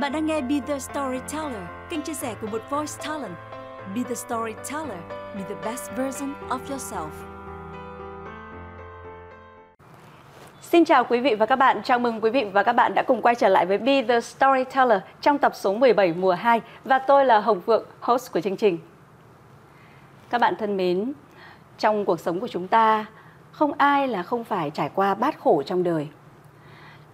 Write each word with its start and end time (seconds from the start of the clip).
Bạn 0.00 0.12
đang 0.12 0.26
nghe 0.26 0.40
Be 0.40 0.60
The 0.66 0.78
Storyteller, 0.78 1.62
kênh 1.90 2.02
chia 2.02 2.14
sẻ 2.14 2.34
của 2.40 2.46
một 2.46 2.62
voice 2.70 2.92
talent. 3.04 3.34
Be 3.94 4.02
The 4.08 4.14
Storyteller, 4.14 4.98
be 5.34 5.42
the 5.48 5.54
best 5.64 5.90
version 5.96 6.34
of 6.48 6.58
yourself. 6.68 7.08
Xin 10.60 10.84
chào 10.84 11.04
quý 11.04 11.20
vị 11.20 11.34
và 11.34 11.46
các 11.46 11.56
bạn, 11.56 11.82
chào 11.84 11.98
mừng 11.98 12.20
quý 12.20 12.30
vị 12.30 12.44
và 12.52 12.62
các 12.62 12.72
bạn 12.72 12.94
đã 12.94 13.02
cùng 13.02 13.22
quay 13.22 13.34
trở 13.34 13.48
lại 13.48 13.66
với 13.66 13.78
Be 13.78 14.02
The 14.02 14.20
Storyteller 14.20 15.00
trong 15.20 15.38
tập 15.38 15.52
số 15.54 15.74
17 15.74 16.12
mùa 16.12 16.32
2 16.32 16.60
và 16.84 16.98
tôi 16.98 17.24
là 17.24 17.40
Hồng 17.40 17.60
Phượng, 17.60 17.84
host 18.00 18.32
của 18.32 18.40
chương 18.40 18.56
trình. 18.56 18.78
Các 20.30 20.40
bạn 20.40 20.54
thân 20.58 20.76
mến, 20.76 21.12
trong 21.78 22.04
cuộc 22.04 22.20
sống 22.20 22.40
của 22.40 22.48
chúng 22.48 22.68
ta, 22.68 23.06
không 23.52 23.72
ai 23.78 24.08
là 24.08 24.22
không 24.22 24.44
phải 24.44 24.70
trải 24.70 24.90
qua 24.94 25.14
bát 25.14 25.40
khổ 25.40 25.62
trong 25.66 25.82
đời 25.82 26.08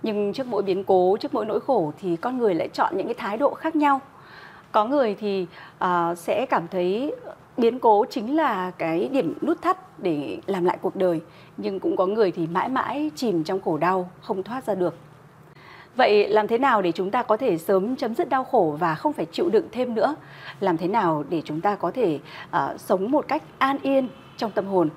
nhưng 0.03 0.33
trước 0.33 0.47
mỗi 0.47 0.63
biến 0.63 0.85
cố 0.85 1.17
trước 1.21 1.35
mỗi 1.35 1.47
nỗi 1.47 1.61
khổ 1.61 1.93
thì 2.01 2.17
con 2.17 2.39
người 2.39 2.55
lại 2.55 2.69
chọn 2.69 2.97
những 2.97 3.07
cái 3.07 3.15
thái 3.15 3.37
độ 3.37 3.55
khác 3.55 3.77
nhau. 3.77 4.01
Có 4.73 4.85
người 4.85 5.15
thì 5.15 5.47
uh, 5.85 6.19
sẽ 6.19 6.47
cảm 6.51 6.69
thấy 6.69 7.15
biến 7.57 7.79
cố 7.79 8.05
chính 8.11 8.37
là 8.37 8.71
cái 8.71 9.09
điểm 9.09 9.35
nút 9.43 9.63
thắt 9.63 10.03
để 10.03 10.39
làm 10.47 10.65
lại 10.65 10.79
cuộc 10.83 10.97
đời. 10.97 11.21
Nhưng 11.57 11.81
cũng 11.81 11.97
có 11.97 12.07
người 12.07 12.31
thì 12.31 12.47
mãi 12.47 12.69
mãi 12.69 13.11
chìm 13.15 13.45
trong 13.45 13.61
khổ 13.61 13.79
đau 13.79 14.11
không 14.21 14.43
thoát 14.43 14.65
ra 14.65 14.75
được. 14.75 14.95
Vậy 15.97 16.29
làm 16.29 16.49
thế 16.49 16.59
nào 16.59 16.83
để 16.83 16.93
chúng 16.93 17.11
ta 17.11 17.23
có 17.23 17.37
thể 17.37 17.59
sớm 17.59 17.97
chấm 17.97 18.15
dứt 18.15 18.29
đau 18.29 18.45
khổ 18.45 18.77
và 18.81 18.95
không 18.95 19.13
phải 19.13 19.27
chịu 19.33 19.49
đựng 19.49 19.67
thêm 19.73 19.95
nữa? 19.95 20.15
Làm 20.61 20.77
thế 20.77 20.89
nào 20.89 21.25
để 21.29 21.43
chúng 21.45 21.61
ta 21.61 21.77
có 21.77 21.91
thể 21.91 22.19
uh, 22.57 22.81
sống 22.81 23.11
một 23.11 23.29
cách 23.29 23.43
an 23.59 23.79
yên 23.83 24.09
trong 24.37 24.51
tâm 24.51 24.67
hồn? 24.67 24.89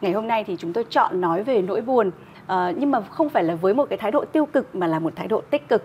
Ngày 0.00 0.12
hôm 0.12 0.26
nay 0.26 0.44
thì 0.44 0.56
chúng 0.58 0.72
tôi 0.72 0.84
chọn 0.90 1.20
nói 1.20 1.42
về 1.42 1.62
nỗi 1.62 1.80
buồn 1.80 2.10
uh, 2.52 2.76
nhưng 2.76 2.90
mà 2.90 3.00
không 3.00 3.28
phải 3.28 3.44
là 3.44 3.54
với 3.54 3.74
một 3.74 3.84
cái 3.90 3.98
thái 3.98 4.10
độ 4.10 4.24
tiêu 4.24 4.46
cực 4.46 4.74
mà 4.74 4.86
là 4.86 4.98
một 4.98 5.12
thái 5.16 5.28
độ 5.28 5.42
tích 5.50 5.68
cực 5.68 5.82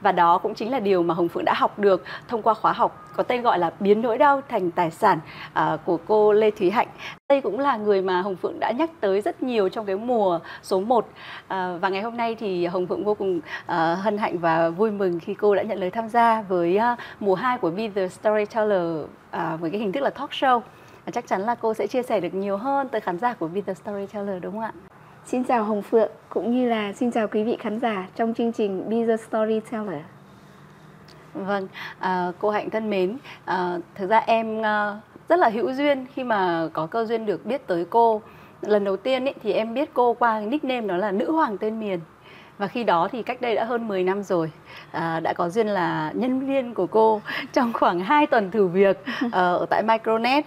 và 0.00 0.12
đó 0.12 0.38
cũng 0.38 0.54
chính 0.54 0.70
là 0.70 0.80
điều 0.80 1.02
mà 1.02 1.14
Hồng 1.14 1.28
Phượng 1.28 1.44
đã 1.44 1.54
học 1.54 1.78
được 1.78 2.04
thông 2.28 2.42
qua 2.42 2.54
khóa 2.54 2.72
học 2.72 3.10
có 3.16 3.22
tên 3.22 3.42
gọi 3.42 3.58
là 3.58 3.70
biến 3.80 4.02
nỗi 4.02 4.18
đau 4.18 4.40
thành 4.48 4.70
tài 4.70 4.90
sản 4.90 5.18
uh, 5.52 5.80
của 5.84 5.98
cô 6.06 6.32
Lê 6.32 6.50
Thúy 6.50 6.70
Hạnh. 6.70 6.88
Đây 7.28 7.40
cũng 7.40 7.58
là 7.58 7.76
người 7.76 8.02
mà 8.02 8.22
Hồng 8.22 8.36
Phượng 8.36 8.60
đã 8.60 8.70
nhắc 8.70 8.90
tới 9.00 9.20
rất 9.20 9.42
nhiều 9.42 9.68
trong 9.68 9.86
cái 9.86 9.96
mùa 9.96 10.40
số 10.62 10.80
1 10.80 10.98
uh, 10.98 11.04
ờ, 11.48 11.78
và 11.80 11.88
ngày 11.88 12.02
hôm 12.02 12.16
nay 12.16 12.34
thì 12.34 12.66
Hồng 12.66 12.86
Phượng 12.86 13.04
vô 13.04 13.14
cùng 13.14 13.38
uh, 13.38 13.74
hân 13.98 14.18
hạnh 14.18 14.38
và 14.38 14.68
vui 14.70 14.90
mừng 14.90 15.20
khi 15.20 15.34
cô 15.34 15.54
đã 15.54 15.62
nhận 15.62 15.80
lời 15.80 15.90
tham 15.90 16.08
gia 16.08 16.42
với 16.42 16.78
uh, 16.92 16.98
mùa 17.20 17.34
2 17.34 17.58
của 17.58 17.70
Be 17.70 17.88
the 17.94 18.08
Storyteller 18.08 19.04
uh, 19.04 19.60
với 19.60 19.70
cái 19.70 19.80
hình 19.80 19.92
thức 19.92 20.00
là 20.00 20.10
talk 20.10 20.30
show. 20.30 20.56
Uh, 20.56 20.64
chắc 21.12 21.26
chắn 21.26 21.40
là 21.40 21.54
cô 21.54 21.74
sẽ 21.74 21.86
chia 21.86 22.02
sẻ 22.02 22.20
được 22.20 22.34
nhiều 22.34 22.56
hơn 22.56 22.88
tới 22.88 23.00
khán 23.00 23.18
giả 23.18 23.34
của 23.34 23.48
Be 23.48 23.60
the 23.60 23.74
Storyteller 23.74 24.42
đúng 24.42 24.52
không 24.52 24.62
ạ? 24.62 24.72
Xin 25.30 25.44
chào 25.44 25.64
Hồng 25.64 25.82
Phượng 25.82 26.10
cũng 26.28 26.54
như 26.54 26.68
là 26.68 26.92
xin 26.92 27.10
chào 27.10 27.28
quý 27.28 27.42
vị 27.44 27.56
khán 27.60 27.80
giả 27.80 28.08
trong 28.16 28.34
chương 28.34 28.52
trình 28.52 28.90
Be 28.90 29.06
the 29.06 29.16
Storyteller. 29.16 30.02
Vâng, 31.34 31.68
à, 31.98 32.32
cô 32.38 32.50
Hạnh 32.50 32.70
thân 32.70 32.90
mến, 32.90 33.16
à, 33.44 33.78
thực 33.94 34.10
ra 34.10 34.18
em 34.18 34.62
à, 34.62 35.00
rất 35.28 35.38
là 35.38 35.48
hữu 35.48 35.72
duyên 35.72 36.06
khi 36.14 36.24
mà 36.24 36.68
có 36.72 36.86
cơ 36.86 37.04
duyên 37.04 37.26
được 37.26 37.46
biết 37.46 37.66
tới 37.66 37.86
cô. 37.90 38.22
Lần 38.62 38.84
đầu 38.84 38.96
tiên 38.96 39.24
ý, 39.24 39.32
thì 39.42 39.52
em 39.52 39.74
biết 39.74 39.90
cô 39.94 40.14
qua 40.14 40.40
nickname 40.40 40.86
đó 40.86 40.96
là 40.96 41.12
Nữ 41.12 41.32
Hoàng 41.32 41.58
Tên 41.58 41.80
Miền. 41.80 42.00
Và 42.58 42.66
khi 42.66 42.84
đó 42.84 43.08
thì 43.12 43.22
cách 43.22 43.40
đây 43.40 43.54
đã 43.54 43.64
hơn 43.64 43.88
10 43.88 44.04
năm 44.04 44.22
rồi 44.22 44.50
à, 44.90 45.20
Đã 45.20 45.32
có 45.32 45.48
duyên 45.48 45.66
là 45.66 46.12
nhân 46.14 46.46
viên 46.46 46.74
của 46.74 46.86
cô 46.86 47.20
trong 47.52 47.72
khoảng 47.72 48.00
2 48.00 48.26
tuần 48.26 48.50
thử 48.50 48.66
việc 48.66 49.04
ở 49.32 49.66
tại 49.70 49.82
Micronet 49.82 50.44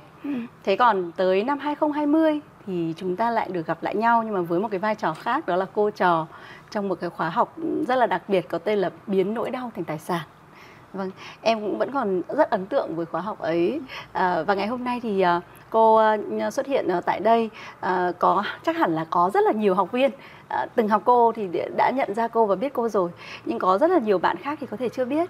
Thế 0.63 0.75
còn 0.75 1.11
tới 1.11 1.43
năm 1.43 1.59
2020 1.59 2.41
thì 2.67 2.93
chúng 2.97 3.15
ta 3.15 3.31
lại 3.31 3.49
được 3.51 3.67
gặp 3.67 3.83
lại 3.83 3.95
nhau 3.95 4.23
nhưng 4.23 4.33
mà 4.33 4.41
với 4.41 4.59
một 4.59 4.67
cái 4.71 4.79
vai 4.79 4.95
trò 4.95 5.13
khác 5.13 5.47
đó 5.47 5.55
là 5.55 5.65
cô 5.73 5.89
trò 5.89 6.27
trong 6.71 6.89
một 6.89 6.95
cái 7.01 7.09
khóa 7.09 7.29
học 7.29 7.55
rất 7.87 7.95
là 7.95 8.05
đặc 8.05 8.21
biệt 8.27 8.49
có 8.49 8.57
tên 8.57 8.79
là 8.79 8.89
biến 9.07 9.33
nỗi 9.33 9.49
đau 9.49 9.71
thành 9.75 9.85
tài 9.85 9.99
sản. 9.99 10.21
Vâng 10.93 11.11
em 11.41 11.61
cũng 11.61 11.77
vẫn 11.77 11.91
còn 11.91 12.21
rất 12.27 12.49
ấn 12.49 12.65
tượng 12.65 12.95
với 12.95 13.05
khóa 13.05 13.21
học 13.21 13.39
ấy. 13.39 13.81
À, 14.11 14.43
và 14.43 14.53
ngày 14.53 14.67
hôm 14.67 14.83
nay 14.83 14.99
thì 15.03 15.21
à, 15.21 15.41
cô 15.69 15.95
à, 15.95 16.17
xuất 16.51 16.65
hiện 16.65 16.87
tại 17.05 17.19
đây 17.19 17.49
à, 17.79 18.11
có 18.19 18.43
chắc 18.63 18.77
hẳn 18.77 18.95
là 18.95 19.05
có 19.09 19.31
rất 19.33 19.43
là 19.43 19.51
nhiều 19.51 19.75
học 19.75 19.91
viên. 19.91 20.11
À, 20.47 20.65
từng 20.75 20.87
học 20.87 21.01
cô 21.05 21.31
thì 21.31 21.49
đã 21.77 21.91
nhận 21.95 22.13
ra 22.13 22.27
cô 22.27 22.45
và 22.45 22.55
biết 22.55 22.73
cô 22.73 22.89
rồi 22.89 23.09
nhưng 23.45 23.59
có 23.59 23.77
rất 23.77 23.91
là 23.91 23.99
nhiều 23.99 24.17
bạn 24.17 24.37
khác 24.37 24.57
thì 24.61 24.67
có 24.67 24.77
thể 24.77 24.89
chưa 24.89 25.05
biết. 25.05 25.29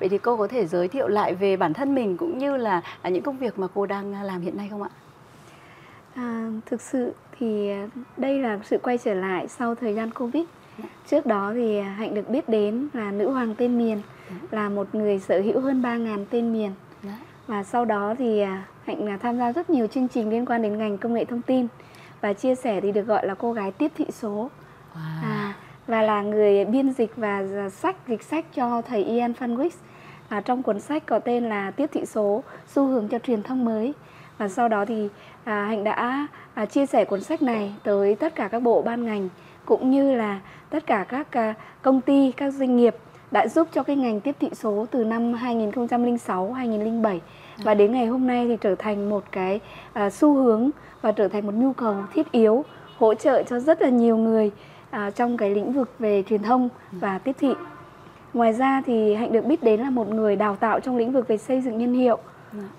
Vậy 0.00 0.08
thì 0.08 0.18
cô 0.18 0.36
có 0.36 0.48
thể 0.48 0.66
giới 0.66 0.88
thiệu 0.88 1.08
lại 1.08 1.34
về 1.34 1.56
bản 1.56 1.74
thân 1.74 1.94
mình 1.94 2.16
cũng 2.16 2.38
như 2.38 2.56
là 2.56 2.80
à, 3.02 3.10
những 3.10 3.22
công 3.22 3.38
việc 3.38 3.58
mà 3.58 3.66
cô 3.74 3.86
đang 3.86 4.14
à, 4.14 4.22
làm 4.22 4.40
hiện 4.40 4.56
nay 4.56 4.68
không 4.70 4.82
ạ? 4.82 4.90
À, 6.14 6.50
thực 6.66 6.80
sự 6.80 7.12
thì 7.38 7.70
đây 8.16 8.38
là 8.38 8.58
sự 8.64 8.78
quay 8.78 8.98
trở 8.98 9.14
lại 9.14 9.48
sau 9.48 9.74
thời 9.74 9.94
gian 9.94 10.10
Covid. 10.10 10.44
Trước 11.06 11.26
đó 11.26 11.52
thì 11.54 11.80
Hạnh 11.80 12.14
được 12.14 12.28
biết 12.28 12.48
đến 12.48 12.88
là 12.92 13.10
nữ 13.10 13.30
hoàng 13.30 13.54
tên 13.54 13.78
miền, 13.78 14.02
là 14.50 14.68
một 14.68 14.94
người 14.94 15.18
sở 15.18 15.40
hữu 15.40 15.60
hơn 15.60 15.82
3.000 15.82 16.24
tên 16.30 16.52
miền. 16.52 16.72
Và 17.46 17.62
sau 17.62 17.84
đó 17.84 18.14
thì 18.18 18.40
à, 18.40 18.64
Hạnh 18.84 19.18
tham 19.22 19.38
gia 19.38 19.52
rất 19.52 19.70
nhiều 19.70 19.86
chương 19.86 20.08
trình 20.08 20.30
liên 20.30 20.46
quan 20.46 20.62
đến 20.62 20.78
ngành 20.78 20.98
công 20.98 21.14
nghệ 21.14 21.24
thông 21.24 21.42
tin 21.42 21.66
và 22.20 22.32
chia 22.32 22.54
sẻ 22.54 22.80
thì 22.80 22.92
được 22.92 23.06
gọi 23.06 23.26
là 23.26 23.34
cô 23.34 23.52
gái 23.52 23.72
tiếp 23.72 23.92
thị 23.96 24.06
số. 24.10 24.50
À, 25.22 25.54
và 25.86 26.02
là 26.02 26.22
người 26.22 26.64
biên 26.64 26.92
dịch 26.92 27.16
và 27.16 27.44
sách 27.70 27.96
dịch 28.08 28.22
sách 28.22 28.44
cho 28.54 28.82
thầy 28.82 29.04
Ian 29.04 29.32
Fanwick. 29.32 29.70
À, 30.28 30.40
trong 30.40 30.62
cuốn 30.62 30.80
sách 30.80 31.06
có 31.06 31.18
tên 31.18 31.48
là 31.48 31.70
Tiếp 31.70 31.90
thị 31.92 32.06
số, 32.06 32.42
xu 32.66 32.86
hướng 32.86 33.08
cho 33.08 33.18
truyền 33.18 33.42
thông 33.42 33.64
mới 33.64 33.94
và 34.38 34.48
sau 34.48 34.68
đó 34.68 34.84
thì 34.84 35.08
à, 35.44 35.64
hạnh 35.64 35.84
đã 35.84 36.26
à, 36.54 36.66
chia 36.66 36.86
sẻ 36.86 37.04
cuốn 37.04 37.20
sách 37.20 37.42
này 37.42 37.74
tới 37.82 38.14
tất 38.14 38.34
cả 38.34 38.48
các 38.48 38.62
bộ 38.62 38.82
ban 38.82 39.04
ngành 39.04 39.28
cũng 39.64 39.90
như 39.90 40.14
là 40.14 40.40
tất 40.70 40.86
cả 40.86 41.04
các 41.08 41.26
à, 41.30 41.54
công 41.82 42.00
ty 42.00 42.32
các 42.32 42.50
doanh 42.50 42.76
nghiệp 42.76 42.96
đã 43.30 43.48
giúp 43.48 43.68
cho 43.72 43.82
cái 43.82 43.96
ngành 43.96 44.20
tiếp 44.20 44.36
thị 44.40 44.50
số 44.52 44.86
từ 44.90 45.04
năm 45.04 45.32
2006 45.32 46.52
2007 46.52 47.20
và 47.62 47.74
đến 47.74 47.92
ngày 47.92 48.06
hôm 48.06 48.26
nay 48.26 48.46
thì 48.48 48.56
trở 48.60 48.74
thành 48.74 49.10
một 49.10 49.24
cái 49.32 49.60
à, 49.92 50.10
xu 50.10 50.34
hướng 50.34 50.70
và 51.02 51.12
trở 51.12 51.28
thành 51.28 51.46
một 51.46 51.54
nhu 51.54 51.72
cầu 51.72 51.94
thiết 52.14 52.32
yếu 52.32 52.64
hỗ 52.98 53.14
trợ 53.14 53.42
cho 53.42 53.60
rất 53.60 53.82
là 53.82 53.88
nhiều 53.88 54.16
người 54.16 54.50
à, 54.90 55.10
trong 55.10 55.36
cái 55.36 55.50
lĩnh 55.50 55.72
vực 55.72 55.90
về 55.98 56.22
truyền 56.28 56.42
thông 56.42 56.68
và 56.92 57.18
tiếp 57.18 57.36
thị. 57.40 57.54
Ngoài 58.34 58.52
ra 58.52 58.82
thì 58.86 59.14
hạnh 59.14 59.32
được 59.32 59.44
biết 59.44 59.62
đến 59.62 59.80
là 59.80 59.90
một 59.90 60.08
người 60.08 60.36
đào 60.36 60.56
tạo 60.56 60.80
trong 60.80 60.96
lĩnh 60.96 61.12
vực 61.12 61.28
về 61.28 61.36
xây 61.36 61.60
dựng 61.60 61.78
nhân 61.78 61.94
hiệu 61.94 62.18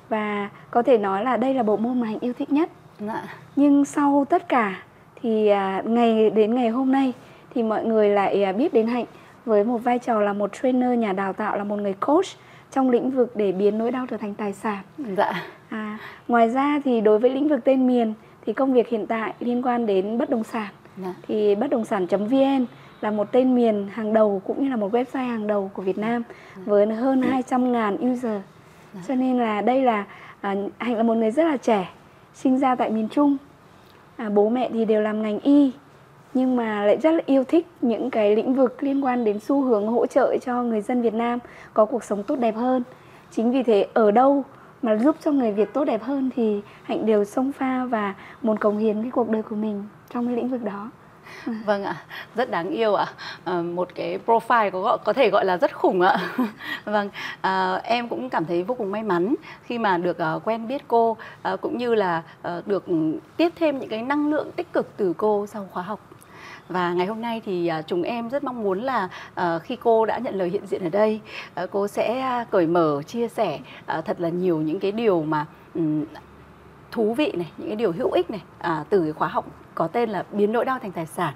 và 0.10 0.50
có 0.72 0.84
thể 0.84 0.98
nói 0.98 1.24
là 1.24 1.38
đây 1.38 1.54
là 1.54 1.64
bộ 1.64 1.78
môn 1.78 2.00
mà 2.00 2.08
hạnh 2.08 2.20
yêu 2.22 2.34
thích 2.34 2.52
nhất 2.52 2.70
dạ. 3.00 3.24
nhưng 3.56 3.86
sau 3.86 4.26
tất 4.30 4.50
cả 4.50 4.82
thì 5.22 5.48
à, 5.48 5.82
ngày 5.86 6.30
đến 6.30 6.56
ngày 6.56 6.70
hôm 6.70 6.92
nay 6.92 7.14
thì 7.56 7.64
mọi 7.64 7.86
người 7.86 8.10
lại 8.10 8.44
à, 8.44 8.52
biết 8.52 8.74
đến 8.74 8.88
hạnh 8.88 9.06
với 9.46 9.64
một 9.64 9.78
vai 9.78 10.00
trò 10.00 10.22
là 10.22 10.34
một 10.34 10.54
trainer 10.62 11.00
nhà 11.00 11.14
đào 11.14 11.34
tạo 11.34 11.58
là 11.58 11.64
một 11.64 11.76
người 11.76 11.94
coach 11.94 12.26
trong 12.72 12.90
lĩnh 12.90 13.12
vực 13.12 13.36
để 13.36 13.52
biến 13.52 13.78
nỗi 13.78 13.92
đau 13.92 14.06
trở 14.10 14.18
thành 14.18 14.34
tài 14.34 14.54
sản 14.54 14.84
dạ 15.18 15.44
à, 15.70 15.98
ngoài 16.28 16.50
ra 16.50 16.82
thì 16.86 17.02
đối 17.02 17.20
với 17.20 17.30
lĩnh 17.30 17.48
vực 17.48 17.60
tên 17.64 17.88
miền 17.88 18.14
thì 18.46 18.54
công 18.54 18.74
việc 18.74 18.88
hiện 18.88 19.08
tại 19.08 19.34
liên 19.40 19.62
quan 19.62 19.86
đến 19.86 20.18
bất 20.18 20.30
động 20.30 20.44
sản 20.44 20.68
dạ. 20.98 21.14
thì 21.28 21.56
bất 21.56 21.70
động 21.70 21.86
sản 21.86 22.06
vn 22.06 22.66
là 23.02 23.12
một 23.12 23.32
tên 23.32 23.56
miền 23.56 23.88
hàng 23.94 24.14
đầu 24.14 24.42
cũng 24.46 24.64
như 24.64 24.70
là 24.70 24.76
một 24.76 24.94
website 24.94 25.28
hàng 25.28 25.48
đầu 25.48 25.72
của 25.74 25.82
Việt 25.82 25.98
Nam 25.98 26.24
dạ. 26.56 26.62
với 26.66 26.86
hơn 26.86 27.22
200.000 27.22 28.14
user 28.14 28.42
Dạ. 28.96 29.02
cho 29.08 29.16
nên 29.16 29.38
là 29.38 29.62
đây 29.62 29.82
là 29.82 30.06
à, 30.42 30.56
hạnh 30.78 30.98
là 30.98 31.04
một 31.04 31.14
người 31.14 31.32
rất 31.32 31.44
là 31.44 31.58
trẻ 31.58 31.90
sinh 32.34 32.60
ra 32.60 32.76
tại 32.76 32.90
miền 32.90 33.08
trung. 33.12 33.38
À, 34.18 34.30
bố 34.30 34.50
mẹ 34.50 34.70
thì 34.74 34.86
đều 34.86 35.02
làm 35.02 35.22
ngành 35.22 35.40
y 35.40 35.72
nhưng 36.34 36.56
mà 36.56 36.86
lại 36.86 36.98
rất 36.98 37.12
là 37.12 37.22
yêu 37.26 37.44
thích 37.44 37.68
những 37.82 38.10
cái 38.10 38.36
lĩnh 38.36 38.56
vực 38.56 38.84
liên 38.84 39.06
quan 39.06 39.24
đến 39.24 39.40
xu 39.40 39.62
hướng 39.62 39.88
hỗ 39.88 40.06
trợ 40.06 40.38
cho 40.42 40.64
người 40.64 40.82
dân 40.82 41.02
Việt 41.02 41.14
Nam 41.14 41.40
có 41.74 41.86
cuộc 41.86 42.04
sống 42.04 42.24
tốt 42.24 42.36
đẹp 42.36 42.56
hơn. 42.56 42.84
Chính 43.32 43.52
vì 43.52 43.64
thế 43.64 43.88
ở 43.94 44.12
đâu 44.12 44.44
mà 44.82 44.96
giúp 44.96 45.16
cho 45.24 45.32
người 45.32 45.52
Việt 45.52 45.74
tốt 45.74 45.86
đẹp 45.86 46.04
hơn 46.04 46.30
thì 46.36 46.62
hạnh 46.84 47.06
đều 47.06 47.26
xông 47.26 47.52
pha 47.52 47.86
và 47.86 48.16
muốn 48.42 48.58
cống 48.58 48.78
hiến 48.78 49.02
cái 49.02 49.12
cuộc 49.12 49.30
đời 49.30 49.42
của 49.42 49.56
mình 49.56 49.84
trong 50.14 50.28
cái 50.28 50.36
lĩnh 50.36 50.48
vực 50.48 50.64
đó. 50.64 50.90
vâng 51.66 51.84
ạ 51.84 51.96
rất 52.36 52.52
đáng 52.52 52.70
yêu 52.70 52.96
ạ. 52.96 53.08
À, 53.44 53.62
một 53.62 53.90
cái 53.96 54.20
profile 54.26 54.72
có 54.72 54.98
có 55.04 55.14
thể 55.14 55.30
gọi 55.30 55.46
là 55.46 55.58
rất 55.58 55.76
khủng 55.76 56.02
ạ. 56.02 56.18
Vâng 56.86 57.10
à, 57.42 57.76
em 57.84 58.08
cũng 58.08 58.30
cảm 58.30 58.46
thấy 58.46 58.64
vô 58.64 58.76
cùng 58.76 58.92
may 58.92 59.04
mắn 59.04 59.36
khi 59.64 59.78
mà 59.78 59.98
được 59.98 60.18
uh, 60.36 60.48
quen 60.48 60.68
biết 60.68 60.84
cô 60.88 61.18
uh, 61.54 61.62
cũng 61.62 61.78
như 61.78 61.96
là 61.96 62.24
uh, 62.48 62.68
được 62.68 62.86
tiếp 63.38 63.54
thêm 63.56 63.80
những 63.80 63.90
cái 63.90 64.02
năng 64.02 64.30
lượng 64.30 64.52
tích 64.52 64.74
cực 64.74 64.98
từ 64.98 65.14
cô 65.18 65.48
sau 65.48 65.68
khóa 65.72 65.84
học. 65.84 66.00
Và 66.70 66.94
ngày 66.94 67.08
hôm 67.08 67.22
nay 67.22 67.42
thì 67.46 67.72
chúng 67.88 68.02
em 68.02 68.30
rất 68.30 68.44
mong 68.44 68.64
muốn 68.64 68.82
là 68.82 69.10
khi 69.64 69.76
cô 69.76 70.06
đã 70.06 70.18
nhận 70.18 70.36
lời 70.36 70.50
hiện 70.50 70.68
diện 70.68 70.84
ở 70.84 70.90
đây 70.90 71.22
cô 71.72 71.88
sẽ 71.88 72.20
à, 72.20 72.46
cởi 72.52 72.68
mở 72.68 73.02
chia 73.08 73.28
sẻ 73.28 73.60
thật 73.88 74.22
là 74.22 74.30
nhiều 74.30 74.58
những 74.58 74.80
cái 74.80 74.92
điều 74.92 75.22
mà 75.22 75.46
thú 76.92 77.14
vị 77.14 77.32
này 77.36 77.52
những 77.58 77.68
cái 77.68 77.76
điều 77.76 77.92
hữu 77.92 78.12
ích 78.12 78.30
này 78.32 78.42
à, 78.60 78.84
từ 78.90 79.04
cái 79.04 79.14
khóa 79.14 79.28
học 79.28 79.46
có 79.76 79.88
tên 79.88 80.10
là 80.10 80.24
biến 80.32 80.52
nỗi 80.52 80.66
đau 80.66 80.80
thành 80.80 80.92
tài 80.92 81.06
sản 81.06 81.34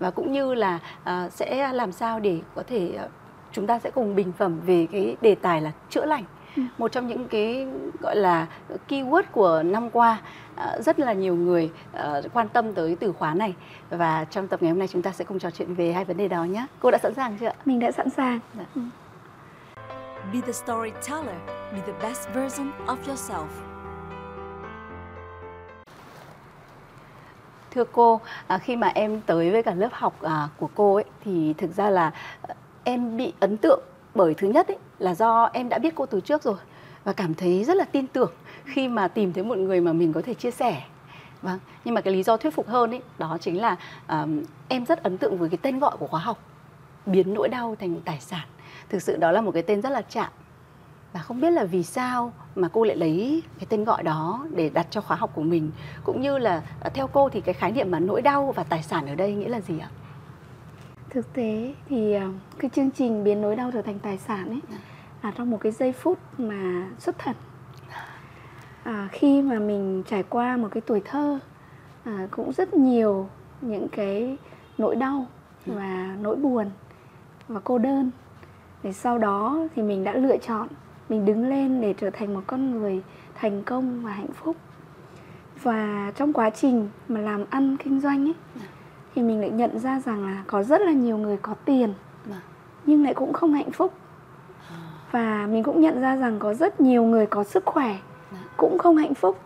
và 0.00 0.10
cũng 0.10 0.32
như 0.32 0.54
là 0.54 0.78
à, 1.04 1.28
sẽ 1.30 1.72
làm 1.72 1.92
sao 1.92 2.20
để 2.20 2.40
có 2.54 2.62
thể 2.66 2.94
à, 2.98 3.08
chúng 3.52 3.66
ta 3.66 3.78
sẽ 3.78 3.90
cùng 3.90 4.14
bình 4.14 4.32
phẩm 4.38 4.60
về 4.66 4.86
cái 4.92 5.16
đề 5.20 5.34
tài 5.34 5.60
là 5.60 5.72
chữa 5.90 6.04
lành 6.04 6.24
ừ. 6.56 6.62
một 6.78 6.92
trong 6.92 7.06
những 7.06 7.28
cái 7.28 7.66
gọi 8.00 8.16
là 8.16 8.46
keyword 8.88 9.22
của 9.32 9.62
năm 9.62 9.90
qua 9.90 10.20
à, 10.56 10.78
rất 10.80 11.00
là 11.00 11.12
nhiều 11.12 11.34
người 11.34 11.70
à, 11.92 12.20
quan 12.32 12.48
tâm 12.48 12.72
tới 12.72 12.96
từ 13.00 13.12
khóa 13.12 13.34
này 13.34 13.54
và 13.90 14.24
trong 14.24 14.48
tập 14.48 14.62
ngày 14.62 14.70
hôm 14.70 14.78
nay 14.78 14.88
chúng 14.88 15.02
ta 15.02 15.12
sẽ 15.12 15.24
cùng 15.24 15.38
trò 15.38 15.50
chuyện 15.50 15.74
về 15.74 15.92
hai 15.92 16.04
vấn 16.04 16.16
đề 16.16 16.28
đó 16.28 16.44
nhé 16.44 16.66
cô 16.80 16.90
đã 16.90 16.98
sẵn 16.98 17.14
sàng 17.14 17.36
chưa 17.40 17.52
mình 17.64 17.80
đã 17.80 17.92
sẵn 17.92 18.10
sàng 18.10 18.40
dạ. 18.58 18.64
ừ. 18.74 18.80
Be 20.32 20.40
the 20.40 20.52
storyteller. 20.52 21.34
Be 21.72 21.80
the 21.80 21.92
best 22.00 22.28
version 22.32 22.72
of 22.86 22.96
yourself. 23.06 23.69
Thưa 27.70 27.84
cô, 27.92 28.20
à, 28.46 28.58
khi 28.58 28.76
mà 28.76 28.88
em 28.88 29.20
tới 29.26 29.50
với 29.50 29.62
cả 29.62 29.74
lớp 29.74 29.88
học 29.92 30.22
à, 30.22 30.48
của 30.56 30.68
cô 30.74 30.94
ấy 30.94 31.04
thì 31.24 31.54
thực 31.58 31.76
ra 31.76 31.90
là 31.90 32.12
ờ, 32.42 32.54
em 32.84 33.16
bị 33.16 33.32
ấn 33.40 33.56
tượng 33.56 33.80
bởi 34.14 34.34
thứ 34.34 34.48
nhất 34.48 34.68
ấy 34.68 34.76
là 34.98 35.14
do 35.14 35.50
em 35.52 35.68
đã 35.68 35.78
biết 35.78 35.94
cô 35.94 36.06
từ 36.06 36.20
trước 36.20 36.42
rồi 36.42 36.56
và 37.04 37.12
cảm 37.12 37.34
thấy 37.34 37.64
rất 37.64 37.76
là 37.76 37.84
tin 37.84 38.06
tưởng 38.06 38.32
khi 38.64 38.88
mà 38.88 39.08
tìm 39.08 39.32
thấy 39.32 39.44
một 39.44 39.58
người 39.58 39.80
mà 39.80 39.92
mình 39.92 40.12
có 40.12 40.22
thể 40.22 40.34
chia 40.34 40.50
sẻ. 40.50 40.82
Vâng 41.42 41.58
nhưng 41.84 41.94
mà 41.94 42.00
cái 42.00 42.14
lý 42.14 42.22
do 42.22 42.36
thuyết 42.36 42.54
phục 42.54 42.68
hơn 42.68 42.90
ấy 42.90 43.02
đó 43.18 43.38
chính 43.40 43.60
là 43.60 43.76
um, 44.08 44.42
em 44.68 44.86
rất 44.86 45.02
ấn 45.02 45.18
tượng 45.18 45.38
với 45.38 45.48
cái 45.48 45.58
tên 45.62 45.78
gọi 45.78 45.96
của 45.98 46.06
khóa 46.06 46.20
học 46.20 46.38
biến 47.06 47.34
nỗi 47.34 47.48
đau 47.48 47.76
thành 47.80 48.00
tài 48.04 48.20
sản. 48.20 48.46
Thực 48.88 49.02
sự 49.02 49.16
đó 49.16 49.32
là 49.32 49.40
một 49.40 49.50
cái 49.54 49.62
tên 49.62 49.82
rất 49.82 49.90
là 49.90 50.02
chạm 50.02 50.28
và 51.12 51.20
không 51.20 51.40
biết 51.40 51.50
là 51.50 51.64
vì 51.64 51.82
sao 51.82 52.32
mà 52.54 52.68
cô 52.72 52.84
lại 52.84 52.96
lấy 52.96 53.42
cái 53.58 53.66
tên 53.68 53.84
gọi 53.84 54.02
đó 54.02 54.46
để 54.54 54.68
đặt 54.68 54.86
cho 54.90 55.00
khóa 55.00 55.16
học 55.16 55.30
của 55.34 55.42
mình. 55.42 55.70
Cũng 56.04 56.20
như 56.20 56.38
là 56.38 56.62
à, 56.80 56.90
theo 56.94 57.06
cô 57.06 57.28
thì 57.28 57.40
cái 57.40 57.54
khái 57.54 57.72
niệm 57.72 57.90
mà 57.90 57.98
nỗi 57.98 58.22
đau 58.22 58.52
và 58.52 58.64
tài 58.64 58.82
sản 58.82 59.06
ở 59.06 59.14
đây 59.14 59.34
nghĩa 59.34 59.48
là 59.48 59.60
gì 59.60 59.78
ạ? 59.78 59.88
Thực 61.10 61.32
tế 61.32 61.74
thì 61.88 62.14
ờ, 62.14 62.28
cái 62.58 62.70
chương 62.74 62.90
trình 62.90 63.24
biến 63.24 63.40
nỗi 63.40 63.56
đau 63.56 63.70
trở 63.70 63.82
thành 63.82 63.98
tài 63.98 64.18
sản 64.18 64.48
ấy 64.48 64.60
là 65.22 65.30
trong 65.30 65.50
một 65.50 65.58
cái 65.60 65.72
giây 65.72 65.92
phút 65.92 66.18
mà 66.38 66.88
xuất 66.98 67.18
thần. 67.18 67.36
À, 68.82 69.08
khi 69.12 69.42
mà 69.42 69.58
mình 69.58 70.02
trải 70.06 70.22
qua 70.22 70.56
một 70.56 70.68
cái 70.70 70.80
tuổi 70.80 71.02
thơ 71.04 71.38
à, 72.04 72.28
cũng 72.30 72.52
rất 72.52 72.74
nhiều 72.74 73.28
những 73.60 73.88
cái 73.88 74.36
nỗi 74.78 74.96
đau 74.96 75.26
và 75.66 76.16
nỗi 76.20 76.36
buồn 76.36 76.70
và 77.48 77.60
cô 77.64 77.78
đơn. 77.78 78.10
Để 78.82 78.92
sau 78.92 79.18
đó 79.18 79.58
thì 79.74 79.82
mình 79.82 80.04
đã 80.04 80.12
lựa 80.12 80.36
chọn 80.36 80.68
mình 81.10 81.24
đứng 81.24 81.48
lên 81.48 81.80
để 81.80 81.94
trở 81.98 82.10
thành 82.10 82.34
một 82.34 82.40
con 82.46 82.70
người 82.70 83.02
thành 83.34 83.62
công 83.62 84.02
và 84.02 84.12
hạnh 84.12 84.32
phúc. 84.34 84.56
Và 85.62 86.12
trong 86.16 86.32
quá 86.32 86.50
trình 86.50 86.88
mà 87.08 87.20
làm 87.20 87.44
ăn 87.50 87.76
kinh 87.76 88.00
doanh 88.00 88.26
ấy 88.26 88.34
thì 89.14 89.22
mình 89.22 89.40
lại 89.40 89.50
nhận 89.50 89.78
ra 89.78 90.00
rằng 90.00 90.26
là 90.26 90.42
có 90.46 90.62
rất 90.62 90.80
là 90.80 90.92
nhiều 90.92 91.18
người 91.18 91.36
có 91.36 91.54
tiền 91.64 91.94
nhưng 92.86 93.04
lại 93.04 93.14
cũng 93.14 93.32
không 93.32 93.52
hạnh 93.52 93.70
phúc. 93.70 93.94
Và 95.10 95.46
mình 95.50 95.62
cũng 95.62 95.80
nhận 95.80 96.00
ra 96.00 96.16
rằng 96.16 96.38
có 96.38 96.54
rất 96.54 96.80
nhiều 96.80 97.04
người 97.04 97.26
có 97.26 97.44
sức 97.44 97.64
khỏe 97.66 97.96
cũng 98.56 98.78
không 98.78 98.96
hạnh 98.96 99.14
phúc. 99.14 99.38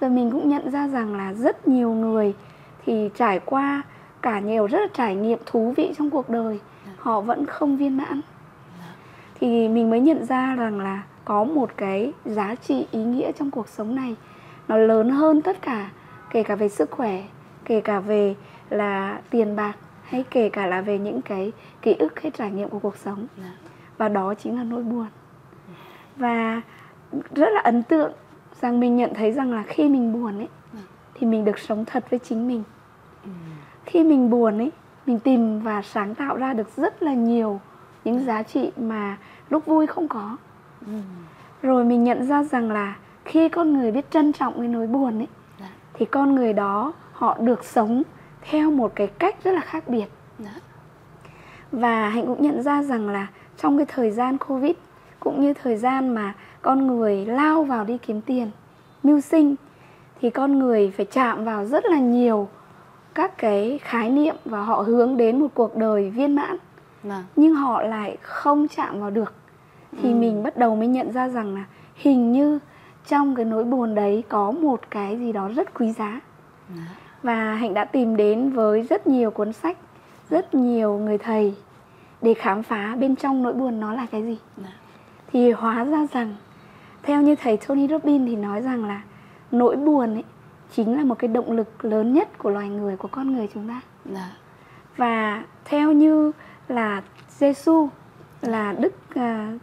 Rồi 0.00 0.10
mình 0.10 0.30
cũng 0.30 0.48
nhận 0.48 0.70
ra 0.70 0.88
rằng 0.88 1.14
là 1.14 1.32
rất 1.34 1.68
nhiều 1.68 1.92
người 1.92 2.34
thì 2.86 3.10
trải 3.14 3.40
qua 3.44 3.82
cả 4.22 4.40
nhiều 4.40 4.66
rất 4.66 4.78
là 4.80 4.88
trải 4.94 5.14
nghiệm 5.14 5.38
thú 5.46 5.72
vị 5.76 5.94
trong 5.98 6.10
cuộc 6.10 6.30
đời 6.30 6.60
họ 6.96 7.20
vẫn 7.20 7.46
không 7.46 7.76
viên 7.76 7.96
mãn 7.96 8.20
thì 9.44 9.68
mình 9.68 9.90
mới 9.90 10.00
nhận 10.00 10.24
ra 10.24 10.54
rằng 10.54 10.80
là 10.80 11.02
có 11.24 11.44
một 11.44 11.70
cái 11.76 12.12
giá 12.24 12.54
trị 12.54 12.86
ý 12.90 13.04
nghĩa 13.04 13.32
trong 13.32 13.50
cuộc 13.50 13.68
sống 13.68 13.94
này. 13.94 14.16
Nó 14.68 14.76
lớn 14.76 15.10
hơn 15.10 15.42
tất 15.42 15.62
cả 15.62 15.90
kể 16.30 16.42
cả 16.42 16.54
về 16.54 16.68
sức 16.68 16.90
khỏe 16.90 17.22
kể 17.64 17.80
cả 17.80 18.00
về 18.00 18.34
là 18.70 19.20
tiền 19.30 19.56
bạc 19.56 19.72
hay 20.02 20.24
kể 20.30 20.48
cả 20.48 20.66
là 20.66 20.80
về 20.80 20.98
những 20.98 21.22
cái 21.22 21.52
ký 21.82 21.94
ức 21.94 22.20
hay 22.20 22.30
trải 22.30 22.50
nghiệm 22.50 22.68
của 22.68 22.78
cuộc 22.78 22.96
sống. 22.96 23.26
Và 23.98 24.08
đó 24.08 24.34
chính 24.34 24.56
là 24.56 24.64
nỗi 24.64 24.82
buồn. 24.82 25.06
Và 26.16 26.60
rất 27.34 27.48
là 27.52 27.60
ấn 27.60 27.82
tượng 27.82 28.12
rằng 28.60 28.80
mình 28.80 28.96
nhận 28.96 29.14
thấy 29.14 29.32
rằng 29.32 29.52
là 29.52 29.62
khi 29.66 29.88
mình 29.88 30.12
buồn 30.12 30.38
ấy 30.38 30.48
thì 31.14 31.26
mình 31.26 31.44
được 31.44 31.58
sống 31.58 31.84
thật 31.84 32.10
với 32.10 32.18
chính 32.18 32.48
mình. 32.48 32.62
Khi 33.84 34.04
mình 34.04 34.30
buồn 34.30 34.58
ấy 34.58 34.72
mình 35.06 35.18
tìm 35.18 35.60
và 35.60 35.82
sáng 35.82 36.14
tạo 36.14 36.36
ra 36.36 36.52
được 36.52 36.76
rất 36.76 37.02
là 37.02 37.14
nhiều 37.14 37.60
những 38.04 38.24
giá 38.24 38.42
trị 38.42 38.72
mà 38.76 39.16
lúc 39.50 39.66
vui 39.66 39.86
không 39.86 40.08
có. 40.08 40.36
Rồi 41.62 41.84
mình 41.84 42.04
nhận 42.04 42.26
ra 42.26 42.42
rằng 42.42 42.70
là 42.70 42.96
khi 43.24 43.48
con 43.48 43.72
người 43.72 43.92
biết 43.92 44.10
trân 44.10 44.32
trọng 44.32 44.54
cái 44.58 44.68
nỗi 44.68 44.86
buồn 44.86 45.18
ấy 45.18 45.28
thì 45.94 46.04
con 46.04 46.34
người 46.34 46.52
đó 46.52 46.92
họ 47.12 47.36
được 47.40 47.64
sống 47.64 48.02
theo 48.50 48.70
một 48.70 48.92
cái 48.94 49.06
cách 49.06 49.36
rất 49.44 49.52
là 49.52 49.60
khác 49.60 49.88
biệt. 49.88 50.06
Và 51.72 52.08
hạnh 52.08 52.26
cũng 52.26 52.42
nhận 52.42 52.62
ra 52.62 52.82
rằng 52.82 53.08
là 53.08 53.26
trong 53.56 53.76
cái 53.76 53.86
thời 53.86 54.10
gian 54.10 54.38
covid 54.38 54.72
cũng 55.20 55.40
như 55.40 55.54
thời 55.54 55.76
gian 55.76 56.14
mà 56.14 56.34
con 56.62 56.86
người 56.86 57.26
lao 57.26 57.64
vào 57.64 57.84
đi 57.84 57.98
kiếm 57.98 58.20
tiền 58.20 58.50
mưu 59.02 59.20
sinh 59.20 59.54
thì 60.20 60.30
con 60.30 60.58
người 60.58 60.92
phải 60.96 61.06
chạm 61.06 61.44
vào 61.44 61.64
rất 61.64 61.84
là 61.84 61.98
nhiều 61.98 62.48
các 63.14 63.38
cái 63.38 63.78
khái 63.82 64.10
niệm 64.10 64.36
và 64.44 64.60
họ 64.60 64.82
hướng 64.82 65.16
đến 65.16 65.40
một 65.40 65.48
cuộc 65.54 65.76
đời 65.76 66.10
viên 66.10 66.34
mãn 66.34 66.56
Vâng. 67.04 67.24
nhưng 67.36 67.54
họ 67.54 67.82
lại 67.82 68.16
không 68.22 68.68
chạm 68.68 69.00
vào 69.00 69.10
được 69.10 69.34
thì 70.02 70.10
ừ. 70.12 70.14
mình 70.14 70.42
bắt 70.42 70.56
đầu 70.56 70.76
mới 70.76 70.88
nhận 70.88 71.12
ra 71.12 71.28
rằng 71.28 71.54
là 71.54 71.64
hình 71.94 72.32
như 72.32 72.58
trong 73.06 73.34
cái 73.34 73.44
nỗi 73.44 73.64
buồn 73.64 73.94
đấy 73.94 74.24
có 74.28 74.50
một 74.50 74.80
cái 74.90 75.18
gì 75.18 75.32
đó 75.32 75.48
rất 75.56 75.74
quý 75.74 75.92
giá 75.92 76.20
Dạ. 76.76 76.82
và 77.22 77.54
hạnh 77.54 77.74
đã 77.74 77.84
tìm 77.84 78.16
đến 78.16 78.50
với 78.50 78.82
rất 78.82 79.06
nhiều 79.06 79.30
cuốn 79.30 79.52
sách 79.52 79.76
rất 80.30 80.54
nhiều 80.54 80.98
người 80.98 81.18
thầy 81.18 81.54
để 82.22 82.34
khám 82.34 82.62
phá 82.62 82.96
bên 82.98 83.16
trong 83.16 83.42
nỗi 83.42 83.52
buồn 83.52 83.80
nó 83.80 83.92
là 83.92 84.06
cái 84.10 84.22
gì 84.22 84.38
Dạ. 84.56 84.68
thì 85.32 85.50
hóa 85.50 85.84
ra 85.84 86.06
rằng 86.12 86.34
theo 87.02 87.22
như 87.22 87.34
thầy 87.42 87.56
Tony 87.56 87.88
Robbins 87.88 88.26
thì 88.26 88.36
nói 88.36 88.60
rằng 88.62 88.84
là 88.84 89.02
nỗi 89.50 89.76
buồn 89.76 90.14
ấy 90.14 90.24
chính 90.72 90.96
là 90.96 91.04
một 91.04 91.18
cái 91.18 91.28
động 91.28 91.52
lực 91.52 91.84
lớn 91.84 92.14
nhất 92.14 92.38
của 92.38 92.50
loài 92.50 92.68
người 92.68 92.96
của 92.96 93.08
con 93.08 93.32
người 93.36 93.48
chúng 93.54 93.68
ta 93.68 93.80
Dạ. 94.04 94.30
và 94.96 95.42
theo 95.64 95.92
như 95.92 96.32
là 96.68 97.02
Giêsu 97.28 97.88
là 98.42 98.72
Đức, 98.72 98.92
uh, 99.10 99.14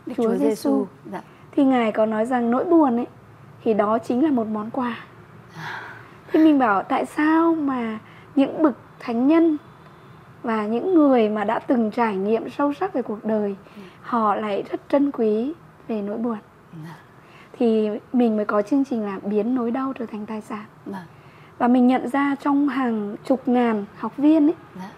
Đức 0.05 0.13
Chúa, 0.17 0.23
Chúa 0.23 0.35
Giêsu. 0.35 0.87
Dạ. 1.11 1.21
thì 1.51 1.63
ngài 1.65 1.91
có 1.91 2.05
nói 2.05 2.25
rằng 2.25 2.51
nỗi 2.51 2.65
buồn 2.65 2.95
ấy 2.97 3.07
thì 3.63 3.73
đó 3.73 3.97
chính 3.99 4.23
là 4.23 4.31
một 4.31 4.47
món 4.47 4.69
quà 4.71 4.97
thì 6.31 6.39
mình 6.43 6.59
bảo 6.59 6.83
tại 6.83 7.05
sao 7.05 7.55
mà 7.55 7.99
những 8.35 8.63
bậc 8.63 8.73
thánh 8.99 9.27
nhân 9.27 9.57
và 10.43 10.67
những 10.67 10.93
người 10.95 11.29
mà 11.29 11.43
đã 11.43 11.59
từng 11.59 11.91
trải 11.91 12.15
nghiệm 12.15 12.49
sâu 12.49 12.73
sắc 12.73 12.93
về 12.93 13.01
cuộc 13.01 13.25
đời 13.25 13.55
họ 14.01 14.35
lại 14.35 14.63
rất 14.71 14.81
trân 14.89 15.11
quý 15.11 15.53
về 15.87 16.01
nỗi 16.01 16.17
buồn 16.17 16.37
Dạ. 16.83 16.95
thì 17.53 17.89
mình 18.13 18.35
mới 18.37 18.45
có 18.45 18.61
chương 18.61 18.85
trình 18.85 19.05
là 19.05 19.19
biến 19.23 19.55
nỗi 19.55 19.71
đau 19.71 19.93
trở 19.99 20.05
thành 20.05 20.25
tài 20.25 20.41
sản 20.41 20.65
Vâng. 20.85 21.01
và 21.57 21.67
mình 21.67 21.87
nhận 21.87 22.07
ra 22.07 22.35
trong 22.43 22.67
hàng 22.67 23.15
chục 23.25 23.47
ngàn 23.47 23.85
học 23.97 24.17
viên 24.17 24.47
ấy 24.47 24.53
Dạ. 24.75 24.89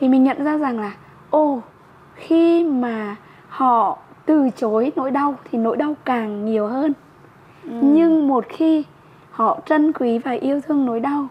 thì 0.00 0.08
mình 0.08 0.24
nhận 0.24 0.44
ra 0.44 0.56
rằng 0.58 0.78
là 0.80 0.92
ô 1.34 1.60
khi 2.14 2.64
mà 2.64 3.16
họ 3.48 3.98
từ 4.26 4.50
chối 4.56 4.92
nỗi 4.96 5.10
đau 5.10 5.34
thì 5.50 5.58
nỗi 5.58 5.76
đau 5.76 5.94
càng 6.04 6.44
nhiều 6.44 6.66
hơn 6.66 6.92
Ừ. 7.64 7.70
nhưng 7.82 8.28
một 8.28 8.44
khi 8.48 8.84
họ 9.30 9.58
trân 9.66 9.92
quý 9.92 10.18
và 10.18 10.30
yêu 10.30 10.60
thương 10.60 10.86
nỗi 10.86 11.00
đau 11.00 11.28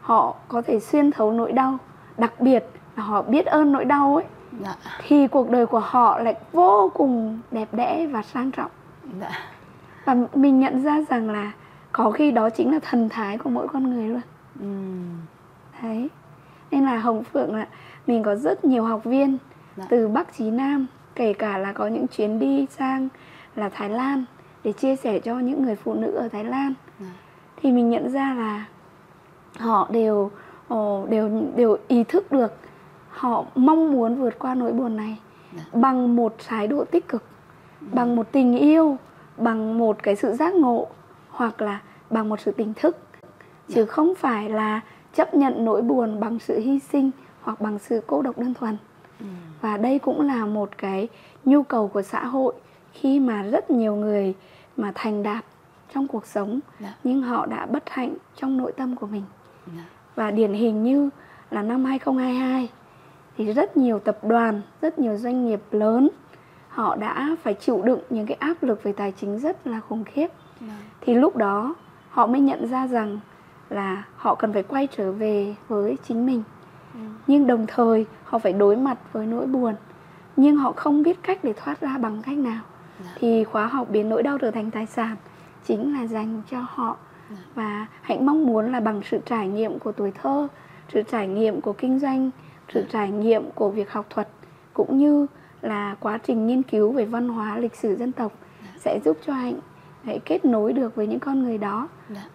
họ 0.00 0.34
có 0.48 0.62
thể 0.62 0.80
xuyên 0.80 1.10
thấu 1.10 1.32
nỗi 1.32 1.52
đau 1.52 1.78
đặc 2.18 2.40
biệt 2.40 2.64
là 2.96 3.02
họ 3.02 3.22
biết 3.22 3.46
ơn 3.46 3.72
nỗi 3.72 3.84
đau 3.84 4.14
ấy 4.14 4.24
Dạ. 4.60 4.74
thì 5.06 5.26
cuộc 5.26 5.50
đời 5.50 5.66
của 5.66 5.78
họ 5.84 6.18
lại 6.18 6.34
vô 6.52 6.90
cùng 6.94 7.40
đẹp 7.50 7.68
đẽ 7.72 8.06
và 8.06 8.22
sang 8.22 8.50
trọng 8.50 8.70
Dạ. 9.20 9.30
và 10.04 10.16
mình 10.34 10.60
nhận 10.60 10.82
ra 10.82 11.00
rằng 11.10 11.30
là 11.30 11.52
có 11.92 12.10
khi 12.10 12.30
đó 12.30 12.50
chính 12.50 12.72
là 12.72 12.78
thần 12.82 13.08
thái 13.08 13.38
của 13.38 13.50
mỗi 13.50 13.68
con 13.68 13.90
người 13.90 14.08
luôn 14.08 14.20
Ừm. 14.60 15.08
đấy 15.82 16.08
nên 16.70 16.84
là 16.84 16.98
hồng 16.98 17.24
phượng 17.24 17.54
là 17.54 17.66
mình 18.06 18.22
có 18.22 18.36
rất 18.36 18.64
nhiều 18.64 18.84
học 18.84 19.04
viên 19.04 19.38
Dạ. 19.76 19.84
từ 19.88 20.08
bắc 20.08 20.34
chí 20.36 20.50
nam 20.50 20.86
kể 21.14 21.32
cả 21.32 21.58
là 21.58 21.72
có 21.72 21.86
những 21.86 22.06
chuyến 22.06 22.38
đi 22.38 22.66
sang 22.70 23.08
là 23.56 23.68
thái 23.68 23.88
lan 23.90 24.24
để 24.64 24.72
chia 24.72 24.96
sẻ 24.96 25.18
cho 25.18 25.38
những 25.38 25.62
người 25.62 25.76
phụ 25.76 25.94
nữ 25.94 26.10
ở 26.10 26.28
thái 26.28 26.44
lan 26.44 26.74
Dạ. 27.00 27.06
thì 27.56 27.72
mình 27.72 27.90
nhận 27.90 28.10
ra 28.12 28.34
là 28.34 28.64
họ 29.58 29.88
đều 29.92 30.30
đều 31.08 31.30
đều 31.56 31.76
ý 31.88 32.04
thức 32.04 32.32
được 32.32 32.52
họ 33.10 33.44
mong 33.54 33.92
muốn 33.92 34.14
vượt 34.14 34.38
qua 34.38 34.54
nỗi 34.54 34.72
buồn 34.72 34.96
này 34.96 35.18
Dạ. 35.56 35.62
bằng 35.72 36.16
một 36.16 36.34
thái 36.48 36.66
độ 36.66 36.84
tích 36.84 37.08
cực 37.08 37.22
bằng 37.80 38.16
một 38.16 38.26
tình 38.32 38.58
yêu 38.58 38.96
bằng 39.36 39.78
một 39.78 40.02
cái 40.02 40.16
sự 40.16 40.32
giác 40.32 40.54
ngộ 40.54 40.86
hoặc 41.30 41.62
là 41.62 41.80
bằng 42.10 42.28
một 42.28 42.40
sự 42.40 42.50
tỉnh 42.52 42.72
thức 42.76 42.96
chứ 43.68 43.84
không 43.84 44.14
phải 44.14 44.48
là 44.48 44.80
chấp 45.14 45.34
nhận 45.34 45.64
nỗi 45.64 45.82
buồn 45.82 46.20
bằng 46.20 46.38
sự 46.38 46.58
hy 46.58 46.78
sinh 46.78 47.10
hoặc 47.46 47.60
bằng 47.60 47.78
sự 47.78 48.00
cô 48.06 48.22
độc 48.22 48.38
đơn 48.38 48.54
thuần 48.54 48.76
Ừm. 49.20 49.28
và 49.60 49.76
đây 49.76 49.98
cũng 49.98 50.20
là 50.20 50.46
một 50.46 50.70
cái 50.78 51.08
nhu 51.44 51.62
cầu 51.62 51.88
của 51.88 52.02
xã 52.02 52.24
hội 52.24 52.54
khi 52.92 53.20
mà 53.20 53.42
rất 53.42 53.70
nhiều 53.70 53.96
người 53.96 54.34
mà 54.76 54.92
thành 54.94 55.22
đạt 55.22 55.44
trong 55.94 56.08
cuộc 56.08 56.26
sống 56.26 56.60
Dạ. 56.80 56.94
nhưng 57.04 57.22
họ 57.22 57.46
đã 57.46 57.66
bất 57.66 57.90
hạnh 57.90 58.14
trong 58.36 58.56
nội 58.56 58.72
tâm 58.76 58.96
của 58.96 59.06
mình 59.06 59.22
Dạ. 59.66 59.82
và 60.14 60.30
điển 60.30 60.52
hình 60.52 60.82
như 60.82 61.10
là 61.50 61.62
năm 61.62 61.84
2022 61.84 62.68
thì 63.36 63.52
rất 63.52 63.76
nhiều 63.76 63.98
tập 63.98 64.18
đoàn, 64.22 64.62
rất 64.82 64.98
nhiều 64.98 65.16
doanh 65.16 65.46
nghiệp 65.46 65.60
lớn 65.70 66.08
họ 66.68 66.96
đã 66.96 67.36
phải 67.42 67.54
chịu 67.54 67.82
đựng 67.84 68.00
những 68.10 68.26
cái 68.26 68.36
áp 68.40 68.62
lực 68.62 68.82
về 68.82 68.92
tài 68.92 69.12
chính 69.20 69.38
rất 69.38 69.66
là 69.66 69.80
khủng 69.80 70.04
khiếp. 70.04 70.28
Vâng. 70.60 70.70
Thì 71.00 71.14
lúc 71.14 71.36
đó 71.36 71.74
họ 72.10 72.26
mới 72.26 72.40
nhận 72.40 72.66
ra 72.70 72.86
rằng 72.86 73.18
là 73.70 74.04
họ 74.16 74.34
cần 74.34 74.52
phải 74.52 74.62
quay 74.62 74.88
trở 74.96 75.12
về 75.12 75.54
với 75.68 75.96
chính 76.08 76.26
mình. 76.26 76.42
Nhưng 77.26 77.46
đồng 77.46 77.66
thời 77.68 78.06
họ 78.24 78.38
phải 78.38 78.52
đối 78.52 78.76
mặt 78.76 78.98
với 79.12 79.26
nỗi 79.26 79.46
buồn. 79.46 79.74
Nhưng 80.36 80.56
họ 80.56 80.72
không 80.76 81.02
biết 81.02 81.22
cách 81.22 81.38
để 81.42 81.52
thoát 81.52 81.80
ra 81.80 81.98
bằng 81.98 82.22
cách 82.22 82.38
nào. 82.38 82.62
dạ. 83.04 83.10
thì 83.18 83.44
khóa 83.44 83.66
học 83.66 83.90
biến 83.90 84.08
nỗi 84.08 84.22
đau 84.22 84.38
trở 84.38 84.50
thành 84.50 84.70
tài 84.70 84.86
sản 84.86 85.16
chính 85.66 85.94
là 85.94 86.06
dành 86.06 86.42
cho 86.50 86.58
họ 86.68 86.96
dạ. 87.30 87.36
và 87.54 87.86
hạnh 88.02 88.26
mong 88.26 88.46
muốn 88.46 88.72
là 88.72 88.80
bằng 88.80 89.00
sự 89.10 89.18
trải 89.26 89.48
nghiệm 89.48 89.78
của 89.78 89.92
tuổi 89.92 90.12
thơ 90.22 90.48
sự 90.92 91.02
trải 91.02 91.28
nghiệm 91.28 91.60
của 91.60 91.72
kinh 91.72 91.98
doanh 91.98 92.30
sự 92.74 92.80
dạ. 92.80 92.88
trải 92.92 93.10
nghiệm 93.10 93.50
của 93.54 93.70
việc 93.70 93.90
học 93.90 94.06
thuật 94.10 94.28
cũng 94.74 94.98
như 94.98 95.26
là 95.60 95.96
quá 96.00 96.18
trình 96.26 96.46
nghiên 96.46 96.62
cứu 96.62 96.92
về 96.92 97.04
văn 97.04 97.28
hóa 97.28 97.58
lịch 97.58 97.74
sử 97.74 97.96
dân 97.96 98.12
tộc 98.12 98.32
sẽ 98.78 99.00
giúp 99.04 99.18
cho 99.26 99.32
hạnh 99.32 99.58
hãy 100.04 100.20
kết 100.24 100.44
nối 100.44 100.72
được 100.72 100.96
với 100.96 101.06
những 101.06 101.20
con 101.20 101.42
người 101.42 101.58
đó 101.58 101.88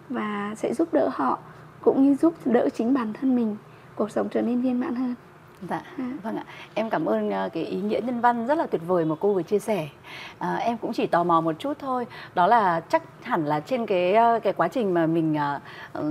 và 0.10 0.54
sẽ 0.58 0.74
giúp 0.74 0.94
đỡ 0.94 1.10
họ 1.14 1.40
cũng 1.82 2.04
như 2.04 2.16
giúp 2.16 2.34
đỡ 2.46 2.70
chính 2.74 2.94
bản 2.94 3.14
thân 3.14 3.36
mình 3.36 3.56
cuộc 4.02 4.12
sống 4.12 4.30
trở 4.30 4.42
nên 4.42 4.62
viên 4.62 4.80
mãn 4.80 4.96
hơn 4.96 5.16
Dạ, 5.70 5.82
vâng 6.24 6.36
ạ. 6.36 6.46
Em 6.74 6.90
cảm 6.90 7.06
ơn 7.06 7.30
uh, 7.30 7.54
cái 7.54 7.64
ý 7.64 7.82
nghĩa 7.82 8.00
nhân 8.04 8.22
văn 8.22 8.48
rất 8.48 8.58
là 8.58 8.68
tuyệt 8.68 8.82
vời 8.88 9.06
mà 9.06 9.16
cô 9.20 9.34
vừa 9.34 9.44
chia 9.44 9.60
sẻ. 9.60 9.90
À, 10.38 10.56
em 10.56 10.78
cũng 10.78 10.94
chỉ 10.94 11.08
tò 11.08 11.24
mò 11.24 11.42
một 11.42 11.56
chút 11.60 11.74
thôi. 11.80 12.08
Đó 12.36 12.48
là 12.48 12.80
chắc 12.80 13.04
hẳn 13.22 13.46
là 13.46 13.60
trên 13.60 13.86
cái 13.86 14.16
uh, 14.38 14.44
cái 14.44 14.54
quá 14.54 14.68
trình 14.68 14.94
mà 14.94 15.06
mình 15.06 15.38
uh, 15.98 16.04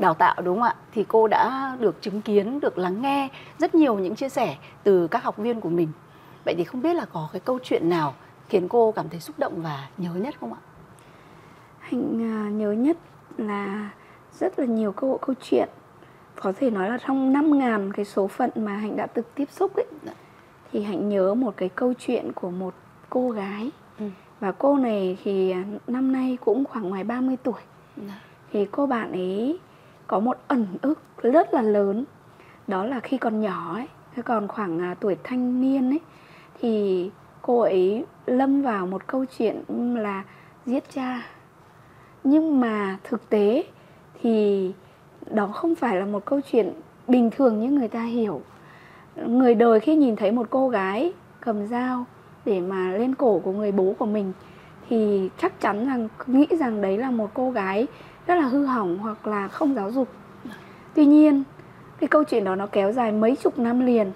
đào 0.00 0.14
tạo 0.14 0.34
đúng 0.42 0.60
không 0.60 0.62
ạ? 0.62 0.74
Thì 0.92 1.04
cô 1.08 1.28
đã 1.28 1.76
được 1.80 2.02
chứng 2.02 2.20
kiến, 2.20 2.60
được 2.60 2.78
lắng 2.78 3.02
nghe 3.02 3.28
rất 3.58 3.74
nhiều 3.74 3.98
những 3.98 4.14
chia 4.14 4.28
sẻ 4.28 4.56
từ 4.82 5.06
các 5.06 5.24
học 5.24 5.36
viên 5.36 5.60
của 5.60 5.68
mình. 5.68 5.88
Vậy 6.44 6.54
thì 6.58 6.64
không 6.64 6.82
biết 6.82 6.94
là 6.94 7.04
có 7.12 7.28
cái 7.32 7.40
câu 7.40 7.58
chuyện 7.62 7.88
nào 7.88 8.14
khiến 8.48 8.68
cô 8.68 8.92
cảm 8.92 9.08
thấy 9.08 9.20
xúc 9.20 9.38
động 9.38 9.62
và 9.62 9.88
nhớ 9.98 10.10
nhất 10.14 10.34
không 10.40 10.52
ạ? 10.52 10.60
Hạnh 11.78 12.58
nhớ 12.58 12.72
nhất 12.72 12.96
là 13.36 13.90
rất 14.40 14.58
là 14.58 14.66
nhiều 14.66 14.92
câu 14.92 15.18
câu 15.22 15.34
chuyện 15.42 15.68
có 16.40 16.52
thể 16.58 16.70
nói 16.70 16.88
là 16.88 16.98
trong 17.06 17.32
5 17.32 17.58
ngàn 17.58 17.92
cái 17.92 18.04
số 18.04 18.26
phận 18.26 18.50
mà 18.56 18.76
Hạnh 18.76 18.96
đã 18.96 19.06
từng 19.06 19.24
tiếp 19.34 19.50
xúc 19.50 19.76
ấy 19.76 19.86
dạ. 20.02 20.12
thì 20.72 20.82
Hạnh 20.82 21.08
nhớ 21.08 21.34
một 21.34 21.54
cái 21.56 21.68
câu 21.68 21.92
chuyện 21.98 22.32
của 22.32 22.50
một 22.50 22.74
cô 23.10 23.30
gái 23.30 23.70
ừ. 23.98 24.06
và 24.40 24.52
cô 24.52 24.76
này 24.76 25.18
thì 25.24 25.54
năm 25.86 26.12
nay 26.12 26.38
cũng 26.44 26.64
khoảng 26.64 26.88
ngoài 26.88 27.04
30 27.04 27.36
tuổi 27.42 27.60
dạ. 27.96 28.20
thì 28.52 28.66
cô 28.70 28.86
bạn 28.86 29.12
ấy 29.12 29.58
có 30.06 30.20
một 30.20 30.38
ẩn 30.48 30.66
ức 30.82 30.98
rất 31.22 31.54
là 31.54 31.62
lớn 31.62 32.04
đó 32.66 32.84
là 32.84 33.00
khi 33.00 33.18
còn 33.18 33.40
nhỏ 33.40 33.74
ấy 33.74 33.86
còn 34.22 34.48
khoảng 34.48 34.78
à, 34.80 34.94
tuổi 35.00 35.16
thanh 35.24 35.60
niên 35.60 35.90
ấy 35.90 36.00
thì 36.60 37.10
cô 37.42 37.60
ấy 37.60 38.04
lâm 38.26 38.62
vào 38.62 38.86
một 38.86 39.06
câu 39.06 39.24
chuyện 39.38 39.62
là 39.96 40.24
giết 40.66 40.84
cha 40.90 41.22
nhưng 42.24 42.60
mà 42.60 42.98
thực 43.04 43.28
tế 43.28 43.64
thì 44.22 44.72
đó 45.30 45.46
không 45.46 45.74
phải 45.74 45.96
là 45.96 46.04
một 46.04 46.24
câu 46.24 46.40
chuyện 46.52 46.72
bình 47.08 47.30
thường 47.30 47.60
như 47.60 47.70
người 47.70 47.88
ta 47.88 48.02
hiểu. 48.02 48.40
Người 49.26 49.54
đời 49.54 49.80
khi 49.80 49.96
nhìn 49.96 50.16
thấy 50.16 50.32
một 50.32 50.46
cô 50.50 50.68
gái 50.68 51.12
cầm 51.40 51.66
dao 51.66 52.04
để 52.44 52.60
mà 52.60 52.90
lên 52.90 53.14
cổ 53.14 53.38
của 53.38 53.52
người 53.52 53.72
bố 53.72 53.94
của 53.98 54.06
mình 54.06 54.32
thì 54.88 55.30
chắc 55.38 55.60
chắn 55.60 55.86
rằng 55.86 56.08
nghĩ 56.26 56.46
rằng 56.58 56.80
đấy 56.80 56.98
là 56.98 57.10
một 57.10 57.30
cô 57.34 57.50
gái 57.50 57.86
rất 58.26 58.34
là 58.34 58.42
hư 58.42 58.64
hỏng 58.64 58.98
hoặc 58.98 59.26
là 59.26 59.48
không 59.48 59.74
giáo 59.74 59.92
dục. 59.92 60.08
Tuy 60.94 61.06
nhiên 61.06 61.42
cái 62.00 62.08
câu 62.08 62.24
chuyện 62.24 62.44
đó 62.44 62.54
nó 62.54 62.66
kéo 62.66 62.92
dài 62.92 63.12
mấy 63.12 63.36
chục 63.36 63.58
năm 63.58 63.86
liền 63.86 64.12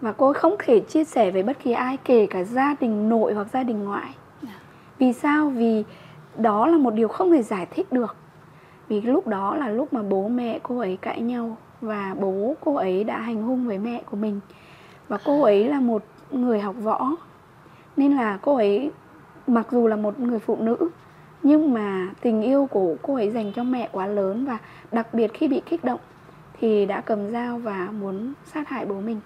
và 0.00 0.12
cô 0.12 0.32
không 0.32 0.56
thể 0.58 0.80
chia 0.80 1.04
sẻ 1.04 1.30
với 1.30 1.42
bất 1.42 1.58
kỳ 1.62 1.72
ai 1.72 1.96
kể 1.96 2.26
cả 2.26 2.44
gia 2.44 2.74
đình 2.80 3.08
nội 3.08 3.34
hoặc 3.34 3.46
gia 3.52 3.62
đình 3.62 3.84
ngoại. 3.84 4.14
Vì 4.98 5.12
sao? 5.12 5.48
Vì 5.48 5.84
đó 6.36 6.66
là 6.66 6.78
một 6.78 6.94
điều 6.94 7.08
không 7.08 7.32
thể 7.32 7.42
giải 7.42 7.66
thích 7.66 7.92
được 7.92 8.16
vì 8.90 9.00
lúc 9.00 9.26
đó 9.26 9.56
là 9.56 9.68
lúc 9.68 9.92
mà 9.92 10.02
bố 10.02 10.28
mẹ 10.28 10.58
cô 10.62 10.78
ấy 10.78 10.98
cãi 11.00 11.20
nhau 11.20 11.56
và 11.80 12.16
bố 12.20 12.54
cô 12.60 12.74
ấy 12.74 13.04
đã 13.04 13.20
hành 13.20 13.42
hung 13.42 13.66
với 13.66 13.78
mẹ 13.78 14.02
của 14.10 14.16
mình. 14.16 14.40
Và 15.08 15.18
cô 15.24 15.42
ấy 15.42 15.68
là 15.68 15.80
một 15.80 16.02
người 16.30 16.60
học 16.60 16.76
võ, 16.82 17.10
nên 17.96 18.16
là 18.16 18.38
cô 18.42 18.56
ấy 18.56 18.90
mặc 19.46 19.66
dù 19.70 19.86
là 19.86 19.96
một 19.96 20.20
người 20.20 20.38
phụ 20.38 20.56
nữ, 20.60 20.76
nhưng 21.42 21.74
mà 21.74 22.08
tình 22.20 22.42
yêu 22.42 22.66
của 22.66 22.96
cô 23.02 23.14
ấy 23.14 23.30
dành 23.30 23.52
cho 23.52 23.64
mẹ 23.64 23.88
quá 23.92 24.06
lớn 24.06 24.44
và 24.44 24.58
đặc 24.92 25.14
biệt 25.14 25.34
khi 25.34 25.48
bị 25.48 25.62
kích 25.66 25.84
động 25.84 26.00
thì 26.60 26.86
đã 26.86 27.00
cầm 27.00 27.30
dao 27.30 27.58
và 27.58 27.88
muốn 28.00 28.32
sát 28.44 28.68
hại 28.68 28.86
bố 28.86 28.94
mình. 28.94 29.20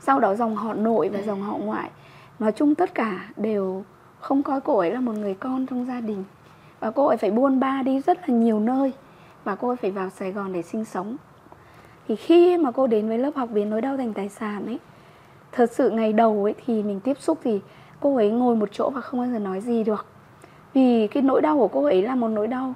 Sau 0.00 0.20
đó 0.20 0.34
dòng 0.34 0.56
họ 0.56 0.74
nội 0.74 1.08
và 1.08 1.22
dòng 1.22 1.42
họ 1.42 1.56
ngoại, 1.56 1.90
nói 2.38 2.52
chung 2.52 2.74
tất 2.74 2.94
cả 2.94 3.28
đều 3.36 3.84
không 4.20 4.42
coi 4.42 4.60
cô 4.60 4.78
ấy 4.78 4.90
là 4.90 5.00
một 5.00 5.12
người 5.12 5.34
con 5.34 5.66
trong 5.66 5.86
gia 5.86 6.00
đình 6.00 6.24
và 6.84 6.90
cô 6.90 7.06
ấy 7.06 7.16
phải 7.16 7.30
buôn 7.30 7.60
ba 7.60 7.82
đi 7.82 8.00
rất 8.00 8.28
là 8.28 8.34
nhiều 8.34 8.60
nơi 8.60 8.92
và 9.44 9.54
cô 9.54 9.68
ấy 9.68 9.76
phải 9.76 9.90
vào 9.90 10.10
Sài 10.10 10.32
Gòn 10.32 10.52
để 10.52 10.62
sinh 10.62 10.84
sống. 10.84 11.16
Thì 12.08 12.16
khi 12.16 12.58
mà 12.58 12.70
cô 12.70 12.86
đến 12.86 13.08
với 13.08 13.18
lớp 13.18 13.30
học 13.36 13.48
biến 13.52 13.70
nỗi 13.70 13.80
đau 13.80 13.96
thành 13.96 14.12
tài 14.12 14.28
sản 14.28 14.66
ấy 14.66 14.78
thật 15.52 15.70
sự 15.72 15.90
ngày 15.90 16.12
đầu 16.12 16.44
ấy 16.44 16.54
thì 16.66 16.82
mình 16.82 17.00
tiếp 17.00 17.16
xúc 17.20 17.38
thì 17.44 17.60
cô 18.00 18.16
ấy 18.16 18.30
ngồi 18.30 18.56
một 18.56 18.68
chỗ 18.72 18.90
và 18.90 19.00
không 19.00 19.20
bao 19.20 19.28
giờ 19.28 19.38
nói 19.38 19.60
gì 19.60 19.84
được. 19.84 20.06
Vì 20.74 21.06
cái 21.06 21.22
nỗi 21.22 21.40
đau 21.40 21.56
của 21.58 21.68
cô 21.68 21.84
ấy 21.84 22.02
là 22.02 22.14
một 22.14 22.28
nỗi 22.28 22.46
đau 22.46 22.74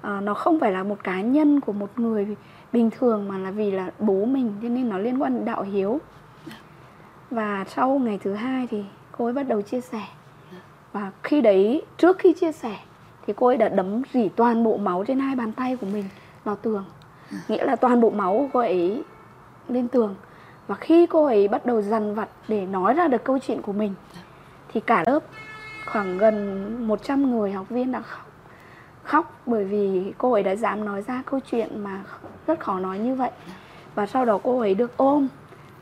à, 0.00 0.20
nó 0.20 0.34
không 0.34 0.60
phải 0.60 0.72
là 0.72 0.82
một 0.82 1.04
cá 1.04 1.20
nhân 1.20 1.60
của 1.60 1.72
một 1.72 1.90
người 1.96 2.36
bình 2.72 2.90
thường 2.90 3.28
mà 3.28 3.38
là 3.38 3.50
vì 3.50 3.70
là 3.70 3.90
bố 3.98 4.24
mình 4.24 4.52
cho 4.62 4.68
nên 4.68 4.88
nó 4.88 4.98
liên 4.98 5.22
quan 5.22 5.34
đến 5.34 5.44
đạo 5.44 5.62
hiếu. 5.62 5.98
Và 7.30 7.64
sau 7.68 7.98
ngày 7.98 8.18
thứ 8.22 8.34
hai 8.34 8.66
thì 8.66 8.84
cô 9.18 9.24
ấy 9.24 9.32
bắt 9.32 9.48
đầu 9.48 9.62
chia 9.62 9.80
sẻ. 9.80 10.02
Và 10.92 11.12
khi 11.22 11.40
đấy 11.40 11.82
trước 11.96 12.18
khi 12.18 12.32
chia 12.32 12.52
sẻ 12.52 12.76
thì 13.30 13.34
cô 13.36 13.46
ấy 13.46 13.56
đã 13.56 13.68
đấm 13.68 14.02
rỉ 14.12 14.28
toàn 14.28 14.64
bộ 14.64 14.76
máu 14.76 15.04
trên 15.06 15.18
hai 15.18 15.36
bàn 15.36 15.52
tay 15.52 15.76
của 15.76 15.86
mình 15.86 16.04
vào 16.44 16.56
tường. 16.56 16.84
Nghĩa 17.48 17.64
là 17.64 17.76
toàn 17.76 18.00
bộ 18.00 18.10
máu 18.10 18.32
của 18.32 18.48
cô 18.52 18.60
ấy 18.60 19.02
lên 19.68 19.88
tường. 19.88 20.14
Và 20.66 20.74
khi 20.74 21.06
cô 21.06 21.24
ấy 21.24 21.48
bắt 21.48 21.66
đầu 21.66 21.82
dằn 21.82 22.14
vặt 22.14 22.28
để 22.48 22.66
nói 22.66 22.94
ra 22.94 23.08
được 23.08 23.24
câu 23.24 23.38
chuyện 23.38 23.62
của 23.62 23.72
mình, 23.72 23.94
thì 24.72 24.80
cả 24.80 25.04
lớp, 25.06 25.22
khoảng 25.86 26.18
gần 26.18 26.88
100 26.88 27.30
người 27.30 27.52
học 27.52 27.68
viên 27.68 27.92
đã 27.92 28.00
khóc. 28.00 28.26
Khóc 29.02 29.40
bởi 29.46 29.64
vì 29.64 30.12
cô 30.18 30.32
ấy 30.32 30.42
đã 30.42 30.56
dám 30.56 30.84
nói 30.84 31.02
ra 31.02 31.22
câu 31.26 31.40
chuyện 31.50 31.84
mà 31.84 32.00
rất 32.46 32.60
khó 32.60 32.78
nói 32.78 32.98
như 32.98 33.14
vậy. 33.14 33.30
Và 33.94 34.06
sau 34.06 34.24
đó 34.24 34.38
cô 34.42 34.60
ấy 34.60 34.74
được 34.74 34.96
ôm, 34.96 35.28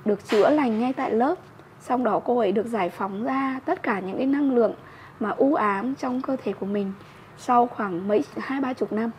được 0.04 0.28
chữa 0.28 0.50
lành 0.50 0.80
ngay 0.80 0.92
tại 0.92 1.10
lớp. 1.10 1.34
Sau 1.80 1.98
đó 1.98 2.20
cô 2.24 2.38
ấy 2.38 2.52
được 2.52 2.66
giải 2.66 2.90
phóng 2.90 3.24
ra 3.24 3.60
tất 3.64 3.82
cả 3.82 4.00
những 4.00 4.16
cái 4.16 4.26
năng 4.26 4.54
lượng 4.54 4.72
mà 5.20 5.30
u 5.30 5.54
ám 5.54 5.94
trong 5.94 6.22
cơ 6.22 6.36
thể 6.44 6.52
của 6.52 6.66
mình 6.66 6.92
sau 7.38 7.66
khoảng 7.66 8.08
mấy, 8.08 8.24
hai, 8.36 8.60
ba 8.60 8.72
chục 8.72 8.92
năm. 8.92 9.10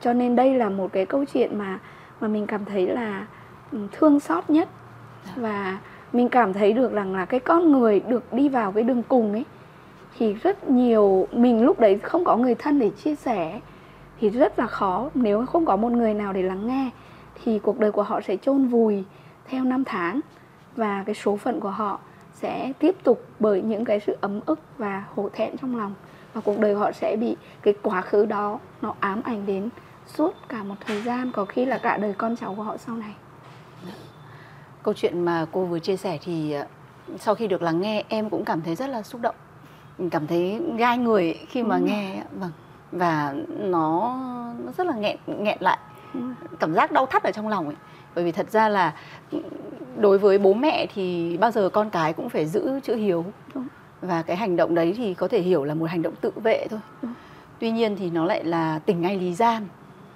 Cho 0.00 0.12
nên 0.12 0.36
đây 0.36 0.54
là 0.54 0.68
một 0.68 0.92
cái 0.92 1.06
câu 1.06 1.24
chuyện 1.24 1.58
mà 1.58 1.78
mà 2.20 2.28
mình 2.28 2.46
cảm 2.46 2.64
thấy 2.64 2.86
là 2.86 3.26
ừ, 3.72 3.78
thương 3.92 4.20
xót 4.20 4.50
nhất. 4.50 4.68
Và 5.36 5.78
mình 6.12 6.28
cảm 6.28 6.52
thấy 6.52 6.72
được 6.72 6.92
rằng 6.92 7.14
là 7.14 7.24
cái 7.24 7.40
con 7.40 7.72
người 7.72 8.00
được 8.00 8.32
đi 8.32 8.48
vào 8.48 8.72
cái 8.72 8.84
đường 8.84 9.02
cùng 9.08 9.32
ấy, 9.32 9.44
thì 10.18 10.34
rất 10.34 10.70
nhiều, 10.70 11.28
mình 11.32 11.64
lúc 11.64 11.80
đấy 11.80 11.98
không 11.98 12.24
có 12.24 12.36
người 12.36 12.54
thân 12.54 12.78
để 12.78 12.90
chia 12.90 13.14
sẻ, 13.14 13.60
thì 14.20 14.30
rất 14.30 14.58
là 14.58 14.66
khó. 14.66 15.10
Nếu 15.14 15.46
không 15.46 15.64
có 15.64 15.76
một 15.76 15.92
người 15.92 16.14
nào 16.14 16.32
để 16.32 16.42
lắng 16.42 16.66
nghe, 16.66 16.90
thì 17.44 17.58
cuộc 17.58 17.78
đời 17.78 17.92
của 17.92 18.02
họ 18.02 18.20
sẽ 18.20 18.36
chôn 18.36 18.66
vùi 18.66 19.04
theo 19.48 19.64
năm 19.64 19.84
tháng. 19.84 20.20
Và 20.76 21.02
cái 21.06 21.14
số 21.14 21.36
phận 21.36 21.60
của 21.60 21.70
họ 21.70 21.98
sẽ 22.32 22.72
tiếp 22.78 22.96
tục 23.02 23.24
bởi 23.40 23.62
những 23.62 23.84
cái 23.84 24.00
sự 24.00 24.16
ấm 24.20 24.40
ức 24.46 24.60
và 24.78 25.04
hổ 25.14 25.28
thẹn 25.32 25.56
trong 25.56 25.76
lòng 25.76 25.94
và 26.36 26.42
cuộc 26.44 26.58
đời 26.58 26.74
họ 26.74 26.92
sẽ 26.92 27.16
bị 27.16 27.36
cái 27.62 27.74
quá 27.82 28.00
khứ 28.00 28.26
đó 28.26 28.58
nó 28.82 28.94
ám 29.00 29.22
ảnh 29.24 29.46
đến 29.46 29.68
suốt 30.06 30.34
cả 30.48 30.62
một 30.62 30.74
thời 30.86 31.02
gian 31.02 31.32
có 31.32 31.44
khi 31.44 31.64
là 31.64 31.78
cả 31.78 31.96
đời 31.96 32.14
con 32.18 32.36
cháu 32.36 32.54
của 32.54 32.62
họ 32.62 32.76
sau 32.76 32.96
này. 32.96 33.14
Câu 34.82 34.94
chuyện 34.94 35.24
mà 35.24 35.46
cô 35.52 35.64
vừa 35.64 35.78
chia 35.78 35.96
sẻ 35.96 36.18
thì 36.24 36.52
ờ, 36.52 36.66
sau 37.18 37.34
khi 37.34 37.46
được 37.46 37.62
lắng 37.62 37.80
nghe 37.80 38.04
em 38.08 38.30
cũng 38.30 38.44
cảm 38.44 38.62
thấy 38.62 38.74
rất 38.74 38.86
là 38.86 39.02
xúc 39.02 39.20
động. 39.20 39.34
Mình 39.98 40.10
cảm 40.10 40.26
thấy 40.26 40.60
gai 40.76 40.98
người 40.98 41.34
khi 41.48 41.62
mà 41.62 41.76
ừ. 41.76 41.82
nghe 41.82 42.22
vâng. 42.32 42.52
Và 42.92 43.34
nó 43.48 44.16
nó 44.64 44.72
rất 44.78 44.86
là 44.86 44.94
nghẹn 44.94 45.16
nghẹn 45.26 45.58
lại. 45.60 45.78
Ừ. 46.14 46.20
cảm 46.60 46.74
giác 46.74 46.92
đau 46.92 47.06
thắt 47.06 47.22
ở 47.22 47.30
trong 47.32 47.48
lòng 47.48 47.66
ấy. 47.66 47.76
Bởi 48.14 48.24
vì 48.24 48.32
thật 48.32 48.50
ra 48.50 48.68
là 48.68 48.94
đối 49.96 50.18
với 50.18 50.38
bố 50.38 50.54
mẹ 50.54 50.86
thì 50.94 51.36
bao 51.36 51.50
giờ 51.50 51.68
con 51.68 51.90
cái 51.90 52.12
cũng 52.12 52.28
phải 52.28 52.46
giữ 52.46 52.80
chữ 52.80 52.94
hiếu. 52.94 53.24
Đúng 53.54 53.66
và 54.06 54.22
cái 54.22 54.36
hành 54.36 54.56
động 54.56 54.74
đấy 54.74 54.94
thì 54.96 55.14
có 55.14 55.28
thể 55.28 55.40
hiểu 55.40 55.64
là 55.64 55.74
một 55.74 55.90
hành 55.90 56.02
động 56.02 56.14
tự 56.20 56.32
vệ 56.42 56.66
thôi 56.70 56.80
ừ. 57.02 57.08
tuy 57.58 57.70
nhiên 57.70 57.96
thì 57.96 58.10
nó 58.10 58.24
lại 58.24 58.44
là 58.44 58.78
tình 58.78 59.00
ngay 59.00 59.18
lý 59.18 59.34
gian 59.34 59.66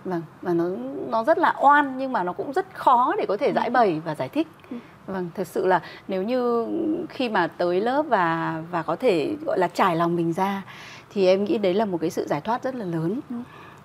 vâng 0.05 0.23
và 0.43 0.53
nó 0.53 0.65
nó 1.09 1.25
rất 1.25 1.39
là 1.39 1.55
oan 1.63 1.99
nhưng 1.99 2.13
mà 2.13 2.23
nó 2.23 2.33
cũng 2.33 2.53
rất 2.53 2.67
khó 2.75 3.15
để 3.19 3.27
có 3.29 3.37
thể 3.37 3.53
giải 3.53 3.71
bày 3.71 4.01
và 4.05 4.15
giải 4.15 4.29
thích 4.29 4.49
ừ. 4.71 4.77
vâng 5.07 5.31
thực 5.35 5.47
sự 5.47 5.67
là 5.67 5.83
nếu 6.09 6.23
như 6.23 6.67
khi 7.09 7.29
mà 7.29 7.47
tới 7.47 7.81
lớp 7.81 8.03
và 8.09 8.63
và 8.71 8.83
có 8.83 8.97
thể 8.97 9.37
gọi 9.47 9.59
là 9.59 9.69
trải 9.69 9.97
lòng 9.97 10.17
mình 10.17 10.33
ra 10.33 10.63
thì 11.11 11.27
em 11.27 11.45
nghĩ 11.45 11.59
đấy 11.59 11.75
là 11.75 11.85
một 11.85 11.99
cái 12.01 12.11
sự 12.11 12.27
giải 12.27 12.41
thoát 12.41 12.63
rất 12.63 12.75
là 12.75 12.85
lớn 12.85 13.21
ừ. 13.31 13.37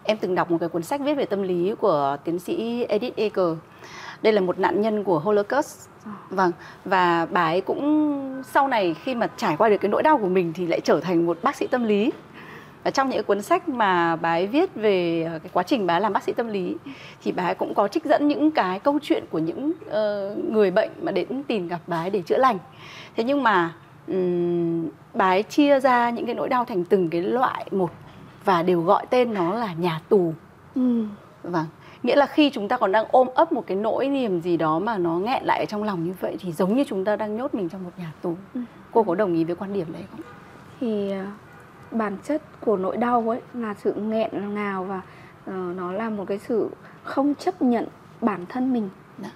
em 0.03 0.17
từng 0.17 0.35
đọc 0.35 0.51
một 0.51 0.57
cái 0.59 0.69
cuốn 0.69 0.83
sách 0.83 1.01
viết 1.01 1.13
về 1.13 1.25
tâm 1.25 1.43
lý 1.43 1.73
của 1.79 2.17
tiến 2.23 2.39
sĩ 2.39 2.83
Edith 2.83 3.15
Eger 3.15 3.57
đây 4.21 4.33
là 4.33 4.41
một 4.41 4.59
nạn 4.59 4.81
nhân 4.81 5.03
của 5.03 5.19
Holocaust. 5.19 5.89
Vâng 6.29 6.51
và 6.85 7.27
bà 7.31 7.45
ấy 7.45 7.61
cũng 7.61 8.43
sau 8.43 8.67
này 8.67 8.95
khi 9.03 9.15
mà 9.15 9.27
trải 9.37 9.57
qua 9.57 9.69
được 9.69 9.77
cái 9.77 9.89
nỗi 9.89 10.03
đau 10.03 10.17
của 10.17 10.27
mình 10.27 10.53
thì 10.53 10.67
lại 10.67 10.79
trở 10.81 10.99
thành 10.99 11.25
một 11.25 11.37
bác 11.43 11.55
sĩ 11.55 11.67
tâm 11.67 11.83
lý. 11.83 12.11
Và 12.83 12.91
trong 12.91 13.09
những 13.09 13.23
cuốn 13.23 13.41
sách 13.41 13.69
mà 13.69 14.15
bà 14.15 14.29
ấy 14.29 14.47
viết 14.47 14.75
về 14.75 15.23
ờ, 15.31 15.39
cái 15.39 15.49
quá 15.53 15.63
trình 15.63 15.87
bà 15.87 15.95
ấy 15.95 16.01
làm 16.01 16.13
bác 16.13 16.23
sĩ 16.23 16.33
tâm 16.33 16.47
lý 16.47 16.75
thì 17.23 17.31
bà 17.31 17.43
ấy 17.43 17.55
cũng 17.55 17.73
có 17.73 17.87
trích 17.87 18.05
dẫn 18.05 18.27
những 18.27 18.51
cái 18.51 18.79
câu 18.79 18.99
chuyện 19.01 19.23
của 19.31 19.39
những 19.39 19.71
uh, 19.85 20.51
người 20.51 20.71
bệnh 20.71 20.89
mà 21.01 21.11
đến 21.11 21.43
tìm 21.47 21.67
gặp 21.67 21.79
bà 21.87 21.97
ấy 21.97 22.09
để 22.09 22.21
chữa 22.21 22.37
lành. 22.37 22.57
Thế 23.15 23.23
nhưng 23.23 23.43
mà 23.43 23.73
um, 24.07 24.89
bà 25.13 25.29
ấy 25.29 25.43
chia 25.43 25.79
ra 25.79 26.09
những 26.09 26.25
cái 26.25 26.35
nỗi 26.35 26.49
đau 26.49 26.65
thành 26.65 26.83
từng 26.83 27.09
cái 27.09 27.21
loại 27.21 27.65
một 27.71 27.91
và 28.45 28.63
đều 28.63 28.81
gọi 28.81 29.05
tên 29.09 29.33
nó 29.33 29.55
là 29.55 29.73
nhà 29.73 30.01
tù. 30.09 30.33
Ừ. 30.75 31.05
vâng 31.43 31.65
nghĩa 32.05 32.15
là 32.15 32.25
khi 32.25 32.49
chúng 32.49 32.67
ta 32.67 32.77
còn 32.77 32.91
đang 32.91 33.05
ôm 33.11 33.27
ấp 33.35 33.51
một 33.51 33.63
cái 33.67 33.77
nỗi 33.77 34.07
niềm 34.09 34.41
gì 34.41 34.57
đó 34.57 34.79
mà 34.79 34.97
nó 34.97 35.17
nghẹn 35.19 35.43
lại 35.43 35.59
ở 35.59 35.65
trong 35.65 35.83
lòng 35.83 36.03
như 36.05 36.13
vậy 36.21 36.37
thì 36.39 36.51
giống 36.51 36.75
như 36.75 36.83
chúng 36.87 37.05
ta 37.05 37.15
đang 37.15 37.37
nhốt 37.37 37.53
mình 37.55 37.69
trong 37.69 37.83
một 37.83 37.91
nhà 37.97 38.11
tù 38.21 38.35
Ừ. 38.53 38.61
cô 38.91 39.03
có 39.03 39.15
đồng 39.15 39.33
ý 39.33 39.43
với 39.43 39.55
quan 39.55 39.73
điểm 39.73 39.87
đấy 39.93 40.01
không 40.11 40.21
thì 40.79 41.11
à, 41.11 41.31
bản 41.91 42.17
chất 42.23 42.41
của 42.61 42.77
nỗi 42.77 42.97
đau 42.97 43.29
ấy 43.31 43.41
là 43.53 43.73
sự 43.83 43.93
nghẹn 43.93 44.53
ngào 44.55 44.83
và 44.83 45.01
ờ, 45.45 45.53
nó 45.77 45.91
là 45.91 46.09
một 46.09 46.25
cái 46.27 46.37
sự 46.39 46.69
không 47.03 47.35
chấp 47.35 47.61
nhận 47.61 47.85
bản 48.21 48.45
thân 48.49 48.73
mình 48.73 48.89
Dạ. 49.23 49.29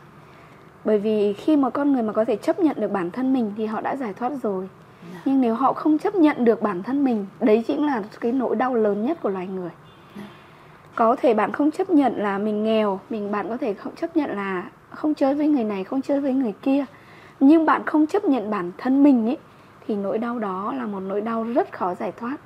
bởi 0.85 0.99
vì 0.99 1.33
khi 1.33 1.57
mà 1.57 1.69
con 1.69 1.91
người 1.93 2.03
mà 2.03 2.13
có 2.13 2.25
thể 2.25 2.35
chấp 2.35 2.59
nhận 2.59 2.75
được 2.79 2.91
bản 2.91 3.11
thân 3.11 3.33
mình 3.33 3.53
thì 3.57 3.65
họ 3.65 3.81
đã 3.81 3.95
giải 3.95 4.13
thoát 4.13 4.31
rồi 4.43 4.69
Dạ. 5.13 5.21
nhưng 5.25 5.41
nếu 5.41 5.53
họ 5.55 5.73
không 5.73 5.97
chấp 5.97 6.15
nhận 6.15 6.45
được 6.45 6.61
bản 6.61 6.83
thân 6.83 7.03
mình 7.03 7.25
đấy 7.39 7.63
chính 7.67 7.85
là 7.85 8.03
cái 8.21 8.31
nỗi 8.31 8.55
đau 8.55 8.75
lớn 8.75 9.05
nhất 9.05 9.17
của 9.21 9.29
loài 9.29 9.47
người 9.47 9.69
có 10.95 11.15
thể 11.15 11.33
bạn 11.33 11.51
không 11.51 11.71
chấp 11.71 11.89
nhận 11.89 12.13
là 12.17 12.37
mình 12.37 12.63
nghèo 12.63 12.99
mình 13.09 13.31
bạn 13.31 13.49
có 13.49 13.57
thể 13.57 13.73
không 13.73 13.95
chấp 13.95 14.17
nhận 14.17 14.35
là 14.35 14.69
không 14.89 15.13
chơi 15.13 15.35
với 15.35 15.47
người 15.47 15.63
này 15.63 15.83
không 15.83 16.01
chơi 16.01 16.21
với 16.21 16.33
người 16.33 16.53
kia. 16.61 16.85
Nhưng 17.39 17.65
bạn 17.65 17.81
không 17.85 18.07
chấp 18.07 18.25
nhận 18.25 18.49
bản 18.49 18.71
thân 18.77 19.03
mình 19.03 19.25
ấy 19.25 19.37
thì 19.87 19.95
nỗi 19.95 20.17
đau 20.17 20.39
đó 20.39 20.73
là 20.77 20.85
một 20.85 20.99
nỗi 20.99 21.21
đau 21.21 21.43
rất 21.43 21.71
khó 21.71 21.95
giải 21.95 22.11
thoát. 22.11 22.37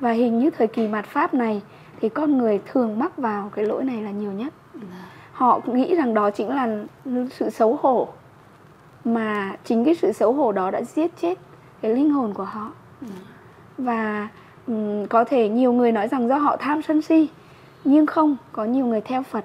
Và 0.00 0.10
hình 0.10 0.38
như 0.38 0.50
thời 0.50 0.66
kỳ 0.66 0.88
mạt 0.88 1.04
pháp 1.04 1.34
này 1.34 1.62
thì 2.00 2.08
con 2.08 2.38
người 2.38 2.60
thường 2.66 2.98
mắc 2.98 3.18
vào 3.18 3.50
cái 3.54 3.64
lỗi 3.64 3.84
này 3.84 4.02
là 4.02 4.10
nhiều 4.10 4.32
nhất. 4.32 4.54
Họ 5.32 5.60
nghĩ 5.66 5.94
rằng 5.96 6.14
đó 6.14 6.30
chính 6.30 6.48
là 6.48 6.84
sự 7.30 7.50
xấu 7.50 7.78
hổ 7.82 8.08
mà 9.04 9.56
chính 9.64 9.84
cái 9.84 9.94
sự 9.94 10.12
xấu 10.12 10.32
hổ 10.32 10.52
đó 10.52 10.70
đã 10.70 10.82
giết 10.82 11.10
chết 11.20 11.38
cái 11.82 11.94
linh 11.94 12.10
hồn 12.10 12.34
của 12.34 12.44
họ. 12.44 12.72
Và 13.78 14.28
um, 14.66 15.06
có 15.06 15.24
thể 15.24 15.48
nhiều 15.48 15.72
người 15.72 15.92
nói 15.92 16.08
rằng 16.08 16.28
do 16.28 16.38
họ 16.38 16.56
tham 16.56 16.82
sân 16.82 17.02
si 17.02 17.28
nhưng 17.86 18.06
không 18.06 18.36
có 18.52 18.64
nhiều 18.64 18.86
người 18.86 19.00
theo 19.00 19.22
phật 19.22 19.44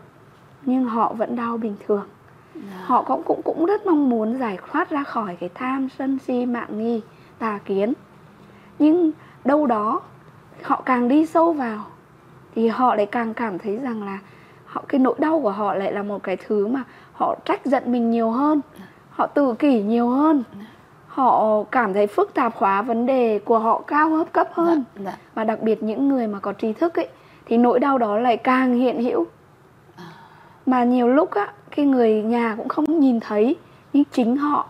nhưng 0.62 0.83
họ 0.83 1.13
vẫn 1.13 1.36
đau 1.36 1.57
bình 1.57 1.75
thường. 1.88 2.07
Họ 2.86 3.01
cũng 3.01 3.24
cũng 3.25 3.41
cũng 3.45 3.65
rất 3.65 3.86
mong 3.86 4.10
muốn 4.10 4.38
giải 4.38 4.57
thoát 4.71 4.89
ra 4.89 5.03
khỏi 5.03 5.38
cái 5.39 5.50
tham 5.55 5.89
sân 5.98 6.19
si 6.19 6.45
mạng 6.45 6.77
nghi 6.77 7.01
tà 7.39 7.60
kiến. 7.65 7.93
Nhưng 8.79 9.12
đâu 9.45 9.67
đó 9.67 10.01
họ 10.62 10.81
càng 10.86 11.07
đi 11.07 11.25
sâu 11.25 11.53
vào 11.53 11.86
thì 12.55 12.67
họ 12.67 12.95
lại 12.95 13.05
càng 13.05 13.33
cảm 13.33 13.60
thấy 13.60 13.77
rằng 13.77 14.03
là 14.03 14.19
họ 14.65 14.83
cái 14.88 15.00
nỗi 15.00 15.15
đau 15.17 15.41
của 15.41 15.51
họ 15.51 15.74
lại 15.74 15.93
là 15.93 16.03
một 16.03 16.24
cái 16.24 16.38
thứ 16.48 16.67
mà 16.67 16.83
họ 17.13 17.36
trách 17.45 17.65
giận 17.65 17.91
mình 17.91 18.12
nhiều 18.12 18.31
hơn 18.31 18.62
họ 19.12 19.27
tự 19.27 19.53
kỷ 19.60 19.81
nhiều 19.81 20.10
hơn. 20.10 20.43
Họ 21.07 21.63
cảm 21.71 21.93
thấy 21.93 22.07
phức 22.07 22.33
tạp 22.33 22.55
hóa 22.55 22.81
vấn 22.81 23.05
đề 23.05 23.39
của 23.39 23.60
họ 23.60 23.81
cao 23.88 24.10
hấp 24.10 24.33
cấp 24.33 24.50
hơn. 24.53 24.83
dạ, 24.95 25.01
dạ. 25.05 25.17
và 25.33 25.43
đặc 25.43 25.62
biệt 25.62 25.83
những 25.83 26.10
người 26.10 26.27
mà 26.27 26.39
có 26.39 26.53
trí 26.53 26.74
thức 26.74 26.95
ấy 26.95 27.07
thì 27.51 27.58
nỗi 27.58 27.79
đau 27.79 27.98
đó 27.98 28.17
lại 28.17 28.38
càng 28.38 28.74
hiện 28.74 29.03
hữu. 29.03 29.25
Mà 30.65 30.84
nhiều 30.84 31.08
lúc 31.08 31.31
á 31.31 31.53
cái 31.75 31.86
người 31.86 32.24
nhà 32.24 32.55
cũng 32.58 32.67
không 32.67 33.00
nhìn 33.00 33.20
thấy 33.20 33.55
nhưng 33.93 34.03
chính 34.12 34.38
họ 34.38 34.70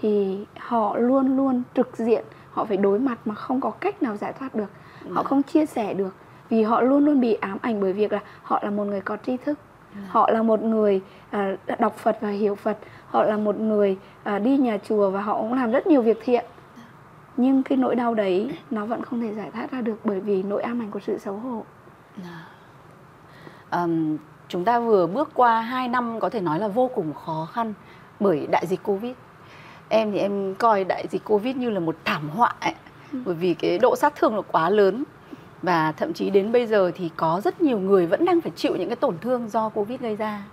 thì 0.00 0.38
họ 0.58 0.96
luôn 0.96 1.36
luôn 1.36 1.62
trực 1.74 1.96
diện 1.96 2.24
họ 2.50 2.64
phải 2.64 2.76
đối 2.76 2.98
mặt 2.98 3.18
mà 3.24 3.34
không 3.34 3.60
có 3.60 3.70
cách 3.70 4.02
nào 4.02 4.16
giải 4.16 4.32
thoát 4.32 4.54
được 4.54 4.70
họ 5.10 5.22
không 5.22 5.42
chia 5.42 5.66
sẻ 5.66 5.94
được. 5.94 6.14
Vì 6.48 6.62
họ 6.62 6.80
luôn 6.80 7.04
luôn 7.04 7.20
bị 7.20 7.34
ám 7.34 7.58
ảnh 7.62 7.80
bởi 7.80 7.92
việc 7.92 8.12
là 8.12 8.20
họ 8.42 8.60
là 8.62 8.70
một 8.70 8.84
người 8.84 9.00
có 9.00 9.16
tri 9.26 9.36
thức 9.36 9.58
họ 10.08 10.30
là 10.30 10.42
một 10.42 10.62
người 10.62 11.00
à, 11.30 11.56
đọc 11.78 11.96
Phật 11.96 12.18
và 12.20 12.28
hiểu 12.28 12.54
Phật 12.54 12.78
họ 13.06 13.22
là 13.22 13.36
một 13.36 13.60
người 13.60 13.98
à, 14.22 14.38
đi 14.38 14.56
nhà 14.56 14.78
chùa 14.88 15.10
và 15.10 15.22
họ 15.22 15.38
cũng 15.40 15.54
làm 15.54 15.70
rất 15.70 15.86
nhiều 15.86 16.02
việc 16.02 16.18
thiện. 16.24 16.44
Nhưng 17.36 17.62
cái 17.62 17.78
nỗi 17.78 17.94
đau 17.94 18.14
đấy 18.14 18.50
nó 18.70 18.86
vẫn 18.86 19.02
không 19.02 19.20
thể 19.20 19.34
giải 19.34 19.50
thoát 19.50 19.70
ra 19.70 19.80
được 19.80 20.00
bởi 20.04 20.20
vì 20.20 20.42
nỗi 20.42 20.62
ám 20.62 20.82
ảnh 20.82 20.90
của 20.90 21.00
sự 21.00 21.18
xấu 21.18 21.34
hổ 21.34 21.64
Ờm, 23.70 24.16
chúng 24.48 24.64
ta 24.64 24.80
vừa 24.80 25.06
bước 25.06 25.30
qua 25.34 25.60
2 25.60 25.88
năm 25.88 26.20
có 26.20 26.28
thể 26.28 26.40
nói 26.40 26.58
là 26.58 26.68
vô 26.68 26.90
cùng 26.94 27.14
khó 27.14 27.48
khăn 27.52 27.74
bởi 28.20 28.46
đại 28.50 28.66
dịch 28.66 28.82
Covid. 28.82 29.12
Em 29.88 30.12
thì 30.12 30.18
em 30.18 30.54
coi 30.54 30.84
đại 30.84 31.06
dịch 31.10 31.24
Covid 31.24 31.56
như 31.56 31.70
là 31.70 31.80
một 31.80 31.96
thảm 32.04 32.28
họa 32.28 32.54
ấy. 32.60 32.74
Bởi 33.12 33.34
vì 33.34 33.54
cái 33.54 33.78
độ 33.78 33.96
sát 33.96 34.16
thương 34.16 34.34
nó 34.34 34.42
quá 34.42 34.70
lớn 34.70 35.04
và 35.62 35.92
thậm 35.92 36.12
chí 36.12 36.30
đến 36.30 36.52
bây 36.52 36.66
giờ 36.66 36.90
thì 36.94 37.10
có 37.16 37.40
rất 37.44 37.60
nhiều 37.60 37.78
người 37.78 38.06
vẫn 38.06 38.24
đang 38.24 38.40
phải 38.40 38.52
chịu 38.56 38.76
những 38.76 38.88
cái 38.88 38.96
tổn 38.96 39.18
thương 39.20 39.48
do 39.48 39.68
Covid 39.68 40.00
gây 40.00 40.16
ra. 40.16 40.44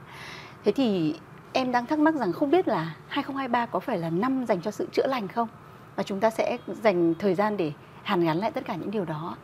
Thế 0.63 0.71
thì 0.71 1.15
em 1.53 1.71
đang 1.71 1.85
thắc 1.85 1.99
mắc 1.99 2.15
rằng 2.15 2.31
không 2.31 2.51
biết 2.51 2.67
là 2.67 2.95
2023 3.07 3.65
có 3.65 3.79
phải 3.79 3.97
là 3.97 4.09
năm 4.09 4.45
dành 4.45 4.61
cho 4.61 4.71
sự 4.71 4.87
chữa 4.91 5.07
lành 5.07 5.27
không? 5.27 5.47
Và 5.95 6.03
chúng 6.03 6.19
ta 6.19 6.29
sẽ 6.29 6.57
dành 6.83 7.13
thời 7.19 7.35
gian 7.35 7.57
để 7.57 7.71
hàn 8.03 8.25
gắn 8.25 8.37
lại 8.37 8.51
tất 8.51 8.65
cả 8.65 8.75
những 8.75 8.91
điều 8.91 9.05
đó. 9.05 9.35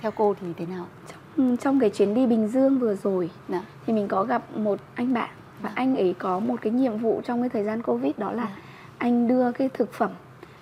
Theo 0.00 0.10
cô 0.10 0.34
thì 0.40 0.46
thế 0.56 0.66
nào? 0.66 0.86
Ừ, 1.36 1.56
trong 1.60 1.80
cái 1.80 1.90
chuyến 1.90 2.14
đi 2.14 2.26
Bình 2.26 2.48
Dương 2.48 2.78
vừa 2.78 2.94
rồi 2.94 3.30
Dạ. 3.48 3.60
thì 3.86 3.92
mình 3.92 4.08
có 4.08 4.24
gặp 4.24 4.56
một 4.56 4.78
anh 4.94 5.14
bạn 5.14 5.30
và 5.62 5.70
anh 5.74 5.96
ấy 5.96 6.14
có 6.18 6.38
một 6.38 6.56
cái 6.62 6.72
nhiệm 6.72 6.98
vụ 6.98 7.20
trong 7.24 7.40
cái 7.42 7.48
thời 7.48 7.64
gian 7.64 7.82
Covid 7.82 8.12
đó 8.16 8.32
là 8.32 8.42
Dạ. 8.44 8.62
anh 8.98 9.28
đưa 9.28 9.52
cái 9.52 9.68
thực 9.68 9.92
phẩm 9.92 10.10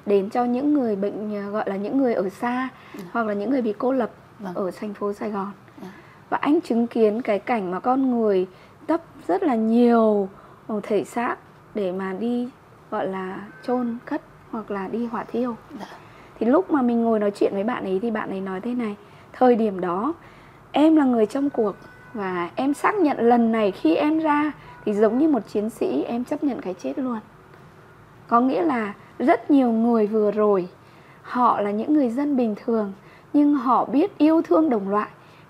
đến 0.06 0.30
cho 0.30 0.44
những 0.44 0.74
người 0.74 0.96
bệnh 0.96 1.34
ờ, 1.44 1.50
gọi 1.50 1.64
là 1.66 1.76
những 1.76 1.98
người 1.98 2.14
ở 2.14 2.28
xa 2.28 2.68
hoặc 3.12 3.26
là 3.26 3.34
những 3.34 3.50
người 3.50 3.62
bị 3.62 3.74
cô 3.78 3.92
lập 3.92 4.10
Vâng. 4.38 4.54
ở 4.54 4.70
thành 4.80 4.94
phố 4.94 5.12
Sài 5.12 5.30
Gòn. 5.30 5.50
Dạ. 5.82 5.88
Và 6.30 6.38
anh 6.40 6.60
chứng 6.60 6.86
kiến 6.86 7.22
cái 7.22 7.38
cảnh 7.38 7.70
mà 7.70 7.80
con 7.80 8.10
người 8.10 8.46
tấp 8.86 9.00
rất 9.28 9.42
là 9.42 9.54
nhiều 9.54 10.28
thể 10.82 11.04
xác 11.04 11.36
để 11.74 11.92
mà 11.92 12.12
đi 12.12 12.48
gọi 12.90 13.06
là 13.08 13.46
chôn 13.66 13.96
cất 14.04 14.22
hoặc 14.50 14.70
là 14.70 14.88
đi 14.88 15.06
hỏa 15.06 15.24
thiêu. 15.24 15.56
Dạ. 15.80 15.86
Thì 16.40 16.46
lúc 16.46 16.70
mà 16.70 16.82
mình 16.82 17.02
ngồi 17.04 17.20
nói 17.20 17.30
chuyện 17.30 17.52
với 17.54 17.64
bạn 17.64 17.84
ấy 17.84 17.98
thì 18.02 18.10
bạn 18.10 18.30
ấy 18.30 18.40
nói 18.40 18.60
thế 18.60 18.74
này, 18.74 18.96
thời 19.32 19.56
điểm 19.56 19.80
đó 19.80 20.14
em 20.72 20.96
là 20.96 21.04
người 21.04 21.26
trong 21.26 21.50
cuộc 21.50 21.76
và 22.14 22.50
em 22.54 22.74
xác 22.74 22.94
nhận 22.94 23.18
lần 23.18 23.52
này 23.52 23.70
khi 23.70 23.94
em 23.94 24.18
ra 24.18 24.52
thì 24.84 24.94
giống 24.94 25.18
như 25.18 25.28
một 25.28 25.48
chiến 25.48 25.70
sĩ 25.70 26.02
em 26.02 26.24
chấp 26.24 26.44
nhận 26.44 26.60
cái 26.60 26.74
chết 26.74 26.98
luôn. 26.98 27.18
Có 28.28 28.40
nghĩa 28.40 28.62
là 28.62 28.94
rất 29.18 29.50
nhiều 29.50 29.72
người 29.72 30.06
vừa 30.06 30.30
rồi 30.30 30.68
họ 31.22 31.60
là 31.60 31.70
những 31.70 31.94
người 31.94 32.08
dân 32.08 32.36
bình 32.36 32.54
thường 32.64 32.92
nhưng 33.32 33.54
họ 33.54 33.84
biết 33.84 34.18
yêu 34.18 34.42
thương 34.42 34.70
đồng 34.70 34.88
loại 34.88 35.08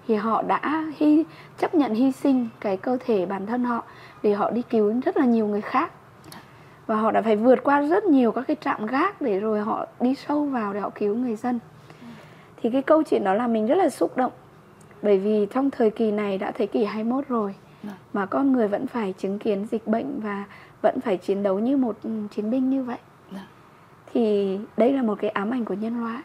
thì 0.08 0.14
họ 0.14 0.42
đã 0.42 0.84
hy, 0.96 1.24
chấp 1.58 1.74
nhận 1.74 1.94
hy 1.94 2.12
sinh 2.12 2.48
cái 2.60 2.76
cơ 2.76 2.98
thể 3.06 3.26
bản 3.26 3.46
thân 3.46 3.64
họ 3.64 3.84
để 4.22 4.34
họ 4.34 4.50
đi 4.50 4.62
cứu 4.62 4.94
rất 5.04 5.16
là 5.16 5.24
nhiều 5.24 5.46
người 5.46 5.60
khác. 5.60 5.92
Và 6.86 6.96
họ 6.96 7.10
đã 7.10 7.22
phải 7.22 7.36
vượt 7.36 7.64
qua 7.64 7.80
rất 7.80 8.04
nhiều 8.04 8.32
các 8.32 8.44
cái 8.46 8.56
trạm 8.60 8.86
gác 8.86 9.22
để 9.22 9.40
rồi 9.40 9.60
họ 9.60 9.86
đi 10.00 10.14
sâu 10.14 10.44
vào 10.44 10.72
để 10.72 10.80
họ 10.80 10.90
cứu 10.90 11.16
người 11.16 11.36
dân. 11.36 11.58
Thì 12.62 12.70
cái 12.70 12.82
câu 12.82 13.02
chuyện 13.02 13.24
đó 13.24 13.34
là 13.34 13.46
mình 13.46 13.66
rất 13.66 13.74
là 13.74 13.88
xúc 13.88 14.16
động 14.16 14.32
bởi 15.02 15.18
vì 15.18 15.46
trong 15.50 15.70
thời 15.70 15.90
kỳ 15.90 16.10
này 16.12 16.38
đã 16.38 16.50
thế 16.50 16.66
kỷ 16.66 16.84
21 16.84 17.28
rồi 17.28 17.54
Vâng. 17.82 17.94
mà 18.12 18.26
con 18.26 18.52
người 18.52 18.68
vẫn 18.68 18.86
phải 18.86 19.14
chứng 19.18 19.38
kiến 19.38 19.66
dịch 19.70 19.86
bệnh 19.86 20.20
và 20.20 20.44
vẫn 20.82 21.00
phải 21.00 21.16
chiến 21.16 21.42
đấu 21.42 21.58
như 21.58 21.76
một 21.76 21.96
chiến 22.30 22.50
binh 22.50 22.70
như 22.70 22.82
vậy 22.82 22.98
Vâng. 23.30 23.42
thì 24.12 24.58
đây 24.76 24.92
là 24.92 25.02
một 25.02 25.18
cái 25.20 25.30
ám 25.30 25.50
ảnh 25.50 25.64
của 25.64 25.74
nhân 25.74 26.00
loại 26.00 26.22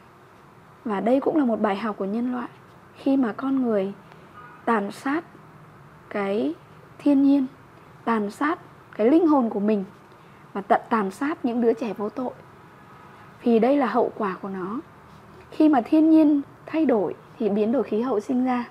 và 0.86 1.00
đây 1.00 1.20
cũng 1.20 1.38
là 1.38 1.46
một 1.46 1.62
bài 1.62 1.76
học 1.76 1.96
của 1.98 2.06
nhân 2.06 2.32
loại 2.32 2.48
khi 2.96 3.18
mà 3.18 3.34
con 3.38 3.62
người 3.62 3.94
tàn 4.66 4.92
sát 4.92 5.24
cái 6.10 6.54
thiên 6.98 7.24
nhiên 7.24 7.46
tàn 8.06 8.32
sát 8.32 8.60
cái 8.98 9.10
linh 9.10 9.28
hồn 9.28 9.50
của 9.50 9.60
mình 9.60 9.84
và 10.54 10.62
tận 10.62 10.82
tàn 10.90 11.12
sát 11.12 11.46
những 11.46 11.62
đứa 11.62 11.74
trẻ 11.74 11.94
vô 11.94 12.10
tội 12.10 12.32
thì 13.42 13.60
đây 13.60 13.78
là 13.78 13.88
hậu 13.88 14.12
quả 14.18 14.38
của 14.42 14.50
nó 14.50 14.80
khi 15.52 15.70
mà 15.70 15.82
thiên 15.82 16.10
nhiên 16.10 16.42
thay 16.66 16.86
đổi 16.86 17.16
thì 17.40 17.50
biến 17.50 17.72
đổi 17.72 17.84
khí 17.84 18.02
hậu 18.02 18.20
sinh 18.20 18.46
ra. 18.46 18.66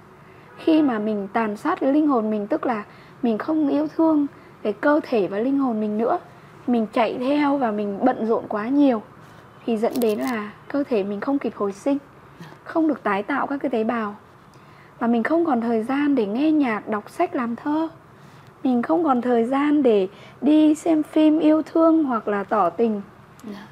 Khi 0.56 0.82
mà 0.82 0.98
mình 0.98 1.28
tàn 1.32 1.56
sát 1.56 1.80
cái 1.80 1.92
linh 1.92 2.06
hồn 2.06 2.30
mình 2.30 2.46
tức 2.46 2.66
là 2.66 2.84
mình 3.22 3.38
không 3.38 3.68
yêu 3.68 3.88
thương 3.96 4.26
cái 4.62 4.72
cơ 4.72 5.00
thể 5.02 5.26
và 5.26 5.38
linh 5.38 5.58
hồn 5.58 5.80
mình 5.80 5.98
nữa 5.98 6.18
mình 6.66 6.86
chạy 6.92 7.18
theo 7.18 7.56
và 7.56 7.70
mình 7.70 7.98
bận 8.02 8.26
rộn 8.26 8.44
quá 8.48 8.68
nhiều 8.68 9.02
thì 9.66 9.76
dẫn 9.76 9.92
đến 10.00 10.18
là 10.18 10.52
cơ 10.68 10.84
thể 10.88 11.02
mình 11.02 11.20
không 11.20 11.38
kịp 11.38 11.52
hồi 11.56 11.72
sinh 11.72 11.98
không 12.64 12.88
được 12.88 13.02
tái 13.02 13.22
tạo 13.22 13.46
các 13.46 13.56
cái 13.62 13.70
tế 13.70 13.84
bào. 13.84 14.16
Và 14.98 15.06
mình 15.06 15.22
không 15.22 15.44
còn 15.44 15.60
thời 15.60 15.82
gian 15.82 16.14
để 16.14 16.26
nghe 16.26 16.50
nhạc 16.50 16.88
đọc 16.88 17.10
sách 17.10 17.36
làm 17.36 17.56
thơ. 17.56 17.88
Mình 18.64 18.82
không 18.82 19.04
còn 19.04 19.22
thời 19.22 19.44
gian 19.44 19.82
để 19.82 20.08
đi 20.40 20.74
xem 20.74 21.02
phim 21.02 21.38
yêu 21.38 21.62
thương 21.62 22.04
hoặc 22.04 22.28
là 22.28 22.44
tỏ 22.44 22.70
tình. 22.70 23.02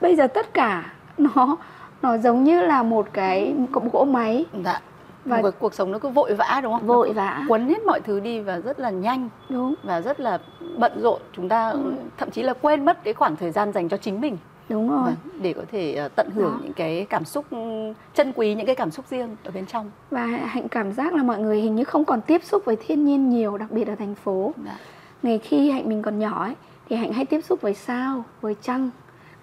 Bây 0.00 0.16
giờ 0.16 0.26
tất 0.26 0.54
cả 0.54 0.92
nó 1.18 1.57
nó 2.05 2.19
giống 2.19 2.45
như 2.45 2.61
là 2.61 2.83
một 2.83 3.07
cái 3.12 3.55
cỗ 3.73 3.81
cỗ 3.93 4.05
máy 4.05 4.45
Dạ. 4.64 4.81
Và- 5.25 5.37
một 5.37 5.43
cái 5.43 5.53
cuộc 5.59 5.75
sống 5.75 5.93
nó 5.93 5.99
cứ 5.99 6.09
vội 6.09 6.35
vã 6.35 6.61
đúng 6.62 6.73
không? 6.73 6.87
vội 6.87 7.12
vã 7.12 7.45
quấn 7.49 7.69
hết 7.69 7.83
mọi 7.87 8.01
thứ 8.01 8.21
đi 8.21 8.40
và 8.40 8.59
rất 8.61 8.81
là 8.81 8.90
nhanh 8.90 9.29
đúng 9.49 9.75
và 9.83 10.01
rất 10.01 10.21
là 10.21 10.38
bận 10.79 10.93
rộn. 11.03 11.21
Chúng 11.33 11.49
ta 11.49 11.71
Ừ. 11.71 11.93
thậm 12.17 12.31
chí 12.31 12.43
là 12.43 12.53
quên 12.62 12.85
mất 12.85 13.05
cái 13.05 13.14
khoảng 13.14 13.37
thời 13.37 13.51
gian 13.51 13.73
dành 13.73 13.88
cho 13.88 13.97
chính 13.97 14.21
mình 14.21 14.37
đúng 14.69 14.90
rồi 14.90 15.03
Vâng, 15.05 15.14
để 15.43 15.53
có 15.53 15.62
thể 15.73 15.95
ờ, 15.95 16.09
tận 16.09 16.31
hưởng 16.35 16.53
Đó. 16.53 16.59
những 16.62 16.73
cái 16.73 17.07
cảm 17.11 17.25
xúc 17.25 17.45
ừ, 17.51 17.93
trân 18.14 18.33
quý 18.37 18.55
những 18.55 18.67
cái 18.67 18.75
cảm 18.75 18.90
xúc 18.90 19.05
riêng 19.11 19.37
ở 19.45 19.51
bên 19.51 19.67
trong. 19.67 19.90
và 20.11 20.27
hạnh 20.27 20.69
cảm 20.69 20.93
giác 20.93 21.14
là 21.14 21.23
mọi 21.23 21.38
người 21.38 21.61
hình 21.61 21.75
như 21.75 21.85
không 21.85 22.05
còn 22.05 22.21
tiếp 22.21 22.45
xúc 22.45 22.62
với 22.64 22.77
thiên 22.87 23.05
nhiên 23.05 23.31
nhiều 23.31 23.59
đặc 23.59 23.71
biệt 23.71 23.88
ở 23.88 23.95
thành 23.95 24.14
phố 24.14 24.53
Dạ. 24.64 24.77
ngày 25.23 25.38
khi 25.38 25.71
hạnh 25.71 25.88
mình 25.88 26.03
còn 26.03 26.19
nhỏ 26.19 26.45
ấy 26.45 26.55
thì 26.88 26.97
hạnh 26.97 27.12
hay 27.12 27.25
tiếp 27.25 27.40
xúc 27.40 27.61
với 27.61 27.75
sao 27.75 28.25
với 28.40 28.57
trăng 28.62 28.90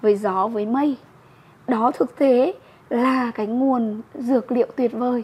với 0.02 0.16
gió 0.16 0.48
với 0.48 0.66
mây 0.66 0.96
đó 1.68 1.92
thực 1.92 2.18
tế 2.18 2.54
là 2.90 3.32
cái 3.36 3.48
nguồn 3.48 4.02
dược 4.14 4.52
liệu 4.52 4.68
tuyệt 4.76 4.92
vời. 4.94 5.24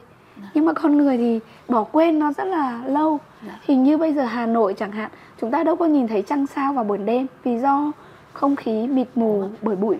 Nhưng 0.53 0.65
mà 0.65 0.73
con 0.73 0.97
người 0.97 1.17
thì 1.17 1.39
bỏ 1.67 1.83
quên 1.83 2.19
nó 2.19 2.33
rất 2.33 2.43
là 2.43 2.83
lâu. 2.85 3.19
Hình 3.61 3.83
như 3.83 3.97
bây 3.97 4.13
giờ 4.13 4.23
Hà 4.23 4.45
Nội 4.45 4.73
chẳng 4.77 4.91
hạn 4.91 5.11
chúng 5.41 5.51
ta 5.51 5.63
đâu 5.63 5.75
có 5.75 5.85
nhìn 5.85 6.07
thấy 6.07 6.21
trăng 6.21 6.47
sao 6.47 6.73
vào 6.73 6.83
buổi 6.83 6.97
đêm 6.97 7.27
vì 7.43 7.57
do 7.59 7.91
không 8.33 8.55
khí 8.55 8.87
mịt 8.87 9.07
mù 9.15 9.43
bởi 9.61 9.75
bụi 9.75 9.97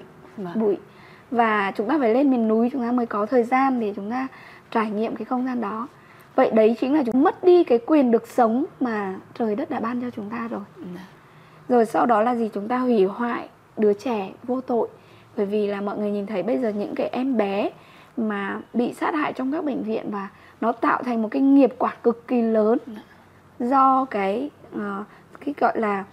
bụi 0.56 0.78
và 1.32 1.72
chúng 1.76 1.88
ta 1.90 1.98
phải 2.00 2.14
lên 2.14 2.32
miền 2.32 2.48
núi 2.48 2.70
chúng 2.74 2.82
ta 2.82 2.92
mới 2.92 3.06
có 3.06 3.26
thời 3.26 3.44
gian 3.44 3.80
để 3.80 3.94
chúng 3.96 4.12
ta 4.12 4.28
trải 4.72 4.90
nghiệm 4.90 5.16
cái 5.16 5.26
không 5.26 5.46
gian 5.46 5.62
đó. 5.62 5.88
Vậy 6.36 6.52
đấy 6.52 6.76
chính 6.80 6.94
là 6.94 7.04
chúng 7.06 7.24
mất 7.24 7.44
đi 7.44 7.64
cái 7.64 7.80
quyền 7.86 8.12
được 8.12 8.28
sống 8.28 8.66
mà 8.80 9.16
trời 9.40 9.56
đất 9.56 9.70
đã 9.70 9.80
ban 9.80 10.02
cho 10.02 10.10
chúng 10.10 10.30
ta 10.30 10.48
rồi. 10.52 10.62
Rồi 11.70 11.86
sau 11.86 12.06
đó 12.06 12.22
là 12.22 12.36
gì? 12.36 12.50
Chúng 12.54 12.68
ta 12.68 12.78
hủy 12.78 13.06
hoại 13.06 13.50
đứa 13.78 13.94
trẻ 13.94 14.32
vô 14.44 14.62
tội 14.62 14.88
bởi 15.38 15.46
vì 15.46 15.68
là 15.68 15.82
mọi 15.82 15.98
người 15.98 16.12
nhìn 16.12 16.26
thấy 16.26 16.44
bây 16.44 16.58
giờ 16.58 16.70
những 16.70 16.96
cái 16.96 17.08
em 17.08 17.38
bé 17.38 17.70
mà 18.18 18.62
bị 18.74 18.94
sát 18.94 19.14
hại 19.16 19.34
trong 19.34 19.52
các 19.52 19.64
bệnh 19.66 19.84
viện 19.84 20.06
và 20.12 20.30
nó 20.62 20.72
tạo 20.72 21.04
thành 21.04 21.22
một 21.22 21.28
cái 21.32 21.42
nghiệp 21.42 21.74
quả 21.78 21.94
cực 22.04 22.28
kỳ 22.28 22.42
lớn 22.42 22.78
do 23.60 24.06
cái 24.06 24.50
uh, 24.76 25.06
cái 25.46 25.54
gọi 25.58 25.80
là 25.80 26.04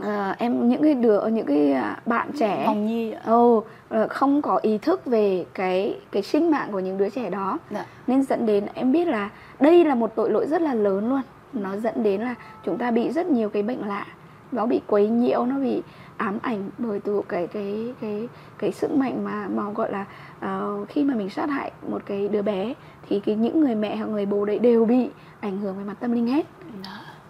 uh, 0.00 0.38
em 0.38 0.68
những 0.68 0.82
cái 0.82 0.94
đứa 0.94 1.26
những 1.26 1.46
cái 1.46 1.72
à, 1.72 2.00
bạn 2.06 2.30
trẻ 2.38 2.64
Hồng 2.66 2.86
Nhi 2.86 3.14
oh, 3.32 3.66
không 4.08 4.42
có 4.42 4.56
ý 4.62 4.78
thức 4.78 5.06
về 5.06 5.44
cái 5.54 6.00
cái 6.12 6.22
sinh 6.22 6.50
mạng 6.50 6.68
của 6.72 6.80
những 6.80 6.98
đứa 6.98 7.08
trẻ 7.08 7.30
đó. 7.30 7.58
Dạ. 7.70 7.86
nên 8.06 8.22
dẫn 8.22 8.46
đến 8.46 8.66
em 8.74 8.92
biết 8.92 9.08
là 9.08 9.30
đây 9.60 9.84
là 9.84 9.94
một 9.94 10.12
tội 10.14 10.30
lỗi 10.30 10.46
rất 10.46 10.62
là 10.62 10.74
lớn 10.74 11.08
luôn. 11.08 11.22
Nó 11.52 11.76
dẫn 11.76 12.02
đến 12.02 12.20
là 12.20 12.34
chúng 12.64 12.78
ta 12.78 12.90
bị 12.90 13.10
rất 13.10 13.26
nhiều 13.26 13.48
cái 13.48 13.62
bệnh 13.62 13.86
lạ. 13.86 14.06
Nó 14.52 14.66
bị 14.66 14.80
quấy 14.86 15.08
nhiễu 15.08 15.46
nó 15.46 15.58
bị 15.58 15.82
ám 16.16 16.38
ảnh 16.42 16.70
bởi 16.78 17.00
từ 17.00 17.22
cái 17.28 17.46
cái 17.46 17.94
cái 18.00 18.28
cái 18.58 18.72
sức 18.72 18.90
mạnh 18.90 19.24
mà 19.24 19.48
mà 19.48 19.70
gọi 19.70 19.92
là 19.92 20.04
uh, 20.46 20.88
khi 20.88 21.04
mà 21.04 21.14
mình 21.14 21.30
sát 21.30 21.50
hại 21.50 21.72
một 21.88 22.02
cái 22.06 22.28
đứa 22.28 22.42
bé 22.42 22.74
thì 23.08 23.20
cái 23.20 23.34
những 23.34 23.60
người 23.60 23.74
mẹ 23.74 23.96
hoặc 23.96 24.06
người 24.06 24.26
bố 24.26 24.44
đấy 24.44 24.58
đều 24.58 24.84
bị 24.84 25.10
ảnh 25.40 25.58
hưởng 25.58 25.78
về 25.78 25.84
mặt 25.84 25.96
tâm 26.00 26.12
linh 26.12 26.26
hết. 26.26 26.46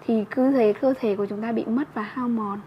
Thì 0.06 0.24
cứ 0.30 0.50
thế 0.50 0.72
cơ 0.72 0.94
thể 1.00 1.16
của 1.16 1.26
chúng 1.26 1.42
ta 1.42 1.52
bị 1.52 1.64
mất 1.64 1.94
và 1.94 2.02
hao 2.02 2.28
mòn. 2.28 2.60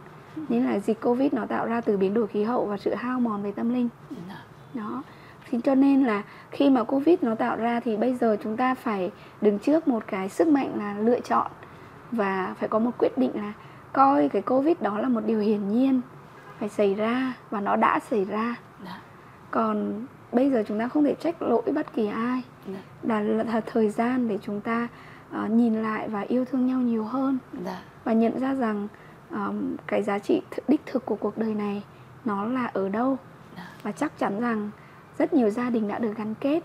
Nên 0.49 0.65
là 0.65 0.79
dịch 0.79 1.01
covid 1.01 1.33
nó 1.33 1.45
tạo 1.45 1.65
ra 1.65 1.81
từ 1.81 1.97
biến 1.97 2.13
đổi 2.13 2.27
khí 2.27 2.43
hậu 2.43 2.65
và 2.65 2.77
sự 2.77 2.93
hao 2.93 3.19
mòn 3.19 3.43
về 3.43 3.51
tâm 3.51 3.73
linh. 3.73 3.89
Đó. 4.73 5.03
Thì 5.49 5.59
cho 5.63 5.75
nên 5.75 6.03
là 6.03 6.23
khi 6.51 6.69
mà 6.69 6.83
covid 6.83 7.17
nó 7.21 7.35
tạo 7.35 7.55
ra 7.55 7.79
thì 7.79 7.97
bây 7.97 8.15
giờ 8.15 8.37
chúng 8.43 8.57
ta 8.57 8.75
phải 8.75 9.11
đứng 9.41 9.59
trước 9.59 9.87
một 9.87 10.03
cái 10.07 10.29
sức 10.29 10.47
mạnh 10.47 10.71
là 10.77 10.95
lựa 10.99 11.19
chọn 11.19 11.51
và 12.11 12.55
phải 12.59 12.69
có 12.69 12.79
một 12.79 12.91
quyết 12.97 13.17
định 13.17 13.31
là 13.35 13.53
coi 13.95 14.29
cái 14.29 14.41
covid 14.41 14.77
đó 14.81 14.99
là 14.99 15.09
một 15.09 15.21
điều 15.25 15.39
hiển 15.39 15.71
nhiên 15.71 16.01
phải 16.59 16.69
xảy 16.69 16.93
ra 16.93 17.33
và 17.49 17.61
nó 17.61 17.75
đã 17.75 17.99
xảy 18.09 18.25
ra. 18.25 18.55
Dạ. 18.85 18.99
còn 19.51 20.05
bây 20.31 20.51
giờ 20.51 20.63
chúng 20.67 20.79
ta 20.79 20.87
không 20.87 21.03
thể 21.03 21.15
trách 21.19 21.41
lỗi 21.41 21.61
bất 21.75 21.93
kỳ 21.93 22.07
ai. 22.07 22.41
Dạ. 22.67 22.79
là, 23.03 23.19
là 23.19 23.61
thời 23.65 23.89
gian 23.89 24.27
để 24.27 24.37
chúng 24.41 24.61
ta 24.61 24.87
uh, 25.43 25.51
nhìn 25.51 25.83
lại 25.83 26.09
và 26.09 26.21
yêu 26.21 26.45
thương 26.45 26.67
nhau 26.67 26.79
nhiều 26.79 27.03
hơn. 27.03 27.37
Dạ. 27.65 27.81
và 28.03 28.13
nhận 28.13 28.39
ra 28.39 28.53
rằng 28.53 28.87
um, 29.31 29.75
cái 29.87 30.03
giá 30.03 30.19
trị 30.19 30.41
đích 30.67 30.81
thực 30.85 31.05
của 31.05 31.15
cuộc 31.15 31.37
đời 31.37 31.53
này 31.53 31.83
nó 32.25 32.45
là 32.45 32.65
ở 32.65 32.89
đâu. 32.89 33.17
Và 33.83 33.91
chắc 33.91 34.19
chắn 34.19 34.39
rằng 34.39 34.69
rất 35.17 35.33
nhiều 35.33 35.49
gia 35.49 35.69
đình 35.69 35.87
đã 35.87 35.99
được 35.99 36.13
gắn 36.17 36.33
kết 36.35 36.63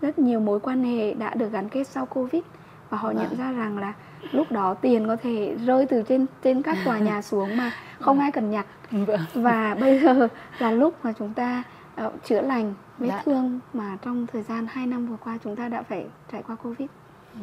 rất 0.00 0.18
nhiều 0.18 0.40
mối 0.40 0.60
quan 0.60 0.84
hệ 0.84 1.14
đã 1.14 1.34
được 1.34 1.52
gắn 1.52 1.68
kết 1.68 1.84
sau 1.84 2.06
covid. 2.06 2.42
Và 2.90 2.98
họ 2.98 3.10
nhận 3.10 3.36
ra 3.38 3.52
rằng 3.52 3.78
là 3.78 3.92
lúc 4.32 4.52
đó 4.52 4.74
tiền 4.74 5.06
có 5.06 5.16
thể 5.16 5.56
rơi 5.66 5.86
từ 5.86 6.02
trên 6.08 6.26
trên 6.42 6.62
các 6.62 6.76
tòa 6.84 6.98
nhà 6.98 7.22
xuống 7.30 7.56
mà 7.56 7.72
không 8.00 8.20
ai 8.20 8.32
cần 8.32 8.50
nhặt 8.50 8.66
vâng. 8.90 9.20
và 9.34 9.76
bây 9.80 10.00
giờ 10.00 10.28
là 10.58 10.70
lúc 10.70 10.94
mà 11.02 11.12
chúng 11.18 11.34
ta 11.34 11.62
uh, 12.06 12.12
chữa 12.24 12.40
lành 12.40 12.74
vết 12.98 13.08
dạ. 13.08 13.22
thương 13.24 13.60
mà 13.72 13.96
trong 14.04 14.26
thời 14.32 14.42
gian 14.42 14.66
2 14.70 14.86
năm 14.86 15.06
vừa 15.06 15.16
qua 15.24 15.38
chúng 15.44 15.56
ta 15.56 15.68
đã 15.68 15.82
phải 15.82 16.06
trải 16.32 16.42
qua 16.42 16.56
covid 16.56 16.88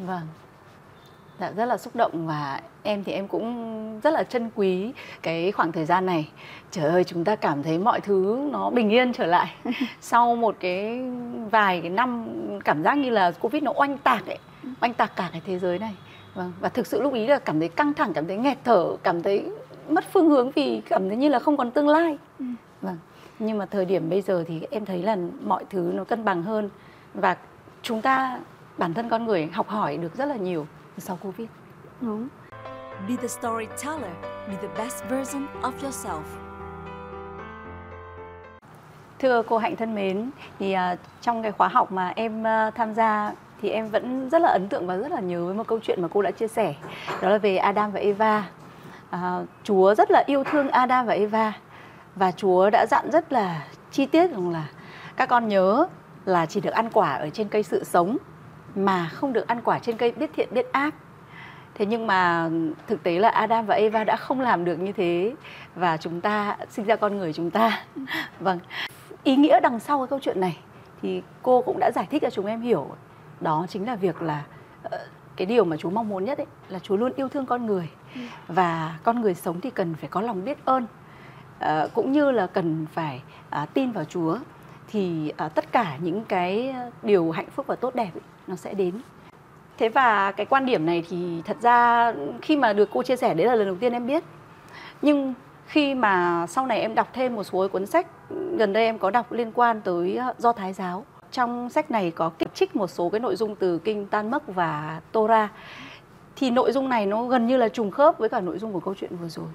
vâng 0.06 0.26
Dạ, 1.42 1.52
rất 1.56 1.64
là 1.64 1.78
xúc 1.78 1.96
động 1.96 2.26
và 2.26 2.60
em 2.82 3.04
thì 3.04 3.12
em 3.12 3.28
cũng 3.28 4.00
rất 4.00 4.10
là 4.10 4.22
trân 4.22 4.50
quý 4.54 4.92
cái 5.22 5.52
khoảng 5.52 5.72
thời 5.72 5.84
gian 5.84 6.06
này. 6.06 6.28
Trời 6.70 6.84
ơi, 6.84 7.04
chúng 7.04 7.24
ta 7.24 7.36
cảm 7.36 7.62
thấy 7.62 7.78
mọi 7.78 8.00
thứ 8.00 8.48
nó 8.52 8.70
bình 8.70 8.90
yên 8.90 9.12
trở 9.12 9.26
lại. 9.26 9.54
Sau 10.00 10.36
một 10.36 10.56
cái 10.60 11.02
vài 11.50 11.80
cái 11.80 11.90
năm 11.90 12.26
cảm 12.64 12.82
giác 12.82 12.98
như 12.98 13.10
là 13.10 13.30
Covid 13.30 13.62
nó 13.62 13.72
oanh 13.76 13.98
tạc 13.98 14.26
ấy, 14.26 14.38
oanh 14.80 14.94
tạc 14.94 15.16
cả 15.16 15.28
cái 15.32 15.42
thế 15.46 15.58
giới 15.58 15.78
này. 15.78 15.94
Vâng, 16.34 16.52
và 16.60 16.68
thực 16.68 16.86
sự 16.86 17.02
lúc 17.02 17.14
ý 17.14 17.26
là 17.26 17.38
cảm 17.38 17.60
thấy 17.60 17.68
căng 17.68 17.94
thẳng, 17.94 18.12
cảm 18.12 18.26
thấy 18.26 18.36
nghẹt 18.36 18.58
thở, 18.64 18.96
cảm 19.02 19.22
thấy 19.22 19.50
mất 19.88 20.04
phương 20.12 20.28
hướng 20.28 20.50
vì 20.50 20.82
cảm 20.88 21.08
thấy 21.08 21.16
như 21.16 21.28
là 21.28 21.38
không 21.38 21.56
còn 21.56 21.70
tương 21.70 21.88
lai. 21.88 22.18
Ừ. 22.38 22.44
Vâng. 22.82 22.98
Nhưng 23.38 23.58
mà 23.58 23.66
thời 23.66 23.84
điểm 23.84 24.10
bây 24.10 24.22
giờ 24.22 24.44
thì 24.46 24.66
em 24.70 24.84
thấy 24.84 25.02
là 25.02 25.16
mọi 25.44 25.64
thứ 25.70 25.90
nó 25.94 26.04
cân 26.04 26.24
bằng 26.24 26.42
hơn 26.42 26.70
và 27.14 27.36
chúng 27.82 28.02
ta 28.02 28.40
bản 28.78 28.94
thân 28.94 29.08
con 29.08 29.26
người 29.26 29.48
học 29.52 29.68
hỏi 29.68 29.96
được 29.96 30.14
rất 30.16 30.24
là 30.24 30.36
nhiều 30.36 30.66
sau 30.98 31.18
Covid. 31.22 31.48
Đúng. 32.00 32.28
Be 33.08 33.16
the 33.16 33.28
storyteller, 33.28 34.12
be 34.48 34.54
the 34.62 34.68
best 34.78 35.04
version 35.08 35.46
of 35.62 35.72
yourself. 35.82 36.22
Thưa 39.18 39.42
cô 39.42 39.58
Hạnh 39.58 39.76
thân 39.76 39.94
mến, 39.94 40.30
thì 40.58 40.74
uh, 40.74 40.98
trong 41.20 41.42
cái 41.42 41.52
khóa 41.52 41.68
học 41.68 41.92
mà 41.92 42.12
em 42.16 42.42
uh, 42.42 42.74
tham 42.74 42.94
gia 42.94 43.32
thì 43.62 43.68
em 43.68 43.88
vẫn 43.88 44.30
rất 44.30 44.42
là 44.42 44.48
ấn 44.48 44.68
tượng 44.68 44.86
và 44.86 44.96
rất 44.96 45.12
là 45.12 45.20
nhớ 45.20 45.44
với 45.44 45.54
một 45.54 45.66
câu 45.66 45.78
chuyện 45.82 46.02
mà 46.02 46.08
cô 46.08 46.22
đã 46.22 46.30
chia 46.30 46.48
sẻ. 46.48 46.74
Đó 47.22 47.28
là 47.28 47.38
về 47.38 47.56
Adam 47.56 47.92
và 47.92 48.00
Eva. 48.00 48.48
À, 49.10 49.40
Chúa 49.64 49.94
rất 49.94 50.10
là 50.10 50.24
yêu 50.26 50.44
thương 50.44 50.68
Adam 50.68 51.06
và 51.06 51.14
Eva 51.14 51.52
và 52.16 52.32
Chúa 52.32 52.70
đã 52.70 52.86
dặn 52.90 53.10
rất 53.12 53.32
là 53.32 53.64
chi 53.90 54.06
tiết 54.06 54.30
rằng 54.30 54.50
là 54.50 54.68
các 55.16 55.28
con 55.28 55.48
nhớ 55.48 55.86
là 56.24 56.46
chỉ 56.46 56.60
được 56.60 56.70
ăn 56.70 56.90
quả 56.92 57.14
ở 57.14 57.30
trên 57.30 57.48
cây 57.48 57.62
sự 57.62 57.84
sống 57.84 58.16
mà 58.74 59.08
không 59.12 59.32
được 59.32 59.46
ăn 59.46 59.60
quả 59.64 59.78
trên 59.78 59.96
cây 59.96 60.12
biết 60.12 60.30
thiện 60.36 60.48
biết 60.52 60.72
ác. 60.72 60.94
Thế 61.74 61.86
nhưng 61.86 62.06
mà 62.06 62.50
thực 62.86 63.02
tế 63.02 63.18
là 63.18 63.28
Adam 63.28 63.66
và 63.66 63.74
Eva 63.74 64.04
đã 64.04 64.16
không 64.16 64.40
làm 64.40 64.64
được 64.64 64.76
như 64.76 64.92
thế 64.92 65.34
và 65.74 65.96
chúng 65.96 66.20
ta 66.20 66.56
sinh 66.70 66.84
ra 66.84 66.96
con 66.96 67.18
người 67.18 67.32
chúng 67.32 67.50
ta. 67.50 67.84
Vâng. 68.40 68.58
Ý 69.24 69.36
nghĩa 69.36 69.60
đằng 69.60 69.80
sau 69.80 69.98
cái 69.98 70.06
câu 70.06 70.18
chuyện 70.22 70.40
này 70.40 70.58
thì 71.02 71.22
cô 71.42 71.62
cũng 71.62 71.78
đã 71.80 71.90
giải 71.94 72.06
thích 72.10 72.22
cho 72.22 72.30
chúng 72.30 72.46
em 72.46 72.60
hiểu 72.60 72.90
đó 73.42 73.66
chính 73.68 73.86
là 73.86 73.96
việc 73.96 74.22
là 74.22 74.44
ờ, 74.82 74.98
cái 75.36 75.46
điều 75.46 75.64
mà 75.64 75.76
chú 75.76 75.90
mong 75.90 76.08
muốn 76.08 76.24
nhất 76.24 76.38
ấy 76.38 76.46
là 76.68 76.78
chú 76.78 76.96
luôn 76.96 77.12
yêu 77.16 77.28
thương 77.28 77.46
con 77.46 77.66
người. 77.66 77.88
Ừ. 78.14 78.20
và 78.48 78.98
con 79.02 79.20
người 79.20 79.34
sống 79.34 79.60
thì 79.60 79.70
cần 79.70 79.94
phải 79.94 80.08
có 80.08 80.20
lòng 80.20 80.44
biết 80.44 80.64
ơn 80.64 80.86
à, 81.58 81.86
cũng 81.94 82.12
như 82.12 82.30
là 82.30 82.46
cần 82.46 82.86
phải 82.92 83.22
à, 83.50 83.66
tin 83.74 83.92
vào 83.92 84.04
Chúa 84.04 84.38
thì 84.88 85.32
à, 85.36 85.48
tất 85.48 85.72
cả 85.72 85.96
những 86.02 86.24
cái 86.24 86.74
điều 87.02 87.30
hạnh 87.30 87.50
phúc 87.50 87.66
và 87.66 87.76
tốt 87.76 87.94
đẹp 87.94 88.10
ấy, 88.14 88.22
nó 88.46 88.56
sẽ 88.56 88.74
đến. 88.74 88.94
Thế 89.78 89.88
và 89.88 90.32
cái 90.32 90.46
quan 90.46 90.66
điểm 90.66 90.86
này 90.86 91.04
thì 91.08 91.42
thật 91.44 91.56
ra 91.60 92.12
khi 92.42 92.56
mà 92.56 92.72
được 92.72 92.88
cô 92.92 93.02
chia 93.02 93.16
sẻ 93.16 93.34
đấy 93.34 93.46
là 93.46 93.54
lần 93.54 93.66
đầu 93.66 93.76
tiên 93.76 93.92
em 93.92 94.06
biết. 94.06 94.24
Nhưng 95.02 95.34
khi 95.66 95.94
mà 95.94 96.46
sau 96.48 96.66
này 96.66 96.80
em 96.80 96.94
đọc 96.94 97.08
thêm 97.12 97.34
một 97.34 97.44
số 97.44 97.68
cuốn 97.68 97.86
sách 97.86 98.06
gần 98.56 98.72
đây 98.72 98.84
em 98.84 98.98
có 98.98 99.10
đọc 99.10 99.32
liên 99.32 99.52
quan 99.52 99.80
tới 99.80 100.18
do 100.38 100.52
thái 100.52 100.72
giáo 100.72 101.04
trong 101.32 101.70
sách 101.70 101.90
này 101.90 102.10
có 102.10 102.28
kích 102.38 102.54
trích 102.54 102.76
một 102.76 102.86
số 102.86 103.08
cái 103.08 103.20
nội 103.20 103.36
dung 103.36 103.56
từ 103.56 103.78
kinh 103.78 104.06
Tan 104.06 104.30
Mấc 104.30 104.42
và 104.46 105.00
Torah. 105.12 105.50
Thì 106.36 106.50
nội 106.50 106.72
dung 106.72 106.88
này 106.88 107.06
nó 107.06 107.22
gần 107.26 107.46
như 107.46 107.56
là 107.56 107.68
trùng 107.68 107.90
khớp 107.90 108.18
với 108.18 108.28
cả 108.28 108.40
nội 108.40 108.58
dung 108.58 108.72
của 108.72 108.80
câu 108.80 108.94
chuyện 108.94 109.16
vừa 109.16 109.28
rồi. 109.28 109.46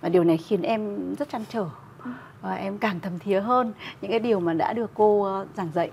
Và 0.00 0.08
điều 0.08 0.24
này 0.24 0.36
khiến 0.36 0.62
em 0.62 1.14
rất 1.14 1.28
chăn 1.28 1.44
trở. 1.48 1.66
Và 2.42 2.54
em 2.54 2.78
càng 2.78 3.00
thầm 3.00 3.18
thía 3.18 3.40
hơn 3.40 3.72
những 4.00 4.10
cái 4.10 4.20
điều 4.20 4.40
mà 4.40 4.54
đã 4.54 4.72
được 4.72 4.90
cô 4.94 5.22
ờ, 5.22 5.46
giảng 5.54 5.70
dạy. 5.74 5.90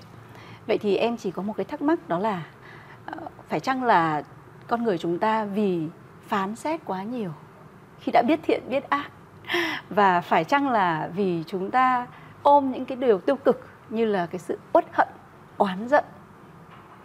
Vậy 0.68 0.78
thì 0.78 0.96
em 0.98 1.18
chỉ 1.18 1.32
có 1.32 1.42
một 1.42 1.54
cái 1.58 1.66
thắc 1.66 1.82
mắc 1.82 2.10
đó 2.10 2.20
là 2.20 2.44
ờ, 3.06 3.18
phải 3.50 3.60
chăng 3.60 3.84
là 3.84 4.24
con 4.68 4.84
người 4.84 4.98
chúng 4.98 5.20
ta 5.20 5.46
vì 5.46 5.88
phán 6.28 6.56
xét 6.56 6.80
quá 6.86 7.04
nhiều 7.04 7.32
khi 8.00 8.12
đã 8.12 8.24
biết 8.28 8.40
thiện 8.44 8.62
biết 8.70 8.90
ác? 8.90 9.12
Và 9.90 10.22
phải 10.22 10.44
chăng 10.44 10.70
là 10.70 11.10
vì 11.16 11.44
chúng 11.48 11.72
ta 11.72 12.08
ôm 12.44 12.72
những 12.72 12.86
cái 12.86 12.96
điều 12.96 13.18
tiêu 13.18 13.36
cực 13.36 13.69
như 13.90 14.06
là 14.06 14.26
cái 14.26 14.40
sự 14.40 14.58
uất 14.74 14.86
hận 14.94 15.08
oán 15.58 15.88
giận 15.88 16.04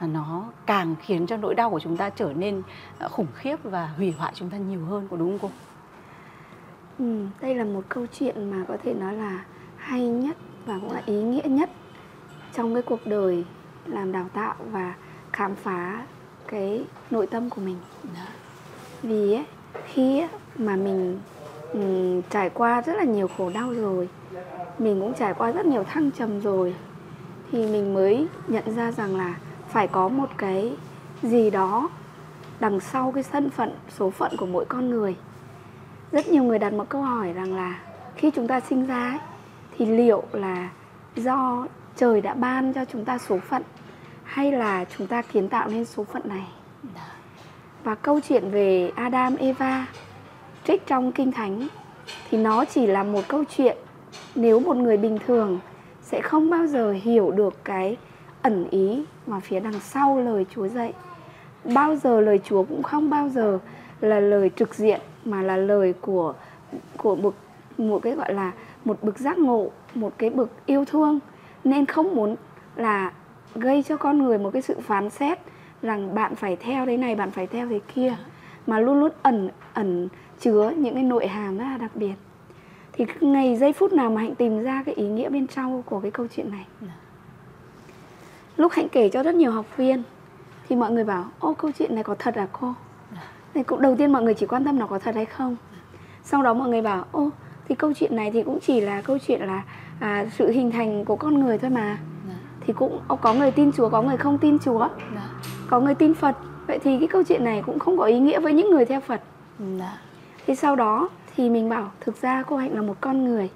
là 0.00 0.06
nó 0.06 0.44
càng 0.66 0.94
khiến 1.02 1.26
cho 1.26 1.36
nỗi 1.36 1.54
đau 1.54 1.70
của 1.70 1.80
chúng 1.80 1.96
ta 1.96 2.10
trở 2.10 2.32
nên 2.36 2.62
ờ, 2.98 3.08
khủng 3.08 3.26
khiếp 3.34 3.56
và 3.62 3.86
hủy 3.86 4.14
hoại 4.18 4.32
chúng 4.34 4.50
ta 4.50 4.56
nhiều 4.56 4.84
hơn 4.84 5.08
có 5.10 5.16
đúng 5.16 5.38
không 5.38 5.50
cô? 5.50 5.56
Ừ, 6.98 7.26
đây 7.40 7.54
là 7.54 7.64
một 7.64 7.82
câu 7.88 8.06
chuyện 8.18 8.50
mà 8.50 8.64
có 8.68 8.76
thể 8.84 8.94
nói 8.94 9.14
là 9.14 9.44
hay 9.76 10.08
nhất 10.08 10.36
và 10.66 10.78
cũng 10.80 10.92
là 10.92 11.02
ý 11.06 11.22
nghĩa 11.22 11.42
nhất 11.44 11.70
trong 12.52 12.74
cái 12.74 12.82
cuộc 12.82 13.06
đời 13.06 13.44
làm 13.86 14.12
đào 14.12 14.26
tạo 14.34 14.54
và 14.70 14.94
khám 15.32 15.54
phá 15.54 16.06
cái 16.46 16.84
nội 17.10 17.26
tâm 17.26 17.50
của 17.50 17.60
mình. 17.60 17.76
Dạ. 18.14 18.28
Vì 19.02 19.34
ấy, 19.34 19.44
khi 19.86 20.20
ấy, 20.20 20.28
mà 20.56 20.76
mình 20.76 21.20
um, 21.72 22.22
trải 22.30 22.50
qua 22.50 22.82
rất 22.82 22.94
là 22.96 23.04
nhiều 23.04 23.28
khổ 23.36 23.50
đau 23.54 23.72
rồi 23.72 24.08
mình 24.78 25.00
cũng 25.00 25.14
trải 25.14 25.34
qua 25.34 25.50
rất 25.50 25.66
nhiều 25.66 25.84
thăng 25.84 26.10
trầm 26.10 26.40
rồi. 26.40 26.74
Thì 27.52 27.66
mình 27.66 27.94
mới 27.94 28.26
nhận 28.48 28.74
ra 28.76 28.92
rằng 28.92 29.16
là 29.16 29.34
phải 29.68 29.88
có 29.88 30.08
một 30.08 30.28
cái 30.36 30.76
gì 31.22 31.50
đó 31.50 31.88
đằng 32.60 32.80
sau 32.80 33.12
cái 33.12 33.22
thân 33.32 33.50
phận 33.50 33.72
số 33.98 34.10
phận 34.10 34.36
của 34.36 34.46
mỗi 34.46 34.64
con 34.64 34.90
người. 34.90 35.16
Rất 36.12 36.28
nhiều 36.28 36.42
người 36.42 36.58
đặt 36.58 36.72
một 36.72 36.88
câu 36.88 37.02
hỏi 37.02 37.32
rằng 37.32 37.54
là 37.54 37.78
khi 38.16 38.30
chúng 38.30 38.48
ta 38.48 38.60
sinh 38.60 38.86
ra 38.86 39.10
ấy, 39.10 39.18
thì 39.78 39.86
liệu 39.86 40.22
là 40.32 40.70
do 41.16 41.66
trời 41.96 42.20
đã 42.20 42.34
ban 42.34 42.72
cho 42.72 42.84
chúng 42.84 43.04
ta 43.04 43.18
số 43.18 43.38
phận 43.38 43.62
hay 44.24 44.52
là 44.52 44.84
chúng 44.98 45.06
ta 45.06 45.22
kiến 45.22 45.48
tạo 45.48 45.68
nên 45.68 45.84
số 45.84 46.04
phận 46.04 46.22
này? 46.24 46.46
Và 47.84 47.94
câu 47.94 48.20
chuyện 48.28 48.50
về 48.50 48.92
Adam 48.94 49.36
Eva 49.36 49.86
trích 50.64 50.86
trong 50.86 51.12
kinh 51.12 51.32
thánh 51.32 51.68
thì 52.30 52.38
nó 52.38 52.64
chỉ 52.64 52.86
là 52.86 53.02
một 53.02 53.22
câu 53.28 53.44
chuyện 53.56 53.76
nếu 54.34 54.60
một 54.60 54.76
người 54.76 54.96
bình 54.96 55.18
thường 55.26 55.60
sẽ 56.02 56.20
không 56.20 56.50
bao 56.50 56.66
giờ 56.66 56.92
hiểu 56.92 57.30
được 57.30 57.64
cái 57.64 57.96
ẩn 58.42 58.68
ý 58.70 59.04
mà 59.26 59.40
phía 59.40 59.60
đằng 59.60 59.80
sau 59.80 60.20
lời 60.20 60.46
Chúa 60.50 60.68
dạy. 60.68 60.92
Bao 61.74 61.96
giờ 61.96 62.20
lời 62.20 62.40
Chúa 62.44 62.62
cũng 62.62 62.82
không 62.82 63.10
bao 63.10 63.28
giờ 63.28 63.58
là 64.00 64.20
lời 64.20 64.50
trực 64.56 64.74
diện 64.74 65.00
mà 65.24 65.42
là 65.42 65.56
lời 65.56 65.94
của 66.00 66.34
của 66.96 67.16
một 67.16 67.34
một 67.78 68.02
cái 68.02 68.12
gọi 68.12 68.34
là 68.34 68.52
một 68.84 68.98
bực 69.02 69.18
giác 69.18 69.38
ngộ, 69.38 69.70
một 69.94 70.12
cái 70.18 70.30
bực 70.30 70.50
yêu 70.66 70.84
thương 70.84 71.18
nên 71.64 71.86
không 71.86 72.14
muốn 72.14 72.36
là 72.76 73.12
gây 73.54 73.82
cho 73.82 73.96
con 73.96 74.22
người 74.22 74.38
một 74.38 74.50
cái 74.52 74.62
sự 74.62 74.80
phán 74.80 75.10
xét 75.10 75.38
rằng 75.82 76.14
bạn 76.14 76.34
phải 76.34 76.56
theo 76.56 76.86
thế 76.86 76.96
này, 76.96 77.14
bạn 77.14 77.30
phải 77.30 77.46
theo 77.46 77.68
thế 77.68 77.80
kia 77.94 78.16
mà 78.66 78.78
luôn 78.78 79.00
luôn 79.00 79.10
ẩn 79.22 79.48
ẩn 79.74 80.08
chứa 80.40 80.72
những 80.76 80.94
cái 80.94 81.02
nội 81.02 81.26
hàm 81.26 81.58
rất 81.58 81.64
là 81.64 81.76
đặc 81.76 81.90
biệt 81.94 82.14
thì 82.96 83.04
ngày 83.20 83.56
giây 83.56 83.72
phút 83.72 83.92
nào 83.92 84.10
mà 84.10 84.20
hạnh 84.20 84.34
tìm 84.34 84.62
ra 84.62 84.82
cái 84.86 84.94
ý 84.94 85.08
nghĩa 85.08 85.28
bên 85.28 85.46
trong 85.46 85.82
của 85.82 86.00
cái 86.00 86.10
câu 86.10 86.26
chuyện 86.36 86.50
này. 86.50 86.66
Dạ. 86.80 86.88
lúc 88.56 88.72
hạnh 88.72 88.88
kể 88.88 89.08
cho 89.08 89.22
rất 89.22 89.34
nhiều 89.34 89.50
học 89.50 89.66
viên 89.76 90.02
thì 90.68 90.76
mọi 90.76 90.90
người 90.90 91.04
bảo 91.04 91.24
ô 91.38 91.54
câu 91.54 91.70
chuyện 91.78 91.94
này 91.94 92.04
có 92.04 92.14
thật 92.18 92.34
à 92.34 92.46
cô? 92.52 92.74
Dạ. 93.12 93.22
thì 93.54 93.62
cũng 93.62 93.82
đầu 93.82 93.96
tiên 93.96 94.12
mọi 94.12 94.22
người 94.22 94.34
chỉ 94.34 94.46
quan 94.46 94.64
tâm 94.64 94.78
nó 94.78 94.86
có 94.86 94.98
thật 94.98 95.14
hay 95.14 95.24
không. 95.24 95.56
Sau 96.24 96.42
đó 96.42 96.54
mọi 96.54 96.68
người 96.68 96.82
bảo 96.82 97.04
ô 97.12 97.30
thì 97.68 97.74
câu 97.74 97.92
chuyện 97.92 98.16
này 98.16 98.30
thì 98.30 98.42
cũng 98.42 98.58
chỉ 98.60 98.80
là 98.80 99.02
câu 99.02 99.18
chuyện 99.26 99.40
là 99.40 99.62
à, 100.00 100.26
sự 100.36 100.50
hình 100.50 100.70
thành 100.70 101.04
của 101.04 101.16
con 101.16 101.40
người 101.40 101.58
thôi 101.58 101.70
mà. 101.70 101.98
Dạ. 102.28 102.34
thì 102.60 102.72
cũng 102.72 103.00
có 103.22 103.34
người 103.34 103.50
tin 103.50 103.72
chúa 103.72 103.88
có 103.88 104.02
người 104.02 104.16
không 104.16 104.38
tin 104.38 104.58
chúa. 104.58 104.88
Có 105.70 105.80
người 105.80 105.94
tin 105.94 106.14
phật. 106.14 106.36
Vậy 106.66 106.78
thì 106.78 106.98
cái 106.98 107.08
câu 107.08 107.22
chuyện 107.22 107.44
này 107.44 107.62
cũng 107.66 107.78
không 107.78 107.98
có 107.98 108.04
ý 108.04 108.18
nghĩa 108.18 108.40
với 108.40 108.52
những 108.52 108.70
người 108.70 108.84
theo 108.84 109.00
phật. 109.00 109.20
Thì 110.46 110.54
sau 110.54 110.76
đó 110.76 111.08
thì 111.36 111.50
mình 111.50 111.68
bảo 111.68 111.90
thực 112.00 112.22
ra 112.22 112.42
cô 112.42 112.56
hạnh 112.56 112.74
là 112.74 112.82
một 112.82 112.96
con 113.00 113.24
người 113.24 113.50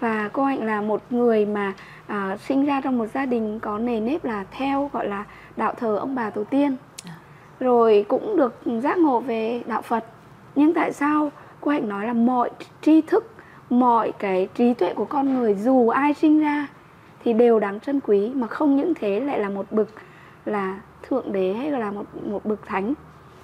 và 0.00 0.30
cô 0.32 0.44
hạnh 0.44 0.66
là 0.66 0.80
một 0.80 1.02
người 1.10 1.46
mà 1.46 1.72
à, 2.06 2.36
sinh 2.36 2.66
ra 2.66 2.80
trong 2.80 2.98
một 2.98 3.06
gia 3.14 3.26
đình 3.26 3.60
có 3.60 3.78
nề 3.78 4.00
nếp 4.00 4.24
là 4.24 4.44
theo 4.50 4.90
gọi 4.92 5.08
là 5.08 5.24
đạo 5.56 5.74
thờ 5.76 5.96
ông 5.96 6.14
bà 6.14 6.30
tổ 6.30 6.44
tiên 6.44 6.76
à. 7.06 7.12
rồi 7.60 8.04
cũng 8.08 8.36
được 8.36 8.60
giác 8.82 8.98
ngộ 8.98 9.20
về 9.20 9.62
đạo 9.66 9.82
phật 9.82 10.04
nhưng 10.54 10.74
tại 10.74 10.92
sao 10.92 11.32
cô 11.60 11.70
hạnh 11.70 11.88
nói 11.88 12.06
là 12.06 12.12
mọi 12.12 12.50
tri 12.80 13.00
thức 13.00 13.32
mọi 13.70 14.12
cái 14.18 14.48
trí 14.54 14.74
tuệ 14.74 14.94
của 14.94 15.04
con 15.04 15.34
người 15.34 15.54
dù 15.54 15.88
ai 15.88 16.14
sinh 16.14 16.40
ra 16.40 16.66
thì 17.24 17.32
đều 17.32 17.58
đáng 17.58 17.80
trân 17.80 18.00
quý 18.00 18.30
mà 18.34 18.46
không 18.46 18.76
những 18.76 18.94
thế 18.94 19.20
lại 19.20 19.38
là 19.38 19.48
một 19.48 19.66
bực 19.72 19.88
là 20.44 20.80
thượng 21.02 21.32
đế 21.32 21.52
hay 21.52 21.70
là 21.70 21.90
một 21.90 22.04
một 22.26 22.44
bực 22.44 22.66
thánh 22.66 22.94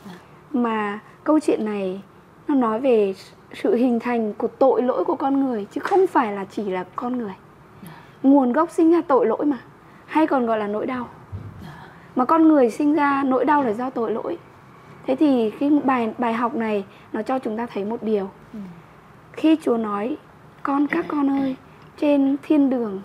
à. 0.06 0.12
mà 0.52 0.98
câu 1.24 1.40
chuyện 1.40 1.64
này 1.64 2.02
nó 2.48 2.54
nói 2.54 2.80
về 2.80 3.14
sự 3.52 3.74
hình 3.74 4.00
thành 4.00 4.34
của 4.34 4.48
tội 4.48 4.82
lỗi 4.82 5.04
của 5.04 5.14
con 5.14 5.46
người, 5.46 5.66
chứ 5.70 5.80
không 5.80 6.06
phải 6.06 6.32
là 6.32 6.44
chỉ 6.44 6.70
là 6.70 6.84
con 6.96 7.18
người. 7.18 7.34
Nguồn 8.22 8.52
gốc 8.52 8.70
sinh 8.70 8.92
ra 8.92 9.00
tội 9.08 9.26
lỗi 9.26 9.46
mà, 9.46 9.58
hay 10.06 10.26
còn 10.26 10.46
gọi 10.46 10.58
là 10.58 10.66
nỗi 10.66 10.86
đau. 10.86 11.08
Mà 12.16 12.24
con 12.24 12.48
người 12.48 12.70
sinh 12.70 12.94
ra 12.94 13.22
nỗi 13.26 13.44
đau 13.44 13.62
là 13.62 13.72
do 13.72 13.90
tội 13.90 14.12
lỗi. 14.12 14.38
Thế 15.06 15.16
thì 15.16 15.50
cái 15.50 15.70
bài 15.84 16.14
bài 16.18 16.32
học 16.32 16.54
này 16.54 16.84
nó 17.12 17.22
cho 17.22 17.38
chúng 17.38 17.56
ta 17.56 17.66
thấy 17.66 17.84
một 17.84 18.02
điều. 18.02 18.30
Khi 19.32 19.56
chúa 19.62 19.76
nói, 19.76 20.16
con, 20.62 20.86
các 20.86 21.04
con 21.08 21.30
ơi, 21.30 21.56
trên 21.96 22.36
thiên 22.42 22.70
đường 22.70 23.02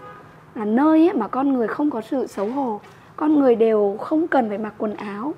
là 0.56 0.66
nơi 0.66 1.08
ấy 1.08 1.14
mà 1.14 1.28
con 1.28 1.54
người 1.54 1.68
không 1.68 1.90
có 1.90 2.02
sự 2.02 2.28
xấu 2.28 2.48
hổ, 2.48 2.80
con 3.16 3.40
người 3.40 3.56
đều 3.56 3.98
không 4.00 4.28
cần 4.28 4.50
phải 4.50 4.58
mặc 4.58 4.74
quần 4.78 4.94
áo, 4.94 5.34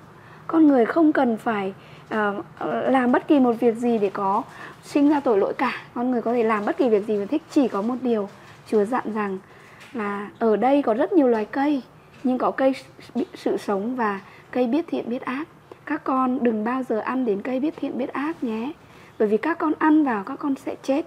con 0.47 0.67
người 0.67 0.85
không 0.85 1.13
cần 1.13 1.37
phải 1.37 1.73
uh, 2.13 2.45
làm 2.89 3.11
bất 3.11 3.27
kỳ 3.27 3.39
một 3.39 3.53
việc 3.59 3.75
gì 3.75 3.97
để 3.97 4.09
có 4.09 4.43
sinh 4.83 5.09
ra 5.09 5.19
tội 5.19 5.37
lỗi 5.37 5.53
cả. 5.53 5.71
Con 5.93 6.11
người 6.11 6.21
có 6.21 6.33
thể 6.33 6.43
làm 6.43 6.65
bất 6.65 6.77
kỳ 6.77 6.89
việc 6.89 7.05
gì 7.07 7.17
mà 7.17 7.25
thích 7.25 7.41
chỉ 7.51 7.67
có 7.67 7.81
một 7.81 7.95
điều 8.01 8.29
chúa 8.67 8.85
dặn 8.85 9.03
rằng 9.13 9.37
là 9.93 10.29
ở 10.39 10.55
đây 10.55 10.81
có 10.81 10.93
rất 10.93 11.13
nhiều 11.13 11.27
loài 11.27 11.45
cây 11.45 11.81
nhưng 12.23 12.37
có 12.37 12.51
cây 12.51 12.75
sự 13.33 13.57
sống 13.57 13.95
và 13.95 14.19
cây 14.51 14.67
biết 14.67 14.85
thiện 14.87 15.09
biết 15.09 15.21
ác. 15.25 15.47
Các 15.85 16.03
con 16.03 16.43
đừng 16.43 16.63
bao 16.63 16.83
giờ 16.83 16.99
ăn 16.99 17.25
đến 17.25 17.41
cây 17.41 17.59
biết 17.59 17.73
thiện 17.77 17.97
biết 17.97 18.13
ác 18.13 18.43
nhé 18.43 18.71
bởi 19.19 19.27
vì 19.27 19.37
các 19.37 19.57
con 19.57 19.73
ăn 19.79 20.03
vào 20.03 20.23
các 20.23 20.39
con 20.39 20.55
sẽ 20.55 20.75
chết. 20.83 21.05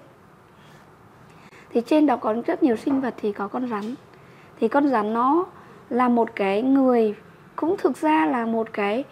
Thì 1.72 1.80
trên 1.86 2.06
đó 2.06 2.16
có 2.16 2.34
rất 2.46 2.62
nhiều 2.62 2.76
sinh 2.76 3.00
vật 3.00 3.14
thì 3.16 3.32
có 3.32 3.48
con 3.48 3.68
rắn. 3.68 3.94
Thì 4.60 4.68
con 4.68 4.88
rắn 4.88 5.12
nó 5.12 5.46
là 5.90 6.08
một 6.08 6.28
cái 6.34 6.62
người 6.62 7.14
cũng 7.56 7.76
thực 7.78 7.96
ra 7.96 8.26
là 8.26 8.46
một 8.46 8.72
cái 8.72 9.04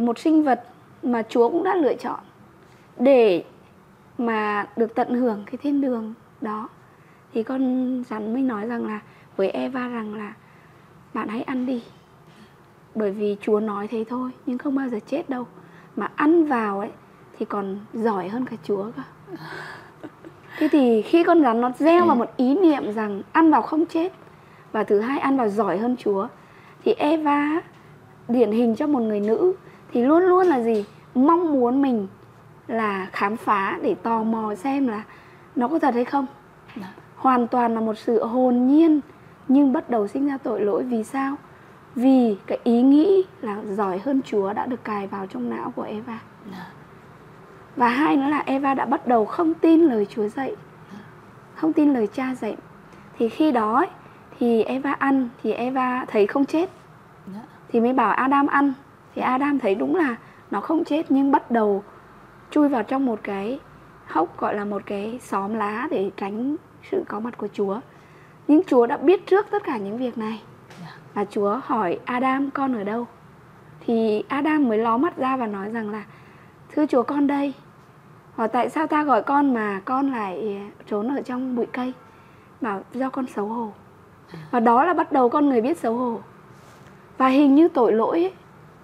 một 0.00 0.18
sinh 0.18 0.42
vật 0.42 0.64
mà 1.02 1.22
Chúa 1.28 1.48
cũng 1.48 1.64
đã 1.64 1.74
lựa 1.74 1.94
chọn 1.94 2.20
để 2.96 3.44
mà 4.18 4.66
được 4.76 4.94
tận 4.94 5.14
hưởng 5.14 5.42
cái 5.46 5.56
thiên 5.56 5.80
đường 5.80 6.14
đó. 6.40 6.68
Thì 7.34 7.42
con 7.42 8.02
rắn 8.08 8.32
mới 8.32 8.42
nói 8.42 8.66
rằng 8.66 8.86
là 8.86 9.00
với 9.36 9.50
Eva 9.50 9.88
rằng 9.88 10.14
là 10.14 10.34
bạn 11.14 11.28
hãy 11.28 11.42
ăn 11.42 11.66
đi. 11.66 11.82
Bởi 12.94 13.10
vì 13.10 13.36
Chúa 13.40 13.60
nói 13.60 13.88
thế 13.88 14.04
thôi 14.08 14.30
nhưng 14.46 14.58
không 14.58 14.74
bao 14.74 14.88
giờ 14.88 14.98
chết 15.06 15.30
đâu. 15.30 15.46
Mà 15.96 16.10
ăn 16.16 16.44
vào 16.44 16.80
ấy 16.80 16.90
thì 17.38 17.44
còn 17.44 17.78
giỏi 17.92 18.28
hơn 18.28 18.46
cả 18.46 18.56
Chúa 18.64 18.84
cơ. 18.96 19.02
Thế 20.58 20.68
thì 20.72 21.02
khi 21.02 21.24
con 21.24 21.42
rắn 21.42 21.60
nó 21.60 21.70
gieo 21.78 22.06
vào 22.06 22.16
một 22.16 22.36
ý 22.36 22.54
niệm 22.54 22.92
rằng 22.92 23.22
ăn 23.32 23.50
vào 23.50 23.62
không 23.62 23.86
chết 23.86 24.12
và 24.72 24.84
thứ 24.84 25.00
hai 25.00 25.18
ăn 25.18 25.36
vào 25.36 25.48
giỏi 25.48 25.78
hơn 25.78 25.96
Chúa 25.98 26.28
thì 26.84 26.92
Eva 26.92 27.60
điển 28.28 28.52
hình 28.52 28.76
cho 28.76 28.86
một 28.86 29.00
người 29.00 29.20
nữ 29.20 29.54
thì 29.92 30.02
luôn 30.02 30.22
luôn 30.22 30.46
là 30.46 30.60
gì 30.60 30.84
mong 31.14 31.52
muốn 31.52 31.82
mình 31.82 32.06
là 32.66 33.08
khám 33.12 33.36
phá 33.36 33.78
để 33.82 33.94
tò 33.94 34.22
mò 34.22 34.54
xem 34.54 34.88
là 34.88 35.02
nó 35.56 35.68
có 35.68 35.78
thật 35.78 35.94
hay 35.94 36.04
không 36.04 36.26
Đó. 36.76 36.82
Dạ. 36.82 36.92
hoàn 37.16 37.46
toàn 37.46 37.74
là 37.74 37.80
một 37.80 37.98
sự 37.98 38.24
hồn 38.24 38.66
nhiên 38.66 39.00
nhưng 39.48 39.72
bắt 39.72 39.90
đầu 39.90 40.08
sinh 40.08 40.26
ra 40.28 40.38
tội 40.38 40.60
lỗi 40.60 40.82
vì 40.82 41.04
sao 41.04 41.36
vì 41.94 42.36
cái 42.46 42.58
ý 42.64 42.82
nghĩ 42.82 43.24
là 43.40 43.56
giỏi 43.64 43.98
hơn 43.98 44.20
chúa 44.24 44.52
đã 44.52 44.66
được 44.66 44.84
cài 44.84 45.06
vào 45.06 45.26
trong 45.26 45.50
não 45.50 45.72
của 45.76 45.82
eva 45.82 46.18
Đó. 46.44 46.50
Dạ. 46.52 46.66
và 47.76 47.88
hai 47.88 48.16
nữa 48.16 48.28
là 48.28 48.42
eva 48.46 48.74
đã 48.74 48.84
bắt 48.84 49.06
đầu 49.06 49.24
không 49.24 49.54
tin 49.54 49.80
lời 49.80 50.06
chúa 50.10 50.28
dạy. 50.28 50.56
Dạ. 50.92 50.98
không 51.54 51.72
tin 51.72 51.92
lời 51.92 52.06
cha 52.06 52.34
dạy 52.34 52.56
thì 53.18 53.28
khi 53.28 53.52
đó 53.52 53.76
ấy, 53.76 53.88
thì 54.38 54.62
eva 54.62 54.92
ăn 54.92 55.28
thì 55.42 55.52
eva 55.52 56.04
thấy 56.08 56.26
không 56.26 56.44
chết 56.44 56.70
thì 57.68 57.80
mới 57.80 57.92
bảo 57.92 58.10
adam 58.10 58.46
ăn 58.46 58.72
thì 59.14 59.22
adam 59.22 59.58
thấy 59.58 59.74
đúng 59.74 59.96
là 59.96 60.16
nó 60.50 60.60
không 60.60 60.84
chết 60.84 61.10
nhưng 61.10 61.32
bắt 61.32 61.50
đầu 61.50 61.84
chui 62.50 62.68
vào 62.68 62.82
trong 62.82 63.06
một 63.06 63.20
cái 63.22 63.58
hốc 64.06 64.38
gọi 64.38 64.54
là 64.54 64.64
một 64.64 64.82
cái 64.86 65.18
xóm 65.22 65.54
lá 65.54 65.88
để 65.90 66.10
tránh 66.16 66.56
sự 66.90 67.04
có 67.08 67.20
mặt 67.20 67.38
của 67.38 67.48
Chúa. 67.52 67.80
Nhưng 68.48 68.62
Chúa 68.66 68.86
đã 68.86 68.96
biết 68.96 69.26
trước 69.26 69.46
tất 69.50 69.64
cả 69.64 69.76
những 69.76 69.98
việc 69.98 70.18
này. 70.18 70.42
Dạ. 70.80 70.96
Và 71.14 71.24
Chúa 71.24 71.60
hỏi 71.64 71.98
Adam 72.04 72.50
con 72.50 72.76
ở 72.76 72.84
đâu? 72.84 73.06
Thì 73.86 74.24
Adam 74.28 74.68
mới 74.68 74.78
ló 74.78 74.96
mắt 74.96 75.16
ra 75.16 75.36
và 75.36 75.46
nói 75.46 75.70
rằng 75.70 75.90
là 75.90 76.04
Thưa 76.74 76.86
Chúa 76.86 77.02
con 77.02 77.26
đây. 77.26 77.52
Hỏi 78.34 78.48
tại 78.48 78.70
sao 78.70 78.86
ta 78.86 79.04
gọi 79.04 79.22
con 79.22 79.54
mà 79.54 79.80
con 79.84 80.10
lại 80.10 80.62
trốn 80.86 81.16
ở 81.16 81.22
trong 81.22 81.56
bụi 81.56 81.66
cây? 81.72 81.92
Bảo 82.60 82.82
do 82.94 83.10
con 83.10 83.26
xấu 83.26 83.46
hổ. 83.46 83.72
À. 84.32 84.38
Và 84.50 84.60
đó 84.60 84.84
là 84.84 84.94
bắt 84.94 85.12
đầu 85.12 85.28
con 85.28 85.48
người 85.48 85.60
biết 85.60 85.78
xấu 85.78 85.96
hổ. 85.96 86.20
Và 87.18 87.28
hình 87.28 87.54
như 87.54 87.68
tội 87.68 87.92
lỗi 87.92 88.20
ấy, 88.20 88.32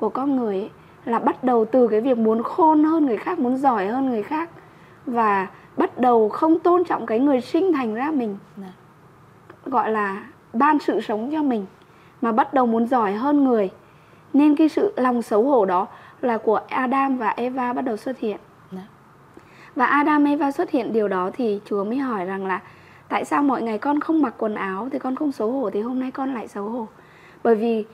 của 0.01 0.09
con 0.09 0.37
người 0.37 0.55
ấy, 0.55 0.71
là 1.05 1.19
bắt 1.19 1.45
đầu 1.45 1.65
từ 1.65 1.89
cái 1.89 2.01
việc 2.01 2.19
muốn 2.19 2.43
khôn 2.43 2.85
hơn 2.85 3.07
người 3.07 3.17
khác 3.17 3.39
muốn 3.39 3.57
giỏi 3.57 3.87
hơn 3.87 4.11
người 4.11 4.23
khác 4.23 4.51
và 5.07 5.47
bắt 5.77 5.99
đầu 5.99 6.29
không 6.29 6.59
tôn 6.59 6.85
trọng 6.85 7.07
cái 7.07 7.19
người 7.19 7.41
sinh 7.41 7.73
thành 7.73 7.95
ra 7.95 8.11
mình 8.11 8.37
dạ. 8.57 8.73
gọi 9.65 9.91
là 9.91 10.25
ban 10.53 10.79
sự 10.79 11.01
sống 11.01 11.31
cho 11.33 11.43
mình 11.43 11.67
mà 12.21 12.33
bắt 12.33 12.55
đầu 12.55 12.67
muốn 12.67 12.87
giỏi 12.87 13.13
hơn 13.13 13.45
người 13.45 13.71
nên 14.33 14.57
cái 14.57 14.69
sự 14.69 14.93
lòng 14.97 15.23
xấu 15.23 15.43
hổ 15.43 15.65
đó 15.65 15.87
là 16.21 16.39
của 16.39 16.61
Adam 16.69 17.19
và 17.19 17.29
Eva 17.29 17.73
bắt 17.73 17.83
đầu 17.83 17.97
xuất 17.97 18.19
hiện 18.19 18.37
dạ. 18.73 18.87
và 19.75 19.87
Adam 19.87 20.25
Eva 20.25 20.53
xuất 20.53 20.71
hiện 20.71 20.93
điều 20.93 21.09
đó 21.09 21.31
thì 21.33 21.61
Chúa 21.65 21.85
mới 21.85 21.99
hỏi 21.99 22.25
rằng 22.25 22.47
là 22.47 22.61
tại 23.09 23.25
sao 23.25 23.43
mọi 23.43 23.63
ngày 23.63 23.79
con 23.79 24.01
không 24.01 24.23
mặc 24.23 24.35
quần 24.39 24.55
áo 24.55 24.89
thì 24.93 24.99
con 24.99 25.17
không 25.17 25.33
xấu 25.33 25.53
hổ 25.53 25.71
thì 25.71 25.81
hôm 25.81 26.01
nay 26.01 26.11
con 26.11 26.35
lại 26.35 26.49
xấu 26.49 26.65
hổ 26.65 26.87
bởi 27.43 27.55
vì 27.55 27.85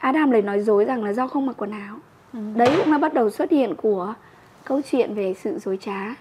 Adam 0.00 0.30
lại 0.30 0.42
nói 0.42 0.60
dối 0.60 0.84
rằng 0.84 1.04
là 1.04 1.12
do 1.12 1.26
không 1.26 1.46
mặc 1.46 1.54
quần 1.56 1.70
áo 1.70 1.96
Ừ. 2.32 2.38
đấy 2.56 2.76
cũng 2.78 2.92
là 2.92 2.98
bắt 2.98 3.14
đầu 3.14 3.30
xuất 3.30 3.50
hiện 3.50 3.74
của 3.74 4.14
câu 4.64 4.80
chuyện 4.90 5.14
về 5.14 5.34
sự 5.34 5.58
dối 5.58 5.78
trá 5.80 6.14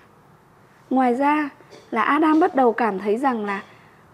ngoài 0.89 1.13
ra 1.15 1.49
là 1.91 2.01
Adam 2.01 2.39
bắt 2.39 2.55
đầu 2.55 2.73
cảm 2.73 2.99
thấy 2.99 3.17
rằng 3.17 3.45
là 3.45 3.63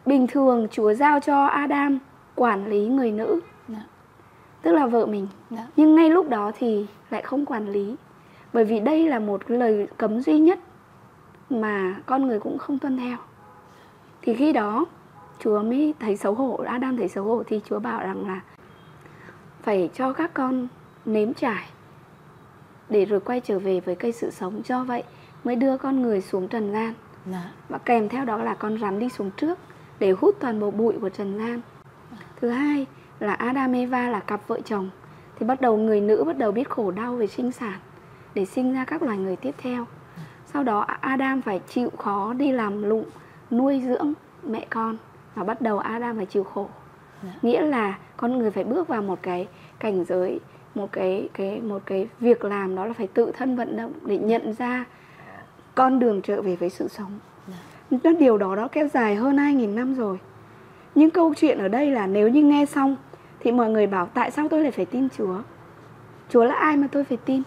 bình 0.05 0.27
thường 0.27 0.67
Chúa 0.71 0.93
giao 0.93 1.19
cho 1.19 1.45
Adam 1.45 1.99
quản 2.35 2.67
lý 2.67 2.87
người 2.87 3.11
nữ 3.11 3.39
Đã. 3.67 3.75
Dạ. 3.75 3.83
tức 4.61 4.71
là 4.71 4.85
vợ 4.87 5.05
mình 5.05 5.27
Đã. 5.49 5.57
Dạ. 5.57 5.67
nhưng 5.75 5.95
ngay 5.95 6.09
lúc 6.09 6.29
đó 6.29 6.51
thì 6.59 6.85
lại 7.09 7.21
không 7.21 7.45
quản 7.45 7.69
lý 7.69 7.95
bởi 8.53 8.65
vì 8.65 8.79
đây 8.79 9.09
là 9.09 9.19
một 9.19 9.41
lời 9.47 9.87
cấm 9.97 10.21
duy 10.21 10.39
nhất 10.39 10.59
mà 11.49 11.95
con 12.05 12.27
người 12.27 12.39
cũng 12.39 12.57
không 12.57 12.79
tuân 12.79 12.97
theo 12.97 13.17
thì 14.21 14.33
khi 14.33 14.53
đó 14.53 14.85
Chúa 15.39 15.61
mới 15.61 15.93
thấy 15.99 16.17
xấu 16.17 16.33
hổ 16.33 16.55
Adam 16.67 16.97
thấy 16.97 17.07
xấu 17.07 17.23
hổ 17.23 17.43
thì 17.47 17.61
Chúa 17.65 17.79
bảo 17.79 17.99
rằng 17.99 18.27
là 18.27 18.41
phải 19.63 19.89
cho 19.93 20.13
các 20.13 20.33
con 20.33 20.67
nếm 21.05 21.33
trải. 21.33 21.69
Để 22.89 23.05
rồi 23.05 23.19
quay 23.19 23.39
trở 23.39 23.59
về 23.59 23.79
với 23.79 23.95
cây 23.95 24.11
sự 24.11 24.31
sống 24.31 24.61
do 24.65 24.83
vậy 24.83 25.03
mới 25.43 25.55
đưa 25.55 25.77
con 25.77 26.01
người 26.01 26.21
xuống 26.21 26.47
trần 26.47 26.71
gian. 26.71 26.93
Dạ. 27.25 27.51
và 27.69 27.77
kèm 27.77 28.09
theo 28.09 28.25
đó 28.25 28.37
là 28.37 28.53
con 28.53 28.77
rắn 28.79 28.99
đi 28.99 29.09
xuống 29.09 29.31
trước 29.37 29.59
để 29.99 30.11
hút 30.11 30.35
toàn 30.39 30.59
bộ 30.59 30.71
bụi 30.71 30.95
của 31.01 31.09
trần 31.09 31.37
gian. 31.37 31.61
Thứ 32.41 32.49
hai 32.49 32.85
là 33.19 33.33
Adam 33.33 33.73
Eva 33.73 34.09
là 34.09 34.19
cặp 34.19 34.47
vợ 34.47 34.59
chồng 34.65 34.89
thì 35.39 35.45
bắt 35.45 35.61
đầu 35.61 35.77
người 35.77 36.01
nữ 36.01 36.23
bắt 36.23 36.37
đầu 36.37 36.51
biết 36.51 36.69
khổ 36.69 36.91
đau 36.91 37.15
về 37.15 37.27
sinh 37.27 37.51
sản 37.51 37.79
để 38.33 38.45
sinh 38.45 38.73
ra 38.73 38.85
các 38.85 39.03
loài 39.03 39.17
người 39.17 39.35
tiếp 39.35 39.55
theo. 39.57 39.85
Sau 40.45 40.63
đó 40.63 40.79
Adam 41.01 41.41
phải 41.41 41.59
chịu 41.67 41.89
khó 41.97 42.33
đi 42.33 42.51
làm 42.51 42.83
lụng 42.83 43.05
nuôi 43.51 43.81
dưỡng 43.85 44.13
mẹ 44.43 44.65
con 44.69 44.97
và 45.35 45.43
bắt 45.43 45.61
đầu 45.61 45.79
Adam 45.79 46.17
phải 46.17 46.25
chịu 46.25 46.43
khổ. 46.43 46.69
Dạ. 47.23 47.29
nghĩa 47.41 47.61
là 47.61 47.97
con 48.21 48.37
người 48.37 48.51
phải 48.51 48.63
bước 48.63 48.87
vào 48.87 49.01
một 49.01 49.19
cái 49.21 49.47
cảnh 49.79 50.05
giới 50.05 50.39
một 50.75 50.91
cái 50.91 51.29
cái 51.33 51.61
một 51.61 51.81
cái 51.85 52.07
việc 52.19 52.43
làm 52.43 52.75
đó 52.75 52.85
là 52.85 52.93
phải 52.93 53.07
tự 53.07 53.31
thân 53.37 53.55
vận 53.55 53.77
động 53.77 53.93
để 54.05 54.17
nhận 54.17 54.53
ra 54.53 54.85
con 55.75 55.99
đường 55.99 56.21
trở 56.21 56.41
về 56.41 56.55
với 56.55 56.69
sự 56.69 56.87
sống. 56.87 57.19
Nó 57.91 58.11
điều 58.19 58.37
đó 58.37 58.55
đó 58.55 58.67
kéo 58.71 58.87
dài 58.87 59.15
hơn 59.15 59.35
2.000 59.35 59.75
năm 59.75 59.95
rồi. 59.95 60.19
Nhưng 60.95 61.09
câu 61.09 61.33
chuyện 61.33 61.57
ở 61.57 61.67
đây 61.67 61.91
là 61.91 62.07
nếu 62.07 62.29
như 62.29 62.43
nghe 62.43 62.65
xong 62.65 62.95
thì 63.39 63.51
mọi 63.51 63.69
người 63.69 63.87
bảo 63.87 64.05
tại 64.05 64.31
sao 64.31 64.47
tôi 64.47 64.61
lại 64.63 64.71
phải 64.71 64.85
tin 64.85 65.07
Chúa? 65.17 65.35
Chúa 66.29 66.43
là 66.43 66.55
ai 66.55 66.77
mà 66.77 66.87
tôi 66.91 67.03
phải 67.03 67.17
tin? 67.17 67.41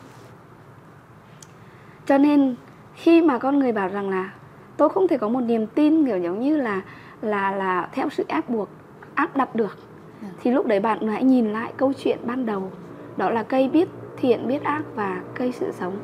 Cho 2.06 2.18
nên 2.18 2.54
khi 2.94 3.22
mà 3.22 3.38
con 3.38 3.58
người 3.58 3.72
bảo 3.72 3.88
rằng 3.88 4.10
là 4.10 4.32
tôi 4.76 4.88
không 4.88 5.08
thể 5.08 5.18
có 5.18 5.28
một 5.28 5.40
niềm 5.40 5.66
tin 5.66 6.06
kiểu 6.06 6.18
giống 6.18 6.40
như 6.40 6.56
là 6.56 6.82
là 7.22 7.50
là 7.50 7.88
theo 7.92 8.08
sự 8.10 8.24
ép 8.28 8.50
buộc 8.50 8.68
áp 9.14 9.36
đặt 9.36 9.54
được 9.54 9.78
Dạ 9.93 9.93
thì 10.42 10.50
lúc 10.50 10.66
đấy 10.66 10.80
bạn 10.80 11.08
hãy 11.08 11.24
nhìn 11.24 11.52
lại 11.52 11.72
câu 11.76 11.92
chuyện 11.92 12.18
ban 12.24 12.46
đầu. 12.46 12.70
Đó 13.16 13.30
là 13.30 13.42
cây 13.42 13.68
biết 13.68 13.88
thiện, 14.16 14.48
biết 14.48 14.62
ác 14.62 14.82
và 14.94 15.20
cây 15.34 15.52
sự 15.52 15.72
sống. 15.72 15.98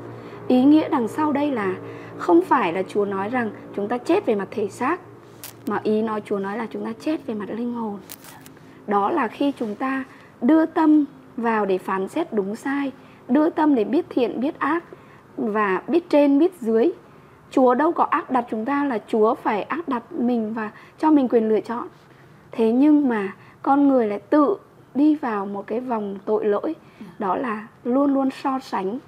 Ý 0.49 0.65
nghĩa 0.65 0.89
đằng 0.89 1.09
sau 1.09 1.33
đây 1.33 1.51
là 1.51 1.75
không 2.19 2.43
phải 2.43 2.73
là 2.73 2.83
Chúa 2.83 3.05
nói 3.05 3.29
rằng 3.29 3.51
chúng 3.77 3.89
ta 3.89 3.99
chết 3.99 4.27
về 4.27 4.35
mặt 4.35 4.49
thể 4.51 4.69
xác, 4.69 5.01
mà 5.67 5.81
ý 5.83 6.03
nói 6.03 6.23
Chúa 6.25 6.39
nói 6.39 6.59
là 6.59 6.67
chúng 6.71 6.85
ta 6.85 6.93
chết 7.01 7.27
về 7.27 7.35
mặt 7.35 7.49
linh 7.51 7.75
hồn. 7.75 7.99
Đó 8.87 9.11
là 9.11 9.29
khi 9.29 9.53
chúng 9.59 9.75
ta 9.75 10.05
đưa 10.43 10.67
tâm 10.67 11.05
vào 11.37 11.67
để 11.67 11.79
phán 11.79 12.09
xét 12.09 12.33
đúng 12.33 12.57
sai, 12.57 12.93
đưa 13.29 13.51
tâm 13.51 13.75
để 13.75 13.85
biết 13.85 14.07
thiện, 14.09 14.41
biết 14.41 14.59
ác 14.59 14.85
và 15.37 15.83
biết 15.89 16.11
trên, 16.11 16.39
biết 16.39 16.61
dưới. 16.61 16.91
Chúa 17.51 17.75
đâu 17.75 17.93
có 17.93 18.05
áp 18.05 18.31
đặt 18.31 18.45
chúng 18.51 18.65
ta 18.65 18.85
là 18.85 18.99
Chúa 19.07 19.35
phải 19.35 19.63
áp 19.63 19.89
đặt 19.89 20.13
mình 20.13 20.55
và 20.55 20.71
cho 20.99 21.11
mình 21.11 21.29
quyền 21.29 21.49
lựa 21.49 21.61
chọn. 21.61 21.89
Thế 22.53 22.73
nhưng 22.73 23.09
mà 23.09 23.35
con 23.63 23.89
người 23.89 24.07
lại 24.07 24.19
tự 24.31 24.57
đi 24.95 25.15
vào 25.15 25.47
một 25.47 25.67
cái 25.67 25.81
vòng 25.81 26.19
tội 26.25 26.45
lỗi 26.45 26.75
đó 27.19 27.37
là 27.37 27.67
luôn 27.85 28.15
luôn 28.15 28.29
so 28.43 28.59
sánh 28.59 28.99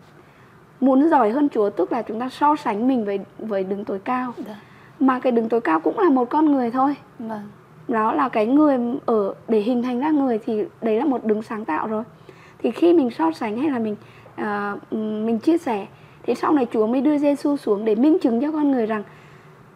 muốn 0.80 1.08
giỏi 1.10 1.30
hơn 1.30 1.48
Chúa 1.48 1.70
tức 1.70 1.92
là 1.92 2.02
chúng 2.02 2.20
ta 2.20 2.28
so 2.28 2.56
sánh 2.56 2.88
mình 2.88 3.04
với 3.04 3.18
với 3.38 3.64
đứng 3.64 3.84
tối 3.84 3.98
cao 4.04 4.32
Dạ. 4.46 4.54
mà 5.00 5.18
cái 5.18 5.32
đứng 5.32 5.48
tối 5.48 5.60
cao 5.60 5.80
cũng 5.80 5.98
là 5.98 6.10
một 6.10 6.30
con 6.30 6.52
người 6.52 6.70
thôi 6.70 6.94
Vâng. 7.18 7.48
đó 7.88 8.12
là 8.12 8.28
cái 8.28 8.46
người 8.46 8.78
ở 9.06 9.34
để 9.48 9.58
hình 9.60 9.82
thành 9.82 10.00
ra 10.00 10.10
người 10.10 10.38
thì 10.38 10.64
đấy 10.82 10.96
là 10.98 11.04
một 11.04 11.24
đứng 11.24 11.42
sáng 11.42 11.64
tạo 11.64 11.86
rồi 11.86 12.04
thì 12.58 12.70
khi 12.70 12.92
mình 12.92 13.10
so 13.10 13.32
sánh 13.32 13.58
hay 13.58 13.70
là 13.70 13.78
mình 13.78 13.96
à, 14.36 14.76
mình 15.26 15.38
chia 15.38 15.58
sẻ 15.58 15.86
thì 16.22 16.34
sau 16.34 16.52
này 16.52 16.66
Chúa 16.72 16.86
mới 16.86 17.00
đưa 17.00 17.18
Giêsu 17.18 17.56
xuống 17.56 17.84
để 17.84 17.94
minh 17.94 18.18
chứng 18.22 18.40
cho 18.40 18.52
con 18.52 18.70
người 18.70 18.86
rằng 18.86 19.02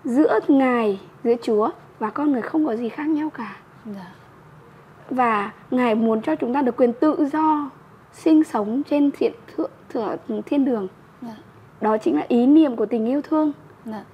giữa 0.04 0.38
ngài 0.48 1.00
giữa 1.24 1.34
Chúa 1.42 1.70
và 1.98 2.10
con 2.10 2.32
người 2.32 2.42
không 2.42 2.66
có 2.66 2.76
gì 2.76 2.88
khác 2.88 3.08
nhau 3.08 3.30
cả 3.30 3.56
Dạ. 3.94 4.06
Và 5.10 5.50
ngài 5.70 5.94
muốn 5.94 6.22
cho 6.22 6.36
chúng 6.36 6.54
ta 6.54 6.62
được 6.62 6.76
quyền 6.76 6.92
tự 6.92 7.28
do 7.32 7.70
sinh 8.12 8.44
sống 8.44 8.82
trên 8.90 9.10
thiện 9.10 9.32
thượng, 9.56 9.70
thượng 9.88 10.16
thiên 10.46 10.64
đường 10.64 10.88
Dạ. 11.22 11.34
đó 11.80 11.96
chính 11.98 12.16
là 12.16 12.24
ý 12.28 12.46
niệm 12.46 12.76
của 12.76 12.86
tình 12.86 13.06
yêu 13.06 13.22
thương 13.22 13.52
Dạ. 13.84 14.04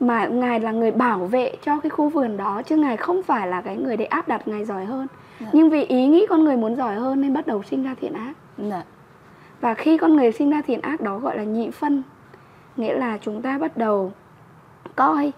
mà 0.00 0.26
ngài 0.26 0.60
là 0.60 0.72
người 0.72 0.90
bảo 0.90 1.18
vệ 1.18 1.52
cho 1.64 1.80
cái 1.80 1.90
khu 1.90 2.08
vườn 2.08 2.36
đó 2.36 2.62
chứ 2.62 2.76
ngài 2.76 2.96
không 2.96 3.22
phải 3.22 3.48
là 3.48 3.60
cái 3.60 3.76
người 3.76 3.96
để 3.96 4.04
áp 4.04 4.28
đặt 4.28 4.48
ngài 4.48 4.64
giỏi 4.64 4.84
hơn 4.84 5.06
Dạ. 5.40 5.46
nhưng 5.52 5.70
vì 5.70 5.84
ý 5.84 6.06
nghĩ 6.06 6.26
con 6.28 6.44
người 6.44 6.56
muốn 6.56 6.76
giỏi 6.76 6.94
hơn 6.94 7.20
nên 7.20 7.34
bắt 7.34 7.46
đầu 7.46 7.62
sinh 7.62 7.82
ra 7.84 7.94
thiện 8.00 8.12
ác 8.12 8.32
Dạ. 8.58 8.82
và 9.60 9.74
khi 9.74 9.98
con 9.98 10.16
người 10.16 10.32
sinh 10.32 10.50
ra 10.50 10.62
thiện 10.66 10.80
ác 10.80 11.00
đó 11.00 11.18
gọi 11.18 11.36
là 11.36 11.44
nhị 11.44 11.70
phân 11.70 12.02
nghĩa 12.76 12.94
là 12.98 13.18
chúng 13.20 13.42
ta 13.42 13.58
bắt 13.58 13.76
đầu 13.76 14.12
coi 14.96 15.32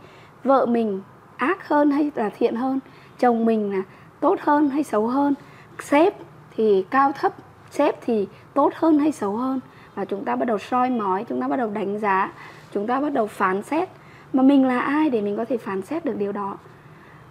vợ 0.45 0.67
mình 0.67 1.01
ác 1.37 1.69
hơn 1.69 1.91
hay 1.91 2.11
là 2.15 2.31
thiện 2.31 2.55
hơn 2.55 2.79
chồng 3.19 3.45
mình 3.45 3.73
là 3.73 3.83
tốt 4.23 4.41
hơn 4.41 4.69
hay 4.69 4.85
xấu 4.85 5.07
hơn. 5.07 5.35
Sếp 5.81 6.15
thì 6.57 6.85
cao 6.91 7.13
thấp 7.13 7.33
sếp 7.71 7.95
thì 8.07 8.29
tốt 8.55 8.73
hơn 8.75 8.99
hay 8.99 9.13
xấu 9.13 9.37
hơn. 9.37 9.61
Và 9.95 10.05
chúng 10.05 10.25
ta 10.25 10.37
bắt 10.37 10.45
đầu 10.45 10.59
soi 10.59 10.91
mói 10.91 11.25
chúng 11.29 11.41
ta 11.41 11.49
bắt 11.49 11.57
đầu 11.57 11.71
đánh 11.71 11.99
giá 11.99 12.33
chúng 12.75 12.87
ta 12.87 13.01
bắt 13.01 13.13
đầu 13.13 13.27
phán 13.27 13.63
xét. 13.63 13.89
Mà 14.33 14.43
mình 14.43 14.67
là 14.67 14.81
ai 14.81 15.11
để 15.11 15.21
mình 15.21 15.37
có 15.37 15.45
thể 15.45 15.57
phán 15.57 15.83
xét 15.83 16.05
được 16.05 16.17
điều 16.19 16.33
đó? 16.33 16.57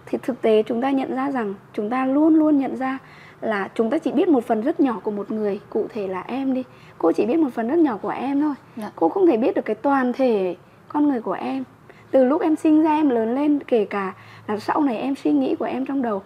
Thì 0.06 0.18
thực 0.22 0.42
tế 0.42 0.62
chúng 0.62 0.82
ta 0.82 0.90
nhận 0.90 1.16
ra 1.16 1.30
rằng 1.30 1.54
chúng 1.72 1.90
ta 1.90 2.06
luôn 2.06 2.34
luôn 2.34 2.58
nhận 2.58 2.76
ra 2.76 2.98
là 3.40 3.68
chúng 3.74 3.90
ta 3.90 3.98
chỉ 3.98 4.12
biết 4.12 4.28
một 4.28 4.44
phần 4.44 4.60
rất 4.60 4.80
nhỏ 4.80 5.00
của 5.02 5.10
một 5.10 5.30
người 5.30 5.60
cụ 5.70 5.86
thể 5.88 6.08
là 6.08 6.20
em 6.20 6.54
đi. 6.54 6.64
Cô 6.98 7.12
chỉ 7.12 7.26
biết 7.26 7.38
một 7.38 7.48
phần 7.54 7.68
rất 7.68 7.78
nhỏ 7.78 7.96
của 7.96 8.08
em 8.08 8.40
thôi. 8.40 8.54
Dạ. 8.76 8.90
cô 8.96 9.08
không 9.08 9.26
thể 9.26 9.36
biết 9.36 9.54
được 9.54 9.64
cái 9.64 9.76
toàn 9.76 10.12
thể 10.12 10.56
con 10.88 11.08
người 11.08 11.20
của 11.20 11.32
em. 11.32 11.64
Từ 12.10 12.24
lúc 12.24 12.42
em 12.42 12.56
sinh 12.56 12.82
ra 12.82 12.94
em 12.94 13.08
lớn 13.08 13.34
lên 13.34 13.58
kể 13.66 13.84
cả 13.84 14.14
là 14.46 14.58
sau 14.58 14.80
này 14.80 14.96
em 14.96 15.14
suy 15.14 15.32
nghĩ 15.32 15.54
của 15.54 15.64
em 15.64 15.86
trong 15.86 16.02
đầu 16.02 16.22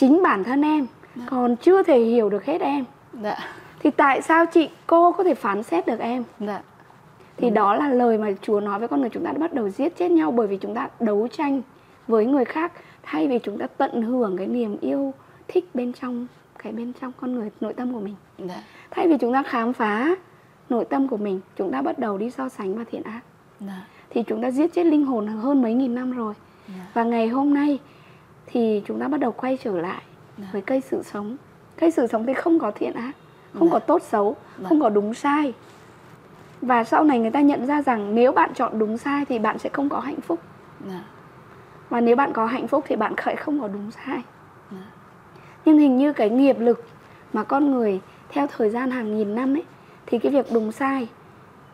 chính 0.00 0.22
bản 0.22 0.44
thân 0.44 0.62
em 0.62 0.86
còn 1.26 1.56
chưa 1.56 1.82
thể 1.82 1.98
hiểu 1.98 2.28
được 2.30 2.44
hết 2.44 2.60
em 2.60 2.84
Dạ. 3.22 3.36
thì 3.78 3.90
tại 3.90 4.22
sao 4.22 4.46
chị 4.46 4.68
cô 4.86 5.12
có 5.12 5.24
thể 5.24 5.34
phán 5.34 5.62
xét 5.62 5.86
được 5.86 6.00
em 6.00 6.24
Dạ. 6.40 6.60
thì 7.36 7.50
đó 7.50 7.74
là 7.74 7.88
lời 7.88 8.18
mà 8.18 8.28
Chúa 8.42 8.60
nói 8.60 8.78
với 8.78 8.88
con 8.88 9.00
người 9.00 9.10
chúng 9.10 9.24
ta 9.24 9.32
đã 9.32 9.38
bắt 9.38 9.52
đầu 9.52 9.68
giết 9.68 9.96
chết 9.98 10.10
nhau 10.10 10.30
bởi 10.30 10.46
vì 10.46 10.56
chúng 10.56 10.74
ta 10.74 10.88
đấu 11.00 11.28
tranh 11.32 11.62
với 12.08 12.26
người 12.26 12.44
khác 12.44 12.72
thay 13.02 13.28
vì 13.28 13.38
chúng 13.38 13.58
ta 13.58 13.66
tận 13.66 14.02
hưởng 14.02 14.36
cái 14.36 14.46
niềm 14.46 14.76
yêu 14.80 15.14
thích 15.48 15.68
bên 15.74 15.92
trong 15.92 16.26
cái 16.62 16.72
bên 16.72 16.92
trong 17.00 17.12
con 17.20 17.34
người 17.34 17.50
nội 17.60 17.72
tâm 17.74 17.92
của 17.94 18.00
mình 18.00 18.14
Dạ. 18.38 18.62
thay 18.90 19.08
vì 19.08 19.16
chúng 19.20 19.32
ta 19.32 19.42
khám 19.42 19.72
phá 19.72 20.14
nội 20.68 20.84
tâm 20.84 21.08
của 21.08 21.16
mình 21.16 21.40
chúng 21.56 21.72
ta 21.72 21.82
bắt 21.82 21.98
đầu 21.98 22.18
đi 22.18 22.30
so 22.30 22.48
sánh 22.48 22.74
và 22.74 22.84
thiện 22.90 23.02
ác 23.02 23.20
Dạ. 23.60 23.86
thì 24.10 24.22
chúng 24.22 24.42
ta 24.42 24.50
giết 24.50 24.74
chết 24.74 24.86
linh 24.86 25.04
hồn 25.06 25.26
hơn 25.26 25.62
mấy 25.62 25.74
nghìn 25.74 25.94
năm 25.94 26.12
rồi 26.12 26.34
Dạ. 26.68 26.74
và 26.94 27.04
ngày 27.04 27.28
hôm 27.28 27.54
nay 27.54 27.78
thì 28.52 28.82
chúng 28.86 29.00
ta 29.00 29.08
bắt 29.08 29.20
đầu 29.20 29.32
quay 29.32 29.58
trở 29.64 29.80
lại 29.80 30.02
Dạ. 30.38 30.44
với 30.52 30.62
cây 30.62 30.80
sự 30.80 31.02
sống 31.02 31.36
cây 31.76 31.90
sự 31.90 32.06
sống 32.06 32.26
thì 32.26 32.34
không 32.34 32.58
có 32.58 32.70
thiện 32.70 32.92
ác 32.94 33.12
không 33.58 33.68
Dạ. 33.68 33.72
có 33.72 33.78
tốt 33.78 34.02
xấu 34.02 34.36
Dạ. 34.58 34.68
không 34.68 34.80
có 34.80 34.88
đúng 34.88 35.14
sai 35.14 35.52
và 36.62 36.84
sau 36.84 37.04
này 37.04 37.18
người 37.18 37.30
ta 37.30 37.40
nhận 37.40 37.66
ra 37.66 37.82
rằng 37.82 38.14
nếu 38.14 38.32
bạn 38.32 38.50
chọn 38.54 38.78
đúng 38.78 38.98
sai 38.98 39.24
thì 39.24 39.38
bạn 39.38 39.58
sẽ 39.58 39.70
không 39.72 39.88
có 39.88 40.00
hạnh 40.00 40.20
phúc 40.20 40.38
và 41.90 42.00
nếu 42.00 42.16
bạn 42.16 42.32
có 42.32 42.46
hạnh 42.46 42.68
phúc 42.68 42.84
thì 42.88 42.96
bạn 42.96 43.16
khởi 43.16 43.36
không 43.36 43.60
có 43.60 43.68
đúng 43.68 43.90
sai 43.90 44.22
nhưng 45.64 45.78
hình 45.78 45.96
như 45.96 46.12
cái 46.12 46.30
nghiệp 46.30 46.56
lực 46.60 46.84
mà 47.32 47.44
con 47.44 47.70
người 47.70 48.00
theo 48.28 48.46
thời 48.46 48.70
gian 48.70 48.90
hàng 48.90 49.16
nghìn 49.16 49.34
năm 49.34 49.54
ấy 49.56 49.64
thì 50.06 50.18
cái 50.18 50.32
việc 50.32 50.46
đúng 50.52 50.72
sai 50.72 51.08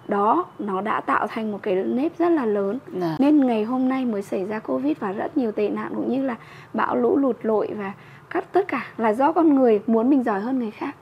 đó 0.09 0.47
nó 0.59 0.81
đã 0.81 1.01
tạo 1.01 1.27
thành 1.27 1.53
một 1.53 1.59
cái 1.63 1.75
nếp 1.75 2.19
rất 2.19 2.29
là 2.29 2.47
lớn. 2.47 2.79
Dạ. 3.01 3.17
nên 3.19 3.47
ngày 3.47 3.65
hôm 3.65 3.89
nay 3.89 4.05
mới 4.05 4.23
xảy 4.23 4.45
ra 4.45 4.59
covid 4.59 4.97
và 5.01 5.13
rất 5.13 5.37
nhiều 5.37 5.53
tệ 5.53 5.69
nạn 5.69 5.93
cũng 5.97 6.13
như 6.13 6.23
là 6.23 6.37
bão 6.75 6.97
lũ 6.97 7.17
lụt 7.17 7.37
lội 7.43 7.69
và 7.77 7.93
các 8.31 8.45
tất 8.53 8.69
cả 8.69 8.87
là 8.97 9.13
do 9.13 9.33
con 9.33 9.55
người 9.55 9.81
muốn 9.87 10.11
mình 10.11 10.23
giỏi 10.23 10.41
hơn 10.41 10.59
người 10.59 10.71
khác. 10.71 10.97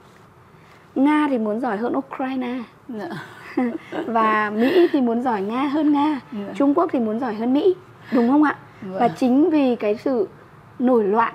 Nga 0.94 1.26
thì 1.30 1.38
muốn 1.38 1.60
giỏi 1.60 1.76
hơn 1.76 1.96
ukraine. 1.96 2.62
Dạ. 2.88 3.08
và 4.06 4.50
mỹ 4.50 4.88
thì 4.92 5.00
muốn 5.00 5.22
giỏi 5.22 5.42
nga 5.42 5.62
hơn 5.62 5.92
nga. 5.92 6.20
Dạ. 6.32 6.52
trung 6.54 6.74
quốc 6.74 6.90
thì 6.92 6.98
muốn 6.98 7.20
giỏi 7.20 7.34
hơn 7.34 7.52
mỹ 7.52 7.74
đúng 8.12 8.28
không 8.28 8.42
ạ? 8.42 8.56
Và 8.82 9.08
chính 9.08 9.50
vì 9.50 9.76
cái 9.76 9.96
sự 9.96 10.28
nổi 10.78 11.04
loạn 11.04 11.34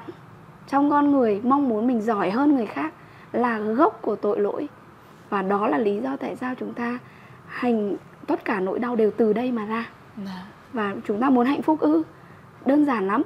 trong 0.67 0.89
con 0.89 1.11
người 1.11 1.41
mong 1.43 1.69
muốn 1.69 1.87
mình 1.87 2.01
giỏi 2.01 2.31
hơn 2.31 2.55
người 2.55 2.65
khác 2.65 2.93
là 3.31 3.59
gốc 3.59 3.99
của 4.01 4.15
tội 4.15 4.39
lỗi. 4.39 4.67
Và 5.29 5.41
đó 5.41 5.67
là 5.67 5.77
lý 5.77 5.99
do 5.99 6.15
tại 6.17 6.35
sao 6.35 6.53
chúng 6.59 6.73
ta 6.73 6.99
hành 7.49 7.95
tất 8.27 8.45
cả 8.45 8.59
nỗi 8.59 8.79
đau 8.79 8.95
đều 8.95 9.11
từ 9.17 9.33
đây 9.33 9.51
mà 9.51 9.65
ra. 9.65 9.89
Dạ. 10.25 10.45
và 10.73 10.95
chúng 11.05 11.21
ta 11.21 11.29
muốn 11.29 11.45
hạnh 11.45 11.61
phúc 11.61 11.79
ư? 11.79 12.03
Đơn 12.65 12.85
giản 12.85 13.07
lắm. 13.07 13.21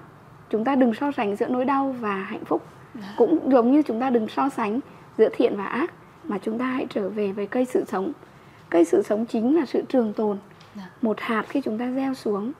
Chúng 0.49 0.63
ta 0.63 0.76
đừng 0.76 0.93
so 0.93 1.11
sánh 1.11 1.36
giữa 1.36 1.47
nỗi 1.47 1.65
đau 1.65 1.95
và 1.99 2.15
hạnh 2.15 2.45
phúc. 2.45 2.65
Dạ. 2.95 3.13
cũng 3.17 3.51
giống 3.51 3.71
như 3.71 3.82
chúng 3.82 3.99
ta 3.99 4.09
đừng 4.09 4.28
so 4.28 4.49
sánh 4.49 4.80
giữa 5.17 5.30
thiện 5.34 5.57
và 5.57 5.65
ác 5.65 5.93
mà 6.24 6.38
chúng 6.43 6.59
ta 6.59 6.65
hãy 6.65 6.88
trở 6.89 7.09
về 7.09 7.32
với 7.32 7.47
cây 7.47 7.65
sự 7.65 7.86
sống. 7.88 8.11
Cây 8.69 8.86
sự 8.86 9.03
sống 9.03 9.26
chính 9.26 9.55
là 9.55 9.65
sự 9.65 9.84
trường 9.89 10.13
tồn. 10.13 10.38
Dạ. 10.76 10.89
một 11.01 11.19
hạt 11.19 11.45
khi 11.49 11.61
chúng 11.61 11.78
ta 11.78 11.91
gieo 11.91 12.13
xuống 12.13 12.51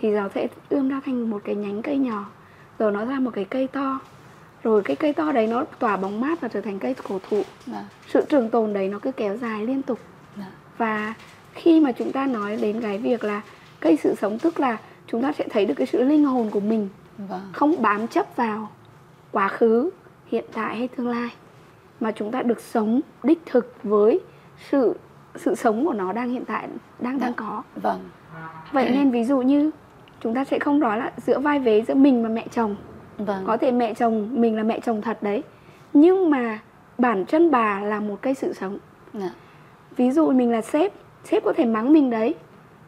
thì 0.00 0.10
nó 0.10 0.28
sẽ 0.34 0.48
ươm 0.68 0.88
ra 0.88 1.00
thành 1.04 1.30
một 1.30 1.42
cái 1.44 1.54
nhánh 1.54 1.82
cây 1.82 1.98
nhỏ. 1.98 2.26
Rồi 2.78 2.92
nó 2.92 3.04
ra 3.04 3.20
một 3.20 3.30
cái 3.34 3.44
cây 3.44 3.68
to. 3.68 3.98
Rồi 4.62 4.82
cái 4.82 4.96
cây 4.96 5.12
to 5.12 5.32
đấy 5.32 5.46
nó 5.46 5.64
tỏa 5.78 5.96
bóng 5.96 6.20
mát 6.20 6.40
và 6.40 6.48
trở 6.48 6.60
thành 6.60 6.78
cây 6.78 6.94
cổ 7.08 7.18
thụ. 7.28 7.42
Sự 8.08 8.24
trường 8.28 8.50
tồn 8.50 8.72
đấy 8.72 8.88
nó 8.88 8.98
cứ 8.98 9.12
kéo 9.12 9.36
dài 9.36 9.66
liên 9.66 9.82
tục. 9.82 9.98
Và 10.78 11.14
khi 11.52 11.80
mà 11.80 11.92
chúng 11.92 12.12
ta 12.12 12.26
nói 12.26 12.56
đến 12.56 12.80
cái 12.80 12.98
việc 12.98 13.24
là 13.24 13.40
cây 13.80 13.96
sự 14.02 14.14
sống 14.14 14.38
tức 14.38 14.60
là 14.60 14.78
chúng 15.06 15.22
ta 15.22 15.32
sẽ 15.32 15.46
thấy 15.50 15.66
được 15.66 15.74
cái 15.76 15.86
sự 15.86 16.02
linh 16.02 16.24
hồn 16.24 16.50
của 16.50 16.60
mình 16.60 16.88
vâng. 17.18 17.50
không 17.52 17.82
bám 17.82 18.08
chấp 18.08 18.36
vào 18.36 18.70
quá 19.32 19.48
khứ 19.48 19.90
hiện 20.26 20.44
tại 20.52 20.76
hay 20.76 20.88
tương 20.88 21.08
lai 21.08 21.30
mà 22.00 22.12
chúng 22.12 22.30
ta 22.30 22.42
được 22.42 22.60
sống 22.60 23.00
đích 23.22 23.42
thực 23.46 23.74
với 23.82 24.20
sự 24.70 24.94
sự 25.34 25.54
sống 25.54 25.86
của 25.86 25.92
nó 25.92 26.12
đang 26.12 26.30
hiện 26.30 26.44
tại 26.44 26.68
đang 26.98 27.18
đang 27.18 27.34
có 27.34 27.62
vâng 27.76 28.00
vậy 28.72 28.90
nên 28.90 29.10
ví 29.10 29.24
dụ 29.24 29.40
như 29.40 29.70
chúng 30.20 30.34
ta 30.34 30.44
sẽ 30.44 30.58
không 30.58 30.80
nói 30.80 30.98
là 30.98 31.12
giữa 31.26 31.38
vai 31.38 31.58
vế 31.58 31.82
giữa 31.88 31.94
mình 31.94 32.22
và 32.22 32.28
mẹ 32.28 32.46
chồng 32.50 32.76
vâng. 33.18 33.44
có 33.46 33.56
thể 33.56 33.72
mẹ 33.72 33.94
chồng 33.94 34.28
mình 34.40 34.56
là 34.56 34.62
mẹ 34.62 34.80
chồng 34.80 35.02
thật 35.02 35.22
đấy 35.22 35.42
nhưng 35.92 36.30
mà 36.30 36.58
bản 36.98 37.24
chân 37.24 37.50
bà 37.50 37.80
là 37.80 38.00
một 38.00 38.16
cây 38.22 38.34
sự 38.34 38.52
sống 38.52 38.78
dạ. 39.14 39.30
Ví 39.96 40.10
dụ 40.10 40.30
mình 40.32 40.52
là 40.52 40.62
sếp 40.62 40.92
sếp 41.24 41.44
có 41.44 41.52
thể 41.52 41.64
mắng 41.64 41.92
mình 41.92 42.10
đấy 42.10 42.34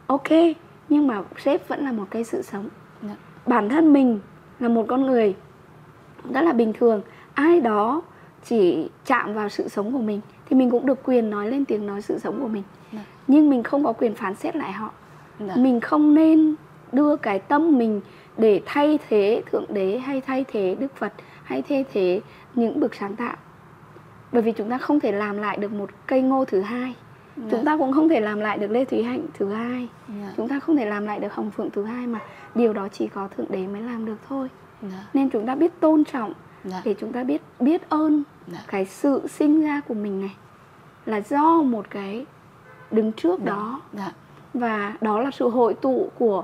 ok 0.07 0.29
nhưng 0.89 1.07
mà 1.07 1.23
sếp 1.37 1.67
vẫn 1.67 1.85
là 1.85 1.91
một 1.91 2.05
cây 2.09 2.23
sự 2.23 2.41
sống 2.41 2.69
dạ. 3.03 3.15
bản 3.45 3.69
thân 3.69 3.93
mình 3.93 4.19
là 4.59 4.69
một 4.69 4.85
con 4.87 5.01
người 5.01 5.35
rất 6.33 6.41
là 6.41 6.53
bình 6.53 6.73
thường 6.73 7.01
ai 7.33 7.61
đó 7.61 8.01
chỉ 8.43 8.89
chạm 9.05 9.33
vào 9.33 9.49
sự 9.49 9.67
sống 9.67 9.91
của 9.93 10.01
mình 10.01 10.21
thì 10.49 10.55
mình 10.55 10.69
cũng 10.69 10.85
được 10.85 11.03
quyền 11.03 11.29
nói 11.29 11.51
lên 11.51 11.65
tiếng 11.65 11.85
nói 11.85 12.01
sự 12.01 12.19
sống 12.19 12.39
của 12.41 12.47
mình 12.47 12.63
dạ. 12.93 12.99
nhưng 13.27 13.49
mình 13.49 13.63
không 13.63 13.83
có 13.83 13.93
quyền 13.93 14.15
phán 14.15 14.35
xét 14.35 14.55
lại 14.55 14.71
họ 14.71 14.91
dạ. 15.39 15.55
mình 15.55 15.79
không 15.79 16.13
nên 16.13 16.55
đưa 16.91 17.15
cái 17.15 17.39
tâm 17.39 17.77
mình 17.77 18.01
để 18.37 18.61
thay 18.65 18.99
thế 19.09 19.41
thượng 19.51 19.65
đế 19.69 19.97
hay 19.97 20.21
thay 20.21 20.45
thế 20.51 20.75
đức 20.79 20.95
phật 20.95 21.13
hay 21.43 21.61
thay 21.61 21.85
thế 21.93 22.21
những 22.55 22.79
bậc 22.79 22.95
sáng 22.95 23.15
tạo 23.15 23.35
bởi 24.31 24.41
vì 24.41 24.51
chúng 24.51 24.69
ta 24.69 24.77
không 24.77 24.99
thể 24.99 25.11
làm 25.11 25.37
lại 25.37 25.57
được 25.57 25.71
một 25.71 25.89
cây 26.07 26.21
ngô 26.21 26.45
thứ 26.45 26.61
hai 26.61 26.95
dạ. 27.37 27.47
chúng 27.51 27.65
ta 27.65 27.77
cũng 27.77 27.93
không 27.93 28.09
thể 28.09 28.19
làm 28.19 28.39
lại 28.39 28.57
được 28.57 28.71
lê 28.71 28.85
thúy 28.85 29.03
hạnh 29.03 29.25
thứ 29.33 29.49
hai 29.49 29.87
dạ. 30.07 30.33
chúng 30.37 30.47
ta 30.47 30.59
không 30.59 30.77
thể 30.77 30.85
làm 30.85 31.05
lại 31.05 31.19
được 31.19 31.33
hồng 31.33 31.51
phượng 31.51 31.69
thứ 31.69 31.83
hai 31.83 32.07
mà 32.07 32.19
điều 32.55 32.73
đó 32.73 32.87
chỉ 32.91 33.07
có 33.07 33.27
thượng 33.27 33.45
đế 33.49 33.67
mới 33.67 33.81
làm 33.81 34.05
được 34.05 34.17
thôi 34.29 34.49
dạ. 34.81 35.07
nên 35.13 35.29
chúng 35.29 35.45
ta 35.45 35.55
biết 35.55 35.79
tôn 35.79 36.03
trọng 36.03 36.33
dạ. 36.63 36.81
để 36.85 36.95
chúng 36.99 37.13
ta 37.13 37.23
biết 37.23 37.41
biết 37.59 37.89
ơn 37.89 38.23
dạ. 38.47 38.59
cái 38.67 38.85
sự 38.85 39.27
sinh 39.27 39.61
ra 39.61 39.81
của 39.87 39.93
mình 39.93 40.21
này 40.21 40.35
là 41.05 41.21
do 41.21 41.61
một 41.61 41.85
cái 41.89 42.25
đứng 42.91 43.11
trước 43.11 43.39
dạ. 43.39 43.45
đó 43.45 43.81
dạ. 43.93 44.11
và 44.53 44.93
đó 45.01 45.19
là 45.19 45.31
sự 45.31 45.49
hội 45.49 45.73
tụ 45.73 46.09
của 46.17 46.43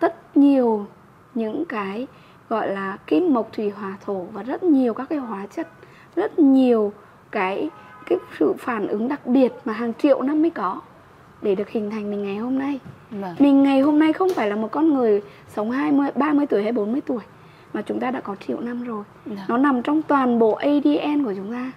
rất 0.00 0.36
nhiều 0.36 0.86
những 1.34 1.64
cái 1.64 2.06
gọi 2.48 2.68
là 2.68 2.98
kim 3.06 3.34
mộc 3.34 3.52
thủy 3.52 3.70
hỏa 3.70 3.96
thổ 4.04 4.26
và 4.32 4.42
rất 4.42 4.62
nhiều 4.62 4.94
các 4.94 5.08
cái 5.08 5.18
hóa 5.18 5.46
chất 5.56 5.68
rất 6.16 6.38
nhiều 6.38 6.92
cái 7.34 7.70
cái 8.06 8.18
sự 8.38 8.52
phản 8.58 8.86
ứng 8.86 9.08
đặc 9.08 9.26
biệt 9.26 9.52
mà 9.64 9.72
hàng 9.72 9.92
triệu 9.94 10.22
năm 10.22 10.42
mới 10.42 10.50
có 10.50 10.80
để 11.42 11.54
được 11.54 11.68
hình 11.68 11.90
thành 11.90 12.10
mình 12.10 12.24
ngày 12.24 12.36
hôm 12.36 12.58
nay. 12.58 12.80
Vâng. 13.10 13.36
Mình 13.38 13.62
ngày 13.62 13.80
hôm 13.80 13.98
nay 13.98 14.12
không 14.12 14.28
phải 14.36 14.48
là 14.48 14.56
một 14.56 14.68
con 14.70 14.94
người 14.94 15.22
sống 15.48 15.70
20, 15.70 16.10
30 16.14 16.46
tuổi 16.46 16.62
hay 16.62 16.72
40 16.72 17.00
tuổi 17.06 17.22
mà 17.72 17.82
chúng 17.82 18.00
ta 18.00 18.10
đã 18.10 18.20
có 18.20 18.36
triệu 18.46 18.60
năm 18.60 18.84
rồi. 18.84 19.04
Vâng. 19.26 19.38
Nó 19.48 19.56
nằm 19.56 19.82
trong 19.82 20.02
toàn 20.02 20.38
bộ 20.38 20.52
ADN 20.52 21.24
của 21.24 21.34
chúng 21.36 21.52
ta. 21.52 21.72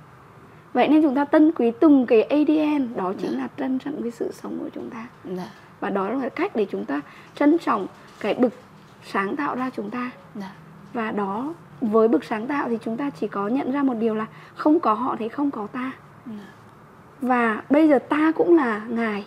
Vậy 0.74 0.88
nên 0.88 1.02
chúng 1.02 1.16
ta 1.16 1.26
tân 1.26 1.52
quý 1.52 1.72
từng 1.80 2.06
cái 2.06 2.22
ADN 2.24 2.96
đó 2.96 3.14
chính 3.20 3.30
vâng. 3.30 3.40
là 3.40 3.48
trân 3.58 3.80
trọng 3.80 4.02
cái 4.02 4.12
sự 4.12 4.32
sống 4.34 4.58
của 4.60 4.70
chúng 4.76 4.90
ta. 4.90 5.08
Vâng. 5.24 5.38
Và 5.80 5.90
đó 5.90 6.10
là 6.10 6.30
cách 6.30 6.56
để 6.56 6.66
chúng 6.72 6.86
ta 6.86 7.02
trân 7.36 7.58
trọng 7.58 7.88
cái 8.20 8.34
bực 8.34 8.54
sáng 9.04 9.36
tạo 9.36 9.56
ra 9.56 9.70
chúng 9.76 9.90
ta. 9.90 10.12
Vâng. 10.34 10.50
Và 10.94 11.12
đó 11.12 11.54
với 11.82 12.08
bực 12.08 12.24
sáng 12.24 12.48
tạo 12.48 12.70
thì 12.70 12.78
chúng 12.82 12.98
ta 12.98 13.10
chỉ 13.10 13.28
có 13.28 13.48
nhận 13.48 13.72
ra 13.72 13.84
một 13.84 13.94
điều 13.94 14.16
là 14.16 14.26
không 14.56 14.80
có 14.80 14.94
họ 14.94 15.16
thì 15.20 15.30
không 15.30 15.52
có 15.52 15.68
ta. 15.68 15.92
Và 17.22 17.64
bây 17.70 17.88
giờ 17.90 18.00
ta 18.00 18.32
cũng 18.36 18.56
là 18.56 18.86
ngài. 18.90 19.26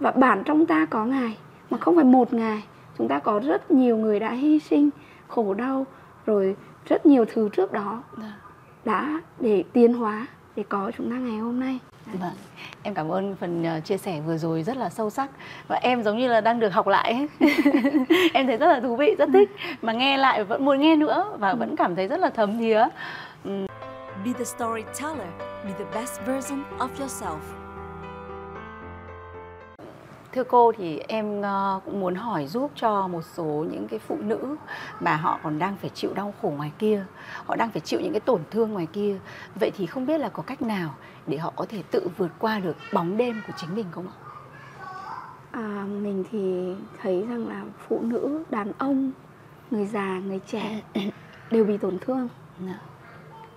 Và 0.00 0.10
bản 0.10 0.42
trong 0.44 0.66
ta 0.66 0.86
có 0.86 1.04
ngài 1.04 1.38
mà 1.70 1.78
không 1.78 1.96
phải 1.96 2.04
một 2.04 2.32
ngài. 2.32 2.64
Chúng 2.98 3.08
ta 3.08 3.18
có 3.18 3.40
rất 3.44 3.70
nhiều 3.70 3.96
người 3.96 4.20
đã 4.20 4.30
hy 4.30 4.58
sinh 4.58 4.90
khổ 5.28 5.54
đau 5.54 5.86
rồi 6.26 6.56
rất 6.88 7.06
nhiều 7.06 7.24
thứ 7.32 7.48
trước 7.52 7.72
đó 7.72 8.02
đã 8.84 9.20
để 9.40 9.64
tiến 9.72 9.94
hóa 9.94 10.26
để 10.56 10.64
có 10.68 10.90
chúng 10.96 11.10
ta 11.10 11.16
ngày 11.16 11.38
hôm 11.38 11.60
nay 11.60 11.78
Vâng, 12.06 12.34
em 12.82 12.94
cảm 12.94 13.08
ơn 13.08 13.36
phần 13.36 13.64
uh, 13.78 13.84
chia 13.84 13.96
sẻ 13.96 14.20
vừa 14.20 14.36
rồi 14.36 14.62
rất 14.62 14.76
là 14.76 14.90
sâu 14.90 15.10
sắc. 15.10 15.30
Và 15.68 15.76
em 15.76 16.02
giống 16.02 16.18
như 16.18 16.28
là 16.28 16.40
đang 16.40 16.60
được 16.60 16.72
học 16.72 16.86
lại 16.86 17.28
em 18.34 18.46
thấy 18.46 18.56
rất 18.56 18.66
là 18.66 18.80
thú 18.80 18.96
vị, 18.96 19.14
rất 19.18 19.28
thích. 19.32 19.50
Mà 19.82 19.92
nghe 19.92 20.16
lại 20.16 20.44
vẫn 20.44 20.64
muốn 20.64 20.80
nghe 20.80 20.96
nữa 20.96 21.36
và 21.38 21.54
vẫn 21.54 21.76
cảm 21.76 21.96
thấy 21.96 22.08
rất 22.08 22.20
là 22.20 22.30
thấm 22.30 22.58
thía. 22.58 22.86
Be 24.24 24.32
the 24.38 24.44
storyteller, 24.44 25.28
be 25.64 25.72
the 25.78 25.84
best 25.94 26.20
version 26.26 26.62
of 26.78 26.88
yourself. 26.98 27.38
Thưa 30.32 30.44
cô 30.44 30.72
thì 30.78 30.98
em 31.08 31.40
uh, 31.40 31.84
cũng 31.84 32.00
muốn 32.00 32.14
hỏi 32.14 32.46
giúp 32.46 32.70
cho 32.74 33.08
một 33.08 33.22
số 33.34 33.44
những 33.44 33.88
cái 33.88 33.98
phụ 33.98 34.16
nữ 34.20 34.56
mà 35.00 35.16
họ 35.16 35.38
còn 35.42 35.58
đang 35.58 35.76
phải 35.76 35.90
chịu 35.94 36.14
đau 36.14 36.34
khổ 36.42 36.52
ngoài 36.56 36.72
kia, 36.78 37.04
họ 37.46 37.56
đang 37.56 37.70
phải 37.70 37.80
chịu 37.80 38.00
những 38.00 38.12
cái 38.12 38.20
tổn 38.20 38.40
thương 38.50 38.72
ngoài 38.72 38.86
kia. 38.92 39.16
Vậy 39.60 39.70
thì 39.76 39.86
không 39.86 40.06
biết 40.06 40.18
là 40.18 40.28
có 40.28 40.42
cách 40.42 40.62
nào 40.62 40.94
để 41.26 41.36
họ 41.38 41.52
có 41.56 41.66
thể 41.68 41.82
tự 41.90 42.08
vượt 42.16 42.30
qua 42.38 42.58
được 42.58 42.76
bóng 42.92 43.16
đêm 43.16 43.40
của 43.46 43.52
chính 43.56 43.74
mình 43.74 43.86
không 43.90 44.08
ạ? 44.08 44.14
À, 45.50 45.86
mình 46.02 46.24
thì 46.30 46.74
thấy 47.02 47.26
rằng 47.28 47.48
là 47.48 47.64
phụ 47.88 48.00
nữ, 48.02 48.44
đàn 48.50 48.72
ông, 48.78 49.12
người 49.70 49.86
già, 49.86 50.20
người 50.26 50.40
trẻ 50.46 50.82
đều 51.50 51.64
bị 51.64 51.78
tổn 51.78 51.98
thương. 52.00 52.28
Dạ. 52.66 52.78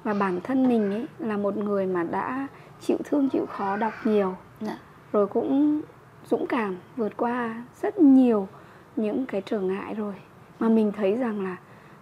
Và 0.03 0.13
bản 0.13 0.39
thân 0.43 0.67
mình 0.67 0.91
ấy 0.91 1.07
là 1.19 1.37
một 1.37 1.57
người 1.57 1.85
mà 1.85 2.03
đã 2.03 2.47
chịu 2.81 2.97
thương, 3.03 3.29
chịu 3.29 3.45
khó, 3.45 3.77
đọc 3.77 3.93
nhiều. 4.03 4.35
Dạ. 4.61 4.77
Rồi 5.11 5.27
cũng 5.27 5.81
dũng 6.29 6.47
cảm 6.47 6.75
vượt 6.95 7.17
qua 7.17 7.63
rất 7.81 7.99
nhiều 7.99 8.47
những 8.95 9.25
cái 9.25 9.41
trở 9.45 9.59
ngại 9.59 9.93
rồi. 9.93 10.13
Mà 10.59 10.69
mình 10.69 10.91
thấy 10.91 11.15
rằng 11.15 11.43
là 11.43 11.57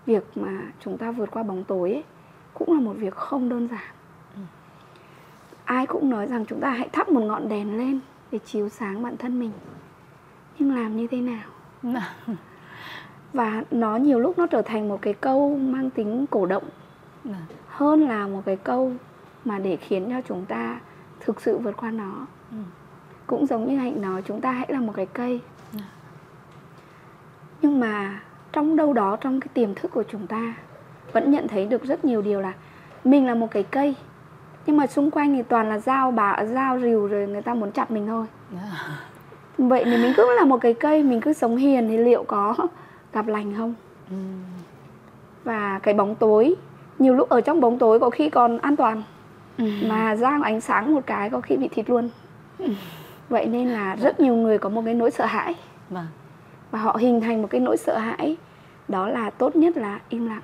việc 0.06 0.24
mà 0.36 0.62
chúng 0.80 0.98
ta 0.98 1.12
vượt 1.12 1.32
qua 1.32 1.44
bóng 1.44 1.64
tối 1.64 1.92
ấy, 1.92 2.04
cũng 2.54 2.74
là 2.74 2.80
một 2.80 2.94
việc 2.98 3.16
không 3.16 3.50
đơn 3.50 3.68
giản 3.68 3.94
ai 5.66 5.86
cũng 5.86 6.10
nói 6.10 6.28
rằng 6.28 6.46
chúng 6.46 6.60
ta 6.60 6.70
hãy 6.70 6.90
thắp 6.90 7.10
một 7.10 7.22
ngọn 7.22 7.50
đèn 7.50 7.78
lên 7.78 8.00
để 8.32 8.40
chiếu 8.46 8.70
sáng 8.70 9.04
bản 9.04 9.18
thân 9.18 9.40
mình. 9.40 9.52
Nhưng 10.60 10.76
làm 10.76 10.98
như 10.98 11.08
thế 11.08 11.18
nào? 11.22 11.50
Và 13.34 13.64
nó 13.72 13.98
nhiều 13.98 14.20
lúc 14.20 14.38
nó 14.38 14.48
trở 14.48 14.62
thành 14.62 14.90
một 14.90 15.02
cái 15.02 15.14
câu 15.14 15.58
mang 15.58 15.90
tính 15.90 16.26
cổ 16.32 16.46
động 16.46 16.64
hơn 17.68 18.08
là 18.08 18.28
một 18.28 18.42
cái 18.46 18.56
câu 18.56 18.92
mà 19.46 19.60
để 19.60 19.76
khiến 19.76 20.10
cho 20.10 20.22
chúng 20.28 20.46
ta 20.46 20.80
thực 21.20 21.42
sự 21.42 21.58
vượt 21.58 21.78
qua 21.78 21.92
nó. 21.92 22.26
Ừ. 22.52 22.58
cũng 23.28 23.46
giống 23.46 23.68
như 23.68 23.78
hạnh 23.78 24.02
nói 24.02 24.22
chúng 24.26 24.42
ta 24.42 24.52
hãy 24.52 24.68
là 24.70 24.80
một 24.80 24.94
cái 24.96 25.06
cây. 25.06 25.42
Nhưng 27.62 27.80
mà 27.80 28.22
trong 28.52 28.76
đâu 28.76 28.94
đó 28.94 29.18
trong 29.22 29.40
cái 29.40 29.48
tiềm 29.54 29.76
thức 29.76 29.92
của 29.92 30.04
chúng 30.04 30.28
ta 30.28 30.54
vẫn 31.12 31.32
nhận 31.32 31.48
thấy 31.48 31.66
được 31.68 31.84
rất 31.84 32.06
nhiều 32.06 32.22
điều 32.22 32.42
là 32.42 32.54
mình 33.04 33.26
là 33.26 33.36
một 33.36 33.48
cái 33.52 33.64
cây 33.64 33.96
nhưng 34.66 34.78
mà 34.78 34.88
xung 34.88 35.12
quanh 35.12 35.34
thì 35.34 35.44
toàn 35.44 35.70
là 35.70 35.80
dao 35.80 36.12
bà 36.12 36.46
dao 36.46 36.80
rìu 36.80 37.08
rồi 37.08 37.28
người 37.28 37.42
ta 37.42 37.54
muốn 37.54 37.72
chặt 37.72 37.92
mình 37.92 38.08
thôi 38.08 38.26
yeah. 38.54 38.74
Vậy 39.58 39.84
thì 39.86 39.98
mình 39.98 40.14
cứ 40.18 40.36
là 40.36 40.46
một 40.46 40.58
cái 40.62 40.74
cây 40.74 41.04
mình 41.04 41.22
cứ 41.22 41.34
sống 41.34 41.56
hiền 41.56 41.88
thì 41.88 41.98
liệu 41.98 42.24
có 42.24 42.56
gặp 43.14 43.28
lành 43.28 43.54
không 43.58 43.74
ừ. 44.10 44.16
và 45.44 45.80
cái 45.84 45.94
bóng 45.94 46.16
tối 46.16 46.56
nhiều 47.00 47.14
lúc 47.14 47.30
ở 47.30 47.42
trong 47.42 47.62
bóng 47.62 47.80
tối 47.80 48.00
có 48.00 48.10
khi 48.10 48.30
còn 48.30 48.58
an 48.58 48.76
toàn 48.76 49.04
ừ. 49.58 49.66
mà 49.86 50.16
ra 50.16 50.40
ánh 50.44 50.62
sáng 50.62 50.94
một 50.94 51.02
cái 51.06 51.30
có 51.30 51.42
khi 51.42 51.58
bị 51.58 51.68
thịt 51.68 51.90
luôn 51.90 52.10
ừ. 52.60 52.68
vậy 53.30 53.46
nên 53.46 53.68
là 53.68 53.96
rất 53.96 54.20
nhiều 54.20 54.36
người 54.36 54.58
có 54.58 54.70
một 54.70 54.82
cái 54.86 54.94
nỗi 54.94 55.12
sợ 55.12 55.26
hãi 55.26 55.56
vâng. 55.90 56.08
và 56.72 56.80
họ 56.80 56.98
hình 57.00 57.22
thành 57.22 57.42
một 57.42 57.48
cái 57.52 57.62
nỗi 57.62 57.78
sợ 57.78 57.98
hãi 57.98 58.38
đó 58.88 59.08
là 59.08 59.30
tốt 59.30 59.56
nhất 59.56 59.78
là 59.78 60.00
im 60.10 60.28
lặng 60.28 60.42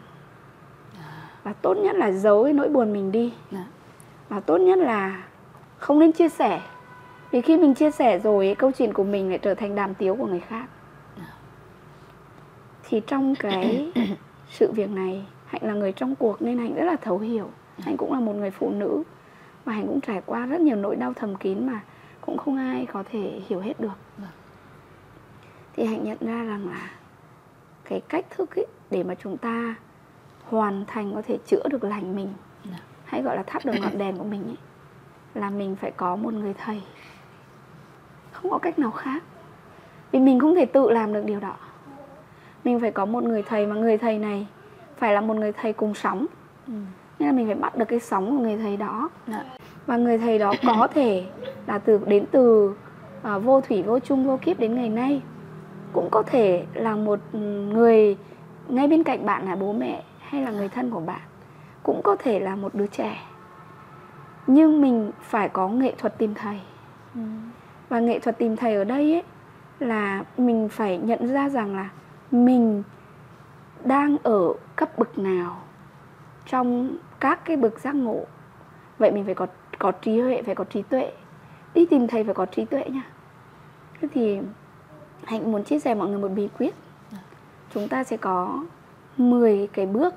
và 1.43 1.53
tốt 1.53 1.77
nhất 1.77 1.95
là 1.95 2.11
giấu 2.11 2.43
cái 2.43 2.53
nỗi 2.53 2.69
buồn 2.69 2.93
mình 2.93 3.11
đi 3.11 3.33
và 4.29 4.39
tốt 4.39 4.57
nhất 4.57 4.79
là 4.79 5.23
không 5.77 5.99
nên 5.99 6.11
chia 6.11 6.29
sẻ. 6.29 6.61
Vì 7.31 7.41
khi 7.41 7.57
mình 7.57 7.73
chia 7.73 7.91
sẻ 7.91 8.19
rồi 8.19 8.55
câu 8.59 8.71
chuyện 8.71 8.93
của 8.93 9.03
mình 9.03 9.29
lại 9.29 9.39
trở 9.41 9.53
thành 9.53 9.75
đàm 9.75 9.93
tiếu 9.93 10.15
của 10.15 10.27
người 10.27 10.39
khác. 10.39 10.65
Thì 12.83 13.01
trong 13.07 13.35
cái 13.35 13.91
sự 14.49 14.71
việc 14.71 14.89
này 14.89 15.25
hạnh 15.45 15.61
là 15.63 15.73
người 15.73 15.91
trong 15.91 16.15
cuộc 16.15 16.41
nên 16.41 16.57
hạnh 16.57 16.75
rất 16.75 16.85
là 16.85 16.95
thấu 16.95 17.19
hiểu. 17.19 17.49
Hạnh 17.79 17.97
cũng 17.97 18.13
là 18.13 18.19
một 18.19 18.35
người 18.35 18.51
phụ 18.51 18.69
nữ 18.69 19.03
và 19.65 19.73
hạnh 19.73 19.87
cũng 19.87 20.01
trải 20.01 20.21
qua 20.25 20.45
rất 20.45 20.61
nhiều 20.61 20.75
nỗi 20.75 20.95
đau 20.95 21.13
thầm 21.13 21.35
kín 21.35 21.67
mà 21.67 21.79
cũng 22.21 22.37
không 22.37 22.57
ai 22.57 22.87
có 22.93 23.03
thể 23.11 23.41
hiểu 23.47 23.59
hết 23.59 23.79
được. 23.79 23.97
Thì 25.75 25.85
hạnh 25.85 26.03
nhận 26.03 26.17
ra 26.21 26.43
rằng 26.43 26.69
là 26.69 26.91
cái 27.83 28.01
cách 28.09 28.25
thức 28.29 28.55
ấy 28.55 28.65
để 28.91 29.03
mà 29.03 29.15
chúng 29.15 29.37
ta 29.37 29.75
hoàn 30.43 30.85
thành 30.87 31.13
có 31.15 31.21
thể 31.21 31.37
chữa 31.47 31.63
được 31.69 31.83
lành 31.83 32.15
mình 32.15 32.33
hãy 33.09 33.21
gọi 33.21 33.35
là 33.35 33.43
thắp 33.43 33.65
được 33.65 33.73
ngọn 33.81 33.97
đèn 33.97 34.17
của 34.17 34.23
mình 34.23 34.43
ấy, 34.43 34.57
là 35.33 35.49
mình 35.49 35.75
phải 35.75 35.91
có 35.91 36.15
một 36.15 36.33
người 36.33 36.53
thầy. 36.53 36.81
Không 38.31 38.51
có 38.51 38.57
cách 38.57 38.79
nào 38.79 38.91
khác. 38.91 39.23
Vì 40.11 40.19
mình 40.19 40.39
không 40.39 40.55
thể 40.55 40.65
tự 40.65 40.89
làm 40.89 41.13
được 41.13 41.25
điều 41.25 41.39
đó. 41.39 41.55
Mình 42.63 42.79
phải 42.79 42.91
có 42.91 43.05
một 43.05 43.23
người 43.23 43.43
thầy 43.43 43.67
mà 43.67 43.75
người 43.75 43.97
thầy 43.97 44.19
này 44.19 44.47
phải 44.97 45.13
là 45.13 45.21
một 45.21 45.33
người 45.33 45.51
thầy 45.51 45.73
cùng 45.73 45.93
sóng. 45.93 46.25
Ừ. 46.67 46.73
nên 47.19 47.29
là 47.29 47.33
mình 47.33 47.45
phải 47.45 47.55
bắt 47.55 47.77
được 47.77 47.85
cái 47.85 47.99
sóng 47.99 48.37
của 48.37 48.43
người 48.43 48.57
thầy 48.57 48.77
đó. 48.77 49.09
Đã. 49.27 49.45
và 49.85 49.97
người 49.97 50.17
thầy 50.17 50.39
đó 50.39 50.53
có 50.67 50.87
thể 50.93 51.25
là 51.67 51.77
từ 51.77 51.99
đến 52.07 52.25
từ 52.31 52.75
uh, 53.35 53.43
vô 53.43 53.61
thủy 53.61 53.83
vô 53.83 53.99
chung 53.99 54.27
vô 54.27 54.37
kiếp 54.41 54.59
đến 54.59 54.75
ngày 54.75 54.89
nay. 54.89 55.21
Cũng 55.93 56.09
có 56.11 56.23
thể 56.23 56.65
là 56.73 56.95
một 56.95 57.19
người 57.73 58.17
ngay 58.67 58.87
bên 58.87 59.03
cạnh 59.03 59.25
bạn 59.25 59.45
là 59.45 59.55
bố 59.55 59.73
mẹ 59.73 60.03
hay 60.19 60.41
là 60.41 60.51
người 60.51 60.69
thân 60.69 60.91
của 60.91 60.99
bạn 60.99 61.28
cũng 61.89 62.01
có 62.01 62.15
thể 62.19 62.39
là 62.39 62.55
một 62.55 62.75
đứa 62.75 62.87
trẻ. 62.87 63.17
Nhưng 64.47 64.81
mình 64.81 65.11
phải 65.21 65.49
có 65.49 65.69
nghệ 65.69 65.93
thuật 65.97 66.17
tìm 66.17 66.33
thầy. 66.33 66.59
Ừ. 67.15 67.21
và 67.89 67.99
nghệ 67.99 68.19
thuật 68.19 68.37
tìm 68.37 68.55
thầy 68.55 68.75
ở 68.75 68.83
đây 68.83 69.13
ấy 69.13 69.23
là 69.79 70.23
mình 70.37 70.69
phải 70.69 70.97
nhận 70.97 71.27
ra 71.27 71.49
rằng 71.49 71.75
là 71.75 71.89
mình 72.31 72.83
đang 73.83 74.17
ở 74.23 74.53
cấp 74.75 74.97
bậc 74.97 75.17
nào 75.17 75.57
trong 76.45 76.97
các 77.19 77.45
cái 77.45 77.57
bậc 77.57 77.79
giác 77.79 77.95
ngộ. 77.95 78.25
Vậy 78.97 79.11
mình 79.11 79.25
phải 79.25 79.35
có 79.35 79.47
có 79.79 79.91
trí 79.91 80.19
huệ 80.19 80.41
phải 80.41 80.55
có 80.55 80.63
trí 80.63 80.81
tuệ. 80.81 81.11
Đi 81.73 81.85
tìm 81.85 82.07
thầy 82.07 82.23
phải 82.23 82.33
có 82.33 82.45
trí 82.45 82.65
tuệ 82.65 82.83
nha. 82.89 83.03
Thế 84.01 84.07
thì 84.13 84.39
hạnh 85.23 85.51
muốn 85.51 85.63
chia 85.63 85.79
sẻ 85.79 85.95
mọi 85.95 86.09
người 86.09 86.19
một 86.19 86.31
bí 86.35 86.49
quyết. 86.57 86.75
Chúng 87.73 87.87
ta 87.87 88.03
sẽ 88.03 88.17
có 88.17 88.63
10 89.17 89.67
cái 89.73 89.85
bước 89.85 90.15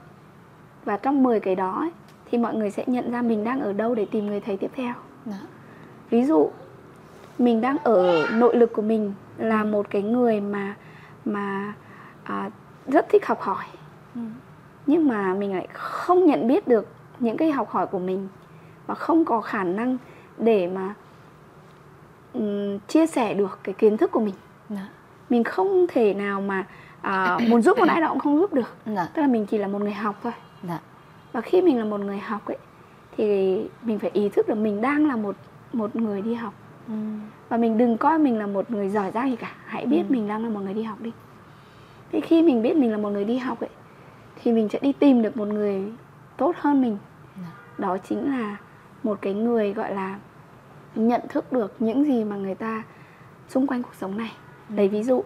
và 0.84 0.96
trong 0.96 1.22
10 1.22 1.40
cái 1.40 1.54
đó 1.54 1.78
ấy, 1.80 1.90
thì 2.30 2.38
mọi 2.38 2.54
người 2.54 2.70
sẽ 2.70 2.84
nhận 2.86 3.10
ra 3.12 3.22
mình 3.22 3.44
đang 3.44 3.60
ở 3.60 3.72
đâu 3.72 3.94
để 3.94 4.06
tìm 4.10 4.26
người 4.26 4.40
thầy 4.40 4.56
tiếp 4.56 4.70
theo 4.74 4.94
Dạ. 5.26 5.38
ví 6.10 6.24
dụ 6.24 6.50
mình 7.38 7.60
đang 7.60 7.78
ở 7.78 8.26
nội 8.32 8.56
lực 8.56 8.72
của 8.72 8.82
mình 8.82 9.14
là 9.38 9.64
một 9.64 9.86
cái 9.90 10.02
người 10.02 10.40
mà 10.40 10.74
mà 11.24 11.74
à, 12.24 12.50
rất 12.86 13.06
thích 13.08 13.26
học 13.26 13.40
hỏi 13.40 13.64
Ừ. 14.14 14.20
nhưng 14.86 15.08
mà 15.08 15.34
mình 15.34 15.52
lại 15.56 15.68
không 15.72 16.26
nhận 16.26 16.46
biết 16.48 16.68
được 16.68 16.86
những 17.20 17.36
cái 17.36 17.52
học 17.52 17.70
hỏi 17.70 17.86
của 17.86 17.98
mình 17.98 18.28
và 18.86 18.94
không 18.94 19.24
có 19.24 19.40
khả 19.40 19.64
năng 19.64 19.98
để 20.38 20.66
mà 20.66 20.94
ừm, 22.32 22.78
chia 22.78 23.06
sẻ 23.06 23.34
được 23.34 23.58
cái 23.64 23.74
kiến 23.74 23.96
thức 23.96 24.10
của 24.10 24.20
mình 24.20 24.34
Dạ. 24.68 24.86
mình 25.30 25.44
không 25.44 25.86
thể 25.88 26.14
nào 26.14 26.40
mà 26.40 26.64
à, 27.00 27.38
muốn 27.48 27.62
giúp 27.62 27.78
một 27.78 27.88
ai 27.88 28.00
đó 28.00 28.08
cũng 28.08 28.18
không 28.18 28.38
giúp 28.38 28.52
được 28.52 28.74
Dạ. 28.86 29.08
tức 29.14 29.22
là 29.22 29.28
mình 29.28 29.46
chỉ 29.46 29.58
là 29.58 29.66
một 29.68 29.78
người 29.82 29.92
học 29.92 30.16
thôi 30.22 30.32
Dạ. 30.68 30.80
và 31.32 31.40
khi 31.40 31.62
mình 31.62 31.78
là 31.78 31.84
một 31.84 32.00
người 32.00 32.18
học 32.18 32.46
ấy 32.46 32.56
thì 33.16 33.58
mình 33.82 33.98
phải 33.98 34.10
ý 34.14 34.28
thức 34.28 34.48
được 34.48 34.54
mình 34.54 34.80
đang 34.80 35.06
là 35.08 35.16
một 35.16 35.36
một 35.72 35.96
người 35.96 36.22
đi 36.22 36.34
học 36.34 36.54
Ừ. 36.88 36.94
và 37.48 37.56
mình 37.56 37.78
đừng 37.78 37.96
coi 37.96 38.18
mình 38.18 38.38
là 38.38 38.46
một 38.46 38.70
người 38.70 38.88
giỏi 38.88 39.10
giang 39.10 39.30
gì 39.30 39.36
cả 39.36 39.52
hãy 39.66 39.86
biết 39.86 40.02
Ừ. 40.08 40.12
mình 40.12 40.28
đang 40.28 40.42
là 40.44 40.50
một 40.50 40.60
người 40.60 40.74
đi 40.74 40.82
học 40.82 41.00
đi 41.00 41.12
thì 42.12 42.20
khi 42.20 42.42
mình 42.42 42.62
biết 42.62 42.76
mình 42.76 42.90
là 42.90 42.96
một 42.98 43.08
người 43.10 43.24
đi 43.24 43.38
học 43.38 43.60
ấy 43.60 43.68
thì 44.42 44.52
mình 44.52 44.68
sẽ 44.68 44.78
đi 44.82 44.92
tìm 44.92 45.22
được 45.22 45.36
một 45.36 45.48
người 45.48 45.92
tốt 46.36 46.54
hơn 46.58 46.82
mình 46.82 46.98
Dạ. 47.36 47.48
đó 47.78 47.98
chính 47.98 48.30
là 48.30 48.56
một 49.02 49.18
cái 49.22 49.34
người 49.34 49.72
gọi 49.72 49.94
là 49.94 50.18
nhận 50.94 51.20
thức 51.28 51.52
được 51.52 51.74
những 51.78 52.04
gì 52.04 52.24
mà 52.24 52.36
người 52.36 52.54
ta 52.54 52.82
xung 53.48 53.66
quanh 53.66 53.82
cuộc 53.82 53.94
sống 53.94 54.18
này 54.18 54.32
Ừ. 54.68 54.74
lấy 54.76 54.88
ví 54.88 55.02
dụ 55.02 55.22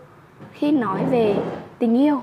khi 0.52 0.70
nói 0.72 1.04
về 1.10 1.36
tình 1.78 1.94
yêu 1.98 2.22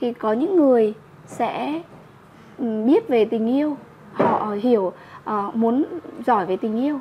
thì 0.00 0.12
có 0.12 0.32
những 0.32 0.56
người 0.56 0.94
sẽ 1.26 1.82
biết 2.58 3.08
về 3.08 3.24
tình 3.24 3.46
yêu. 3.46 3.76
Họ 4.12 4.54
hiểu 4.60 4.92
ờ, 5.24 5.50
muốn 5.54 5.84
giỏi 6.26 6.46
về 6.46 6.56
tình 6.56 6.82
yêu. 6.82 6.98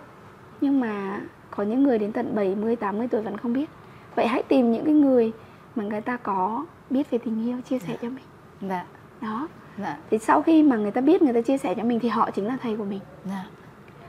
Nhưng 0.61 0.79
mà 0.79 1.21
có 1.51 1.63
những 1.63 1.83
người 1.83 1.99
đến 1.99 2.11
tận 2.11 2.35
70, 2.35 2.75
80 2.75 3.07
tuổi 3.11 3.21
vẫn 3.21 3.37
không 3.37 3.53
biết. 3.53 3.69
Vậy 4.15 4.27
hãy 4.27 4.43
tìm 4.43 4.71
những 4.71 4.85
cái 4.85 4.93
người 4.93 5.31
mà 5.75 5.83
người 5.83 6.01
ta 6.01 6.17
có 6.17 6.65
biết 6.89 7.11
về 7.11 7.17
tình 7.17 7.47
yêu 7.47 7.57
chia 7.69 7.79
sẻ 7.79 7.97
cho 8.01 8.09
mình. 8.09 8.25
Dạ. 8.61 8.85
đó. 9.21 9.47
Dạ. 9.77 9.97
thì 10.09 10.17
sau 10.17 10.41
khi 10.41 10.63
mà 10.63 10.75
người 10.75 10.91
ta 10.91 11.01
biết 11.01 11.21
người 11.21 11.33
ta 11.33 11.41
chia 11.41 11.57
sẻ 11.57 11.73
cho 11.77 11.83
mình 11.83 11.99
thì 11.99 12.09
họ 12.09 12.31
chính 12.31 12.47
là 12.47 12.57
thầy 12.61 12.77
của 12.77 12.83
mình. 12.83 12.99
Dạ. 13.25 13.45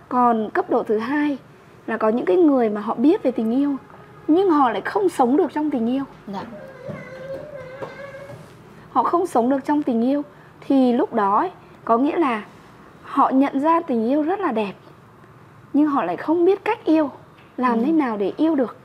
còn 0.08 0.50
cấp 0.50 0.70
độ 0.70 0.82
thứ 0.82 0.98
hai 0.98 1.38
là 1.86 1.96
có 1.96 2.08
những 2.08 2.24
cái 2.24 2.36
người 2.36 2.68
mà 2.70 2.80
họ 2.80 2.94
biết 2.94 3.22
về 3.22 3.30
tình 3.30 3.50
yêu 3.50 3.76
nhưng 4.28 4.50
họ 4.50 4.70
lại 4.70 4.80
không 4.80 5.08
sống 5.08 5.36
được 5.36 5.52
trong 5.54 5.70
tình 5.70 5.86
yêu. 5.86 6.04
Dạ. 6.26 6.42
họ 8.90 9.02
không 9.02 9.26
sống 9.26 9.50
được 9.50 9.64
trong 9.64 9.82
tình 9.82 10.04
yêu 10.04 10.22
thì 10.68 10.92
lúc 10.92 11.14
đó 11.14 11.38
ấy, 11.38 11.50
có 11.84 11.98
nghĩa 11.98 12.16
là 12.16 12.44
họ 13.02 13.30
nhận 13.30 13.60
ra 13.60 13.80
tình 13.80 14.08
yêu 14.08 14.22
rất 14.22 14.40
là 14.40 14.52
đẹp 14.52 14.72
nhưng 15.72 15.86
họ 15.86 16.04
lại 16.04 16.16
không 16.16 16.44
biết 16.44 16.64
cách 16.64 16.84
yêu 16.84 17.10
làm 17.56 17.78
Ừ. 17.78 17.84
thế 17.86 17.92
nào 17.92 18.16
để 18.16 18.32
yêu 18.36 18.54
được 18.54 18.76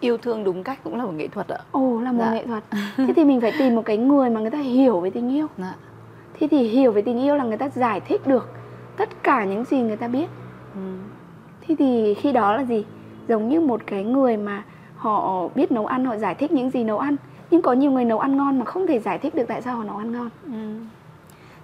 Yêu 0.00 0.18
thương 0.18 0.44
đúng 0.44 0.62
cách 0.64 0.78
cũng 0.84 0.96
là 0.98 1.04
một 1.04 1.12
nghệ 1.14 1.28
thuật 1.28 1.48
ạ. 1.48 1.58
ồ 1.72 2.00
là 2.00 2.12
một 2.12 2.24
Dạ. 2.24 2.32
nghệ 2.32 2.46
thuật 2.46 2.64
thế 2.96 3.12
thì 3.16 3.24
mình 3.24 3.40
phải 3.40 3.52
tìm 3.58 3.74
một 3.74 3.82
cái 3.84 3.96
người 3.96 4.30
mà 4.30 4.40
người 4.40 4.50
ta 4.50 4.58
hiểu 4.58 5.00
về 5.00 5.10
tình 5.10 5.28
yêu 5.36 5.46
Dạ. 5.58 5.74
thế 6.40 6.48
thì 6.50 6.62
hiểu 6.68 6.92
về 6.92 7.02
tình 7.02 7.18
yêu 7.20 7.36
là 7.36 7.44
người 7.44 7.56
ta 7.56 7.68
giải 7.68 8.00
thích 8.00 8.26
được 8.26 8.48
tất 8.96 9.08
cả 9.22 9.44
những 9.44 9.64
gì 9.64 9.80
người 9.80 9.96
ta 9.96 10.08
biết 10.08 10.26
Ừ. 10.74 10.80
Thế 11.60 11.74
thì 11.78 12.14
khi 12.14 12.32
đó 12.32 12.56
là 12.56 12.64
gì? 12.64 12.84
Giống 13.28 13.48
như 13.48 13.60
một 13.60 13.80
cái 13.86 14.04
người 14.04 14.36
mà 14.36 14.62
họ 14.96 15.48
biết 15.54 15.72
nấu 15.72 15.86
ăn, 15.86 16.04
họ 16.04 16.16
giải 16.16 16.34
thích 16.34 16.52
những 16.52 16.70
gì 16.70 16.84
nấu 16.84 16.98
ăn 16.98 17.16
Nhưng 17.50 17.62
có 17.62 17.72
nhiều 17.72 17.90
người 17.90 18.04
nấu 18.04 18.18
ăn 18.18 18.36
ngon 18.36 18.58
mà 18.58 18.64
không 18.64 18.86
thể 18.86 18.98
giải 18.98 19.18
thích 19.18 19.34
được 19.34 19.44
tại 19.48 19.62
sao 19.62 19.76
họ 19.76 19.84
nấu 19.84 19.96
ăn 19.96 20.12
ngon 20.12 20.30
Ừ. 20.46 20.74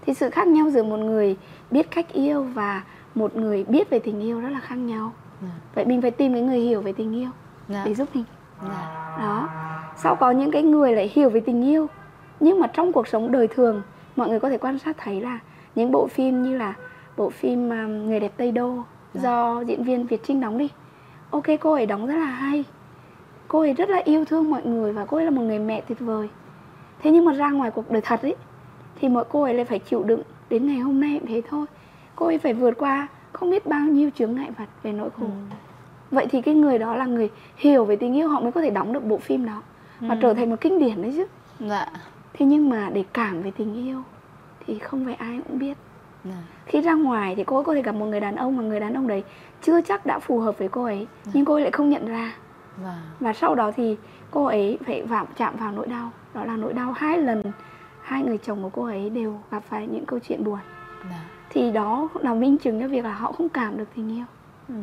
Thì 0.06 0.14
sự 0.14 0.30
khác 0.30 0.46
nhau 0.48 0.70
giữa 0.70 0.82
một 0.82 0.96
người 0.96 1.36
biết 1.70 1.90
cách 1.90 2.12
yêu 2.12 2.42
và 2.42 2.82
một 3.14 3.36
người 3.36 3.64
biết 3.64 3.90
về 3.90 3.98
tình 3.98 4.20
yêu 4.20 4.40
rất 4.40 4.48
là 4.48 4.60
khác 4.60 4.74
nhau 4.76 5.12
Dạ. 5.42 5.48
Vậy 5.74 5.84
mình 5.84 6.02
phải 6.02 6.10
tìm 6.10 6.32
cái 6.32 6.42
người 6.42 6.58
hiểu 6.60 6.80
về 6.80 6.92
tình 6.92 7.14
yêu 7.16 7.28
Dạ. 7.68 7.82
để 7.86 7.94
giúp 7.94 8.08
mình 8.14 8.24
Dạ. 8.62 9.16
Đó 9.18 9.48
Sau 9.96 10.16
có 10.16 10.30
những 10.30 10.50
cái 10.50 10.62
người 10.62 10.92
lại 10.92 11.10
hiểu 11.14 11.30
về 11.30 11.40
tình 11.40 11.64
yêu 11.64 11.86
Nhưng 12.40 12.60
mà 12.60 12.66
trong 12.66 12.92
cuộc 12.92 13.08
sống 13.08 13.32
đời 13.32 13.48
thường 13.48 13.82
Mọi 14.16 14.28
người 14.28 14.40
có 14.40 14.50
thể 14.50 14.58
quan 14.58 14.78
sát 14.78 14.96
thấy 14.98 15.20
là 15.20 15.38
Những 15.74 15.92
bộ 15.92 16.06
phim 16.06 16.42
như 16.42 16.56
là 16.58 16.74
bộ 17.16 17.30
phim 17.30 17.70
um, 17.70 18.06
Người 18.06 18.20
đẹp 18.20 18.32
Tây 18.36 18.52
Đô 18.52 18.78
Do 19.14 19.60
diễn 19.60 19.84
viên 19.84 20.06
Việt 20.06 20.20
Trinh 20.26 20.40
đóng 20.40 20.58
đi 20.58 20.68
Ok 21.30 21.44
cô 21.60 21.72
ấy 21.72 21.86
đóng 21.86 22.06
rất 22.06 22.14
là 22.16 22.24
hay 22.26 22.64
Cô 23.48 23.60
ấy 23.60 23.72
rất 23.72 23.90
là 23.90 24.02
yêu 24.04 24.24
thương 24.24 24.50
mọi 24.50 24.62
người 24.66 24.92
Và 24.92 25.04
cô 25.04 25.16
ấy 25.16 25.24
là 25.24 25.30
một 25.30 25.42
người 25.42 25.58
mẹ 25.58 25.80
tuyệt 25.80 26.00
vời 26.00 26.28
Thế 27.02 27.10
nhưng 27.10 27.24
mà 27.24 27.32
ra 27.32 27.50
ngoài 27.50 27.70
cuộc 27.70 27.90
đời 27.90 28.00
thật 28.04 28.22
ấy 28.22 28.34
Thì 29.00 29.08
mọi 29.08 29.24
cô 29.28 29.42
ấy 29.42 29.54
lại 29.54 29.64
phải 29.64 29.78
chịu 29.78 30.02
đựng 30.02 30.22
Đến 30.50 30.66
ngày 30.66 30.78
hôm 30.78 31.00
nay 31.00 31.16
cũng 31.20 31.28
thế 31.28 31.42
thôi 31.50 31.66
Cô 32.16 32.26
ấy 32.26 32.38
phải 32.38 32.54
vượt 32.54 32.74
qua 32.78 33.08
không 33.32 33.50
biết 33.50 33.66
bao 33.66 33.86
nhiêu 33.86 34.10
chướng 34.10 34.34
ngại 34.34 34.50
vật 34.58 34.68
về 34.82 34.92
nỗi 34.92 35.10
khổ 35.10 35.26
Ừ. 35.26 35.56
Vậy 36.10 36.26
thì 36.30 36.42
cái 36.42 36.54
người 36.54 36.78
đó 36.78 36.96
là 36.96 37.04
người 37.06 37.30
hiểu 37.56 37.84
về 37.84 37.96
tình 37.96 38.14
yêu 38.16 38.28
Họ 38.28 38.40
mới 38.40 38.52
có 38.52 38.60
thể 38.60 38.70
đóng 38.70 38.92
được 38.92 39.04
bộ 39.04 39.18
phim 39.18 39.46
đó 39.46 39.62
Và 40.00 40.14
Ừ. 40.14 40.18
trở 40.22 40.34
thành 40.34 40.50
một 40.50 40.56
kinh 40.60 40.78
điển 40.78 41.02
đấy 41.02 41.12
chứ 41.16 41.26
Dạ. 41.68 41.86
Thế 42.32 42.46
nhưng 42.46 42.68
mà 42.68 42.90
để 42.92 43.04
cảm 43.12 43.42
về 43.42 43.50
tình 43.56 43.74
yêu 43.86 44.02
Thì 44.66 44.78
không 44.78 45.04
phải 45.04 45.14
ai 45.14 45.40
cũng 45.48 45.58
biết 45.58 45.76
Dạ. 46.24 46.30
Khi 46.66 46.80
ra 46.80 46.94
ngoài 46.94 47.34
thì 47.36 47.44
cô 47.44 47.56
ấy 47.56 47.64
có 47.64 47.74
thể 47.74 47.82
gặp 47.82 47.94
một 47.94 48.06
người 48.06 48.20
đàn 48.20 48.36
ông 48.36 48.56
Mà 48.56 48.62
người 48.62 48.80
đàn 48.80 48.94
ông 48.94 49.06
đấy 49.06 49.22
chưa 49.62 49.80
chắc 49.80 50.06
đã 50.06 50.18
phù 50.18 50.38
hợp 50.38 50.58
với 50.58 50.68
cô 50.68 50.84
ấy 50.84 51.06
Nhưng 51.32 51.44
cô 51.44 51.54
ấy 51.54 51.62
lại 51.62 51.70
không 51.70 51.90
nhận 51.90 52.06
ra 52.06 52.32
Dạ. 52.82 52.94
Và 53.20 53.32
sau 53.32 53.54
đó 53.54 53.70
thì 53.76 53.96
cô 54.30 54.44
ấy 54.44 54.78
phải 54.86 55.02
vào, 55.02 55.26
chạm 55.36 55.56
vào 55.56 55.72
nỗi 55.72 55.86
đau 55.86 56.10
Đó 56.34 56.44
là 56.44 56.56
nỗi 56.56 56.72
đau 56.72 56.92
hai 56.92 57.18
lần 57.18 57.42
Hai 58.02 58.22
người 58.22 58.38
chồng 58.38 58.62
của 58.62 58.68
cô 58.68 58.84
ấy 58.84 59.10
đều 59.10 59.38
gặp 59.50 59.62
phải 59.68 59.86
những 59.86 60.06
câu 60.06 60.18
chuyện 60.18 60.44
buồn 60.44 60.58
Dạ. 61.10 61.24
Thì 61.50 61.70
đó 61.70 62.08
là 62.20 62.34
minh 62.34 62.58
chứng 62.58 62.80
cho 62.80 62.88
việc 62.88 63.04
là 63.04 63.14
họ 63.14 63.32
không 63.32 63.48
cảm 63.48 63.78
được 63.78 63.88
tình 63.96 64.16
yêu 64.16 64.24
Ừ. 64.68 64.74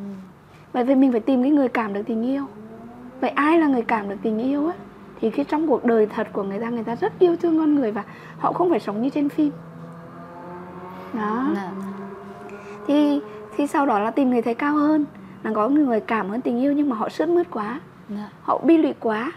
Vậy 0.73 0.83
vì 0.83 0.95
mình 0.95 1.11
phải 1.11 1.19
tìm 1.19 1.43
cái 1.43 1.51
người 1.51 1.67
cảm 1.67 1.93
được 1.93 2.01
tình 2.07 2.23
yêu 2.23 2.45
Vậy 3.21 3.29
ai 3.29 3.59
là 3.59 3.67
người 3.67 3.81
cảm 3.81 4.09
được 4.09 4.15
tình 4.21 4.39
yêu 4.39 4.67
á 4.67 4.73
Thì 5.21 5.29
khi 5.29 5.43
trong 5.43 5.67
cuộc 5.67 5.85
đời 5.85 6.05
thật 6.05 6.27
của 6.33 6.43
người 6.43 6.59
ta 6.59 6.69
Người 6.69 6.83
ta 6.83 6.95
rất 6.95 7.19
yêu 7.19 7.35
thương 7.35 7.57
con 7.57 7.75
người 7.75 7.91
Và 7.91 8.03
họ 8.39 8.53
không 8.53 8.69
phải 8.69 8.79
sống 8.79 9.01
như 9.01 9.09
trên 9.09 9.29
phim 9.29 9.51
Đó 11.13 11.47
Dạ. 11.55 11.71
Thì, 12.87 13.21
thì 13.57 13.67
sau 13.67 13.85
đó 13.85 13.99
là 13.99 14.11
tìm 14.11 14.29
người 14.29 14.41
thầy 14.41 14.55
cao 14.55 14.75
hơn 14.75 15.05
Là 15.43 15.51
có 15.55 15.69
người 15.69 15.99
cảm 15.99 16.29
hơn 16.29 16.41
tình 16.41 16.59
yêu 16.61 16.73
Nhưng 16.73 16.89
mà 16.89 16.95
họ 16.95 17.09
sướt 17.09 17.29
mướt 17.29 17.47
quá 17.51 17.79
Dạ. 18.09 18.29
Họ 18.41 18.57
bi 18.57 18.77
lụy 18.77 18.93
quá 18.99 19.31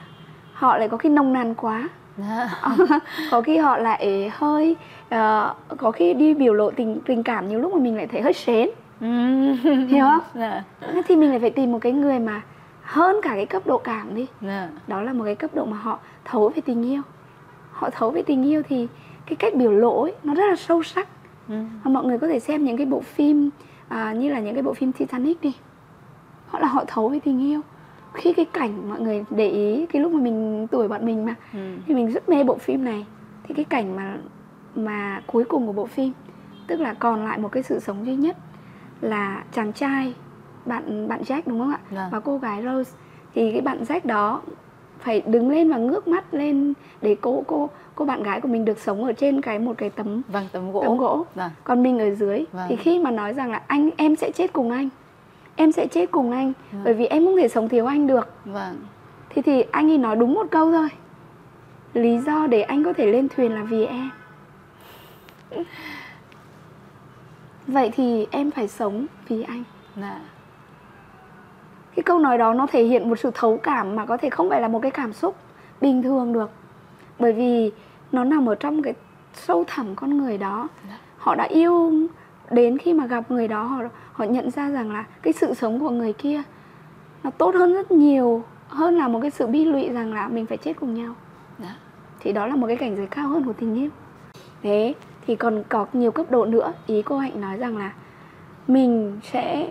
Họ 0.53 0.79
lại 0.79 0.89
có 0.89 0.97
khi 0.97 1.09
nồng 1.09 1.33
nàn 1.33 1.55
quá 1.55 1.89
Dạ. 2.17 2.49
Có 3.31 3.43
khi 3.43 3.57
họ 3.57 3.77
lại 3.79 4.31
hơi 4.35 4.77
ờ, 5.09 5.55
Có 5.77 5.91
khi 5.91 6.15
đi 6.15 6.35
biểu 6.35 6.55
lộ 6.55 6.71
tình 6.71 6.99
tình 7.07 7.23
cảm 7.23 7.49
Nhiều 7.49 7.61
lúc 7.61 7.73
mà 7.75 7.81
mình 7.81 7.97
lại 7.97 8.07
thấy 8.07 8.21
hơi 8.21 8.33
sến 8.33 8.69
Ừ. 9.01 9.07
Hiểu 9.89 10.05
không? 10.05 10.21
Dạ. 10.35 10.63
Thế 10.81 11.03
thì 11.09 11.17
mình 11.17 11.31
lại 11.31 11.39
phải 11.39 11.51
tìm 11.51 11.73
một 11.73 11.79
cái 11.83 11.93
người 11.93 12.19
mà 12.19 12.41
hơn 12.83 13.17
cả 13.23 13.31
cái 13.35 13.47
cấp 13.47 13.63
độ 13.67 13.79
cảm 13.79 14.15
đi 14.15 14.27
Dạ. 14.41 14.69
đó 14.87 15.03
là 15.03 15.13
một 15.13 15.25
cái 15.25 15.35
cấp 15.35 15.51
độ 15.55 15.65
mà 15.65 15.77
họ 15.77 15.99
thấu 16.25 16.49
về 16.57 16.63
tình 16.67 16.83
yêu 16.91 17.03
họ 17.73 17.91
thấu 17.91 18.11
về 18.11 18.23
tình 18.23 18.43
yêu 18.45 18.63
thì 18.69 18.89
cái 19.27 19.37
cách 19.37 19.55
biểu 19.55 19.71
lộ 19.71 20.03
ấy, 20.03 20.13
nó 20.25 20.35
rất 20.35 20.45
là 20.51 20.57
sâu 20.57 20.83
sắc 20.83 21.09
Ừ. 21.49 21.55
mọi 21.85 22.05
người 22.05 22.19
có 22.19 22.27
thể 22.29 22.41
xem 22.41 22.65
những 22.65 22.77
cái 22.77 22.87
bộ 22.87 23.01
phim 23.01 23.51
à, 23.89 24.13
như 24.13 24.31
là 24.33 24.39
những 24.41 24.55
cái 24.55 24.63
bộ 24.63 24.75
phim 24.75 24.93
Titanic 24.93 25.41
đi 25.41 25.53
họ 26.55 26.61
là 26.61 26.69
họ 26.69 26.85
thấu 26.87 27.09
về 27.09 27.21
tình 27.25 27.41
yêu 27.41 27.61
khi 28.13 28.33
cái 28.33 28.45
cảnh 28.45 28.89
mọi 28.89 29.01
người 29.01 29.25
để 29.31 29.49
ý 29.51 29.87
cái 29.87 30.03
lúc 30.03 30.13
mà 30.13 30.21
mình 30.21 30.67
tuổi 30.71 30.89
bọn 30.89 31.07
mình 31.07 31.25
mà 31.27 31.35
Ừ. 31.53 31.59
thì 31.87 31.95
mình 31.95 32.13
rất 32.13 32.29
mê 32.29 32.45
bộ 32.45 32.55
phim 32.59 32.85
này 32.85 33.07
thì 33.45 33.55
cái 33.55 33.65
cảnh 33.65 33.97
mà 33.97 34.17
mà 34.75 35.23
cuối 35.27 35.45
cùng 35.45 35.67
của 35.67 35.73
bộ 35.73 35.87
phim 35.87 36.13
tức 36.67 36.81
là 36.81 36.95
còn 36.95 37.25
lại 37.25 37.39
một 37.39 37.49
cái 37.53 37.63
sự 37.63 37.81
sống 37.81 38.07
duy 38.07 38.15
nhất 38.17 38.37
là 39.01 39.45
chàng 39.53 39.73
trai 39.73 40.15
bạn 40.67 41.09
bạn 41.09 41.23
Jack 41.23 41.43
đúng 41.47 41.59
không 41.59 41.71
ạ 41.73 41.79
Vâng. 41.91 42.09
và 42.13 42.21
cô 42.21 42.39
gái 42.39 42.63
Rose 42.63 42.91
thì 43.35 43.53
cái 43.53 43.61
bạn 43.61 43.83
Jack 43.83 44.01
đó 44.05 44.43
phải 44.99 45.21
đứng 45.27 45.51
lên 45.51 45.71
và 45.71 45.77
ngước 45.77 46.09
mắt 46.09 46.35
lên 46.35 46.73
để 47.03 47.17
cô 47.21 47.43
cô 47.47 47.71
cô 47.95 48.05
bạn 48.05 48.23
gái 48.23 48.41
của 48.41 48.49
mình 48.49 48.65
được 48.65 48.79
sống 48.79 49.05
ở 49.05 49.13
trên 49.13 49.41
cái 49.41 49.59
một 49.59 49.75
cái 49.79 49.91
tấm 49.91 50.23
Vâng, 50.29 50.45
tấm 50.53 50.73
gỗ. 50.73 50.81
tấm 50.83 50.97
gỗ 50.97 51.27
Vâng. 51.35 51.51
còn 51.65 51.83
mình 51.83 51.99
ở 51.99 52.11
dưới 52.15 52.45
Vâng. 52.53 52.67
thì 52.69 52.77
khi 52.77 52.99
mà 52.99 53.11
nói 53.11 53.33
rằng 53.35 53.51
là 53.53 53.63
anh 53.67 53.91
em 53.97 54.17
sẽ 54.17 54.31
chết 54.31 54.53
cùng 54.53 54.71
anh 54.71 54.89
em 55.57 55.73
sẽ 55.73 55.87
chết 55.87 56.11
cùng 56.11 56.31
anh 56.31 56.53
Vâng. 56.73 56.81
bởi 56.85 56.95
vì 56.95 57.07
em 57.07 57.25
không 57.25 57.37
thể 57.37 57.49
sống 57.49 57.69
thiếu 57.69 57.87
anh 57.87 58.07
được. 58.07 58.29
Vâng. 58.45 58.77
thì 59.31 59.43
thì 59.43 59.63
anh 59.71 59.91
ấy 59.91 59.99
nói 59.99 60.17
đúng 60.17 60.35
một 60.35 60.47
câu 60.51 60.73
thôi. 60.73 60.89
Lý 61.95 62.19
do 62.19 62.47
để 62.47 62.63
anh 62.63 62.85
có 62.85 62.93
thể 62.93 63.07
lên 63.07 63.29
thuyền 63.37 63.55
là 63.55 63.63
vì 63.63 63.85
em. 63.87 64.11
Vậy 67.67 67.91
thì 67.95 68.27
em 68.31 68.51
phải 68.51 68.69
sống 68.69 69.07
vì 69.29 69.43
anh. 69.43 69.65
Dạ. 69.97 70.21
Cái 71.97 72.03
câu 72.03 72.19
nói 72.19 72.39
đó 72.39 72.55
nó 72.55 72.67
thể 72.67 72.83
hiện 72.85 73.09
một 73.09 73.19
sự 73.19 73.31
thấu 73.35 73.57
cảm 73.63 73.97
mà 73.97 74.07
có 74.07 74.17
thể 74.17 74.31
không 74.31 74.51
phải 74.51 74.61
là 74.61 74.69
một 74.69 74.79
cái 74.83 74.91
cảm 74.91 75.13
xúc 75.13 75.37
bình 75.81 76.03
thường 76.03 76.33
được. 76.33 76.51
Bởi 77.19 77.33
vì 77.33 77.73
nó 78.13 78.25
nằm 78.25 78.49
ở 78.49 78.55
trong 78.55 78.83
cái 78.83 78.95
sâu 79.35 79.65
thẳm 79.67 79.95
con 79.95 80.19
người 80.19 80.39
đó. 80.39 80.69
Dạ. 80.89 80.99
họ 81.19 81.35
đã 81.35 81.45
yêu 81.45 81.93
đến 82.51 82.79
khi 82.79 82.93
mà 82.93 83.07
gặp 83.07 83.31
người 83.31 83.49
đó 83.49 83.63
họ 83.63 83.83
họ 84.15 84.25
nhận 84.25 84.51
ra 84.51 84.71
rằng 84.71 84.93
là 84.93 85.05
cái 85.23 85.33
sự 85.33 85.55
sống 85.55 85.81
của 85.81 85.91
người 85.91 86.13
kia 86.13 86.43
nó 87.23 87.31
tốt 87.31 87.55
hơn 87.55 87.75
rất 87.75 87.91
nhiều 87.91 88.43
hơn 88.69 88.99
là 88.99 89.09
một 89.09 89.21
cái 89.23 89.31
sự 89.31 89.47
bi 89.47 89.65
lụy 89.65 89.89
rằng 89.89 90.15
là 90.15 90.29
mình 90.29 90.47
phải 90.47 90.57
chết 90.57 90.73
cùng 90.81 90.95
nhau. 90.95 91.15
Dạ. 91.59 91.77
Thì 92.21 92.33
đó 92.33 92.47
là 92.47 92.57
một 92.57 92.67
cái 92.67 92.77
cảnh 92.77 92.97
giới 92.97 93.07
cao 93.07 93.29
hơn 93.29 93.45
của 93.45 93.53
tình 93.53 93.75
yêu. 93.75 93.91
Thế 94.63 94.95
thì 95.27 95.37
còn 95.37 95.63
có 95.69 95.87
nhiều 95.93 96.11
cấp 96.11 96.31
độ 96.31 96.45
nữa. 96.45 96.73
Ý 96.87 97.03
cô 97.03 97.19
hạnh 97.19 97.41
nói 97.41 97.57
rằng 97.57 97.77
là 97.77 97.93
mình 98.69 99.21
sẽ 99.23 99.71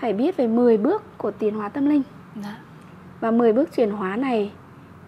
phải 0.00 0.12
biết 0.12 0.36
về 0.36 0.46
10 0.46 0.76
bước 0.76 1.18
của 1.18 1.30
tiến 1.30 1.54
hóa 1.54 1.68
tâm 1.68 1.86
linh. 1.86 2.02
Dạ. 2.42 2.58
Và 3.20 3.30
10 3.30 3.52
bước 3.52 3.76
chuyển 3.76 3.90
hóa 3.90 4.16
này 4.16 4.52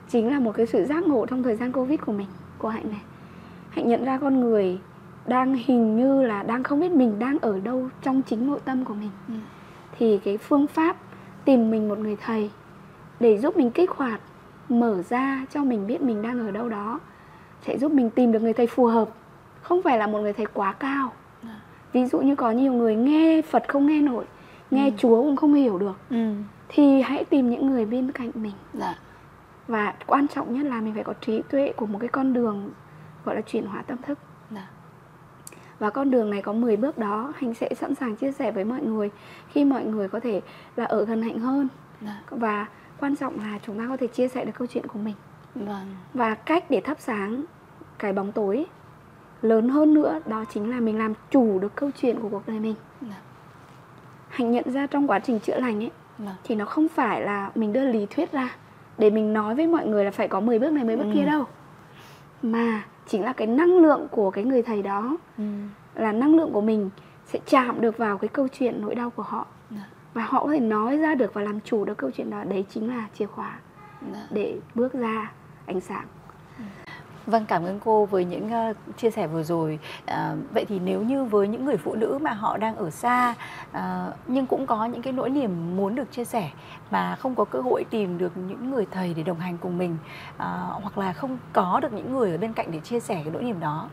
chính 0.08 0.30
là 0.30 0.38
một 0.38 0.52
cái 0.56 0.66
sự 0.66 0.84
giác 0.84 1.06
ngộ 1.06 1.26
trong 1.26 1.42
thời 1.42 1.56
gian 1.56 1.72
Covid 1.72 2.00
của 2.00 2.12
mình, 2.12 2.28
của 2.58 2.68
Hạnh 2.68 2.90
này. 2.90 3.00
Hạnh 3.70 3.88
nhận 3.88 4.04
ra 4.04 4.18
con 4.18 4.40
người 4.40 4.78
đang 5.26 5.54
hình 5.54 5.96
như 5.96 6.22
là 6.22 6.42
đang 6.42 6.62
không 6.62 6.80
biết 6.80 6.92
mình 6.92 7.18
đang 7.18 7.38
ở 7.38 7.60
đâu 7.60 7.88
trong 8.02 8.22
chính 8.22 8.46
nội 8.46 8.60
tâm 8.64 8.84
của 8.84 8.94
mình. 8.94 9.10
Ừ. 9.28 9.34
Thì 9.98 10.18
cái 10.24 10.38
phương 10.38 10.66
pháp 10.66 10.96
tìm 11.44 11.70
mình 11.70 11.88
một 11.88 11.98
người 11.98 12.16
thầy 12.16 12.50
để 13.20 13.38
giúp 13.38 13.56
mình 13.56 13.70
kích 13.70 13.90
hoạt, 13.90 14.20
mở 14.68 15.02
ra 15.02 15.46
cho 15.52 15.64
mình 15.64 15.86
biết 15.86 16.00
mình 16.00 16.22
đang 16.22 16.46
ở 16.46 16.50
đâu 16.50 16.68
đó 16.68 17.00
sẽ 17.66 17.78
giúp 17.78 17.92
mình 17.92 18.10
tìm 18.10 18.32
được 18.32 18.42
người 18.42 18.52
thầy 18.52 18.66
phù 18.66 18.86
hợp. 18.86 19.08
Không 19.62 19.82
phải 19.82 19.98
là 19.98 20.06
một 20.06 20.18
người 20.18 20.32
thầy 20.32 20.46
quá 20.46 20.72
cao. 20.72 21.12
Dạ. 21.42 21.60
Ví 21.92 22.06
dụ 22.06 22.20
như 22.20 22.34
có 22.34 22.50
nhiều 22.50 22.72
người 22.72 22.96
nghe 22.96 23.42
Phật 23.42 23.62
không 23.68 23.86
nghe 23.86 24.00
nổi, 24.00 24.24
nghe 24.70 24.90
Chúa 24.98 25.22
cũng 25.22 25.36
không 25.36 25.54
hiểu 25.54 25.78
được 25.78 25.96
ừ 26.10 26.34
thì 26.72 27.02
hãy 27.02 27.24
tìm 27.24 27.50
những 27.50 27.70
người 27.70 27.86
bên 27.86 28.12
cạnh 28.12 28.30
mình 28.34 28.52
dạ 28.72 28.94
và 29.68 29.94
quan 30.06 30.28
trọng 30.28 30.54
nhất 30.54 30.66
là 30.66 30.80
mình 30.80 30.94
phải 30.94 31.04
có 31.04 31.12
trí 31.20 31.42
tuệ 31.50 31.72
của 31.76 31.86
một 31.86 31.98
cái 31.98 32.08
con 32.08 32.32
đường 32.32 32.70
gọi 33.24 33.34
là 33.34 33.40
chuyển 33.40 33.66
hóa 33.66 33.82
tâm 33.82 33.98
thức 34.02 34.18
và 35.80 35.90
con 35.90 36.10
đường 36.10 36.30
này 36.30 36.42
có 36.42 36.52
10 36.52 36.76
bước 36.76 36.98
đó 36.98 37.32
Hạnh 37.36 37.54
sẽ 37.54 37.68
sẵn 37.74 37.94
sàng 37.94 38.16
chia 38.16 38.32
sẻ 38.32 38.50
với 38.52 38.64
mọi 38.64 38.82
người 38.82 39.10
khi 39.48 39.64
mọi 39.64 39.84
người 39.84 40.08
có 40.08 40.20
thể 40.20 40.40
là 40.76 40.84
ở 40.84 41.04
gần 41.04 41.22
Hạnh 41.22 41.38
hơn. 41.38 41.68
Dạ. 42.00 42.20
Và 42.30 42.66
quan 43.00 43.16
trọng 43.16 43.38
là 43.40 43.58
chúng 43.66 43.78
ta 43.78 43.86
có 43.88 43.96
thể 43.96 44.06
chia 44.06 44.28
sẻ 44.28 44.44
được 44.44 44.52
câu 44.58 44.66
chuyện 44.66 44.86
của 44.86 44.98
mình. 44.98 45.14
Vâng. 45.54 45.86
Và 46.14 46.34
cách 46.34 46.64
để 46.70 46.80
thắp 46.80 46.96
sáng 47.00 47.44
cái 47.98 48.12
bóng 48.12 48.32
tối 48.32 48.66
lớn 49.42 49.68
hơn 49.68 49.94
nữa 49.94 50.20
đó 50.26 50.44
chính 50.52 50.70
là 50.70 50.80
mình 50.80 50.98
làm 50.98 51.14
chủ 51.30 51.58
được 51.58 51.74
câu 51.74 51.90
chuyện 52.00 52.20
của 52.20 52.28
cuộc 52.28 52.42
đời 52.46 52.60
mình. 52.60 52.74
Dạ. 53.00 53.16
Hạnh 54.28 54.50
nhận 54.50 54.72
ra 54.72 54.86
trong 54.86 55.06
quá 55.10 55.18
trình 55.18 55.38
chữa 55.40 55.60
lành 55.60 55.82
ấy 55.82 55.90
vâng. 56.18 56.34
thì 56.44 56.54
nó 56.54 56.64
không 56.64 56.88
phải 56.88 57.20
là 57.22 57.50
mình 57.54 57.72
đưa 57.72 57.92
lý 57.92 58.06
thuyết 58.10 58.32
ra 58.32 58.54
để 58.98 59.10
mình 59.10 59.32
nói 59.32 59.54
với 59.54 59.66
mọi 59.66 59.86
người 59.86 60.04
là 60.04 60.10
phải 60.10 60.28
có 60.28 60.40
10 60.40 60.58
bước 60.58 60.72
này 60.72 60.84
10 60.84 60.96
bước 60.96 61.04
Ừ. 61.04 61.10
kia 61.14 61.24
đâu. 61.24 61.44
Mà 62.42 62.82
chính 63.10 63.24
là 63.24 63.32
cái 63.32 63.46
năng 63.46 63.78
lượng 63.78 64.08
của 64.10 64.30
cái 64.30 64.44
người 64.44 64.62
thầy 64.62 64.82
đó. 64.82 65.16
Ừ. 65.38 65.44
Là 65.94 66.12
năng 66.12 66.34
lượng 66.36 66.52
của 66.52 66.60
mình 66.60 66.90
sẽ 67.26 67.38
chạm 67.46 67.80
được 67.80 67.98
vào 67.98 68.18
cái 68.18 68.28
câu 68.28 68.48
chuyện 68.48 68.80
nỗi 68.80 68.94
đau 68.94 69.10
của 69.10 69.22
họ. 69.22 69.46
Dạ. 69.70 69.86
Và 70.14 70.22
họ 70.24 70.44
có 70.44 70.52
thể 70.52 70.60
nói 70.60 70.96
ra 70.96 71.14
được 71.14 71.34
và 71.34 71.42
làm 71.42 71.60
chủ 71.60 71.84
được 71.84 71.98
câu 71.98 72.10
chuyện 72.10 72.30
đó. 72.30 72.44
Đấy 72.44 72.64
chính 72.70 72.88
là 72.88 73.08
chìa 73.14 73.26
khóa 73.26 73.58
dạ. 74.12 74.26
để 74.30 74.58
bước 74.74 74.92
ra 74.92 75.32
ánh 75.66 75.80
sáng 75.80 76.06
Vâng, 77.30 77.44
cảm 77.46 77.64
ơn 77.64 77.80
cô 77.84 78.04
với 78.04 78.24
những 78.24 78.50
uh, 78.70 78.76
chia 78.96 79.10
sẻ 79.10 79.26
vừa 79.26 79.42
rồi. 79.42 79.78
À, 80.06 80.34
vậy 80.54 80.64
thì 80.68 80.78
nếu 80.78 81.02
như 81.02 81.24
với 81.24 81.48
những 81.48 81.64
người 81.64 81.76
phụ 81.76 81.94
nữ 81.94 82.18
mà 82.22 82.32
họ 82.32 82.56
đang 82.56 82.76
ở 82.76 82.90
xa 82.90 83.34
ờ, 83.72 84.12
nhưng 84.26 84.46
cũng 84.46 84.66
có 84.66 84.84
những 84.84 85.02
cái 85.02 85.12
nỗi 85.12 85.30
niềm 85.30 85.76
muốn 85.76 85.94
được 85.94 86.12
chia 86.12 86.24
sẻ 86.24 86.50
mà 86.90 87.16
không 87.16 87.34
có 87.34 87.44
cơ 87.44 87.60
hội 87.60 87.84
tìm 87.90 88.18
được 88.18 88.36
những 88.36 88.70
người 88.70 88.86
thầy 88.90 89.14
để 89.14 89.22
đồng 89.22 89.40
hành 89.40 89.58
cùng 89.58 89.78
mình 89.78 89.96
ờ, 90.38 90.78
hoặc 90.82 90.98
là 90.98 91.12
không 91.12 91.38
có 91.52 91.80
được 91.80 91.92
những 91.92 92.12
người 92.12 92.30
ở 92.30 92.38
bên 92.38 92.52
cạnh 92.52 92.70
để 92.70 92.80
chia 92.80 93.00
sẻ 93.00 93.14
cái 93.14 93.32
nỗi 93.32 93.42
niềm 93.42 93.60
đó 93.60 93.88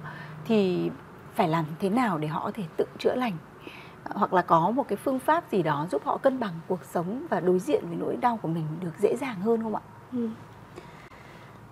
thì 0.45 0.91
phải 1.35 1.47
làm 1.47 1.65
thế 1.79 1.89
nào 1.89 2.17
để 2.17 2.27
họ 2.27 2.41
có 2.43 2.51
thể 2.53 2.63
tự 2.77 2.85
chữa 2.99 3.15
lành 3.15 3.33
ờ, 4.03 4.11
hoặc 4.15 4.33
là 4.33 4.41
có 4.41 4.71
một 4.71 4.88
cái 4.88 4.97
phương 4.97 5.19
pháp 5.19 5.43
gì 5.51 5.63
đó 5.63 5.88
giúp 5.91 6.01
họ 6.05 6.17
cân 6.17 6.39
bằng 6.39 6.53
cuộc 6.67 6.83
sống 6.83 7.25
và 7.29 7.39
đối 7.39 7.59
diện 7.59 7.83
với 7.88 7.97
nỗi 7.99 8.17
đau 8.21 8.38
của 8.38 8.47
mình 8.47 8.65
được 8.81 8.93
dễ 8.99 9.15
dàng 9.19 9.41
hơn 9.41 9.63
không 9.63 9.75
ạ? 9.75 9.81
Ừ 10.11 10.29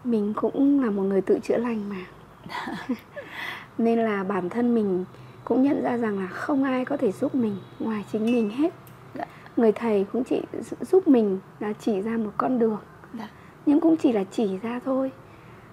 mình 0.05 0.33
cũng 0.35 0.83
là 0.83 0.89
một 0.89 1.03
người 1.03 1.21
tự 1.21 1.39
chữa 1.43 1.57
lành 1.57 1.89
mà 1.89 2.05
nên 3.77 3.99
là 3.99 4.23
bản 4.23 4.49
thân 4.49 4.75
mình 4.75 5.05
cũng 5.43 5.63
nhận 5.63 5.83
ra 5.83 5.97
rằng 5.97 6.19
là 6.19 6.27
không 6.27 6.63
ai 6.63 6.85
có 6.85 6.97
thể 6.97 7.11
giúp 7.11 7.35
mình 7.35 7.55
ngoài 7.79 8.05
chính 8.11 8.25
mình 8.25 8.49
hết 8.49 8.73
Dạ. 9.15 9.25
người 9.57 9.71
thầy 9.71 10.05
cũng 10.13 10.23
chỉ 10.23 10.41
giúp 10.81 11.07
mình 11.07 11.39
là 11.59 11.73
chỉ 11.73 12.01
ra 12.01 12.17
một 12.17 12.31
con 12.37 12.59
đường 12.59 12.77
Dạ. 13.13 13.29
nhưng 13.65 13.79
cũng 13.79 13.97
chỉ 13.97 14.11
là 14.11 14.23
chỉ 14.31 14.57
ra 14.57 14.79
thôi 14.85 15.11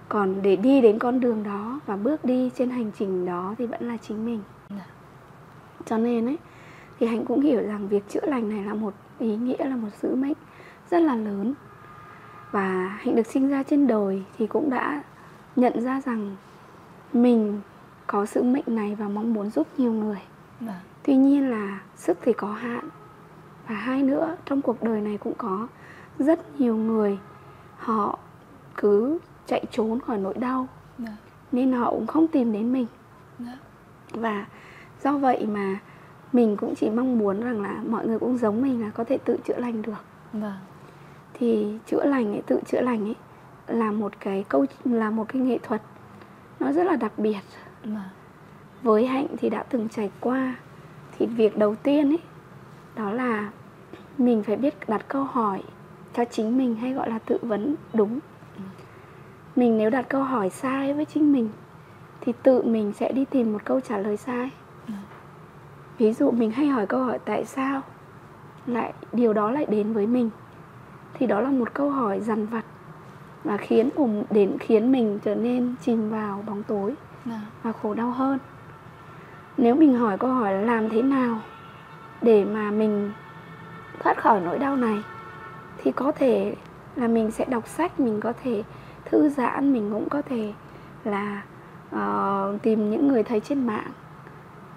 còn 0.09 0.41
để 0.41 0.55
đi 0.55 0.81
đến 0.81 0.99
con 0.99 1.19
đường 1.19 1.43
đó 1.43 1.79
và 1.85 1.95
bước 1.95 2.25
đi 2.25 2.49
trên 2.55 2.69
hành 2.69 2.91
trình 2.99 3.25
đó 3.25 3.55
thì 3.57 3.65
vẫn 3.65 3.87
là 3.87 3.97
chính 3.97 4.25
mình 4.25 4.41
Dạ. 4.69 4.85
cho 5.85 5.97
nên 5.97 6.25
ấy 6.25 6.37
thì 6.99 7.07
hạnh 7.07 7.25
cũng 7.25 7.41
hiểu 7.41 7.61
rằng 7.61 7.87
việc 7.87 8.03
chữa 8.09 8.19
lành 8.23 8.49
này 8.49 8.63
là 8.63 8.73
một 8.73 8.93
ý 9.19 9.35
nghĩa 9.35 9.65
là 9.65 9.75
một 9.75 9.89
sứ 10.01 10.15
mệnh 10.15 10.33
rất 10.91 10.99
là 10.99 11.15
lớn 11.15 11.53
và 12.53 12.97
hạnh 12.99 13.15
được 13.15 13.27
sinh 13.27 13.47
ra 13.49 13.63
trên 13.63 13.87
đời 13.87 14.23
thì 14.37 14.47
cũng 14.47 14.69
đã 14.69 15.03
nhận 15.55 15.81
ra 15.81 16.01
rằng 16.05 16.35
mình 17.13 17.61
có 18.07 18.25
sứ 18.25 18.43
mệnh 18.43 18.63
này 18.67 18.95
và 18.95 19.07
mong 19.07 19.33
muốn 19.33 19.49
giúp 19.49 19.67
nhiều 19.77 19.91
người 19.93 20.19
Vâng. 20.59 20.75
tuy 21.03 21.15
nhiên 21.15 21.49
là 21.49 21.79
sức 21.95 22.17
thì 22.21 22.33
có 22.33 22.47
hạn 22.53 22.89
và 23.67 23.75
hai 23.75 24.03
nữa 24.03 24.35
trong 24.45 24.61
cuộc 24.61 24.83
đời 24.83 25.01
này 25.01 25.17
cũng 25.17 25.33
có 25.37 25.67
rất 26.19 26.59
nhiều 26.61 26.75
người 26.75 27.19
họ 27.77 28.19
cứ 28.75 29.19
chạy 29.47 29.65
trốn 29.71 29.99
khỏi 29.99 30.17
nỗi 30.17 30.33
đau 30.33 30.67
Vâng. 30.97 31.15
nên 31.51 31.71
họ 31.73 31.89
cũng 31.91 32.07
không 32.07 32.27
tìm 32.27 32.51
đến 32.51 32.73
mình 32.73 32.87
Dạ. 33.39 33.57
và 34.13 34.45
do 35.03 35.17
vậy 35.17 35.45
mà 35.45 35.79
mình 36.33 36.57
cũng 36.57 36.75
chỉ 36.75 36.89
mong 36.89 37.19
muốn 37.19 37.41
rằng 37.41 37.61
là 37.61 37.81
mọi 37.89 38.07
người 38.07 38.19
cũng 38.19 38.37
giống 38.37 38.61
mình 38.61 38.81
là 38.81 38.89
có 38.89 39.03
thể 39.03 39.17
tự 39.17 39.37
chữa 39.47 39.57
lành 39.57 39.81
được 39.81 40.03
Vâng. 40.33 40.53
Thì 41.33 41.77
chữa 41.85 42.05
lành 42.05 42.33
ấy 42.33 42.41
tự 42.41 42.59
chữa 42.65 42.81
lành 42.81 43.05
ấy 43.05 43.15
là 43.67 43.91
một 43.91 44.13
cái 44.19 44.45
câu 44.49 44.65
là 44.85 45.09
một 45.09 45.25
cái 45.27 45.41
nghệ 45.41 45.57
thuật. 45.63 45.81
Nó 46.59 46.71
rất 46.71 46.83
là 46.83 46.95
đặc 46.95 47.11
biệt. 47.17 47.39
Vâng. 47.83 48.09
với 48.83 49.05
hạnh 49.07 49.27
thì 49.37 49.49
đã 49.49 49.63
từng 49.63 49.89
trải 49.89 50.11
qua. 50.19 50.55
Thì 51.17 51.25
việc 51.25 51.57
đầu 51.57 51.75
tiên 51.75 52.11
ấy 52.11 52.19
đó 52.95 53.11
là 53.11 53.51
mình 54.17 54.43
phải 54.43 54.55
biết 54.55 54.73
đặt 54.87 55.05
câu 55.07 55.23
hỏi 55.23 55.63
cho 56.13 56.25
chính 56.25 56.57
mình 56.57 56.75
hay 56.75 56.93
gọi 56.93 57.09
là 57.09 57.19
tự 57.19 57.37
vấn 57.41 57.75
đúng. 57.93 58.19
Mình 59.55 59.77
nếu 59.77 59.89
đặt 59.89 60.05
câu 60.09 60.23
hỏi 60.23 60.49
sai 60.49 60.93
với 60.93 61.05
chính 61.05 61.33
mình 61.33 61.49
thì 62.21 62.33
tự 62.43 62.61
mình 62.61 62.93
sẽ 62.93 63.11
đi 63.11 63.25
tìm 63.25 63.53
một 63.53 63.65
câu 63.65 63.79
trả 63.79 63.97
lời 63.97 64.17
sai. 64.17 64.51
Ví 65.97 66.13
dụ 66.13 66.31
mình 66.31 66.51
hay 66.51 66.67
hỏi 66.67 66.85
câu 66.85 67.03
hỏi 67.03 67.19
tại 67.25 67.45
sao 67.45 67.81
lại 68.65 68.93
điều 69.11 69.33
đó 69.33 69.51
lại 69.51 69.65
đến 69.65 69.93
với 69.93 70.07
mình 70.07 70.29
thì 71.13 71.27
đó 71.27 71.39
là 71.41 71.49
một 71.49 71.73
câu 71.73 71.89
hỏi 71.89 72.19
dằn 72.19 72.45
vặt 72.45 72.65
và 73.43 73.57
khiến 73.57 73.89
cùng 73.95 74.23
đến 74.29 74.57
khiến 74.59 74.91
mình 74.91 75.19
trở 75.23 75.35
nên 75.35 75.75
chìm 75.81 76.09
vào 76.09 76.43
bóng 76.47 76.63
tối 76.63 76.93
Vâng. 77.25 77.39
và 77.63 77.71
khổ 77.71 77.93
đau 77.93 78.11
hơn. 78.11 78.39
Nếu 79.57 79.75
mình 79.75 79.93
hỏi 79.93 80.17
câu 80.17 80.29
hỏi 80.33 80.53
là 80.53 80.61
làm 80.61 80.89
thế 80.89 81.01
nào 81.01 81.39
để 82.21 82.45
mà 82.45 82.71
mình 82.71 83.11
thoát 83.99 84.17
khỏi 84.21 84.41
nỗi 84.41 84.59
đau 84.59 84.75
này 84.75 85.03
thì 85.77 85.91
có 85.91 86.11
thể 86.11 86.55
là 86.95 87.07
mình 87.07 87.31
sẽ 87.31 87.45
đọc 87.45 87.67
sách 87.67 87.99
mình 87.99 88.19
có 88.19 88.33
thể 88.43 88.63
thư 89.05 89.29
giãn 89.29 89.73
mình 89.73 89.89
cũng 89.93 90.09
có 90.09 90.21
thể 90.21 90.53
là 91.03 91.43
ờ, 91.91 92.57
tìm 92.61 92.91
những 92.91 93.07
người 93.07 93.23
thầy 93.23 93.39
trên 93.39 93.67
mạng. 93.67 93.91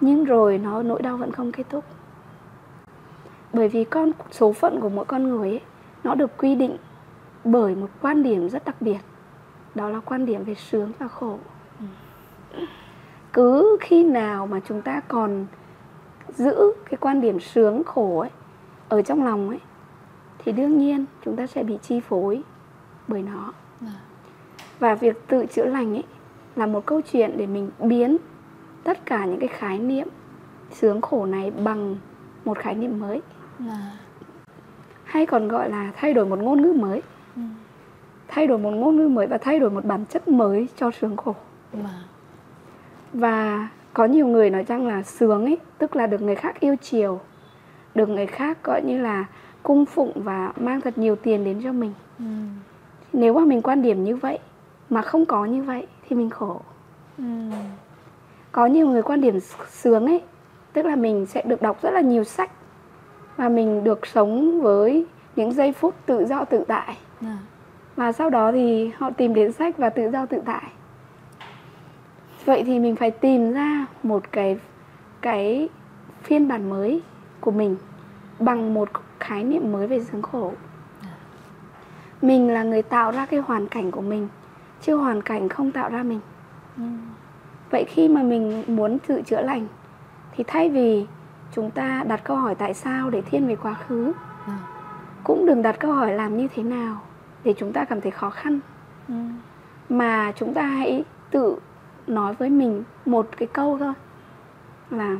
Nhưng 0.01 0.23
rồi 0.25 0.57
nó 0.57 0.83
nỗi 0.83 1.01
đau 1.01 1.17
vẫn 1.17 1.31
không 1.31 1.51
kết 1.51 1.63
thúc. 1.69 1.83
Bởi 3.53 3.69
vì 3.69 3.83
con 3.83 4.11
số 4.31 4.53
phận 4.53 4.79
của 4.79 4.89
mỗi 4.89 5.05
con 5.05 5.29
người 5.29 5.49
ấy, 5.49 5.61
nó 6.07 6.15
được 6.15 6.37
quy 6.37 6.55
định 6.55 6.77
bởi 7.43 7.75
một 7.75 7.87
quan 8.01 8.23
điểm 8.23 8.49
rất 8.49 8.65
đặc 8.65 8.75
biệt 8.81 8.97
đó 9.75 9.89
là 9.89 9.99
quan 9.99 10.25
điểm 10.25 10.43
về 10.43 10.55
sướng 10.55 10.91
và 10.99 11.07
khổ 11.07 11.37
cứ 13.33 13.77
khi 13.81 14.03
nào 14.03 14.47
mà 14.47 14.59
chúng 14.67 14.81
ta 14.81 15.01
còn 15.07 15.45
giữ 16.29 16.55
cái 16.89 16.97
quan 17.01 17.21
điểm 17.21 17.39
sướng 17.39 17.83
khổ 17.83 18.19
ấy 18.19 18.29
ở 18.89 19.01
trong 19.01 19.25
lòng 19.25 19.49
ấy 19.49 19.59
thì 20.37 20.51
đương 20.51 20.77
nhiên 20.77 21.05
chúng 21.25 21.35
ta 21.35 21.47
sẽ 21.47 21.63
bị 21.63 21.77
chi 21.81 21.99
phối 21.99 22.43
bởi 23.07 23.21
nó 23.21 23.53
Vâng. 23.81 23.91
và 24.79 24.95
việc 24.95 25.27
tự 25.27 25.45
chữa 25.45 25.65
lành 25.65 25.93
ấy 25.97 26.03
là 26.55 26.65
một 26.65 26.85
câu 26.85 27.01
chuyện 27.11 27.37
để 27.37 27.47
mình 27.47 27.69
biến 27.79 28.17
tất 28.83 29.05
cả 29.05 29.25
những 29.25 29.39
cái 29.39 29.47
khái 29.49 29.79
niệm 29.79 30.07
sướng 30.71 31.01
khổ 31.01 31.25
này 31.25 31.51
bằng 31.51 31.95
một 32.45 32.57
khái 32.57 32.75
niệm 32.75 32.99
mới 32.99 33.21
Vâng. 33.59 33.77
Hay 35.07 35.25
còn 35.25 35.47
gọi 35.47 35.69
là 35.69 35.91
thay 35.95 36.13
đổi 36.13 36.25
một 36.25 36.39
ngôn 36.39 36.61
ngữ 36.61 36.73
mới 36.73 37.01
Ừ. 37.35 37.41
thay 38.27 38.47
đổi 38.47 38.57
một 38.57 38.71
ngôn 38.71 38.95
ngữ 38.95 39.07
mới 39.07 39.27
và 39.27 39.37
thay 39.37 39.59
đổi 39.59 39.69
một 39.69 39.85
bản 39.85 40.05
chất 40.09 40.27
mới 40.27 40.67
cho 40.75 40.91
sướng 40.91 41.17
khổ 41.17 41.35
Vâng. 41.73 41.85
và 43.13 43.67
có 43.93 44.05
nhiều 44.05 44.27
người 44.27 44.49
nói 44.49 44.63
rằng 44.67 44.87
là 44.87 45.03
sướng 45.03 45.45
ấy 45.45 45.57
tức 45.77 45.95
là 45.95 46.07
được 46.07 46.21
người 46.21 46.35
khác 46.35 46.59
yêu 46.59 46.75
chiều 46.81 47.19
được 47.95 48.09
người 48.09 48.25
khác 48.25 48.57
gọi 48.63 48.81
như 48.85 49.01
là 49.01 49.25
cung 49.63 49.85
phụng 49.85 50.11
và 50.15 50.53
mang 50.57 50.81
thật 50.81 50.97
nhiều 50.97 51.15
tiền 51.15 51.43
đến 51.43 51.61
cho 51.63 51.71
mình 51.71 51.93
Ừ. 52.19 52.25
nếu 53.13 53.33
mà 53.33 53.45
mình 53.45 53.61
quan 53.61 53.81
điểm 53.81 54.03
như 54.03 54.15
vậy 54.15 54.39
mà 54.89 55.01
không 55.01 55.25
có 55.25 55.45
như 55.45 55.63
vậy 55.63 55.87
thì 56.09 56.15
mình 56.15 56.29
khổ 56.29 56.61
Ừ. 57.17 57.23
có 58.51 58.65
nhiều 58.65 58.87
người 58.87 59.01
quan 59.01 59.21
điểm 59.21 59.39
sướng 59.69 60.05
ấy 60.05 60.21
tức 60.73 60.85
là 60.85 60.95
mình 60.95 61.25
sẽ 61.25 61.41
được 61.45 61.61
đọc 61.61 61.81
rất 61.81 61.91
là 61.91 62.01
nhiều 62.01 62.23
sách 62.23 62.51
và 63.37 63.49
mình 63.49 63.83
được 63.83 64.07
sống 64.07 64.61
với 64.61 65.05
những 65.35 65.51
giây 65.51 65.71
phút 65.71 65.95
tự 66.05 66.25
do 66.25 66.45
tự 66.45 66.63
tại. 66.67 66.97
Dạ. 67.21 67.37
và 67.95 68.11
sau 68.11 68.29
đó 68.29 68.51
thì 68.51 68.91
họ 68.97 69.09
tìm 69.09 69.33
đến 69.33 69.51
sách 69.51 69.77
và 69.77 69.89
tự 69.89 70.09
do 70.11 70.25
tự 70.25 70.41
tại. 70.45 70.63
Vậy 72.45 72.63
thì 72.65 72.79
mình 72.79 72.95
phải 72.95 73.11
tìm 73.11 73.53
ra 73.53 73.85
một 74.03 74.23
cái 74.31 74.59
cái 75.21 75.69
phiên 76.23 76.47
bản 76.47 76.69
mới 76.69 77.01
của 77.39 77.51
mình 77.51 77.75
bằng 78.39 78.73
một 78.73 78.89
khái 79.19 79.43
niệm 79.43 79.71
mới 79.71 79.87
về 79.87 80.03
sướng 80.03 80.21
khổ. 80.21 80.51
Mình 82.21 82.49
là 82.53 82.63
người 82.63 82.81
tạo 82.81 83.11
ra 83.11 83.25
cái 83.25 83.39
hoàn 83.39 83.67
cảnh 83.67 83.91
của 83.91 84.01
mình 84.01 84.27
chứ 84.81 84.95
hoàn 84.95 85.21
cảnh 85.21 85.49
không 85.49 85.71
tạo 85.71 85.89
ra 85.89 86.03
mình. 86.03 86.19
Ừ. 86.77 86.83
vậy 87.69 87.85
khi 87.87 88.07
mà 88.07 88.23
mình 88.23 88.63
muốn 88.67 88.97
tự 89.07 89.21
chữa 89.21 89.41
lành 89.41 89.67
thì 90.35 90.43
thay 90.47 90.69
vì 90.69 91.05
chúng 91.51 91.71
ta 91.71 92.03
đặt 92.07 92.21
câu 92.23 92.37
hỏi 92.37 92.55
tại 92.55 92.73
sao 92.73 93.09
để 93.09 93.21
thiên 93.21 93.47
về 93.47 93.55
quá 93.55 93.73
khứ 93.87 94.13
Dạ. 94.47 94.53
cũng 95.23 95.45
đừng 95.45 95.61
đặt 95.61 95.75
câu 95.79 95.93
hỏi 95.93 96.13
làm 96.13 96.37
như 96.37 96.47
thế 96.55 96.63
nào 96.63 97.01
để 97.43 97.53
chúng 97.57 97.73
ta 97.73 97.85
cảm 97.85 98.01
thấy 98.01 98.11
khó 98.11 98.29
khăn 98.29 98.59
Ừ. 99.07 99.13
mà 99.89 100.31
chúng 100.35 100.53
ta 100.53 100.61
hãy 100.61 101.03
tự 101.31 101.55
nói 102.07 102.33
với 102.33 102.49
mình 102.49 102.83
một 103.05 103.27
cái 103.37 103.47
câu 103.53 103.77
thôi 103.79 103.93
là 104.89 105.15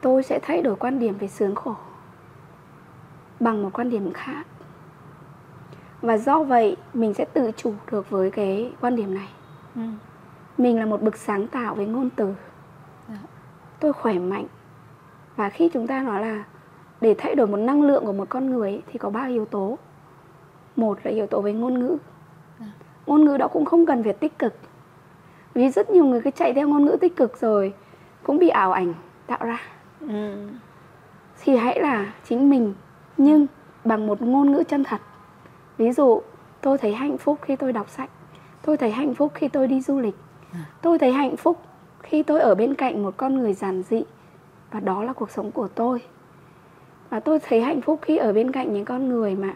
tôi 0.00 0.22
sẽ 0.22 0.38
thay 0.42 0.62
đổi 0.62 0.76
quan 0.76 0.98
điểm 0.98 1.14
về 1.18 1.28
sướng 1.28 1.54
khổ 1.54 1.74
bằng 3.40 3.62
một 3.62 3.70
quan 3.72 3.90
điểm 3.90 4.12
khác 4.12 4.46
và 6.02 6.18
do 6.18 6.42
vậy 6.42 6.76
mình 6.94 7.14
sẽ 7.14 7.24
tự 7.24 7.50
chủ 7.56 7.74
được 7.90 8.10
với 8.10 8.30
cái 8.30 8.72
quan 8.80 8.96
điểm 8.96 9.14
này 9.14 9.28
Ừ. 9.76 9.80
mình 10.58 10.78
là 10.78 10.86
một 10.86 11.02
bậc 11.02 11.16
sáng 11.16 11.46
tạo 11.46 11.74
với 11.74 11.86
ngôn 11.86 12.10
từ. 12.16 12.34
Tôi 13.80 13.92
khỏe 13.92 14.18
mạnh. 14.18 14.46
Và 15.36 15.50
khi 15.50 15.70
chúng 15.72 15.86
ta 15.86 16.02
nói 16.02 16.20
là 16.20 16.44
để 17.00 17.14
thay 17.18 17.34
đổi 17.34 17.46
một 17.46 17.56
năng 17.56 17.82
lượng 17.82 18.06
của 18.06 18.12
một 18.12 18.28
con 18.28 18.50
người 18.50 18.70
ấy, 18.70 18.82
thì 18.92 18.98
có 18.98 19.10
ba 19.10 19.26
yếu 19.26 19.44
tố. 19.44 19.78
Một 20.76 20.98
là 21.02 21.10
yếu 21.10 21.26
tố 21.26 21.40
về 21.40 21.52
ngôn 21.52 21.78
ngữ. 21.78 21.96
Dạ. 22.60 22.66
ngôn 23.06 23.24
ngữ 23.24 23.36
đó 23.36 23.48
cũng 23.48 23.64
không 23.64 23.86
cần 23.86 24.02
phải 24.02 24.12
tích 24.12 24.38
cực. 24.38 24.54
Vì 25.54 25.70
rất 25.70 25.90
nhiều 25.90 26.04
người 26.04 26.20
cứ 26.20 26.30
chạy 26.30 26.54
theo 26.54 26.68
ngôn 26.68 26.84
ngữ 26.84 26.96
tích 27.00 27.16
cực 27.16 27.40
rồi 27.40 27.74
cũng 28.22 28.38
bị 28.38 28.48
ảo 28.48 28.72
ảnh 28.72 28.94
tạo 29.26 29.38
ra. 29.42 29.60
Ừ. 30.00 30.48
thì 31.42 31.56
hãy 31.56 31.80
là 31.80 32.12
chính 32.24 32.50
mình 32.50 32.74
nhưng 33.16 33.46
bằng 33.84 34.06
một 34.06 34.22
ngôn 34.22 34.52
ngữ 34.52 34.62
chân 34.68 34.84
thật. 34.84 35.00
Ví 35.78 35.92
dụ 35.92 36.22
tôi 36.60 36.78
thấy 36.78 36.94
hạnh 36.94 37.18
phúc 37.18 37.38
khi 37.42 37.56
tôi 37.56 37.72
đọc 37.72 37.88
sách. 37.88 38.10
Tôi 38.62 38.76
thấy 38.76 38.90
hạnh 38.90 39.14
phúc 39.14 39.32
khi 39.34 39.48
tôi 39.48 39.66
đi 39.66 39.80
du 39.80 40.00
lịch. 40.00 40.14
À. 40.52 40.64
tôi 40.82 40.98
thấy 40.98 41.12
hạnh 41.12 41.36
phúc 41.36 41.62
khi 42.04 42.22
tôi 42.22 42.40
ở 42.40 42.54
bên 42.54 42.74
cạnh 42.74 43.02
một 43.02 43.14
con 43.16 43.38
người 43.38 43.52
giản 43.52 43.82
dị 43.82 44.02
và 44.70 44.80
đó 44.80 45.04
là 45.04 45.12
cuộc 45.12 45.30
sống 45.30 45.50
của 45.50 45.68
tôi. 45.68 46.02
Và 47.10 47.20
tôi 47.20 47.38
thấy 47.48 47.60
hạnh 47.60 47.80
phúc 47.80 47.98
khi 48.02 48.16
ở 48.16 48.32
bên 48.32 48.52
cạnh 48.52 48.72
những 48.72 48.84
con 48.84 49.08
người 49.08 49.34
mà 49.34 49.54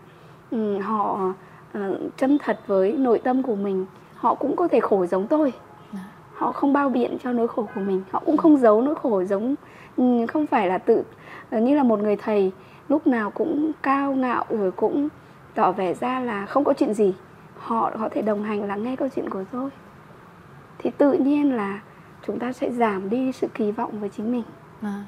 ừ, 0.50 0.78
họ 0.78 1.32
ờ, 1.72 1.98
chân 2.16 2.38
thật 2.44 2.60
với 2.66 2.92
nội 2.92 3.20
tâm 3.24 3.42
của 3.42 3.54
mình. 3.54 3.86
Họ 4.14 4.34
cũng 4.34 4.56
có 4.56 4.68
thể 4.68 4.80
khổ 4.80 5.06
giống 5.06 5.26
tôi. 5.26 5.52
Dạ. 5.92 5.98
họ 6.34 6.52
không 6.52 6.72
bao 6.72 6.88
biện 6.88 7.16
cho 7.22 7.32
nỗi 7.32 7.48
khổ 7.48 7.68
của 7.74 7.80
mình. 7.80 8.02
Họ 8.10 8.22
cũng 8.26 8.36
không 8.36 8.56
giấu 8.56 8.82
nỗi 8.82 8.94
khổ 8.94 9.24
giống 9.24 9.54
ừ, 9.96 10.26
không 10.28 10.46
phải 10.46 10.68
là 10.68 10.78
tự 10.78 11.02
ờ, 11.50 11.60
như 11.60 11.76
là 11.76 11.82
một 11.82 11.98
người 11.98 12.16
thầy 12.16 12.52
lúc 12.88 13.06
nào 13.06 13.30
cũng 13.30 13.72
cao 13.82 14.14
ngạo 14.14 14.44
rồi 14.50 14.70
cũng 14.70 15.08
tỏ 15.54 15.72
vẻ 15.72 15.94
ra 15.94 16.20
là 16.20 16.46
không 16.46 16.64
có 16.64 16.72
chuyện 16.72 16.94
gì. 16.94 17.14
Họ 17.58 17.90
có 17.98 18.08
thể 18.08 18.22
đồng 18.22 18.42
hành 18.42 18.64
lắng 18.64 18.82
nghe 18.82 18.96
câu 18.96 19.08
chuyện 19.16 19.30
của 19.30 19.44
tôi. 19.52 19.70
Thì 20.78 20.90
tự 20.98 21.12
nhiên 21.12 21.56
là 21.56 21.80
chúng 22.26 22.38
ta 22.38 22.52
sẽ 22.52 22.70
giảm 22.70 23.10
đi 23.10 23.32
sự 23.32 23.48
kỳ 23.54 23.72
vọng 23.72 24.00
với 24.00 24.08
chính 24.08 24.32
mình. 24.32 24.44
Dạ. 24.82 25.04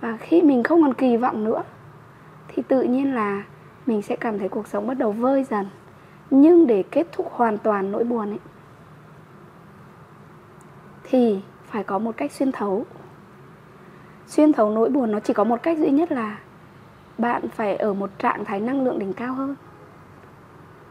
và 0.00 0.16
khi 0.16 0.42
mình 0.42 0.62
không 0.62 0.82
còn 0.82 0.94
kỳ 0.94 1.16
vọng 1.16 1.44
nữa 1.44 1.62
thì 2.48 2.62
tự 2.68 2.82
nhiên 2.82 3.14
là 3.14 3.42
mình 3.86 4.02
sẽ 4.02 4.16
cảm 4.16 4.38
thấy 4.38 4.48
cuộc 4.48 4.66
sống 4.66 4.86
bắt 4.86 4.98
đầu 4.98 5.12
vơi 5.12 5.44
dần. 5.44 5.66
Nhưng 6.30 6.66
để 6.66 6.84
kết 6.90 7.06
thúc 7.12 7.28
hoàn 7.30 7.58
toàn 7.58 7.92
nỗi 7.92 8.04
buồn 8.04 8.28
ấy 8.28 8.38
thì 11.02 11.40
phải 11.64 11.84
có 11.84 11.98
một 11.98 12.16
cách 12.16 12.32
xuyên 12.32 12.52
thấu. 12.52 12.84
Xuyên 14.26 14.52
thấu 14.52 14.70
nỗi 14.70 14.88
buồn 14.88 15.12
nó 15.12 15.20
chỉ 15.20 15.32
có 15.32 15.44
một 15.44 15.62
cách 15.62 15.78
duy 15.78 15.90
nhất 15.90 16.12
là 16.12 16.38
bạn 17.18 17.48
phải 17.48 17.76
ở 17.76 17.94
một 17.94 18.10
trạng 18.18 18.44
thái 18.44 18.60
năng 18.60 18.84
lượng 18.84 18.98
đỉnh 18.98 19.12
cao 19.12 19.34
hơn. 19.34 19.54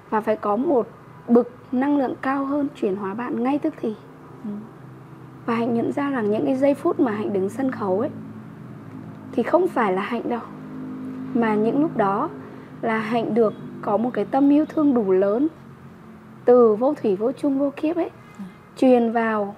Và 0.10 0.22
phải 0.22 0.36
có 0.36 0.55
một 0.55 0.88
bực 1.28 1.51
năng 1.72 1.97
lượng 1.97 2.16
cao 2.22 2.45
hơn 2.45 2.68
chuyển 2.76 2.95
hóa 2.95 3.14
bạn 3.14 3.43
ngay 3.43 3.60
tức 3.60 3.74
thì. 3.78 3.95
Ừ 4.43 4.49
và 5.49 5.55
hạnh 5.55 5.73
nhận 5.73 5.91
ra 5.91 6.09
rằng 6.09 6.31
những 6.31 6.45
cái 6.45 6.55
giây 6.55 6.73
phút 6.73 6.99
mà 6.99 7.11
hạnh 7.11 7.33
đứng 7.33 7.49
sân 7.49 7.71
khấu 7.71 7.99
ấy, 7.99 8.09
thì 9.31 9.43
không 9.43 9.67
phải 9.67 9.93
là 9.93 10.01
hạnh 10.01 10.29
đâu. 10.29 10.41
Mà 11.33 11.55
những 11.55 11.81
lúc 11.81 11.97
đó 11.97 12.29
là 12.81 12.97
hạnh 12.97 13.33
được 13.33 13.53
có 13.81 13.97
một 13.97 14.09
cái 14.13 14.25
tâm 14.25 14.49
yêu 14.49 14.65
thương 14.65 14.93
đủ 14.93 15.11
lớn 15.11 15.47
từ 16.45 16.75
vô 16.75 16.93
thủy, 16.93 17.15
vô 17.15 17.31
chung, 17.31 17.59
vô 17.59 17.71
kiếp 17.75 17.95
ấy, 17.95 18.09
truyền 18.77 19.11
vào 19.11 19.55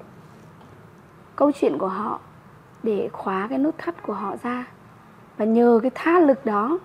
câu 1.35 1.51
chuyện 1.51 1.77
của 1.77 1.87
họ 1.87 2.19
để 2.83 3.09
khóa 3.13 3.47
cái 3.49 3.57
nút 3.57 3.75
thắt 3.77 4.03
của 4.03 4.13
họ 4.13 4.35
ra. 4.43 4.65
Và 5.37 5.45
nhờ 5.45 5.79
cái 5.81 5.91
tha 5.95 6.19
lực 6.19 6.45
đó 6.45 6.79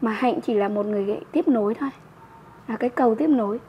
mà 0.00 0.12
hạnh 0.12 0.40
chỉ 0.40 0.54
là 0.54 0.68
một 0.68 0.86
người 0.86 1.20
tiếp 1.32 1.48
nối 1.48 1.74
thôi, 1.74 1.90
là 2.68 2.76
cái 2.76 2.90
cầu 2.90 3.14
tiếp 3.14 3.28
nối 3.28 3.60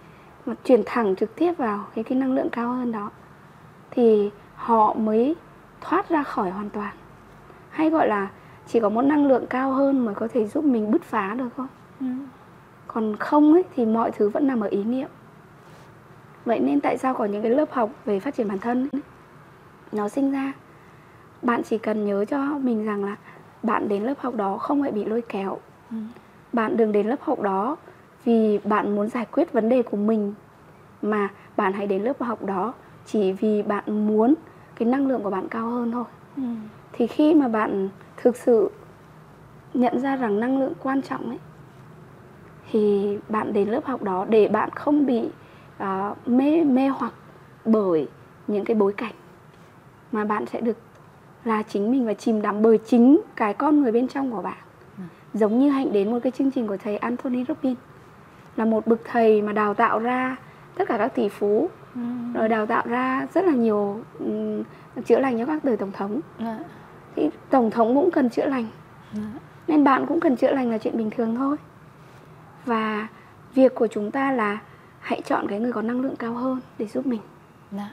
mà 0.45 0.55
truyền 0.63 0.81
thẳng 0.85 1.15
trực 1.15 1.35
tiếp 1.35 1.53
vào 1.57 1.85
cái 1.95 2.03
cái 2.03 2.17
năng 2.17 2.33
lượng 2.33 2.49
cao 2.49 2.73
hơn 2.73 2.91
đó 2.91 3.09
thì 3.95 4.29
họ 4.55 4.93
mới 4.93 5.35
thoát 5.81 6.09
ra 6.09 6.23
khỏi 6.23 6.49
hoàn 6.51 6.69
toàn. 6.69 6.93
Hay 7.69 7.89
gọi 7.89 8.07
là 8.07 8.27
chỉ 8.67 8.79
có 8.79 8.89
một 8.89 9.01
năng 9.01 9.27
lượng 9.27 9.45
cao 9.49 9.71
hơn 9.71 10.05
mới 10.05 10.15
có 10.15 10.27
thể 10.33 10.47
giúp 10.47 10.63
mình 10.65 10.91
bứt 10.91 11.01
phá 11.03 11.33
được 11.37 11.49
thôi 11.57 11.67
Ừ. 11.99 12.05
còn 12.87 13.15
không 13.15 13.53
ấy 13.53 13.63
thì 13.75 13.85
mọi 13.85 14.11
thứ 14.11 14.29
vẫn 14.29 14.47
nằm 14.47 14.59
ở 14.61 14.67
ý 14.67 14.83
niệm. 14.83 15.09
Vậy 16.45 16.59
nên 16.59 16.79
tại 16.79 16.97
sao 16.97 17.13
có 17.13 17.25
những 17.25 17.41
cái 17.41 17.51
lớp 17.51 17.71
học 17.71 17.89
về 18.05 18.19
phát 18.19 18.35
triển 18.35 18.47
bản 18.47 18.59
thân 18.59 18.87
ấy, 18.91 19.01
nó 19.91 20.09
sinh 20.09 20.31
ra? 20.31 20.53
Bạn 21.41 21.61
chỉ 21.63 21.77
cần 21.77 22.05
nhớ 22.05 22.25
cho 22.25 22.37
mình 22.61 22.85
rằng 22.85 23.03
là 23.05 23.15
bạn 23.63 23.89
đến 23.89 24.03
lớp 24.03 24.13
học 24.19 24.35
đó 24.35 24.57
không 24.57 24.81
phải 24.81 24.91
bị 24.91 25.05
lôi 25.05 25.21
kéo. 25.21 25.57
Ừ. 25.91 25.97
bạn 26.53 26.77
đừng 26.77 26.91
đến 26.91 27.07
lớp 27.07 27.21
học 27.21 27.41
đó 27.41 27.75
vì 28.25 28.59
bạn 28.63 28.95
muốn 28.95 29.09
giải 29.09 29.25
quyết 29.31 29.53
vấn 29.53 29.69
đề 29.69 29.81
của 29.83 29.97
mình 29.97 30.33
mà 31.01 31.29
bạn 31.57 31.73
hãy 31.73 31.87
đến 31.87 32.03
lớp 32.03 32.21
học 32.21 32.43
đó 32.45 32.73
chỉ 33.05 33.31
vì 33.31 33.61
bạn 33.61 34.07
muốn 34.07 34.33
cái 34.75 34.87
năng 34.87 35.07
lượng 35.07 35.23
của 35.23 35.29
bạn 35.29 35.47
cao 35.47 35.69
hơn 35.69 35.91
thôi. 35.91 36.03
Ừ. 36.37 36.43
thì 36.91 37.07
khi 37.07 37.33
mà 37.33 37.47
bạn 37.47 37.89
thực 38.17 38.37
sự 38.37 38.69
nhận 39.73 39.99
ra 39.99 40.15
rằng 40.15 40.39
năng 40.39 40.59
lượng 40.59 40.73
quan 40.83 41.01
trọng 41.01 41.29
ấy 41.29 41.39
thì 42.71 43.17
bạn 43.29 43.53
đến 43.53 43.69
lớp 43.69 43.85
học 43.85 44.03
đó 44.03 44.25
để 44.29 44.47
bạn 44.47 44.69
không 44.69 45.05
bị 45.05 45.29
à, 45.77 46.15
mê 46.25 46.63
mê 46.63 46.87
hoặc 46.87 47.13
bởi 47.65 48.07
những 48.47 48.65
cái 48.65 48.75
bối 48.75 48.93
cảnh 48.93 49.13
mà 50.11 50.25
bạn 50.25 50.45
sẽ 50.45 50.61
được 50.61 50.77
là 51.43 51.63
chính 51.63 51.91
mình 51.91 52.05
và 52.05 52.13
chìm 52.13 52.41
đắm 52.41 52.61
bởi 52.61 52.77
chính 52.77 53.21
cái 53.35 53.53
con 53.53 53.81
người 53.81 53.91
bên 53.91 54.07
trong 54.07 54.31
của 54.31 54.41
bạn. 54.41 54.57
Giống 55.33 55.59
như 55.59 55.69
hạnh 55.69 55.93
đến 55.93 56.11
một 56.11 56.19
cái 56.23 56.31
chương 56.31 56.51
trình 56.51 56.67
của 56.67 56.77
thầy 56.77 56.97
Anthony 56.97 57.45
Robbins 57.47 57.77
là 58.55 58.65
một 58.65 58.87
bậc 58.87 58.99
thầy 59.03 59.41
mà 59.41 59.53
đào 59.53 59.73
tạo 59.73 59.99
ra 59.99 60.35
tất 60.75 60.87
cả 60.87 60.97
các 60.97 61.15
tỷ 61.15 61.29
phú 61.29 61.69
Ừ. 61.95 62.01
rồi 62.33 62.49
đào 62.49 62.65
tạo 62.65 62.83
ra 62.85 63.27
rất 63.33 63.45
là 63.45 63.51
nhiều 63.53 63.99
ừm, 64.19 64.63
chữa 65.05 65.19
lành 65.19 65.37
cho 65.39 65.45
các 65.45 65.65
đời 65.65 65.77
tổng 65.77 65.91
thống 65.91 66.19
Dạ. 66.39 66.59
thì 67.15 67.29
tổng 67.49 67.71
thống 67.71 67.95
cũng 67.95 68.11
cần 68.11 68.29
chữa 68.29 68.45
lành 68.45 68.65
Dạ. 69.13 69.21
nên 69.67 69.83
bạn 69.83 70.05
cũng 70.07 70.19
cần 70.19 70.35
chữa 70.35 70.51
lành 70.53 70.71
là 70.71 70.77
chuyện 70.77 70.97
bình 70.97 71.09
thường 71.09 71.35
thôi 71.35 71.57
và 72.65 73.07
việc 73.53 73.75
của 73.75 73.87
chúng 73.87 74.11
ta 74.11 74.31
là 74.31 74.57
hãy 74.99 75.21
chọn 75.25 75.47
cái 75.47 75.59
người 75.59 75.71
có 75.71 75.81
năng 75.81 76.01
lượng 76.01 76.15
cao 76.15 76.33
hơn 76.33 76.59
để 76.77 76.85
giúp 76.85 77.05
mình 77.05 77.21
Dạ. 77.71 77.89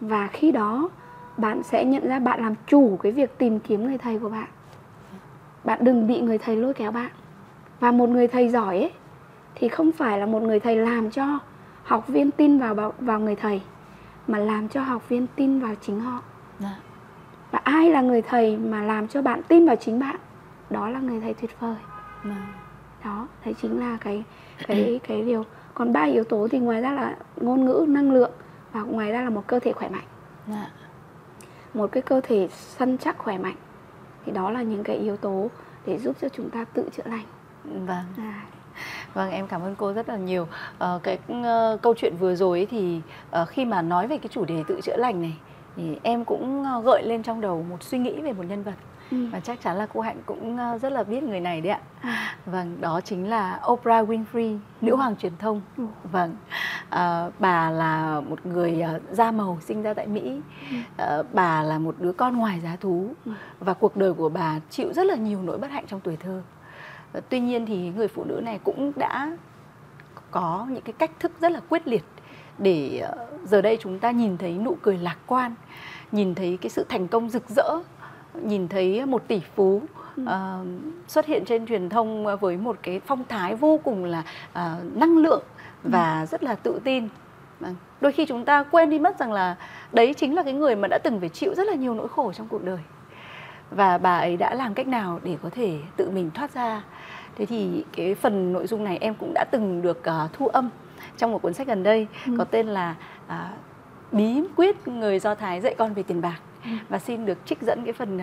và 0.00 0.26
khi 0.32 0.52
đó 0.52 0.88
bạn 1.36 1.62
sẽ 1.62 1.84
nhận 1.84 2.08
ra 2.08 2.18
bạn 2.18 2.40
làm 2.42 2.54
chủ 2.66 2.98
cái 3.02 3.12
việc 3.12 3.38
tìm 3.38 3.60
kiếm 3.60 3.86
người 3.86 3.98
thầy 3.98 4.18
của 4.18 4.28
bạn 4.28 4.48
bạn 5.64 5.78
đừng 5.84 6.06
bị 6.06 6.20
người 6.20 6.38
thầy 6.38 6.56
lôi 6.56 6.74
kéo 6.74 6.90
bạn 6.92 7.10
và 7.80 7.92
một 7.92 8.08
người 8.08 8.28
thầy 8.28 8.48
giỏi 8.48 8.78
ấy 8.78 8.92
thì 9.54 9.68
không 9.68 9.92
phải 9.92 10.18
là 10.18 10.26
một 10.26 10.42
người 10.42 10.60
thầy 10.60 10.76
làm 10.76 11.10
cho 11.10 11.38
học 11.84 12.08
viên 12.08 12.30
tin 12.30 12.58
vào 12.58 12.92
vào, 13.00 13.20
người 13.20 13.36
thầy 13.36 13.62
mà 14.28 14.38
làm 14.38 14.68
cho 14.68 14.82
học 14.82 15.08
viên 15.08 15.26
tin 15.36 15.60
vào 15.60 15.74
chính 15.80 16.00
họ 16.00 16.22
Dạ. 16.58 16.76
và 17.50 17.60
ai 17.64 17.90
là 17.90 18.00
người 18.00 18.22
thầy 18.22 18.56
mà 18.56 18.82
làm 18.82 19.08
cho 19.08 19.22
bạn 19.22 19.40
tin 19.48 19.66
vào 19.66 19.76
chính 19.76 19.98
bạn 19.98 20.16
đó 20.70 20.88
là 20.88 21.00
người 21.00 21.20
thầy 21.20 21.34
tuyệt 21.34 21.50
vời 21.60 21.76
Dạ. 22.24 22.46
đó 23.04 23.26
đấy 23.44 23.54
chính 23.62 23.80
là 23.80 23.96
cái 24.00 24.24
cái 24.66 25.00
cái 25.08 25.22
điều 25.22 25.44
còn 25.74 25.92
ba 25.92 26.02
yếu 26.02 26.24
tố 26.24 26.48
thì 26.50 26.58
ngoài 26.58 26.80
ra 26.80 26.92
là 26.92 27.16
ngôn 27.36 27.64
ngữ 27.64 27.84
năng 27.88 28.12
lượng 28.12 28.30
và 28.72 28.82
ngoài 28.82 29.12
ra 29.12 29.22
là 29.22 29.30
một 29.30 29.46
cơ 29.46 29.58
thể 29.58 29.72
khỏe 29.72 29.88
mạnh 29.88 30.04
Dạ. 30.48 30.66
một 31.74 31.92
cái 31.92 32.02
cơ 32.02 32.20
thể 32.24 32.48
săn 32.52 32.98
chắc 32.98 33.18
khỏe 33.18 33.38
mạnh 33.38 33.56
thì 34.26 34.32
đó 34.32 34.50
là 34.50 34.62
những 34.62 34.84
cái 34.84 34.96
yếu 34.96 35.16
tố 35.16 35.48
để 35.86 35.98
giúp 35.98 36.16
cho 36.20 36.28
chúng 36.28 36.50
ta 36.50 36.64
tự 36.64 36.88
chữa 36.96 37.02
lành 37.06 37.24
Vâng. 37.64 38.04
à, 38.18 38.42
Vâng 39.14 39.30
em 39.30 39.46
cảm 39.46 39.62
ơn 39.62 39.74
cô 39.74 39.92
rất 39.92 40.08
là 40.08 40.16
nhiều. 40.16 40.48
Ờ, 40.78 41.00
cái 41.02 41.18
ờ, 41.44 41.78
câu 41.82 41.94
chuyện 41.96 42.16
vừa 42.16 42.34
rồi 42.34 42.58
ấy 42.58 42.66
thì 42.66 43.00
ờ, 43.30 43.44
khi 43.44 43.64
mà 43.64 43.82
nói 43.82 44.06
về 44.06 44.18
cái 44.18 44.28
chủ 44.30 44.44
đề 44.44 44.64
tự 44.68 44.80
chữa 44.80 44.96
lành 44.96 45.22
này 45.22 45.36
thì 45.76 45.98
em 46.02 46.24
cũng 46.24 46.64
gợi 46.84 47.02
lên 47.02 47.22
trong 47.22 47.40
đầu 47.40 47.64
một 47.70 47.82
suy 47.82 47.98
nghĩ 47.98 48.20
về 48.20 48.32
một 48.32 48.42
nhân 48.48 48.62
vật 48.62 48.74
ừ. 49.10 49.26
và 49.32 49.40
chắc 49.40 49.60
chắn 49.62 49.76
là 49.76 49.86
cô 49.94 50.00
Hạnh 50.00 50.16
cũng 50.26 50.58
rất 50.82 50.92
là 50.92 51.02
biết 51.04 51.22
người 51.22 51.40
này 51.40 51.60
đấy 51.60 51.72
ạ. 51.72 51.80
Vâng, 52.46 52.76
đó 52.80 53.00
chính 53.04 53.30
là 53.30 53.60
Oprah 53.72 54.08
Winfrey, 54.08 54.58
nữ 54.80 54.96
hoàng 54.96 55.16
truyền 55.16 55.32
thông. 55.38 55.60
Ừ. 55.78 55.84
Vâng, 56.12 56.36
Ờ, 56.90 57.30
bà 57.38 57.70
là 57.70 58.20
một 58.20 58.46
người 58.46 58.84
da 59.10 59.30
màu 59.30 59.58
sinh 59.60 59.82
ra 59.82 59.94
tại 59.94 60.06
Mỹ. 60.06 60.40
Ờ, 60.96 61.24
bà 61.32 61.62
là 61.62 61.78
một 61.78 61.94
đứa 61.98 62.12
con 62.12 62.36
ngoài 62.36 62.60
giá 62.60 62.76
thú 62.80 63.08
Ừ. 63.26 63.32
và 63.60 63.74
cuộc 63.74 63.96
đời 63.96 64.12
của 64.14 64.28
bà 64.28 64.58
chịu 64.70 64.92
rất 64.92 65.06
là 65.06 65.14
nhiều 65.14 65.42
nỗi 65.42 65.58
bất 65.58 65.70
hạnh 65.70 65.84
trong 65.88 66.00
tuổi 66.00 66.16
thơ. 66.16 66.42
Ờ, 67.12 67.20
Tuy 67.28 67.40
nhiên 67.40 67.66
thì 67.66 67.92
người 67.96 68.08
phụ 68.08 68.24
nữ 68.24 68.40
này 68.44 68.58
cũng 68.64 68.92
đã 68.96 69.36
có 70.30 70.66
những 70.70 70.82
cái 70.82 70.92
cách 70.92 71.10
thức 71.20 71.32
rất 71.40 71.52
là 71.52 71.60
quyết 71.68 71.88
liệt 71.88 72.04
để 72.58 72.98
ờ, 72.98 73.26
giờ 73.44 73.62
đây 73.62 73.78
chúng 73.80 73.98
ta 73.98 74.10
nhìn 74.10 74.38
thấy 74.38 74.52
nụ 74.52 74.76
cười 74.82 74.98
lạc 74.98 75.16
quan, 75.26 75.54
nhìn 76.12 76.34
thấy 76.34 76.58
cái 76.60 76.70
sự 76.70 76.86
thành 76.88 77.08
công 77.08 77.28
rực 77.28 77.48
rỡ, 77.48 77.78
nhìn 78.42 78.68
thấy 78.68 79.06
một 79.06 79.22
tỷ 79.28 79.40
phú 79.54 79.82
ờ, 80.26 80.64
xuất 81.08 81.26
hiện 81.26 81.44
trên 81.44 81.66
truyền 81.66 81.88
thông 81.88 82.36
với 82.40 82.56
một 82.56 82.76
cái 82.82 83.00
phong 83.06 83.24
thái 83.28 83.54
vô 83.54 83.80
cùng 83.84 84.04
là 84.04 84.22
ờ, 84.52 84.76
năng 84.94 85.18
lượng 85.18 85.42
và 85.82 86.26
rất 86.26 86.42
là 86.44 86.54
tự 86.54 86.80
tin. 86.84 87.08
Đôi 88.00 88.12
khi 88.12 88.26
chúng 88.26 88.44
ta 88.44 88.62
quên 88.62 88.90
đi 88.90 88.98
mất 88.98 89.18
rằng 89.18 89.32
là 89.32 89.56
đấy 89.92 90.14
chính 90.14 90.34
là 90.34 90.42
cái 90.42 90.52
người 90.52 90.76
mà 90.76 90.88
đã 90.88 90.98
từng 91.04 91.20
phải 91.20 91.28
chịu 91.28 91.54
rất 91.54 91.66
là 91.66 91.74
nhiều 91.74 91.94
nỗi 91.94 92.08
khổ 92.08 92.32
trong 92.32 92.48
cuộc 92.48 92.64
đời. 92.64 92.78
Và 93.70 93.98
bà 93.98 94.18
ấy 94.18 94.36
đã 94.36 94.54
làm 94.54 94.74
cách 94.74 94.86
nào 94.86 95.20
để 95.22 95.36
có 95.42 95.50
thể 95.50 95.78
tự 95.96 96.10
mình 96.10 96.30
thoát 96.34 96.54
ra 96.54 96.82
thế 97.38 97.46
thì 97.46 97.84
cái 97.96 98.14
phần 98.14 98.52
nội 98.52 98.66
dung 98.66 98.84
này 98.84 98.98
em 99.00 99.14
cũng 99.14 99.32
đã 99.34 99.44
từng 99.52 99.82
được 99.82 100.04
ờ, 100.04 100.28
thu 100.32 100.46
âm 100.46 100.70
trong 101.18 101.32
một 101.32 101.42
cuốn 101.42 101.54
sách 101.54 101.66
gần 101.66 101.82
đây 101.82 102.06
Ừ. 102.26 102.32
có 102.38 102.44
tên 102.44 102.66
là 102.66 102.96
à, 103.26 103.52
bí 104.12 104.42
quyết 104.56 104.88
người 104.88 105.18
do 105.18 105.34
thái 105.34 105.60
dạy 105.60 105.74
con 105.78 105.94
về 105.94 106.02
tiền 106.02 106.20
bạc. 106.20 106.38
Ừ. 106.64 106.70
và 106.88 106.98
xin 106.98 107.26
được 107.26 107.38
trích 107.46 107.62
dẫn 107.62 107.84
cái 107.84 107.92
phần 107.92 108.18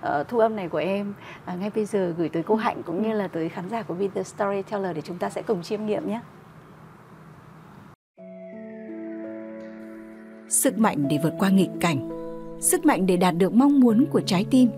ờ, 0.00 0.24
thu 0.28 0.38
âm 0.38 0.56
này 0.56 0.68
của 0.68 0.78
em 0.78 1.14
à, 1.44 1.54
ngay 1.54 1.70
bây 1.74 1.84
giờ 1.84 2.14
gửi 2.18 2.28
tới 2.28 2.42
cô 2.42 2.54
hạnh 2.54 2.82
cũng 2.86 3.02
như 3.02 3.12
là 3.12 3.28
tới 3.28 3.48
khán 3.48 3.68
giả 3.68 3.82
của 3.82 3.94
Be 3.94 4.06
the 4.14 4.22
Storyteller 4.22 4.96
để 4.96 5.02
chúng 5.02 5.18
ta 5.18 5.30
sẽ 5.30 5.42
cùng 5.42 5.62
chiêm 5.62 5.86
nghiệm 5.86 6.08
nhé. 6.08 6.20
Sức 10.48 10.78
mạnh 10.78 11.08
để 11.10 11.18
vượt 11.22 11.32
qua 11.38 11.48
nghịch 11.50 11.70
cảnh 11.80 12.08
sức 12.60 12.86
mạnh 12.86 13.06
để 13.06 13.16
đạt 13.16 13.34
được 13.38 13.52
mong 13.54 13.80
muốn 13.80 14.04
của 14.10 14.20
trái 14.20 14.46
tim. 14.50 14.68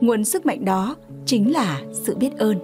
Nguồn 0.00 0.24
sức 0.24 0.46
mạnh 0.46 0.64
đó 0.64 0.96
chính 1.26 1.52
là 1.52 1.80
sự 1.92 2.16
biết 2.16 2.30
ơn 2.38 2.58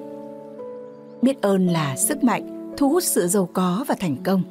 biết 1.22 1.42
ơn 1.42 1.66
là 1.66 1.96
sức 1.96 2.24
mạnh 2.24 2.74
thu 2.76 2.88
hút 2.88 3.02
sự 3.02 3.26
giàu 3.26 3.48
có 3.52 3.84
và 3.88 3.94
thành 4.00 4.16
công 4.24 4.42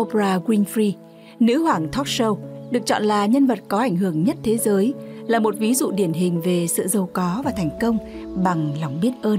oprah 0.00 0.50
winfrey 0.50 0.92
nữ 1.40 1.62
hoàng 1.62 1.88
talk 1.92 2.06
show 2.06 2.36
được 2.70 2.86
chọn 2.86 3.02
là 3.02 3.26
nhân 3.26 3.46
vật 3.46 3.58
có 3.68 3.78
ảnh 3.78 3.96
hưởng 3.96 4.24
nhất 4.24 4.36
thế 4.42 4.58
giới 4.58 4.94
là 5.26 5.38
một 5.38 5.54
ví 5.58 5.74
dụ 5.74 5.90
điển 5.90 6.12
hình 6.12 6.40
về 6.40 6.66
sự 6.66 6.88
giàu 6.88 7.08
có 7.12 7.42
và 7.44 7.50
thành 7.50 7.70
công 7.80 7.98
bằng 8.44 8.80
lòng 8.80 8.98
biết 9.00 9.12
ơn 9.22 9.38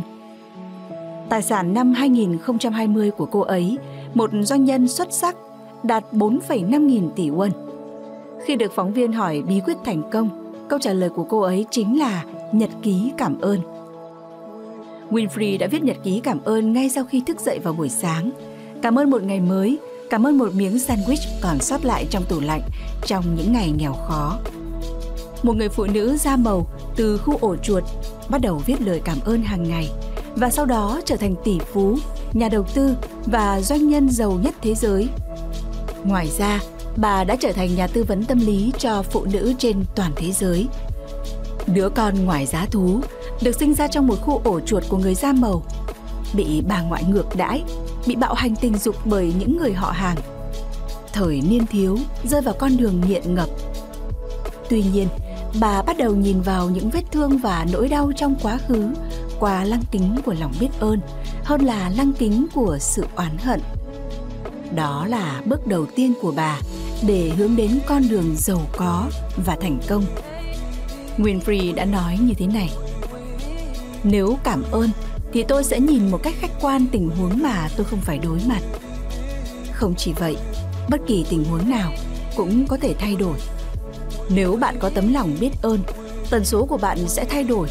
Tài 1.30 1.42
sản 1.42 1.74
năm 1.74 1.94
2020 1.94 3.12
của 3.12 3.26
cô 3.26 3.40
ấy, 3.40 3.78
một 4.14 4.30
doanh 4.42 4.66
nhân 4.66 4.88
xuất 4.88 5.14
sắc, 5.14 5.36
đạt 5.84 6.04
4,5 6.12 6.86
nghìn 6.86 7.10
tỷ 7.16 7.30
won. 7.30 7.50
Khi 8.46 8.56
được 8.56 8.72
phóng 8.76 8.94
viên 8.94 9.14
hỏi 9.14 9.44
bí 9.48 9.62
quyết 9.66 9.78
thành 9.86 10.02
công, 10.12 10.54
câu 10.70 10.80
trả 10.80 10.94
lời 10.94 11.10
của 11.10 11.24
cô 11.24 11.40
ấy 11.40 11.66
chính 11.72 12.00
là 12.00 12.26
nhật 12.52 12.70
ký 12.82 13.12
cảm 13.18 13.42
ơn. 13.42 13.60
Winfrey 15.12 15.60
đã 15.60 15.68
viết 15.68 15.84
nhật 15.84 15.98
ký 16.04 16.20
cảm 16.24 16.44
ơn 16.44 16.74
ngay 16.74 16.90
sau 16.90 17.04
khi 17.04 17.22
thức 17.28 17.40
dậy 17.40 17.60
vào 17.60 17.74
buổi 17.74 17.90
sáng. 17.90 18.32
Cảm 18.82 19.00
ơn 19.00 19.10
một 19.10 19.24
ngày 19.24 19.40
mới, 19.40 19.78
cảm 20.10 20.28
ơn 20.28 20.38
một 20.38 20.56
miếng 20.56 20.76
sandwich 20.76 21.28
còn 21.42 21.60
sót 21.60 21.86
lại 21.86 22.08
trong 22.10 22.24
tủ 22.24 22.40
lạnh 22.40 22.62
trong 23.06 23.36
những 23.36 23.54
ngày 23.54 23.72
nghèo 23.78 23.94
khó. 23.94 24.40
Một 25.44 25.56
người 25.56 25.70
phụ 25.70 25.86
nữ 25.86 26.18
da 26.18 26.36
màu 26.36 26.68
từ 26.96 27.18
khu 27.18 27.38
ổ 27.42 27.56
chuột 27.56 27.84
bắt 28.30 28.42
đầu 28.42 28.62
viết 28.66 28.82
lời 28.82 29.02
cảm 29.06 29.18
ơn 29.26 29.42
hàng 29.42 29.70
ngày 29.70 29.90
và 30.36 30.50
sau 30.50 30.66
đó 30.66 31.02
trở 31.06 31.16
thành 31.16 31.36
tỷ 31.44 31.60
phú, 31.74 31.98
nhà 32.34 32.50
đầu 32.50 32.64
tư 32.74 32.96
và 33.26 33.62
doanh 33.62 33.90
nhân 33.90 34.10
giàu 34.10 34.40
nhất 34.44 34.56
thế 34.62 34.76
giới. 34.76 35.08
Ngoài 36.04 36.28
ra, 36.38 36.60
bà 36.98 37.24
đã 37.24 37.36
trở 37.36 37.52
thành 37.52 37.76
nhà 37.76 37.88
tư 37.88 38.04
vấn 38.04 38.26
tâm 38.26 38.40
lý 38.40 38.72
cho 38.78 39.02
phụ 39.02 39.26
nữ 39.34 39.54
trên 39.58 39.84
toàn 39.96 40.12
thế 40.16 40.32
giới. 40.32 40.68
Đứa 41.68 41.90
con 41.90 42.26
ngoài 42.26 42.46
giá 42.46 42.66
thú 42.66 43.02
được 43.42 43.56
sinh 43.60 43.74
ra 43.74 43.88
trong 43.88 44.08
một 44.08 44.22
khu 44.22 44.42
ổ 44.44 44.60
chuột 44.60 44.84
của 44.90 44.98
người 44.98 45.16
da 45.16 45.34
màu, 45.34 45.64
bị 46.34 46.62
bà 46.68 46.82
ngoại 46.82 47.04
ngược 47.04 47.36
đãi, 47.36 47.64
bị 48.08 48.16
bạo 48.16 48.34
hành 48.34 48.56
tình 48.56 48.78
dục 48.78 48.96
bởi 49.06 49.34
những 49.40 49.58
người 49.58 49.74
họ 49.74 49.92
hàng. 49.92 50.18
Thời 51.14 51.42
niên 51.50 51.66
thiếu 51.66 51.98
rơi 52.24 52.42
vào 52.42 52.54
con 52.60 52.78
đường 52.78 53.02
nghiện 53.08 53.36
ngập. 53.36 53.50
Tuy 54.70 54.84
nhiên, 54.94 55.08
bà 55.60 55.82
bắt 55.82 55.98
đầu 55.98 56.16
nhìn 56.16 56.42
vào 56.42 56.70
những 56.70 56.90
vết 56.90 57.04
thương 57.12 57.38
và 57.38 57.66
nỗi 57.72 57.88
đau 57.88 58.12
trong 58.16 58.36
quá 58.42 58.58
khứ 58.68 58.90
qua 59.40 59.64
lăng 59.64 59.84
kính 59.92 60.16
của 60.26 60.34
lòng 60.40 60.54
biết 60.60 60.70
ơn 60.80 61.00
hơn 61.44 61.62
là 61.62 61.92
lăng 61.98 62.14
kính 62.14 62.48
của 62.54 62.78
sự 62.80 63.06
oán 63.16 63.38
hận. 63.38 63.62
Đó 64.76 65.06
là 65.06 65.42
bước 65.46 65.68
đầu 65.68 65.86
tiên 65.96 66.14
của 66.22 66.34
bà 66.36 66.60
để 67.08 67.32
hướng 67.38 67.56
đến 67.56 67.80
con 67.88 68.10
đường 68.10 68.36
giàu 68.38 68.62
có 68.78 69.06
và 69.46 69.58
thành 69.62 69.80
công. 69.88 70.06
Winfrey 71.18 71.76
đã 71.76 71.86
nói 71.86 72.18
như 72.22 72.34
thế 72.34 72.48
này: 72.48 72.70
nếu 74.04 74.38
cảm 74.44 74.64
ơn 74.72 74.90
thì 75.34 75.44
tôi 75.48 75.64
sẽ 75.64 75.80
nhìn 75.80 76.12
một 76.12 76.24
cách 76.24 76.36
khách 76.40 76.52
quan 76.62 76.86
tình 76.92 77.10
huống 77.10 77.44
mà 77.44 77.70
tôi 77.78 77.86
không 77.86 78.00
phải 78.02 78.18
đối 78.18 78.40
mặt. 78.48 78.62
Không 79.72 79.94
chỉ 79.98 80.14
vậy, 80.14 80.38
bất 80.90 81.02
kỳ 81.08 81.26
tình 81.30 81.44
huống 81.44 81.70
nào 81.70 81.92
cũng 82.36 82.68
có 82.68 82.78
thể 82.78 82.96
thay 83.00 83.16
đổi. 83.16 83.38
Nếu 84.30 84.56
bạn 84.56 84.76
có 84.80 84.90
tấm 84.90 85.14
lòng 85.14 85.36
biết 85.40 85.50
ơn, 85.62 85.80
tần 86.30 86.46
số 86.46 86.66
của 86.66 86.78
bạn 86.78 86.98
sẽ 87.08 87.26
thay 87.26 87.44
đổi 87.44 87.68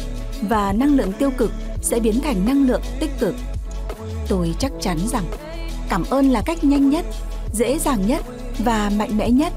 và 0.49 0.73
năng 0.73 0.95
lượng 0.95 1.11
tiêu 1.19 1.31
cực 1.37 1.51
sẽ 1.81 1.99
biến 1.99 2.21
thành 2.21 2.45
năng 2.45 2.67
lượng 2.67 2.81
tích 2.99 3.11
cực. 3.19 3.35
Tôi 4.27 4.55
chắc 4.59 4.71
chắn 4.81 4.97
rằng 5.11 5.25
cảm 5.89 6.03
ơn 6.09 6.29
là 6.29 6.41
cách 6.41 6.63
nhanh 6.63 6.89
nhất, 6.89 7.05
dễ 7.53 7.79
dàng 7.79 8.07
nhất 8.07 8.23
và 8.65 8.91
mạnh 8.97 9.17
mẽ 9.17 9.29
nhất 9.29 9.53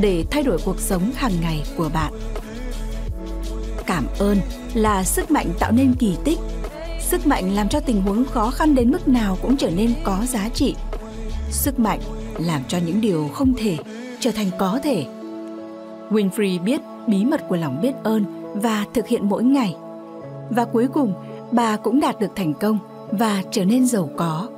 để 0.00 0.24
thay 0.30 0.42
đổi 0.42 0.58
cuộc 0.64 0.80
sống 0.80 1.12
hàng 1.16 1.32
ngày 1.40 1.62
của 1.76 1.90
bạn. 1.94 2.12
Cảm 3.86 4.06
ơn 4.18 4.38
là 4.74 5.04
sức 5.04 5.30
mạnh 5.30 5.46
tạo 5.58 5.72
nên 5.72 5.94
kỳ 5.98 6.16
tích, 6.24 6.38
sức 7.00 7.26
mạnh 7.26 7.54
làm 7.54 7.68
cho 7.68 7.80
tình 7.80 8.02
huống 8.02 8.24
khó 8.24 8.50
khăn 8.50 8.74
đến 8.74 8.90
mức 8.90 9.08
nào 9.08 9.38
cũng 9.42 9.56
trở 9.56 9.70
nên 9.70 9.94
có 10.04 10.18
giá 10.28 10.48
trị. 10.48 10.74
Sức 11.50 11.78
mạnh 11.78 12.00
làm 12.38 12.60
cho 12.68 12.78
những 12.86 13.00
điều 13.00 13.28
không 13.28 13.54
thể 13.56 13.76
trở 14.20 14.30
thành 14.30 14.50
có 14.58 14.80
thể. 14.82 15.06
Winfrey 16.10 16.64
biết 16.64 16.80
bí 17.06 17.24
mật 17.24 17.40
của 17.48 17.56
lòng 17.56 17.80
biết 17.82 17.94
ơn 18.02 18.24
và 18.54 18.84
thực 18.94 19.08
hiện 19.08 19.28
mỗi 19.28 19.44
ngày. 19.44 19.74
Và 20.50 20.64
cuối 20.64 20.88
cùng, 20.88 21.14
bà 21.52 21.76
cũng 21.76 22.00
đạt 22.00 22.20
được 22.20 22.30
thành 22.36 22.54
công 22.54 22.78
và 23.10 23.42
trở 23.50 23.64
nên 23.64 23.86
giàu 23.86 24.10
có. 24.16 24.48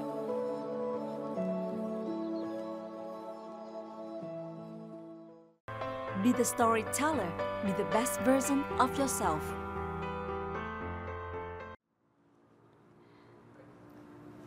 Be 6.24 6.32
the 6.32 6.44
storyteller. 6.44 7.28
Be 7.64 7.72
the 7.78 7.84
best 7.94 8.20
version 8.26 8.62
of 8.78 8.88
yourself. 8.98 9.38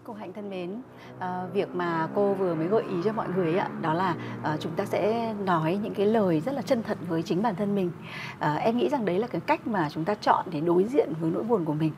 Cô 0.03 0.13
Hạnh 0.13 0.33
thân 0.33 0.49
mến, 0.49 0.81
à, 1.19 1.45
việc 1.53 1.75
mà 1.75 2.07
cô 2.15 2.33
vừa 2.33 2.55
mới 2.55 2.67
gợi 2.67 2.83
ý 2.83 2.95
cho 3.03 3.13
mọi 3.13 3.27
người 3.35 3.57
ạ, 3.57 3.69
đó 3.81 3.93
là 3.93 4.15
à, 4.43 4.57
chúng 4.59 4.71
ta 4.75 4.85
sẽ 4.85 5.33
nói 5.45 5.79
những 5.83 5.93
cái 5.93 6.05
lời 6.05 6.39
rất 6.39 6.51
là 6.51 6.61
chân 6.61 6.83
thật 6.83 6.97
với 7.07 7.23
chính 7.23 7.41
bản 7.41 7.55
thân 7.55 7.75
mình. 7.75 7.91
À, 8.39 8.55
em 8.55 8.77
nghĩ 8.77 8.89
rằng 8.89 9.05
đấy 9.05 9.19
là 9.19 9.27
cái 9.27 9.41
cách 9.41 9.67
mà 9.67 9.89
chúng 9.89 10.05
ta 10.05 10.15
chọn 10.15 10.45
để 10.51 10.61
đối 10.61 10.83
diện 10.83 11.13
với 11.21 11.31
nỗi 11.31 11.43
buồn 11.43 11.65
của 11.65 11.73
mình. 11.73 11.91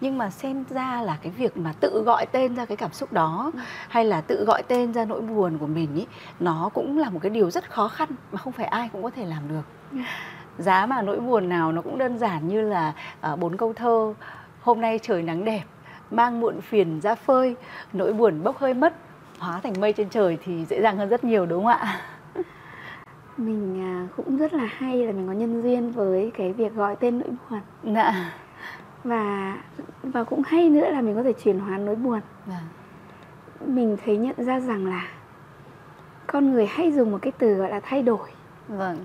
Nhưng 0.00 0.18
mà 0.18 0.30
xem 0.30 0.64
ra 0.70 1.02
là 1.02 1.18
cái 1.22 1.32
việc 1.32 1.56
mà 1.56 1.72
tự 1.80 2.02
gọi 2.02 2.26
tên 2.26 2.56
ra 2.56 2.64
cái 2.64 2.76
cảm 2.76 2.92
xúc 2.92 3.12
đó 3.12 3.52
hay 3.88 4.04
là 4.04 4.20
tự 4.20 4.44
gọi 4.44 4.62
tên 4.62 4.92
ra 4.92 5.04
nỗi 5.04 5.20
buồn 5.20 5.58
của 5.58 5.66
mình 5.66 5.94
ý, 5.94 6.06
nó 6.40 6.70
cũng 6.74 6.98
là 6.98 7.10
một 7.10 7.18
cái 7.22 7.30
điều 7.30 7.50
rất 7.50 7.70
khó 7.70 7.88
khăn 7.88 8.08
mà 8.32 8.38
không 8.38 8.52
phải 8.52 8.66
ai 8.66 8.88
cũng 8.92 9.02
có 9.02 9.10
thể 9.10 9.24
làm 9.24 9.42
được. 9.48 9.62
Giá 10.58 10.86
mà 10.86 11.02
nỗi 11.02 11.20
buồn 11.20 11.48
nào 11.48 11.72
nó 11.72 11.82
cũng 11.82 11.98
đơn 11.98 12.18
giản 12.18 12.48
như 12.48 12.60
là 12.60 12.92
à, 13.20 13.36
bốn 13.36 13.56
câu 13.56 13.72
thơ 13.72 14.14
hôm 14.62 14.80
nay 14.80 14.98
trời 15.02 15.22
nắng 15.22 15.44
đẹp 15.44 15.62
mang 16.10 16.40
muộn 16.40 16.60
phiền 16.60 17.00
ra 17.00 17.14
phơi 17.14 17.56
nỗi 17.92 18.12
buồn 18.12 18.42
bốc 18.42 18.58
hơi 18.58 18.74
mất 18.74 18.94
hóa 19.38 19.60
thành 19.60 19.80
mây 19.80 19.92
trên 19.92 20.08
trời 20.08 20.38
thì 20.44 20.64
dễ 20.64 20.82
dàng 20.82 20.96
hơn 20.96 21.08
rất 21.08 21.24
nhiều 21.24 21.46
đúng 21.46 21.64
không 21.64 21.72
ạ? 21.72 22.00
Mình 23.36 23.82
à, 23.82 24.08
cũng 24.16 24.36
rất 24.36 24.52
là 24.52 24.64
hay 24.64 25.06
là 25.06 25.12
mình 25.12 25.26
có 25.26 25.32
nhân 25.32 25.62
duyên 25.62 25.92
với 25.92 26.32
cái 26.38 26.52
việc 26.52 26.74
gọi 26.74 26.96
tên 26.96 27.18
nỗi 27.18 27.28
buồn. 27.50 27.60
Dạ 27.94 28.32
và 29.06 29.56
và 30.02 30.24
cũng 30.24 30.42
hay 30.46 30.70
nữa 30.70 30.90
là 30.90 31.00
mình 31.00 31.14
có 31.14 31.22
thể 31.22 31.32
chuyển 31.32 31.58
hóa 31.60 31.78
nỗi 31.78 31.94
buồn 31.94 32.20
Dạ. 32.48 32.60
mình 33.66 33.96
thấy 34.04 34.16
nhận 34.16 34.34
ra 34.44 34.60
rằng 34.60 34.86
là 34.86 35.08
con 36.26 36.52
người 36.52 36.66
hay 36.66 36.92
dùng 36.92 37.10
một 37.10 37.18
cái 37.22 37.32
từ 37.38 37.54
gọi 37.54 37.70
là 37.70 37.80
thay 37.80 38.02
đổi 38.02 38.28
vâng 38.68 38.96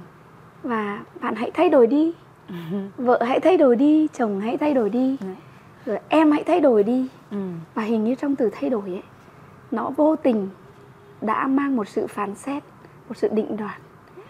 và 0.63 0.99
bạn 1.21 1.35
hãy 1.35 1.51
thay 1.53 1.69
đổi 1.69 1.87
đi 1.87 2.13
vợ 2.97 3.23
hãy 3.23 3.39
thay 3.39 3.57
đổi 3.57 3.75
đi 3.75 4.07
chồng 4.13 4.39
hãy 4.39 4.57
thay 4.57 4.73
đổi 4.73 4.89
đi 4.89 5.17
Dạ. 5.21 5.27
rồi 5.85 5.99
em 6.09 6.31
hãy 6.31 6.43
thay 6.43 6.59
đổi 6.61 6.83
đi 6.83 7.07
ừ. 7.31 7.37
và 7.75 7.83
hình 7.83 8.03
như 8.03 8.15
trong 8.15 8.35
từ 8.35 8.49
thay 8.53 8.69
đổi 8.69 8.89
ấy 8.89 9.03
nó 9.71 9.89
vô 9.89 10.15
tình 10.15 10.49
đã 11.21 11.47
mang 11.47 11.75
một 11.75 11.87
sự 11.87 12.07
phán 12.07 12.35
xét 12.35 12.63
một 13.09 13.17
sự 13.17 13.27
định 13.31 13.57
đoạt 13.57 13.75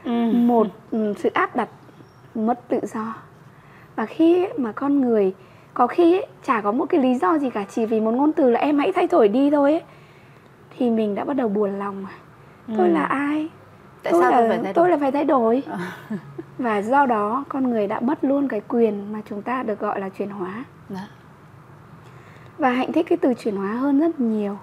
Ừ. 0.04 0.32
một 0.34 0.68
ừ, 0.92 1.14
sự 1.18 1.30
áp 1.34 1.56
đặt 1.56 1.70
mất 2.36 2.68
tự 2.68 2.80
do 2.84 3.14
và 3.96 4.06
khi 4.06 4.48
mà 4.58 4.72
con 4.72 5.02
người 5.02 5.34
có 5.74 5.88
khi 5.88 6.14
ấy, 6.14 6.26
chả 6.44 6.62
có 6.62 6.72
một 6.72 6.86
cái 6.90 7.02
lý 7.02 7.16
do 7.16 7.38
gì 7.38 7.50
cả 7.50 7.64
chỉ 7.70 7.86
vì 7.86 8.00
một 8.00 8.12
ngôn 8.12 8.32
từ 8.34 8.50
là 8.50 8.60
em 8.60 8.80
hãy 8.80 8.92
thay 8.92 9.08
đổi 9.08 9.28
đi 9.28 9.52
thôi 9.52 9.72
ấy. 9.72 9.82
Thì 10.78 10.90
mình 10.90 11.16
đã 11.16 11.24
bắt 11.24 11.34
đầu 11.34 11.50
buồn 11.50 11.80
lòng 11.80 11.96
rồi. 12.06 12.78
tôi 12.78 12.88
Ừ. 12.88 12.94
là 12.94 13.04
ai? 13.04 13.50
Tại 14.04 14.14
tôi 14.14 14.22
sao 14.22 14.32
là 14.32 14.38
tôi 14.40 14.48
phải 14.50 14.58
thay 14.58 14.64
đổi? 14.64 14.74
tôi 14.74 14.90
là 14.90 14.98
phải 14.98 15.12
thay 15.12 15.26
đổi. 15.26 15.64
Và 16.58 16.82
do 16.82 17.06
đó 17.06 17.44
con 17.50 17.70
người 17.70 17.88
đã 17.88 18.00
mất 18.00 18.24
luôn 18.24 18.48
cái 18.48 18.62
quyền 18.68 19.14
mà 19.14 19.22
chúng 19.30 19.42
ta 19.42 19.64
được 19.64 19.80
gọi 19.80 20.00
là 20.00 20.10
chuyển 20.10 20.30
hóa. 20.30 20.64
Dạ. 20.90 21.08
và 22.58 22.70
hạnh 22.70 22.92
thích 22.92 23.06
cái 23.10 23.18
từ 23.18 23.34
chuyển 23.34 23.56
hóa 23.56 23.74
hơn 23.74 24.00
rất 24.00 24.20
nhiều. 24.20 24.58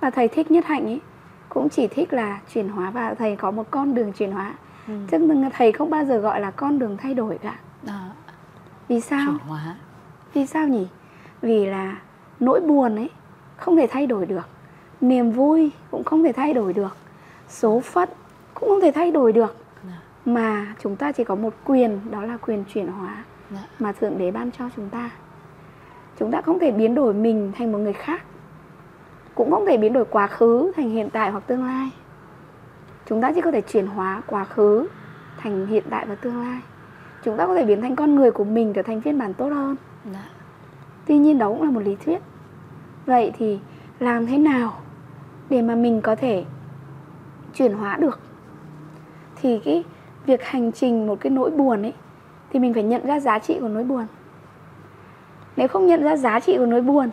Và 0.00 0.10
thầy 0.10 0.28
thích 0.28 0.50
nhất 0.50 0.64
hạnh 0.66 0.84
ấy 0.86 1.00
cũng 1.48 1.68
chỉ 1.68 1.86
thích 1.86 2.12
là 2.12 2.40
chuyển 2.54 2.68
hóa 2.68 2.90
và 2.90 3.14
thầy 3.14 3.36
có 3.36 3.50
một 3.50 3.70
con 3.70 3.94
đường 3.94 4.12
chuyển 4.12 4.32
hóa. 4.32 4.54
Ừ. 4.88 4.94
chứ 5.10 5.28
thầy 5.52 5.72
không 5.72 5.90
bao 5.90 6.04
giờ 6.04 6.18
gọi 6.18 6.40
là 6.40 6.50
con 6.50 6.78
đường 6.78 6.96
thay 6.96 7.14
đổi 7.14 7.38
cả. 7.38 7.56
Đó. 7.82 8.00
vì 8.88 9.00
sao? 9.00 9.26
Chuyển 9.26 9.48
hóa 9.48 9.74
vì 10.34 10.46
sao 10.46 10.68
nhỉ? 10.68 10.86
Vì 11.42 11.66
là 11.66 11.96
nỗi 12.40 12.60
buồn 12.60 12.96
ấy 12.96 13.10
không 13.56 13.76
thể 13.76 13.86
thay 13.90 14.06
đổi 14.06 14.26
được. 14.26 14.48
Niềm 15.00 15.30
vui 15.30 15.70
cũng 15.90 16.04
không 16.04 16.24
thể 16.24 16.32
thay 16.32 16.54
đổi 16.54 16.72
được. 16.72 16.96
Số 17.48 17.80
phận 17.80 18.08
cũng 18.54 18.68
không 18.68 18.80
thể 18.80 18.92
thay 18.94 19.10
đổi 19.10 19.32
được. 19.32 19.56
Dạ. 19.84 19.98
mà 20.24 20.74
chúng 20.82 20.96
ta 20.96 21.12
chỉ 21.12 21.24
có 21.24 21.34
một 21.34 21.54
quyền 21.64 22.00
đó 22.10 22.22
là 22.22 22.36
quyền 22.36 22.64
chuyển 22.64 22.88
hóa 22.88 23.24
Dạ. 23.50 23.58
mà 23.78 23.92
thượng 23.92 24.18
đế 24.18 24.30
ban 24.30 24.50
cho 24.50 24.70
chúng 24.76 24.88
ta. 24.88 25.10
Chúng 26.18 26.30
ta 26.30 26.40
không 26.40 26.58
thể 26.58 26.70
biến 26.70 26.94
đổi 26.94 27.14
mình 27.14 27.52
thành 27.58 27.72
một 27.72 27.78
người 27.78 27.92
khác. 27.92 28.22
Cũng 29.34 29.50
không 29.50 29.66
thể 29.66 29.76
biến 29.76 29.92
đổi 29.92 30.04
quá 30.04 30.26
khứ 30.26 30.72
thành 30.76 30.90
hiện 30.90 31.10
tại 31.10 31.30
hoặc 31.30 31.46
tương 31.46 31.64
lai. 31.64 31.90
Chúng 33.06 33.20
ta 33.20 33.32
chỉ 33.34 33.40
có 33.40 33.50
thể 33.50 33.60
chuyển 33.60 33.86
hóa 33.86 34.22
quá 34.26 34.44
khứ 34.44 34.88
thành 35.36 35.66
hiện 35.66 35.84
tại 35.90 36.06
và 36.06 36.14
tương 36.14 36.40
lai. 36.40 36.60
Chúng 37.24 37.36
ta 37.36 37.46
có 37.46 37.54
thể 37.54 37.64
biến 37.64 37.82
thành 37.82 37.96
con 37.96 38.14
người 38.14 38.30
của 38.30 38.44
mình 38.44 38.72
trở 38.72 38.82
thành 38.82 39.00
phiên 39.00 39.18
bản 39.18 39.34
tốt 39.34 39.48
hơn 39.48 39.76
Dạ. 40.12 40.28
tuy 41.06 41.18
nhiên 41.18 41.38
đó 41.38 41.48
cũng 41.48 41.62
là 41.62 41.70
một 41.70 41.80
lý 41.80 41.96
thuyết 42.04 42.18
vậy 43.06 43.32
thì 43.38 43.58
làm 43.98 44.26
thế 44.26 44.38
nào 44.38 44.72
để 45.50 45.62
mà 45.62 45.74
mình 45.74 46.00
có 46.00 46.14
thể 46.16 46.44
chuyển 47.54 47.72
hóa 47.72 47.96
được 47.96 48.18
thì 49.36 49.60
cái 49.64 49.84
việc 50.26 50.44
hành 50.44 50.72
trình 50.72 51.06
một 51.06 51.20
cái 51.20 51.30
nỗi 51.30 51.50
buồn 51.50 51.82
ấy 51.82 51.92
thì 52.52 52.58
mình 52.58 52.74
phải 52.74 52.82
nhận 52.82 53.06
ra 53.06 53.20
giá 53.20 53.38
trị 53.38 53.56
của 53.60 53.68
nỗi 53.68 53.84
buồn 53.84 54.06
nếu 55.56 55.68
không 55.68 55.86
nhận 55.86 56.02
ra 56.02 56.16
giá 56.16 56.40
trị 56.40 56.56
của 56.58 56.66
nỗi 56.66 56.80
buồn 56.80 57.10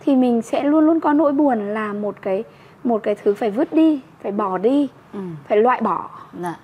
thì 0.00 0.16
mình 0.16 0.42
sẽ 0.42 0.62
luôn 0.64 0.84
luôn 0.84 1.00
coi 1.00 1.14
nỗi 1.14 1.32
buồn 1.32 1.58
là 1.74 1.92
một 1.92 2.14
cái 2.22 2.44
một 2.84 3.02
cái 3.02 3.14
thứ 3.14 3.34
phải 3.34 3.50
vứt 3.50 3.72
đi 3.72 4.00
phải 4.22 4.32
bỏ 4.32 4.58
đi 4.58 4.88
Ừ. 5.12 5.20
phải 5.48 5.58
loại 5.58 5.80
bỏ 5.80 6.10
Dạ. 6.42 6.54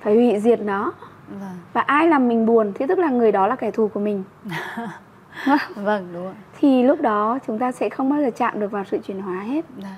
phải 0.00 0.14
hủy 0.14 0.40
diệt 0.40 0.60
nó 0.60 0.92
Vâng. 1.40 1.56
và 1.72 1.80
ai 1.80 2.08
làm 2.08 2.28
mình 2.28 2.46
buồn 2.46 2.72
thì 2.74 2.86
tức 2.88 2.98
là 2.98 3.08
người 3.10 3.32
đó 3.32 3.46
là 3.46 3.56
kẻ 3.56 3.70
thù 3.70 3.88
của 3.88 4.00
mình 4.00 4.24
Vâng 5.76 6.08
đúng 6.12 6.26
ạ. 6.26 6.34
thì 6.58 6.82
lúc 6.82 7.00
đó 7.00 7.38
chúng 7.46 7.58
ta 7.58 7.72
sẽ 7.72 7.88
không 7.88 8.10
bao 8.10 8.20
giờ 8.20 8.30
chạm 8.36 8.60
được 8.60 8.70
vào 8.70 8.84
sự 8.84 8.98
chuyển 8.98 9.20
hóa 9.22 9.40
hết 9.40 9.64
Dạ. 9.82 9.96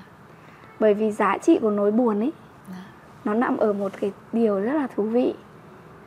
bởi 0.79 0.93
vì 0.93 1.11
giá 1.11 1.37
trị 1.37 1.59
của 1.61 1.71
nỗi 1.71 1.91
buồn 1.91 2.19
ấy 2.19 2.31
Dạ. 2.69 2.75
nó 3.25 3.33
nằm 3.33 3.57
ở 3.57 3.73
một 3.73 3.91
cái 4.01 4.11
điều 4.33 4.59
rất 4.59 4.73
là 4.73 4.87
thú 4.95 5.03
vị 5.03 5.33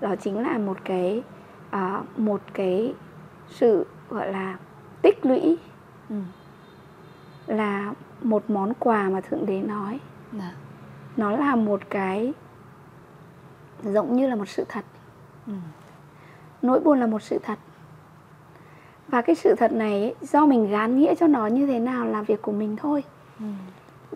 đó 0.01 0.15
chính 0.21 0.43
là 0.43 0.59
một 0.59 0.77
cái 0.85 1.23
à, 1.71 2.01
một 2.17 2.41
cái 2.55 2.95
sự 3.49 3.87
gọi 4.11 4.33
là 4.33 4.57
tích 5.03 5.27
lũy 5.27 5.57
Ừ. 6.11 6.17
là 7.47 7.93
một 8.23 8.45
món 8.51 8.73
quà 8.79 9.09
mà 9.09 9.21
thượng 9.21 9.47
đế 9.47 9.61
nói 9.63 10.01
Dạ. 10.33 10.53
nó 11.17 11.31
là 11.31 11.57
một 11.57 11.81
cái 11.91 12.33
giống 13.83 14.17
như 14.17 14.29
là 14.29 14.35
một 14.35 14.49
sự 14.49 14.65
thật 14.69 14.85
Ừ. 15.47 15.53
nỗi 16.63 16.81
buồn 16.81 17.01
là 17.01 17.07
một 17.07 17.23
sự 17.23 17.39
thật 17.43 17.59
và 19.09 19.23
cái 19.23 19.37
sự 19.37 19.55
thật 19.55 19.73
này 19.73 19.93
ấy, 20.03 20.15
do 20.23 20.47
mình 20.47 20.71
gán 20.71 20.99
nghĩa 20.99 21.15
cho 21.15 21.27
nó 21.27 21.47
như 21.47 21.67
thế 21.67 21.79
nào 21.79 22.07
là 22.07 22.23
việc 22.23 22.43
của 22.43 22.53
mình 22.53 22.77
thôi 22.77 23.05
Ừ. 23.41 23.45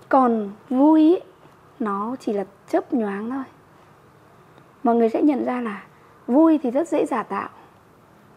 còn 0.09 0.51
vui 0.71 1.01
ý, 1.01 1.17
nó 1.81 2.17
chỉ 2.21 2.33
là 2.33 2.45
chớp 2.69 2.93
nhoáng 2.93 3.31
thôi 3.31 3.45
mọi 4.85 4.95
người 4.95 5.09
sẽ 5.09 5.23
nhận 5.23 5.45
ra 5.45 5.61
là 5.61 5.83
vui 6.27 6.59
thì 6.63 6.71
rất 6.71 6.89
dễ 6.89 7.07
giả 7.07 7.23
tạo 7.23 7.49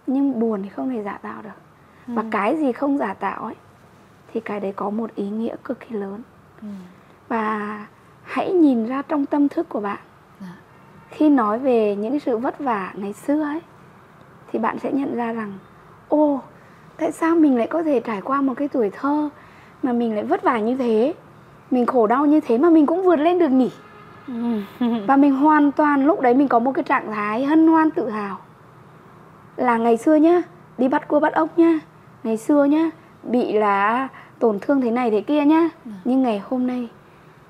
nhưng 0.08 0.40
buồn 0.40 0.64
thì 0.64 0.70
không 0.70 0.90
thể 0.90 1.04
giả 1.04 1.20
tạo 1.22 1.42
được 1.42 1.50
và 2.08 2.24
cái 2.32 2.58
gì 2.58 2.72
không 2.72 2.98
giả 2.98 3.14
tạo 3.14 3.44
ấy 3.44 3.56
thì 4.34 4.40
cái 4.40 4.60
đấy 4.60 4.74
có 4.76 4.90
một 4.90 5.16
ý 5.16 5.30
nghĩa 5.30 5.56
cực 5.64 5.80
kỳ 5.80 5.96
lớn 5.96 6.22
Ừ. 6.62 6.68
và 7.28 7.86
hãy 8.24 8.52
nhìn 8.54 8.86
ra 8.88 9.02
trong 9.02 9.26
tâm 9.26 9.50
thức 9.50 9.70
của 9.70 9.80
bạn. 9.80 10.00
Khi 11.12 11.30
nói 11.30 11.60
về 11.60 11.96
những 11.96 12.20
sự 12.20 12.38
vất 12.38 12.60
vả 12.60 12.94
ngày 12.96 13.14
xưa 13.14 13.44
ấy 13.44 13.60
thì 14.52 14.60
bạn 14.60 14.80
sẽ 14.80 14.92
nhận 14.92 15.16
ra 15.16 15.34
rằng 15.34 15.54
ô 16.10 16.42
tại 16.98 17.12
sao 17.12 17.36
mình 17.36 17.58
lại 17.58 17.68
có 17.68 17.84
thể 17.84 18.00
trải 18.00 18.22
qua 18.22 18.42
một 18.42 18.54
cái 18.58 18.68
tuổi 18.68 18.90
thơ 18.90 19.30
mà 19.84 19.94
mình 19.94 20.16
lại 20.16 20.24
vất 20.24 20.44
vả 20.44 20.60
như 20.60 20.78
thế? 20.78 21.14
Mình 21.72 21.86
khổ 21.86 22.08
đau 22.08 22.26
như 22.26 22.40
thế 22.40 22.58
mà 22.58 22.70
mình 22.70 22.86
cũng 22.86 23.04
vượt 23.04 23.20
lên 23.20 23.40
được 23.40 23.50
nhỉ? 23.50 23.72
Và 25.08 25.16
mình 25.16 25.36
hoàn 25.36 25.72
toàn 25.72 26.06
lúc 26.06 26.22
đấy 26.22 26.34
mình 26.34 26.48
có 26.48 26.60
một 26.60 26.72
cái 26.72 26.84
trạng 26.84 27.12
thái 27.14 27.46
hân 27.46 27.68
hoan 27.68 27.92
tự 27.92 28.10
hào. 28.10 28.38
Là 29.58 29.78
ngày 29.78 29.98
xưa 29.98 30.16
nhá 30.16 30.42
đi 30.78 30.88
bắt 30.88 31.08
cua 31.08 31.20
bắt 31.20 31.34
ốc 31.34 31.60
nhá 31.60 31.80
ngày 32.24 32.38
xưa 32.38 32.66
nhá 32.66 32.90
bị 33.24 33.54
là 33.54 34.08
tổn 34.40 34.60
thương 34.60 34.82
thế 34.82 34.92
này 34.92 35.12
thế 35.12 35.22
kia 35.22 35.46
nhá 35.46 35.70
nhưng 36.06 36.24
ngày 36.24 36.42
hôm 36.50 36.68
nay 36.68 36.90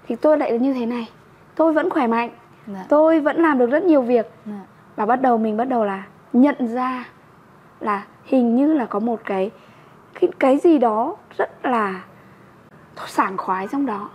thì 0.08 0.16
tôi 0.16 0.38
lại 0.38 0.60
như 0.60 0.74
thế 0.74 0.86
này 0.86 1.10
tôi 1.56 1.74
vẫn 1.74 1.90
khỏe 1.90 2.08
mạnh 2.08 2.30
Dạ. 2.68 2.86
tôi 2.90 3.20
vẫn 3.20 3.38
làm 3.42 3.58
được 3.58 3.70
rất 3.70 3.84
nhiều 3.84 4.02
việc 4.02 4.32
Dạ. 4.46 4.60
và 4.96 5.06
bắt 5.06 5.22
đầu 5.22 5.38
mình 5.38 5.58
bắt 5.58 5.66
đầu 5.66 5.86
là 5.86 6.04
nhận 6.34 6.56
ra 6.68 7.06
là 7.80 8.04
hình 8.26 8.56
như 8.56 8.74
là 8.74 8.86
có 8.86 9.00
một 9.00 9.20
cái 9.26 9.52
cái, 10.20 10.30
cái 10.40 10.58
gì 10.58 10.78
đó 10.78 11.16
rất 11.38 11.66
là 11.66 12.04
sảng 13.08 13.38
khoái 13.38 13.68
trong 13.72 13.86
đó 13.86 14.10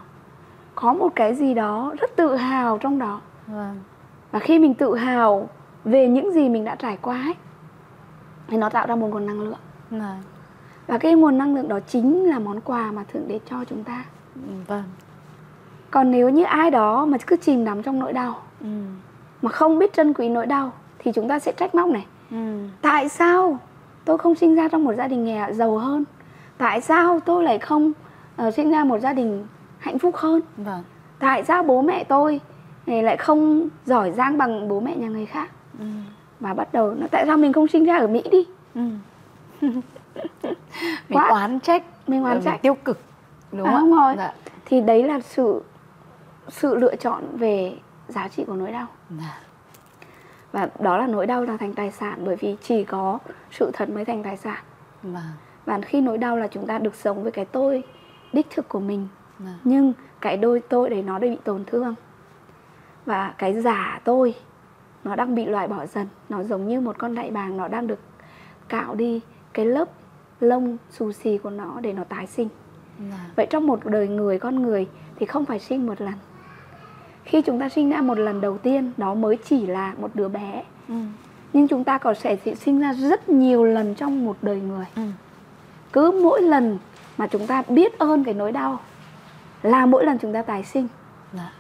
có 0.75 0.93
một 0.93 1.13
cái 1.15 1.35
gì 1.35 1.55
đó 1.55 1.95
rất 2.01 2.17
tự 2.17 2.37
hào 2.37 2.79
trong 2.79 2.99
đó 2.99 3.21
Vâng. 3.47 3.79
và 4.33 4.39
khi 4.39 4.59
mình 4.59 4.75
tự 4.75 4.95
hào 4.97 5.49
về 5.85 6.09
những 6.09 6.33
gì 6.33 6.49
mình 6.49 6.65
đã 6.65 6.75
trải 6.75 6.99
qua 7.03 7.17
ấy 7.23 7.35
thì 8.49 8.57
nó 8.57 8.69
tạo 8.69 8.87
ra 8.87 8.95
một 8.95 9.07
nguồn 9.09 9.27
năng 9.27 9.41
lượng 9.41 9.59
Dạ. 9.91 10.17
và 10.87 10.99
cái 10.99 11.15
nguồn 11.15 11.39
năng 11.39 11.55
lượng 11.55 11.69
đó 11.69 11.81
chính 11.87 12.25
là 12.25 12.39
món 12.39 12.61
quà 12.61 12.93
mà 12.93 13.05
thượng 13.13 13.29
đế 13.29 13.41
cho 13.51 13.65
chúng 13.65 13.85
ta 13.85 14.05
Vâng. 14.67 14.85
Còn 15.91 16.11
nếu 16.11 16.29
như 16.29 16.45
ai 16.45 16.71
đó 16.71 17.07
mà 17.07 17.19
cứ 17.27 17.37
chìm 17.37 17.65
đắm 17.65 17.83
trong 17.83 17.99
nỗi 17.99 18.13
đau 18.13 18.35
Ừ. 18.61 18.67
mà 19.43 19.51
không 19.51 19.79
biết 19.79 19.93
trân 19.93 20.15
quý 20.15 20.29
nỗi 20.29 20.47
đau 20.47 20.73
thì 20.99 21.13
chúng 21.13 21.29
ta 21.29 21.39
sẽ 21.39 21.53
trách 21.53 21.75
móc 21.75 21.89
này 21.89 22.07
Ừ. 22.31 22.37
tại 22.83 23.09
sao 23.09 23.59
tôi 24.05 24.19
không 24.19 24.35
sinh 24.35 24.55
ra 24.55 24.69
trong 24.69 24.85
một 24.85 24.93
gia 24.95 25.09
đình 25.09 25.25
nghèo 25.25 25.53
giàu 25.53 25.79
hơn 25.79 26.05
tại 26.59 26.81
sao 26.81 27.21
tôi 27.21 27.45
lại 27.45 27.59
không 27.59 27.93
ờ, 28.37 28.51
sinh 28.51 28.71
ra 28.71 28.85
một 28.85 28.99
gia 28.99 29.13
đình 29.13 29.47
hạnh 29.79 29.99
phúc 29.99 30.17
hơn 30.17 30.41
Vâng. 30.57 30.83
tại 31.19 31.45
sao 31.45 31.63
bố 31.63 31.83
mẹ 31.83 32.05
tôi 32.05 32.41
này 32.87 33.03
lại 33.03 33.17
không 33.17 33.69
giỏi 33.87 34.13
giang 34.13 34.39
bằng 34.39 34.69
bố 34.69 34.81
mẹ 34.81 34.97
nhà 34.97 35.09
người 35.09 35.27
khác 35.27 35.51
Ừ. 35.79 35.85
và 36.41 36.55
bắt 36.55 36.73
đầu 36.73 36.95
nó 36.95 37.07
tại 37.11 37.25
sao 37.27 37.37
mình 37.37 37.53
không 37.53 37.69
sinh 37.69 37.85
ra 37.85 37.97
ở 37.99 38.07
mỹ 38.07 38.23
đi 38.31 38.47
Ừ. 38.75 38.81
mình 41.09 41.19
Quá- 41.19 41.29
oán 41.31 41.61
trách 41.61 41.83
mình 42.07 42.23
oán 42.25 42.43
trách 42.43 42.63
tiêu 42.63 42.75
cực 42.85 42.99
đúng 43.53 43.67
À, 43.67 43.77
không 43.79 43.95
rồi. 43.97 44.15
Dạ. 44.17 44.33
thì 44.65 44.81
đấy 44.81 45.03
là 45.03 45.21
sự 45.21 45.63
sự 46.49 46.75
lựa 46.77 46.97
chọn 46.97 47.25
về 47.37 47.77
giá 48.09 48.29
trị 48.29 48.45
của 48.47 48.55
nỗi 48.55 48.73
đau 48.73 48.87
Dạ. 49.11 49.39
và 50.53 50.69
đó 50.81 50.97
là 50.97 51.07
nỗi 51.07 51.27
đau 51.27 51.43
là 51.45 51.57
thành 51.57 51.75
tài 51.75 51.91
sản 51.91 52.19
bởi 52.25 52.37
vì 52.37 52.57
chỉ 52.63 52.85
có 52.85 53.19
sự 53.51 53.71
thật 53.73 53.89
mới 53.91 54.05
thành 54.05 54.23
tài 54.23 54.37
sản 54.37 54.59
Vâng. 55.03 55.23
và 55.65 55.81
khi 55.83 56.01
nỗi 56.01 56.19
đau 56.19 56.37
là 56.37 56.49
chúng 56.49 56.67
ta 56.67 56.79
được 56.79 56.95
sống 56.95 57.23
với 57.23 57.33
cái 57.33 57.45
tôi 57.45 57.83
đích 58.33 58.47
thực 58.51 58.69
của 58.69 58.81
mình 58.81 59.09
Dạ. 59.39 59.51
nhưng 59.65 59.93
cái 60.21 60.37
đôi 60.37 60.61
tôi 60.61 60.91
đấy 60.91 61.03
nó 61.03 61.19
đã 61.19 61.29
bị 61.29 61.37
tổn 61.45 61.65
thương 61.65 61.95
và 63.07 63.35
cái 63.39 63.61
giả 63.63 64.01
tôi 64.05 64.35
nó 65.05 65.17
đang 65.17 65.35
bị 65.35 65.45
loại 65.47 65.69
bỏ 65.69 65.87
dần 65.87 66.07
nó 66.29 66.43
giống 66.43 66.69
như 66.69 66.81
một 66.81 66.99
con 66.99 67.15
đại 67.15 67.31
bàng 67.31 67.57
nó 67.57 67.69
đang 67.69 67.87
được 67.87 67.99
cạo 68.69 68.95
đi 68.95 69.21
cái 69.53 69.67
lớp 69.67 69.89
lông 70.41 70.77
xù 70.91 71.13
xì 71.13 71.39
của 71.39 71.51
nó 71.51 71.81
để 71.81 71.93
nó 71.93 72.05
tái 72.05 72.27
sinh 72.27 72.49
Dạ. 73.11 73.17
vậy 73.37 73.47
trong 73.51 73.67
một 73.67 73.81
đời 73.87 74.09
người 74.09 74.39
con 74.39 74.63
người 74.63 74.89
thì 75.17 75.27
không 75.27 75.45
phải 75.45 75.59
sinh 75.59 75.87
một 75.87 76.01
lần 76.01 76.15
khi 77.27 77.43
chúng 77.43 77.59
ta 77.61 77.69
sinh 77.69 77.91
ra 77.91 78.01
một 78.01 78.19
lần 78.19 78.41
đầu 78.41 78.59
tiên 78.59 78.93
nó 78.97 79.15
mới 79.15 79.39
chỉ 79.45 79.67
là 79.67 79.93
một 80.01 80.11
đứa 80.15 80.29
bé 80.29 80.63
Ừ. 80.89 80.95
nhưng 81.53 81.69
chúng 81.69 81.85
ta 81.85 81.99
còn 81.99 82.15
sẽ 82.15 82.37
sinh 82.61 82.81
ra 82.81 82.93
rất 82.95 83.29
nhiều 83.29 83.65
lần 83.65 83.95
trong 83.95 84.25
một 84.25 84.37
đời 84.43 84.61
người 84.61 84.85
Ừ. 84.97 85.03
cứ 85.93 86.21
mỗi 86.23 86.43
lần 86.43 86.79
mà 87.19 87.27
chúng 87.27 87.47
ta 87.47 87.63
biết 87.69 87.99
ơn 87.99 88.25
cái 88.25 88.35
nỗi 88.35 88.53
đau 88.53 88.81
là 89.63 89.87
mỗi 89.87 90.05
lần 90.07 90.19
chúng 90.19 90.33
ta 90.33 90.43
tái 90.43 90.65
sinh 90.65 90.89
Dạ. 91.33 91.53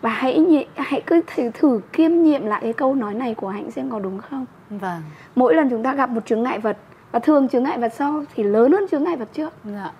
và 0.00 0.10
hãy 0.10 0.38
nhị, 0.38 0.66
hãy 0.76 1.02
cứ 1.06 1.20
thử, 1.26 1.50
thử 1.54 1.80
kiêm 1.92 2.22
nhiệm 2.22 2.46
lại 2.46 2.60
cái 2.62 2.72
câu 2.72 2.94
nói 2.94 3.14
này 3.14 3.34
của 3.34 3.48
hạnh 3.48 3.70
xem 3.70 3.90
có 3.90 3.98
đúng 3.98 4.18
không 4.18 4.46
Vâng. 4.70 5.02
mỗi 5.36 5.54
lần 5.54 5.70
chúng 5.70 5.82
ta 5.82 5.94
gặp 5.94 6.10
một 6.10 6.26
chướng 6.26 6.42
ngại 6.42 6.58
vật 6.58 6.76
và 7.12 7.18
thường 7.18 7.48
chướng 7.48 7.62
ngại 7.62 7.78
vật 7.78 7.92
sau 7.96 8.24
thì 8.34 8.42
lớn 8.42 8.72
hơn 8.72 8.84
chướng 8.90 9.04
ngại 9.04 9.16
vật 9.16 9.28
trước 9.32 9.52
Dạ. 9.64 9.90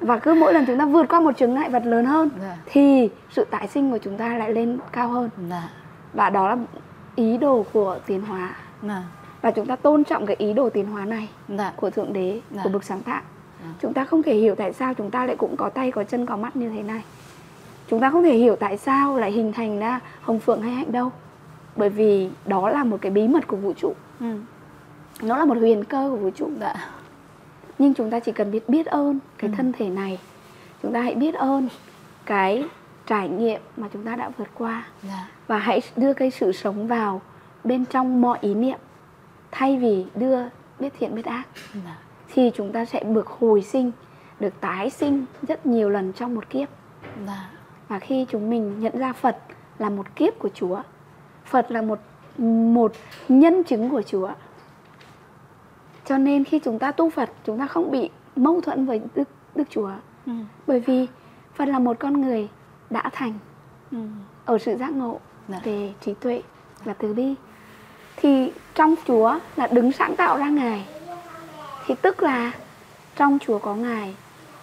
Và 0.00 0.18
cứ 0.18 0.34
mỗi 0.34 0.52
lần 0.54 0.66
chúng 0.66 0.78
ta 0.78 0.84
vượt 0.86 1.08
qua 1.08 1.20
một 1.20 1.36
chướng 1.36 1.54
ngại 1.54 1.70
vật 1.70 1.82
lớn 1.86 2.04
hơn 2.04 2.30
Dạ. 2.40 2.56
thì 2.66 3.10
sự 3.30 3.44
tái 3.50 3.68
sinh 3.68 3.90
của 3.90 3.98
chúng 3.98 4.16
ta 4.16 4.38
lại 4.38 4.52
lên 4.52 4.78
cao 4.92 5.08
hơn 5.08 5.30
Dạ. 5.50 5.68
và 6.12 6.30
đó 6.30 6.48
là 6.48 6.56
ý 7.16 7.36
đồ 7.38 7.64
của 7.72 7.98
tiến 8.06 8.22
hóa 8.22 8.50
Dạ. 8.82 9.02
và 9.42 9.50
chúng 9.50 9.66
ta 9.66 9.76
tôn 9.76 10.04
trọng 10.04 10.26
cái 10.26 10.36
ý 10.38 10.52
đồ 10.52 10.70
tiến 10.70 10.86
hóa 10.86 11.04
này 11.04 11.28
Dạ. 11.48 11.72
của 11.76 11.90
thượng 11.90 12.12
đế 12.12 12.40
Dạ. 12.50 12.60
của 12.64 12.70
bậc 12.70 12.84
sáng 12.84 13.00
tạo 13.02 13.22
Dạ. 13.62 13.68
chúng 13.80 13.92
ta 13.94 14.04
không 14.04 14.22
thể 14.22 14.34
hiểu 14.34 14.54
tại 14.54 14.72
sao 14.72 14.94
chúng 14.94 15.10
ta 15.10 15.26
lại 15.26 15.36
cũng 15.36 15.56
có 15.56 15.68
tay 15.70 15.90
có 15.90 16.04
chân 16.04 16.26
có 16.26 16.36
mắt 16.36 16.56
như 16.56 16.68
thế 16.70 16.82
này 16.82 17.02
chúng 17.90 18.00
ta 18.00 18.10
không 18.10 18.22
thể 18.22 18.34
hiểu 18.36 18.56
tại 18.56 18.76
sao 18.78 19.18
lại 19.18 19.32
hình 19.32 19.52
thành 19.52 19.78
ra 19.78 20.00
hồng 20.22 20.38
phượng 20.40 20.62
hay 20.62 20.72
hạnh 20.72 20.92
đâu 20.92 21.10
bởi 21.76 21.88
vì 21.88 22.30
đó 22.46 22.68
là 22.70 22.84
một 22.84 22.98
cái 23.00 23.12
bí 23.12 23.28
mật 23.28 23.46
của 23.46 23.56
vũ 23.56 23.72
trụ 23.72 23.94
Ừ. 24.20 24.26
nó 25.22 25.36
là 25.38 25.44
một 25.44 25.58
huyền 25.58 25.84
cơ 25.84 26.08
của 26.10 26.16
vũ 26.16 26.30
trụ 26.30 26.50
Dạ. 26.60 26.74
Nhưng 27.78 27.94
chúng 27.94 28.10
ta 28.10 28.20
chỉ 28.20 28.32
cần 28.32 28.50
biết 28.50 28.68
biết 28.68 28.86
ơn 28.86 29.18
cái 29.38 29.50
Ừ. 29.50 29.54
thân 29.56 29.72
thể 29.72 29.88
này 29.88 30.18
chúng 30.82 30.92
ta 30.92 31.00
hãy 31.00 31.14
biết 31.14 31.34
ơn 31.34 31.68
cái 32.26 32.64
trải 33.06 33.28
nghiệm 33.28 33.60
mà 33.76 33.88
chúng 33.92 34.02
ta 34.04 34.16
đã 34.16 34.30
vượt 34.38 34.48
qua 34.54 34.86
Dạ. 35.02 35.28
và 35.46 35.58
hãy 35.58 35.80
đưa 35.96 36.12
cái 36.12 36.30
sự 36.30 36.52
sống 36.52 36.86
vào 36.86 37.20
bên 37.64 37.84
trong 37.84 38.20
mọi 38.20 38.38
ý 38.40 38.54
niệm 38.54 38.78
thay 39.50 39.76
vì 39.78 40.04
đưa 40.14 40.38
biết 40.80 40.92
thiện 40.98 41.14
biết 41.14 41.24
ác 41.24 41.44
Dạ. 41.74 41.96
thì 42.34 42.50
chúng 42.54 42.72
ta 42.72 42.84
sẽ 42.84 43.04
được 43.04 43.26
hồi 43.26 43.62
sinh 43.62 43.92
được 44.40 44.60
tái 44.60 44.90
sinh 44.90 45.24
rất 45.48 45.66
nhiều 45.66 45.90
lần 45.90 46.12
trong 46.12 46.34
một 46.34 46.50
kiếp 46.50 46.68
Dạ. 47.26 47.50
và 47.88 47.98
khi 47.98 48.26
chúng 48.30 48.50
mình 48.50 48.80
nhận 48.80 48.98
ra 48.98 49.12
Phật 49.12 49.36
là 49.78 49.90
một 49.90 50.16
kiếp 50.16 50.38
của 50.38 50.48
Chúa 50.54 50.82
Phật 51.44 51.70
là 51.70 51.82
một 51.82 51.98
một 52.74 52.92
nhân 53.28 53.62
chứng 53.64 53.90
của 53.90 54.02
Chúa 54.02 54.30
cho 56.06 56.18
nên 56.18 56.44
khi 56.44 56.58
chúng 56.58 56.78
ta 56.78 56.92
tu 56.92 57.10
Phật 57.10 57.30
chúng 57.46 57.58
ta 57.58 57.66
không 57.66 57.90
bị 57.90 58.10
mâu 58.36 58.60
thuẫn 58.60 58.86
với 58.86 59.00
Đức 59.14 59.28
Đức 59.54 59.64
Chúa 59.70 59.90
Ừ. 60.26 60.32
bởi 60.66 60.80
vì 60.80 61.06
Phật 61.54 61.64
là 61.68 61.78
một 61.78 61.96
con 62.00 62.20
người 62.20 62.48
đã 62.90 63.02
thành 63.12 63.32
Ừ. 63.92 63.98
ở 64.44 64.58
sự 64.58 64.76
giác 64.76 64.92
ngộ 64.92 65.20
Dạ. 65.48 65.60
về 65.64 65.92
trí 66.04 66.14
tuệ 66.14 66.42
và 66.84 66.92
từ 66.92 67.14
bi 67.14 67.34
thì 68.16 68.52
trong 68.74 68.94
Chúa 69.06 69.38
là 69.56 69.66
đứng 69.66 69.92
sáng 69.92 70.16
tạo 70.16 70.36
ra 70.38 70.48
Ngài 70.48 70.84
thì 71.86 71.94
tức 72.02 72.22
là 72.22 72.52
trong 73.16 73.38
Chúa 73.46 73.58
có 73.58 73.74
Ngài 73.74 74.14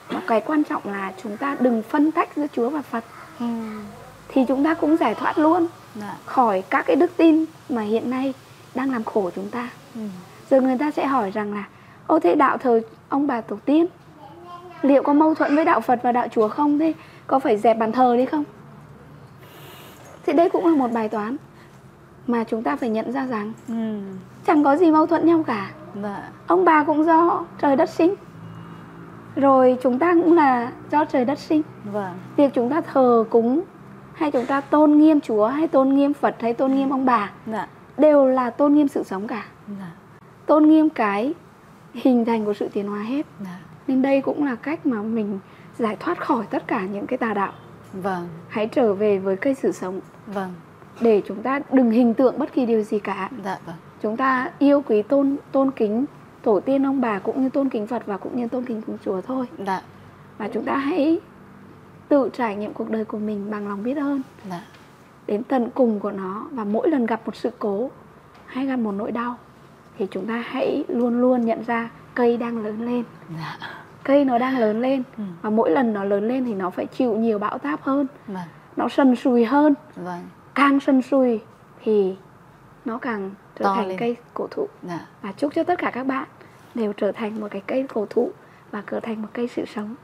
và 0.09 0.21
cái 0.27 0.41
quan 0.45 0.63
trọng 0.63 0.81
là 0.85 1.13
chúng 1.23 1.37
ta 1.37 1.57
đừng 1.59 1.83
phân 1.83 2.11
tách 2.11 2.29
giữa 2.35 2.45
Chúa 2.55 2.69
và 2.69 2.81
Phật 2.81 3.03
Ừ. 3.39 3.45
thì 4.27 4.45
chúng 4.47 4.63
ta 4.63 4.73
cũng 4.73 4.97
giải 4.97 5.15
thoát 5.15 5.37
luôn 5.37 5.67
Dạ. 5.95 6.17
khỏi 6.25 6.63
các 6.69 6.85
cái 6.87 6.95
đức 6.95 7.11
tin 7.17 7.45
mà 7.69 7.81
hiện 7.81 8.09
nay 8.09 8.33
đang 8.75 8.91
làm 8.91 9.03
khổ 9.03 9.29
chúng 9.35 9.49
ta 9.49 9.69
Ừ. 9.95 10.01
rồi 10.51 10.61
người 10.61 10.77
ta 10.77 10.91
sẽ 10.91 11.05
hỏi 11.05 11.31
rằng 11.31 11.53
là 11.53 11.63
ô 12.07 12.19
thế 12.19 12.35
đạo 12.35 12.57
thờ 12.57 12.81
ông 13.09 13.27
bà 13.27 13.41
tổ 13.41 13.55
tiên 13.65 13.85
liệu 14.81 15.03
có 15.03 15.13
mâu 15.13 15.35
thuẫn 15.35 15.55
với 15.55 15.65
đạo 15.65 15.81
Phật 15.81 15.99
và 16.03 16.11
đạo 16.11 16.27
Chúa 16.31 16.47
không 16.47 16.79
thế 16.79 16.93
có 17.27 17.39
phải 17.39 17.57
dẹp 17.57 17.77
bàn 17.77 17.91
thờ 17.91 18.15
đi 18.17 18.25
không 18.25 18.43
thì 20.25 20.33
đây 20.33 20.49
cũng 20.49 20.65
là 20.65 20.75
một 20.75 20.91
bài 20.93 21.09
toán 21.09 21.37
mà 22.27 22.43
chúng 22.43 22.63
ta 22.63 22.75
phải 22.75 22.89
nhận 22.89 23.11
ra 23.11 23.25
rằng 23.27 23.53
Ừ. 23.67 23.99
chẳng 24.45 24.63
có 24.63 24.75
gì 24.77 24.91
mâu 24.91 25.05
thuẫn 25.05 25.25
nhau 25.25 25.43
cả 25.47 25.71
Dạ. 26.03 26.29
ông 26.47 26.65
bà 26.65 26.83
cũng 26.83 27.03
do 27.05 27.45
trời 27.61 27.75
đất 27.75 27.89
sinh 27.89 28.13
rồi 29.35 29.77
chúng 29.83 29.99
ta 29.99 30.13
cũng 30.23 30.33
là 30.35 30.71
do 30.91 31.05
trời 31.05 31.25
đất 31.25 31.39
sinh 31.39 31.61
Vâng. 31.83 32.13
việc 32.35 32.53
chúng 32.53 32.69
ta 32.69 32.81
thờ 32.81 33.23
cúng 33.29 33.61
hay 34.13 34.31
chúng 34.31 34.45
ta 34.45 34.61
tôn 34.61 34.97
nghiêm 34.97 35.21
Chúa 35.21 35.47
hay 35.47 35.67
tôn 35.67 35.89
nghiêm 35.89 36.13
Phật 36.13 36.35
hay 36.39 36.53
tôn 36.53 36.75
nghiêm 36.75 36.89
ông 36.89 37.05
bà 37.05 37.29
Dạ. 37.47 37.67
đều 37.97 38.25
là 38.27 38.49
tôn 38.49 38.73
nghiêm 38.73 38.87
sự 38.87 39.03
sống 39.03 39.27
cả 39.27 39.43
Dạ. 39.67 39.85
Tôn 40.45 40.69
nghiêm 40.69 40.89
cái 40.89 41.33
hình 41.93 42.25
thành 42.25 42.45
của 42.45 42.53
sự 42.53 42.67
tiến 42.73 42.87
hóa 42.87 42.99
hết 42.99 43.25
Dạ. 43.39 43.59
nên 43.87 44.01
đây 44.01 44.21
cũng 44.21 44.45
là 44.45 44.55
cách 44.55 44.85
mà 44.85 45.01
mình 45.01 45.39
giải 45.77 45.95
thoát 45.99 46.19
khỏi 46.25 46.45
tất 46.49 46.67
cả 46.67 46.85
những 46.85 47.07
cái 47.07 47.17
tà 47.17 47.33
đạo 47.33 47.53
Vâng. 47.93 48.27
hãy 48.49 48.67
trở 48.67 48.93
về 48.93 49.19
với 49.19 49.35
cây 49.35 49.53
sự 49.53 49.71
sống 49.71 49.99
Vâng. 50.27 50.53
để 51.01 51.21
chúng 51.27 51.43
ta 51.43 51.59
đừng 51.71 51.91
hình 51.91 52.13
tượng 52.13 52.39
bất 52.39 52.53
kỳ 52.53 52.65
điều 52.65 52.81
gì 52.83 52.99
cả 52.99 53.29
Dạ 53.43 53.57
vâng. 53.65 53.75
chúng 54.01 54.17
ta 54.17 54.51
yêu 54.59 54.83
quý 54.87 55.01
tôn 55.01 55.35
tôn 55.51 55.71
kính 55.71 56.05
tổ 56.43 56.59
tiên 56.59 56.85
ông 56.85 57.01
bà 57.01 57.19
cũng 57.19 57.43
như 57.43 57.49
tôn 57.49 57.69
kính 57.69 57.87
Phật 57.87 58.05
và 58.05 58.17
cũng 58.17 58.35
như 58.37 58.47
tôn 58.47 58.65
kính 58.65 58.81
của 58.81 58.93
Chúa 59.05 59.21
thôi 59.21 59.45
Dạ. 59.67 59.81
và 60.37 60.47
chúng 60.53 60.65
ta 60.65 60.75
hãy 60.75 61.19
tự 62.09 62.29
trải 62.33 62.55
nghiệm 62.55 62.73
cuộc 62.73 62.89
đời 62.89 63.05
của 63.05 63.17
mình 63.17 63.51
bằng 63.51 63.67
lòng 63.69 63.83
biết 63.83 63.97
ơn 63.97 64.21
Dạ. 64.49 64.61
đến 65.27 65.43
tận 65.43 65.69
cùng 65.75 65.99
của 65.99 66.11
nó 66.11 66.47
và 66.51 66.63
mỗi 66.63 66.89
lần 66.89 67.05
gặp 67.05 67.21
một 67.25 67.35
sự 67.35 67.51
cố 67.59 67.89
hay 68.45 68.65
gặp 68.65 68.75
một 68.75 68.91
nỗi 68.91 69.11
đau 69.11 69.37
thì 69.97 70.07
chúng 70.11 70.27
ta 70.27 70.43
hãy 70.47 70.83
luôn 70.87 71.21
luôn 71.21 71.45
nhận 71.45 71.63
ra 71.63 71.89
cây 72.15 72.37
đang 72.37 72.63
lớn 72.63 72.85
lên 72.85 73.03
Dạ. 73.39 73.57
cây 74.03 74.25
nó 74.25 74.37
đang 74.37 74.57
lớn 74.57 74.81
lên 74.81 75.03
Ừ. 75.17 75.23
và 75.41 75.49
mỗi 75.49 75.71
lần 75.71 75.93
nó 75.93 76.03
lớn 76.03 76.27
lên 76.27 76.45
thì 76.45 76.53
nó 76.53 76.69
phải 76.69 76.85
chịu 76.85 77.15
nhiều 77.17 77.39
bão 77.39 77.57
táp 77.57 77.81
hơn 77.81 78.07
Vâng. 78.27 78.43
nó 78.77 78.89
sần 78.89 79.15
sùi 79.15 79.45
hơn 79.45 79.73
Vâng. 79.95 80.19
càng 80.55 80.79
sần 80.79 81.01
sùi 81.01 81.39
thì 81.83 82.15
nó 82.85 82.97
càng 82.97 83.31
trở 83.59 83.63
To 83.65 83.75
thành 83.75 83.87
lên. 83.87 83.97
cây 83.99 84.15
cổ 84.33 84.47
thụ 84.51 84.67
Dạ. 84.83 84.99
và 85.21 85.31
chúc 85.31 85.53
cho 85.55 85.63
tất 85.63 85.79
cả 85.79 85.91
các 85.91 86.03
bạn 86.07 86.27
đều 86.75 86.93
trở 86.93 87.11
thành 87.11 87.41
một 87.41 87.47
cái 87.51 87.61
cây 87.67 87.85
cổ 87.93 88.05
thụ 88.09 88.31
và 88.71 88.83
trở 88.91 88.99
thành 88.99 89.21
một 89.21 89.27
cây 89.33 89.47
sự 89.47 89.65
sống 89.75 89.95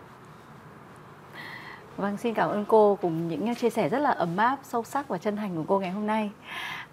Vâng, 1.98 2.18
xin 2.18 2.34
cảm 2.34 2.50
ơn 2.50 2.66
cô 2.66 2.98
cùng 3.02 3.28
những 3.28 3.50
à, 3.50 3.54
chia 3.54 3.70
sẻ 3.70 3.90
rất 3.90 4.00
là 4.00 4.10
ấm 4.10 4.38
áp, 4.38 4.58
sâu 4.64 4.84
sắc 4.84 5.08
và 5.08 5.18
chân 5.18 5.36
thành 5.36 5.56
của 5.56 5.64
cô 5.68 5.80
ngày 5.80 5.92
hôm 5.92 6.08
nay. 6.08 6.32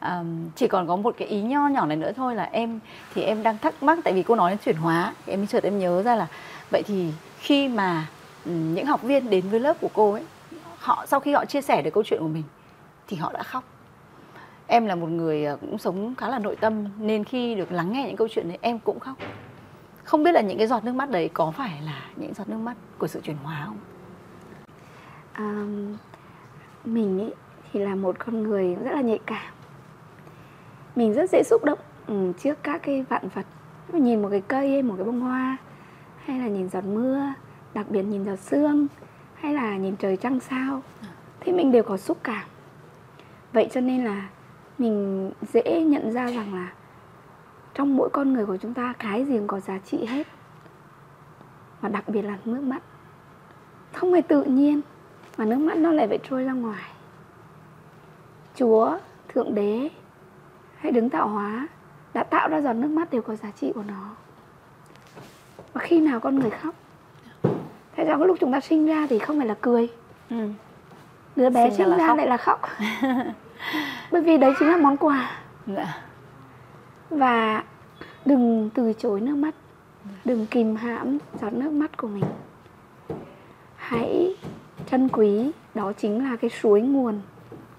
À, 0.00 0.24
chỉ 0.57 0.68
còn 0.68 0.86
có 0.86 0.96
một 0.96 1.14
cái 1.18 1.28
ý 1.28 1.42
nho 1.42 1.68
nhỏ 1.68 1.86
này 1.86 1.96
nữa 1.96 2.12
thôi 2.16 2.34
là 2.34 2.44
em 2.52 2.80
thì 3.14 3.22
em 3.22 3.42
đang 3.42 3.59
thắc 3.59 3.82
mắc 3.82 3.98
tại 4.05 4.12
vì 4.12 4.22
cô 4.22 4.34
nói 4.34 4.50
đến 4.50 4.59
chuyển 4.64 4.76
hóa, 4.76 5.14
em 5.26 5.46
chợt 5.46 5.64
em 5.64 5.78
nhớ 5.78 6.02
ra 6.02 6.16
là 6.16 6.26
vậy 6.70 6.82
thì 6.86 7.12
khi 7.38 7.68
mà 7.68 8.07
những 8.44 8.86
học 8.86 9.02
viên 9.02 9.30
đến 9.30 9.48
với 9.48 9.61
lớp 9.61 9.76
của 9.80 9.88
cô 9.94 10.12
ấy, 10.12 10.22
họ 10.78 11.07
sau 11.09 11.20
khi 11.20 11.32
họ 11.32 11.44
chia 11.44 11.61
sẻ 11.61 11.82
được 11.82 11.90
câu 11.94 12.02
chuyện 12.07 12.20
của 12.20 12.28
mình 12.28 12.44
thì 13.09 13.16
họ 13.16 13.32
đã 13.32 13.42
khóc. 13.42 13.64
Em 14.66 14.86
là 14.86 14.94
một 14.94 15.09
người 15.09 15.46
à, 15.46 15.57
cũng 15.61 15.78
sống 15.78 16.14
khá 16.14 16.28
là 16.28 16.39
nội 16.39 16.56
tâm 16.56 16.85
nên 16.98 17.24
khi 17.24 17.55
được 17.55 17.72
lắng 17.72 17.93
nghe 17.93 18.06
những 18.06 18.16
câu 18.16 18.28
chuyện 18.31 18.48
đấy 18.48 18.59
em 18.60 18.78
cũng 18.78 19.01
khóc. 19.01 19.16
Không 20.05 20.22
biết 20.22 20.32
là 20.32 20.40
những 20.40 20.59
cái 20.59 20.66
giọt 20.66 20.85
nước 20.85 20.94
mắt 20.94 21.10
đấy 21.10 21.31
có 21.32 21.51
phải 21.51 21.82
là 21.86 22.01
những 22.16 22.35
giọt 22.35 22.48
nước 22.48 22.59
mắt 22.59 22.74
của 22.98 23.06
sự 23.06 23.20
chuyển 23.24 23.36
hóa 23.43 23.62
không? 23.66 23.78
À, 25.35 25.65
mình 26.85 27.19
ý, 27.19 27.31
thì 27.73 27.81
là 27.81 27.94
một 27.94 28.16
con 28.19 28.43
người 28.43 28.74
rất 28.74 28.93
là 28.93 29.01
nhạy 29.01 29.20
cảm. 29.27 29.52
Mình 30.97 31.12
rất 31.12 31.31
dễ 31.31 31.43
xúc 31.43 31.65
động 31.65 31.78
ừ, 32.06 32.32
trước 32.39 32.59
các 32.62 32.82
cái 32.82 33.02
vạn 33.02 33.28
vật. 33.35 33.47
Mình 33.93 34.05
nhìn 34.05 34.23
một 34.23 34.28
cái 34.31 34.43
cây 34.48 34.70
hay 34.70 34.82
một 34.82 34.94
cái 34.97 35.05
bông 35.05 35.20
hoa 35.20 35.56
hay 36.24 36.39
là 36.39 36.48
nhìn 36.48 36.69
giọt 36.69 36.85
mưa 36.85 37.35
đặc 37.74 37.86
biệt 37.90 38.02
nhìn 38.02 38.24
giọt 38.24 38.39
sương 38.39 38.86
hay 39.35 39.55
là 39.55 39.77
nhìn 39.77 39.97
trời 39.97 40.16
trăng 40.16 40.40
sao 40.40 40.82
thì 41.40 41.52
mình 41.52 41.73
đều 41.73 41.82
có 41.82 41.97
xúc 41.97 42.19
cảm. 42.23 42.47
Vậy 43.52 43.69
cho 43.73 43.81
nên 43.81 44.05
là 44.05 44.28
mình 44.78 45.31
dễ 45.52 45.85
nhận 45.85 46.12
ra 46.12 46.27
rằng 46.31 46.55
là 46.55 46.73
trong 47.74 47.97
mỗi 47.97 48.09
con 48.12 48.32
người 48.32 48.47
của 48.47 48.56
chúng 48.56 48.74
ta 48.74 48.93
cái 48.98 49.24
gì 49.24 49.39
cũng 49.39 49.47
có 49.47 49.61
giá 49.61 49.78
trị 49.78 50.06
hết. 50.06 50.27
Và 51.81 51.89
đặc 51.89 52.09
biệt 52.09 52.23
là 52.23 52.39
nước 52.44 52.61
mắt. 52.61 52.82
Không 53.93 54.12
hề 54.12 54.23
tự 54.23 54.43
nhiên 54.44 54.81
mà 55.39 55.44
nước 55.44 55.56
mắt 55.59 55.77
nó 55.77 55.90
lại 55.93 56.09
phải 56.09 56.19
trôi 56.31 56.44
ra 56.44 56.52
ngoài. 56.52 56.82
Chúa 58.56 58.98
thượng 59.28 59.55
đế 59.55 59.89
hay 60.78 60.93
đứng 60.93 61.11
tạo 61.11 61.28
hóa 61.28 61.69
đã 62.15 62.23
tạo 62.23 62.48
ra 62.48 62.61
giọt 62.61 62.73
nước 62.73 62.89
mắt 62.89 63.11
đều 63.11 63.23
có 63.23 63.35
giá 63.36 63.51
trị 63.61 63.73
của 63.74 63.82
nó. 63.89 64.11
Và 65.73 65.81
khi 65.81 66.01
nào 66.01 66.20
con 66.20 66.39
người 66.39 66.51
khóc 66.51 66.74
tại 67.97 68.06
sao 68.06 68.19
cái 68.19 68.27
lúc 68.28 68.36
chúng 68.40 68.52
ta 68.52 68.61
sinh 68.61 68.86
ra 68.86 69.06
thì 69.11 69.19
không 69.19 69.39
phải 69.39 69.47
là 69.47 69.55
cười? 69.61 69.89
Ừ. 70.31 70.48
đứa 71.36 71.51
bé 71.51 71.70
Sinh 71.70 71.78
ra 71.78 71.85
sinh 71.85 71.98
ra, 71.98 72.06
khóc. 72.06 72.16
lại 72.19 72.27
là 72.27 72.36
khóc. 72.36 72.61
Bởi 74.12 74.20
vì 74.23 74.39
đấy 74.39 74.52
chính 74.59 74.69
là 74.69 74.77
món 74.77 74.97
quà. 74.97 75.31
Dạ. 75.66 76.02
và 77.11 77.65
đừng 78.24 78.70
từ 78.74 78.93
chối 78.93 79.20
nước 79.20 79.35
mắt. 79.35 79.55
Đừng 80.24 80.47
kìm 80.47 80.77
hãm 80.77 81.19
giọt 81.40 81.52
nước 81.52 81.70
mắt 81.70 81.97
của 81.97 82.09
mình. 82.09 82.24
Hãy 83.77 84.36
trân 84.90 85.09
quý 85.09 85.51
đó 85.74 85.93
chính 85.93 86.24
là 86.31 86.36
cái 86.36 86.51
suối 86.51 86.81
nguồn 86.81 87.20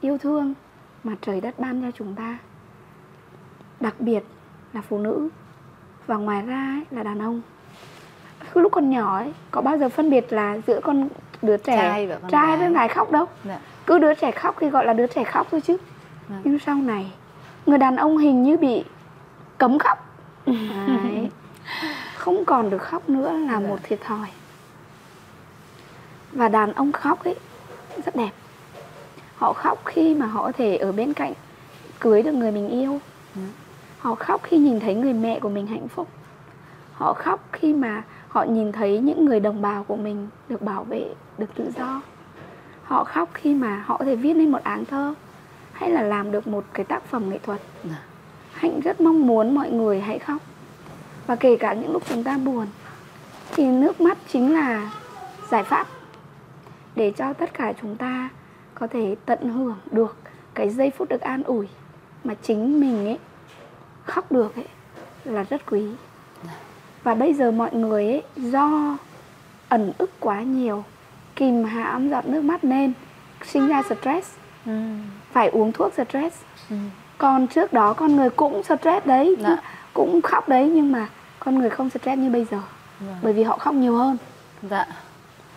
yêu 0.01 0.17
thương 0.17 0.53
mà 1.03 1.13
trời 1.21 1.41
đất 1.41 1.59
ban 1.59 1.81
cho 1.81 1.91
chúng 1.97 2.15
ta 2.15 2.37
đặc 3.79 3.95
biệt 3.99 4.23
là 4.73 4.81
phụ 4.81 4.97
nữ 4.97 5.29
và 6.07 6.15
ngoài 6.15 6.41
ra 6.41 6.75
ấy, 6.77 6.85
là 6.97 7.03
đàn 7.03 7.19
ông 7.19 7.41
Cứ 8.53 8.61
lúc 8.61 8.71
còn 8.71 8.89
nhỏ 8.89 9.17
ấy 9.17 9.33
có 9.51 9.61
bao 9.61 9.77
giờ 9.77 9.89
phân 9.89 10.09
biệt 10.09 10.33
là 10.33 10.57
giữa 10.67 10.79
con 10.83 11.09
đứa 11.41 11.57
trẻ 11.57 11.75
Trai 11.77 12.07
và 12.07 12.15
con 12.21 12.31
trai 12.31 12.47
gái. 12.47 12.57
với 12.57 12.73
gái 12.73 12.87
khóc 12.87 13.11
đâu 13.11 13.25
Dạ. 13.43 13.59
cứ 13.85 13.99
đứa 13.99 14.13
trẻ 14.13 14.31
khóc 14.31 14.55
thì 14.59 14.69
gọi 14.69 14.85
là 14.85 14.93
đứa 14.93 15.07
trẻ 15.07 15.23
khóc 15.23 15.47
thôi 15.51 15.61
chứ 15.61 15.77
Vâng. 16.27 16.41
nhưng 16.43 16.59
sau 16.59 16.75
này 16.75 17.11
người 17.65 17.77
đàn 17.77 17.95
ông 17.95 18.17
hình 18.17 18.43
như 18.43 18.57
bị 18.57 18.83
cấm 19.57 19.77
khóc 19.79 19.97
Đấy. 20.87 21.29
không 22.17 22.45
còn 22.45 22.69
được 22.69 22.81
khóc 22.81 23.09
nữa 23.09 23.31
là 23.31 23.59
một 23.59 23.77
thiệt 23.83 23.99
thòi 24.01 24.27
và 26.35 26.49
đàn 26.49 26.73
ông 26.73 26.91
khóc 26.91 27.23
ấy 27.23 27.35
rất 28.05 28.15
đẹp. 28.15 28.31
Họ 29.35 29.53
khóc 29.53 29.81
khi 29.85 30.15
mà 30.15 30.25
họ 30.25 30.41
có 30.41 30.51
thể 30.51 30.77
ở 30.77 30.91
bên 30.91 31.13
cạnh 31.13 31.33
cưới 31.99 32.23
được 32.23 32.33
người 32.33 32.51
mình 32.51 32.69
yêu. 32.69 32.99
Họ 33.99 34.15
khóc 34.15 34.41
khi 34.43 34.57
nhìn 34.57 34.79
thấy 34.79 34.95
người 34.95 35.13
mẹ 35.13 35.39
của 35.39 35.49
mình 35.49 35.67
hạnh 35.67 35.87
phúc. 35.87 36.07
Họ 36.93 37.13
khóc 37.13 37.39
khi 37.51 37.73
mà 37.73 38.03
họ 38.29 38.43
nhìn 38.43 38.71
thấy 38.71 38.99
những 38.99 39.25
người 39.25 39.39
đồng 39.39 39.61
bào 39.61 39.83
của 39.83 39.95
mình 39.95 40.27
được 40.49 40.61
bảo 40.61 40.83
vệ 40.83 41.05
được 41.37 41.55
tự 41.55 41.71
do. 41.77 42.01
Họ 42.83 43.03
khóc 43.03 43.29
khi 43.33 43.53
mà 43.53 43.83
họ 43.85 43.97
có 43.97 44.05
thể 44.05 44.15
viết 44.15 44.33
nên 44.33 44.51
một 44.51 44.63
áng 44.63 44.85
thơ 44.85 45.13
hay 45.71 45.89
là 45.89 46.01
làm 46.01 46.31
được 46.31 46.47
một 46.47 46.63
cái 46.73 46.85
tác 46.85 47.03
phẩm 47.03 47.29
nghệ 47.29 47.39
thuật. 47.43 47.61
Dạ. 47.83 47.99
hạnh 48.53 48.79
rất 48.83 49.01
mong 49.01 49.27
muốn 49.27 49.55
mọi 49.55 49.71
người 49.71 50.01
hãy 50.01 50.19
khóc. 50.19 50.41
Và 51.27 51.35
kể 51.35 51.57
cả 51.57 51.73
những 51.73 51.91
lúc 51.91 52.03
chúng 52.09 52.23
ta 52.23 52.37
buồn 52.37 52.67
thì 53.55 53.65
nước 53.65 54.01
mắt 54.01 54.17
chính 54.27 54.53
là 54.53 54.91
giải 55.51 55.63
pháp 55.63 55.87
để 56.95 57.11
cho 57.17 57.33
tất 57.33 57.53
cả 57.53 57.73
chúng 57.81 57.95
ta 57.95 58.29
có 58.75 58.87
thể 58.87 59.15
tận 59.25 59.49
hưởng 59.49 59.77
được 59.91 60.17
cái 60.53 60.69
giây 60.69 60.89
phút 60.97 61.09
được 61.09 61.21
an 61.21 61.43
ủi 61.43 61.67
mà 62.23 62.33
chính 62.41 62.79
mình 62.79 63.05
ấy 63.05 63.17
khóc 64.05 64.31
được 64.31 64.55
ấy 64.55 64.65
là 65.25 65.43
rất 65.49 65.65
quý 65.71 65.85
và 67.03 67.15
bây 67.15 67.33
giờ 67.33 67.51
mọi 67.51 67.73
người 67.73 68.05
ấy 68.07 68.23
do 68.35 68.97
ẩn 69.69 69.91
ức 69.97 70.11
quá 70.19 70.41
nhiều 70.41 70.83
kìm 71.35 71.63
hãm 71.63 72.09
giọt 72.09 72.25
nước 72.25 72.41
mắt 72.43 72.63
nên 72.63 72.93
sinh 73.45 73.67
ra 73.67 73.81
stress 73.83 74.33
Ừ. 74.65 74.71
phải 75.31 75.47
uống 75.49 75.71
thuốc 75.71 75.93
stress 75.93 76.41
Ừ. 76.69 76.75
còn 77.17 77.47
trước 77.47 77.73
đó 77.73 77.93
con 77.93 78.15
người 78.15 78.29
cũng 78.29 78.63
stress 78.63 79.05
đấy 79.05 79.35
Dạ. 79.39 79.57
cũng 79.93 80.21
khóc 80.21 80.49
đấy 80.49 80.71
nhưng 80.75 80.91
mà 80.91 81.07
con 81.39 81.59
người 81.59 81.69
không 81.69 81.89
stress 81.89 82.17
như 82.19 82.29
bây 82.29 82.45
giờ 82.51 82.61
Vâng. 82.99 83.15
bởi 83.21 83.33
vì 83.33 83.43
họ 83.43 83.57
khóc 83.57 83.73
nhiều 83.75 83.95
hơn 83.95 84.17
Dạ. 84.69 84.85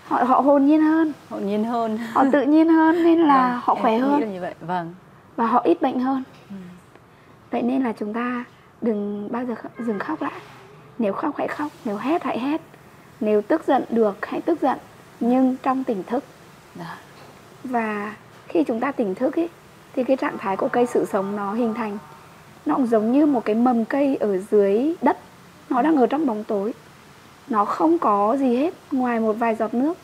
Họ 0.08 0.22
họ 0.24 0.40
hồn 0.40 0.66
nhiên 0.66 0.80
hơn 0.82 1.12
Hồn 1.30 1.46
nhiên 1.46 1.64
hơn. 1.64 1.98
họ 2.12 2.24
tự 2.32 2.42
nhiên 2.42 2.68
hơn 2.68 3.04
nên 3.04 3.18
là 3.20 3.48
Vâng, 3.52 3.60
họ 3.64 3.74
khỏe 3.74 3.98
hơn 3.98 4.20
là 4.20 4.26
như 4.26 4.40
vậy. 4.40 4.54
Vâng. 4.60 4.94
và 5.36 5.46
họ 5.46 5.60
ít 5.64 5.82
bệnh 5.82 6.00
hơn 6.00 6.22
Ừ. 6.50 6.54
vậy 7.50 7.62
nên 7.62 7.82
là 7.84 7.92
chúng 7.98 8.12
ta 8.14 8.44
đừng 8.82 9.28
bao 9.32 9.44
giờ 9.44 9.54
dừng 9.78 9.98
khóc 9.98 10.22
lại 10.22 10.40
nếu 10.98 11.12
khóc 11.12 11.34
hãy 11.38 11.48
khóc 11.48 11.72
nếu 11.84 11.96
hét 11.96 12.22
hãy 12.22 12.38
hét 12.38 12.60
nếu 13.20 13.42
tức 13.42 13.62
giận 13.66 13.84
được 13.90 14.26
hãy 14.26 14.40
tức 14.40 14.60
giận 14.62 14.78
nhưng 15.20 15.56
trong 15.62 15.84
tỉnh 15.84 16.02
thức 16.02 16.24
Dạ. 16.78 16.96
và 17.64 18.14
khi 18.48 18.64
chúng 18.64 18.80
ta 18.80 18.92
tỉnh 18.92 19.14
thức 19.14 19.36
ấy 19.38 19.48
thì 19.94 20.04
cái 20.04 20.16
trạng 20.16 20.38
thái 20.38 20.56
của 20.56 20.68
cây 20.68 20.86
sự 20.86 21.04
sống 21.12 21.36
nó 21.36 21.52
hình 21.54 21.74
thành 21.74 21.98
nó 22.66 22.74
cũng 22.74 22.86
giống 22.86 23.12
như 23.12 23.26
một 23.26 23.44
cái 23.44 23.54
mầm 23.54 23.84
cây 23.84 24.16
ở 24.16 24.38
dưới 24.38 24.94
đất 25.02 25.18
nó 25.70 25.82
đang 25.82 25.96
ở 25.96 26.06
trong 26.06 26.26
bóng 26.26 26.44
tối 26.44 26.74
nó 27.50 27.64
không 27.64 27.98
có 27.98 28.36
gì 28.36 28.56
hết 28.56 28.74
ngoài 28.92 29.20
một 29.20 29.32
vài 29.32 29.54
giọt 29.54 29.74
nước. 29.74 29.98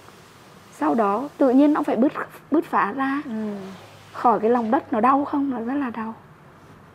Sau 0.72 0.94
đó 0.94 1.28
tự 1.38 1.50
nhiên 1.50 1.72
nó 1.72 1.82
phải 1.82 1.96
bứt 1.96 2.12
bứt 2.50 2.64
phá 2.64 2.92
ra. 2.92 3.22
Ừ. 3.24 3.54
khỏi 4.12 4.40
cái 4.40 4.50
lòng 4.50 4.70
đất 4.70 4.92
nó 4.92 5.00
đau 5.00 5.24
không? 5.24 5.50
Nó 5.50 5.60
rất 5.60 5.74
là 5.74 5.90
đau. 5.90 6.14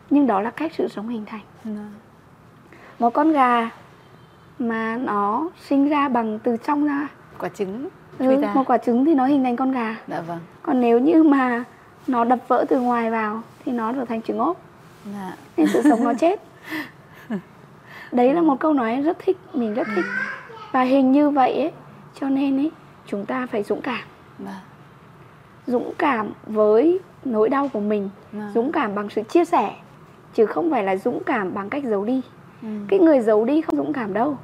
Nhưng 0.10 0.28
đó 0.28 0.42
là 0.42 0.50
cách 0.50 0.72
sự 0.78 0.88
sống 0.88 1.08
hình 1.08 1.26
thành. 1.26 1.42
Dạ. 1.66 1.86
một 3.00 3.10
con 3.10 3.32
gà 3.32 3.70
mà 4.60 4.98
nó 4.98 5.50
sinh 5.68 5.90
ra 5.90 6.10
bằng 6.10 6.40
từ 6.40 6.58
trong 6.58 6.88
ra. 6.88 7.08
Quả 7.40 7.50
trứng 7.50 7.90
ừ, 8.20 8.42
ra. 8.42 8.54
một 8.54 8.64
quả 8.68 8.78
trứng 8.78 9.06
thì 9.06 9.14
nó 9.14 9.26
hình 9.26 9.44
thành 9.44 9.56
con 9.56 9.72
gà. 9.72 9.96
Dạ 10.08 10.22
vâng. 10.22 10.40
còn 10.64 10.82
nếu 10.82 11.00
như 11.00 11.24
mà 11.24 11.64
nó 12.08 12.24
đập 12.24 12.40
vỡ 12.48 12.66
từ 12.70 12.80
ngoài 12.80 13.12
vào 13.12 13.42
thì 13.66 13.72
nó 13.72 13.94
trở 13.94 14.06
thành 14.06 14.22
trứng 14.22 14.40
ốp. 14.40 14.58
Dạ. 15.06 15.36
nên 15.58 15.68
sự 15.68 15.82
sống 15.90 16.04
nó 16.04 16.14
chết. 16.14 16.42
Đấy 18.12 18.34
là 18.34 18.42
một 18.42 18.60
câu 18.60 18.74
nói 18.74 18.92
em 18.92 19.04
rất 19.04 19.18
thích 19.20 19.38
mình 19.54 19.74
rất 19.74 19.88
thích 19.96 20.06
và 20.72 20.82
hình 20.82 21.12
như 21.12 21.30
vậy 21.30 21.54
ấy 21.62 21.72
cho 22.14 22.30
nên 22.30 22.58
ấy 22.58 22.72
chúng 23.06 23.26
ta 23.26 23.48
phải 23.52 23.64
dũng 23.64 23.82
cảm 23.82 24.04
Vâng. 24.40 24.54
dũng 25.68 25.94
cảm 25.98 26.30
với 26.48 27.00
nỗi 27.26 27.50
đau 27.50 27.68
của 27.74 27.80
mình 27.80 28.10
Vâng. 28.32 28.52
dũng 28.56 28.72
cảm 28.72 28.96
bằng 28.96 29.10
sự 29.10 29.22
chia 29.24 29.46
sẻ 29.46 29.76
chứ 30.34 30.46
không 30.46 30.72
phải 30.72 30.84
là 30.84 30.96
dũng 30.96 31.24
cảm 31.26 31.54
bằng 31.54 31.70
cách 31.70 31.84
giấu 31.84 32.06
đi 32.06 32.22
Ừ. 32.62 32.68
cái 32.88 33.00
người 33.00 33.20
giấu 33.20 33.46
đi 33.46 33.62
không 33.62 33.76
dũng 33.76 33.94
cảm 33.94 34.14
đâu 34.14 34.38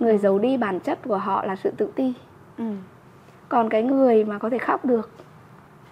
người 0.00 0.18
giấu 0.18 0.38
đi 0.38 0.56
bản 0.56 0.80
chất 0.80 0.98
của 1.04 1.16
họ 1.18 1.44
là 1.44 1.56
sự 1.56 1.70
tự 1.76 1.88
ti 1.94 2.12
Ừ. 2.58 2.64
còn 3.48 3.68
cái 3.68 3.82
người 3.82 4.24
mà 4.24 4.38
có 4.38 4.50
thể 4.50 4.58
khóc 4.58 4.84
được 4.84 5.10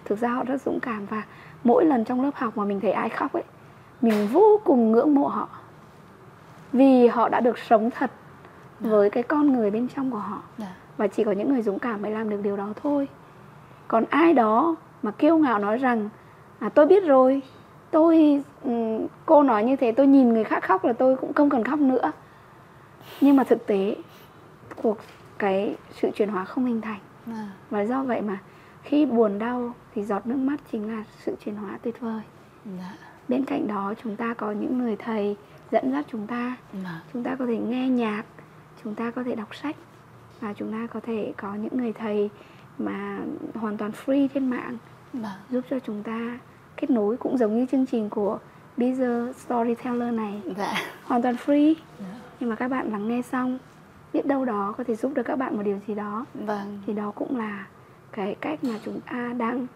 thực 0.05 0.19
ra 0.19 0.29
họ 0.29 0.43
rất 0.43 0.61
dũng 0.61 0.79
cảm 0.79 1.05
và 1.05 1.23
mỗi 1.63 1.85
lần 1.85 2.05
trong 2.05 2.21
lớp 2.23 2.31
học 2.35 2.57
mà 2.57 2.65
mình 2.65 2.79
thấy 2.79 2.91
ai 2.91 3.09
khóc 3.09 3.33
ấy 3.33 3.43
mình 4.01 4.27
vô 4.31 4.59
cùng 4.63 4.91
ngưỡng 4.91 5.15
mộ 5.15 5.27
họ 5.27 5.47
vì 6.73 7.07
họ 7.07 7.29
đã 7.29 7.39
được 7.39 7.57
sống 7.57 7.89
thật 7.91 8.11
với 8.79 9.09
cái 9.09 9.23
con 9.23 9.53
người 9.53 9.71
bên 9.71 9.87
trong 9.95 10.11
của 10.11 10.17
họ 10.17 10.41
Dạ. 10.57 10.75
và 10.97 11.07
chỉ 11.07 11.23
có 11.23 11.31
những 11.31 11.53
người 11.53 11.61
dũng 11.61 11.79
cảm 11.79 12.01
mới 12.01 12.11
làm 12.11 12.29
được 12.29 12.39
điều 12.43 12.57
đó 12.57 12.73
thôi 12.83 13.07
còn 13.87 14.03
ai 14.09 14.33
đó 14.33 14.75
mà 15.03 15.11
kiêu 15.11 15.37
ngạo 15.37 15.59
nói 15.59 15.77
rằng 15.77 16.09
à, 16.59 16.69
tôi 16.69 16.85
biết 16.85 17.03
rồi 17.05 17.41
tôi 17.91 18.43
cô 19.25 19.43
nói 19.43 19.63
như 19.63 19.75
thế 19.75 19.91
tôi 19.91 20.07
nhìn 20.07 20.33
người 20.33 20.43
khác 20.43 20.63
khóc 20.63 20.85
là 20.85 20.93
tôi 20.93 21.15
cũng 21.15 21.33
không 21.33 21.49
cần 21.49 21.63
khóc 21.63 21.79
nữa 21.79 22.11
nhưng 23.21 23.35
mà 23.35 23.43
thực 23.43 23.67
tế 23.67 23.95
cuộc 24.75 24.97
cái 25.37 25.75
sự 25.91 26.09
chuyển 26.15 26.29
hóa 26.29 26.45
không 26.45 26.65
hình 26.65 26.81
thành 26.81 26.99
Dạ. 27.27 27.47
và 27.69 27.81
do 27.85 28.03
vậy 28.03 28.21
mà 28.21 28.37
khi 28.83 29.05
buồn 29.05 29.39
đau 29.39 29.73
thì 29.95 30.03
giọt 30.03 30.27
nước 30.27 30.35
mắt 30.37 30.57
chính 30.71 30.91
là 30.97 31.03
sự 31.25 31.35
chuyển 31.45 31.55
hóa 31.55 31.77
tuyệt 31.81 31.99
vời 31.99 32.21
Dạ. 32.65 32.93
bên 33.27 33.45
cạnh 33.45 33.67
đó 33.67 33.93
chúng 34.03 34.15
ta 34.15 34.33
có 34.33 34.51
những 34.51 34.77
người 34.77 34.95
thầy 34.95 35.35
dẫn 35.71 35.91
dắt 35.91 36.05
chúng 36.11 36.27
ta 36.27 36.55
Dạ. 36.83 37.01
chúng 37.13 37.23
ta 37.23 37.35
có 37.39 37.45
thể 37.45 37.57
nghe 37.57 37.89
nhạc 37.89 38.23
chúng 38.85 38.95
ta 38.95 39.11
có 39.11 39.23
thể 39.23 39.35
đọc 39.35 39.55
sách 39.55 39.75
và 40.39 40.53
chúng 40.53 40.71
ta 40.71 40.87
có 40.93 40.99
thể 40.99 41.33
có 41.37 41.53
những 41.55 41.77
người 41.77 41.93
thầy 41.93 42.29
mà 42.77 43.19
hoàn 43.53 43.77
toàn 43.77 43.91
free 44.05 44.27
trên 44.33 44.49
mạng 44.49 44.77
Vâng. 45.13 45.31
giúp 45.49 45.61
cho 45.69 45.79
chúng 45.79 46.03
ta 46.03 46.39
kết 46.77 46.89
nối 46.89 47.17
cũng 47.17 47.37
giống 47.37 47.57
như 47.59 47.65
chương 47.71 47.85
trình 47.85 48.09
của 48.09 48.39
Be 48.77 48.95
the 48.95 49.33
Storyteller 49.45 50.13
này 50.13 50.41
Dạ. 50.57 50.73
hoàn 51.03 51.21
toàn 51.21 51.35
free 51.45 51.73
Dạ. 51.99 52.05
nhưng 52.39 52.49
mà 52.49 52.55
các 52.55 52.67
bạn 52.67 52.91
lắng 52.91 53.07
nghe 53.07 53.21
xong 53.21 53.59
biết 54.13 54.25
đâu 54.25 54.45
đó 54.45 54.73
có 54.77 54.83
thể 54.83 54.95
giúp 54.95 55.11
được 55.15 55.23
các 55.23 55.35
bạn 55.35 55.57
một 55.57 55.63
điều 55.63 55.79
gì 55.87 55.95
đó 55.95 56.25
Vâng. 56.33 56.81
thì 56.87 56.93
đó 56.93 57.11
cũng 57.15 57.37
là 57.37 57.67
cái 58.11 58.35
cách 58.41 58.63
mà 58.63 58.73
chúng 58.85 58.99
ta 59.01 59.33
đang 59.37 59.67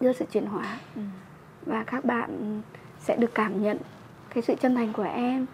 đưa 0.00 0.12
sự 0.12 0.24
chuyển 0.32 0.46
hóa 0.46 0.78
Ừ. 0.96 1.02
và 1.66 1.84
các 1.84 2.04
bạn 2.04 2.60
sẽ 3.00 3.16
được 3.16 3.34
cảm 3.34 3.62
nhận 3.62 3.78
cái 4.34 4.42
sự 4.42 4.54
chân 4.60 4.74
thành 4.74 4.92
của 4.92 5.02
em 5.02 5.46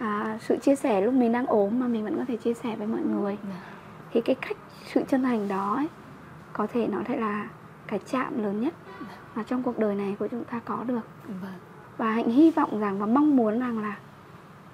à, 0.00 0.38
sự 0.40 0.56
chia 0.56 0.76
sẻ 0.76 1.00
lúc 1.00 1.14
mình 1.14 1.32
đang 1.32 1.46
ốm 1.46 1.80
mà 1.80 1.86
mình 1.86 2.04
vẫn 2.04 2.16
có 2.18 2.24
thể 2.28 2.36
chia 2.36 2.54
sẻ 2.54 2.76
với 2.76 2.86
mọi 2.86 3.00
người 3.00 3.38
Dạ. 3.42 3.60
thì 4.12 4.20
cái 4.20 4.36
cách 4.40 4.56
sự 4.94 5.02
chân 5.08 5.22
thành 5.22 5.48
đó 5.48 5.74
ấy, 5.76 5.88
có 6.52 6.66
thể 6.72 6.86
nó 6.86 6.98
sẽ 7.08 7.16
là 7.16 7.48
cái 7.86 7.98
chạm 8.10 8.42
lớn 8.42 8.60
nhất 8.60 8.74
mà 9.34 9.42
trong 9.42 9.62
cuộc 9.62 9.78
đời 9.78 9.94
này 9.94 10.16
của 10.18 10.28
chúng 10.28 10.44
ta 10.44 10.60
có 10.64 10.84
được 10.86 11.00
Vâng. 11.26 11.52
và 11.96 12.10
hạnh 12.12 12.30
hy 12.30 12.50
vọng 12.50 12.80
rằng 12.80 12.98
và 12.98 13.06
mong 13.06 13.36
muốn 13.36 13.60
rằng 13.60 13.78
là 13.78 13.96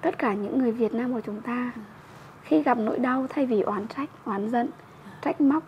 tất 0.01 0.17
cả 0.17 0.33
những 0.33 0.59
người 0.59 0.71
Việt 0.71 0.93
Nam 0.93 1.13
của 1.13 1.21
chúng 1.25 1.41
ta 1.41 1.71
khi 2.41 2.63
gặp 2.63 2.77
nỗi 2.77 2.99
đau 2.99 3.25
thay 3.29 3.45
vì 3.45 3.61
oán 3.61 3.87
trách, 3.87 4.09
oán 4.25 4.49
giận, 4.49 4.69
trách 5.21 5.41
móc 5.41 5.63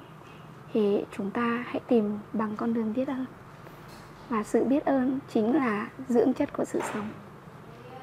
thì 0.73 1.05
chúng 1.17 1.31
ta 1.31 1.63
hãy 1.67 1.79
tìm 1.87 2.17
bằng 2.33 2.51
con 2.57 2.73
đường 2.73 2.93
biết 2.93 3.07
ơn. 3.07 3.25
Và 4.29 4.43
sự 4.43 4.63
biết 4.63 4.85
ơn 4.85 5.19
chính 5.33 5.55
là 5.55 5.87
dưỡng 6.07 6.33
chất 6.33 6.53
của 6.53 6.65
sự 6.65 6.79
sống. 6.93 7.07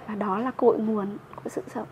Và 0.09 0.15
đó 0.15 0.39
là 0.39 0.51
cội 0.51 0.79
nguồn 0.79 1.07
của 1.47 1.51
sự 1.51 1.63
sống. 1.75 1.87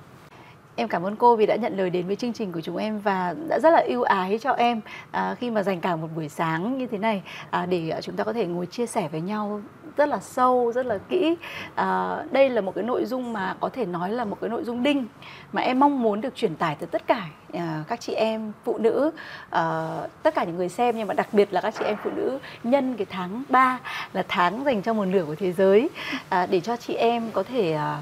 Em 0.77 0.89
cảm 0.89 1.03
ơn 1.03 1.17
cô 1.17 1.37
vì 1.37 1.47
đã 1.47 1.57
nhận 1.57 1.77
lời 1.77 1.91
đến 1.91 2.07
với 2.07 2.17
chương 2.17 2.33
trình 2.33 2.53
của 2.53 2.61
chúng 2.61 2.77
em 2.77 3.01
và 3.01 3.35
đã 3.49 3.59
rất 3.59 3.71
là 3.71 3.85
ưu 3.89 4.03
ái 4.03 4.39
cho 4.39 4.51
em 4.51 4.81
à, 5.11 5.35
khi 5.35 5.51
mà 5.51 5.63
dành 5.63 5.81
cả 5.81 5.97
một 5.97 6.09
buổi 6.17 6.29
sáng 6.29 6.79
như 6.79 6.87
thế 6.87 6.99
này 6.99 7.23
à, 7.51 7.67
để 7.67 7.91
à, 7.91 8.01
chúng 8.01 8.17
ta 8.17 8.25
có 8.25 8.33
thể 8.33 8.47
ngồi 8.47 8.67
chia 8.67 8.87
sẻ 8.87 9.09
với 9.13 9.21
nhau 9.21 9.61
rất 9.97 10.09
là 10.09 10.21
sâu, 10.21 10.73
rất 10.75 10.87
là 10.87 10.99
kỹ. 11.09 11.37
À, 11.75 12.17
đây 12.31 12.51
là 12.51 12.61
một 12.61 12.75
cái 12.75 12.85
nội 12.85 13.05
dung 13.05 13.33
mà 13.33 13.57
có 13.61 13.69
thể 13.69 13.87
nói 13.87 14.13
là 14.13 14.25
một 14.25 14.39
cái 14.41 14.51
nội 14.51 14.65
dung 14.65 14.83
đinh 14.83 15.07
mà 15.53 15.63
em 15.63 15.81
mong 15.81 16.03
muốn 16.03 16.21
được 16.21 16.37
truyền 16.37 16.57
tải 16.57 16.75
tới 16.75 16.87
tất 16.87 17.07
cả 17.07 17.27
à, 17.53 17.85
các 17.89 18.01
chị 18.01 18.13
em 18.13 18.53
phụ 18.65 18.79
nữ, 18.79 19.11
à, 19.51 19.89
tất 20.23 20.35
cả 20.35 20.45
những 20.45 20.57
người 20.57 20.69
xem 20.69 20.99
nhưng 20.99 21.09
mà 21.09 21.15
đặc 21.15 21.29
biệt 21.33 21.53
là 21.53 21.61
các 21.61 21.75
chị 21.79 21.85
em 21.85 21.97
phụ 22.05 22.11
nữ 22.17 22.39
nhân 22.65 22.97
cái 22.97 23.07
tháng 23.11 23.43
3 23.49 23.81
là 24.13 24.25
tháng 24.29 24.65
dành 24.65 24.83
cho 24.83 24.95
một 24.95 25.05
nửa 25.05 25.25
của 25.25 25.35
thế 25.35 25.53
giới 25.53 25.91
à, 26.29 26.47
để 26.47 26.61
cho 26.61 26.77
chị 26.77 26.95
em 26.95 27.31
có 27.33 27.43
thể 27.43 27.73
à, 27.73 27.99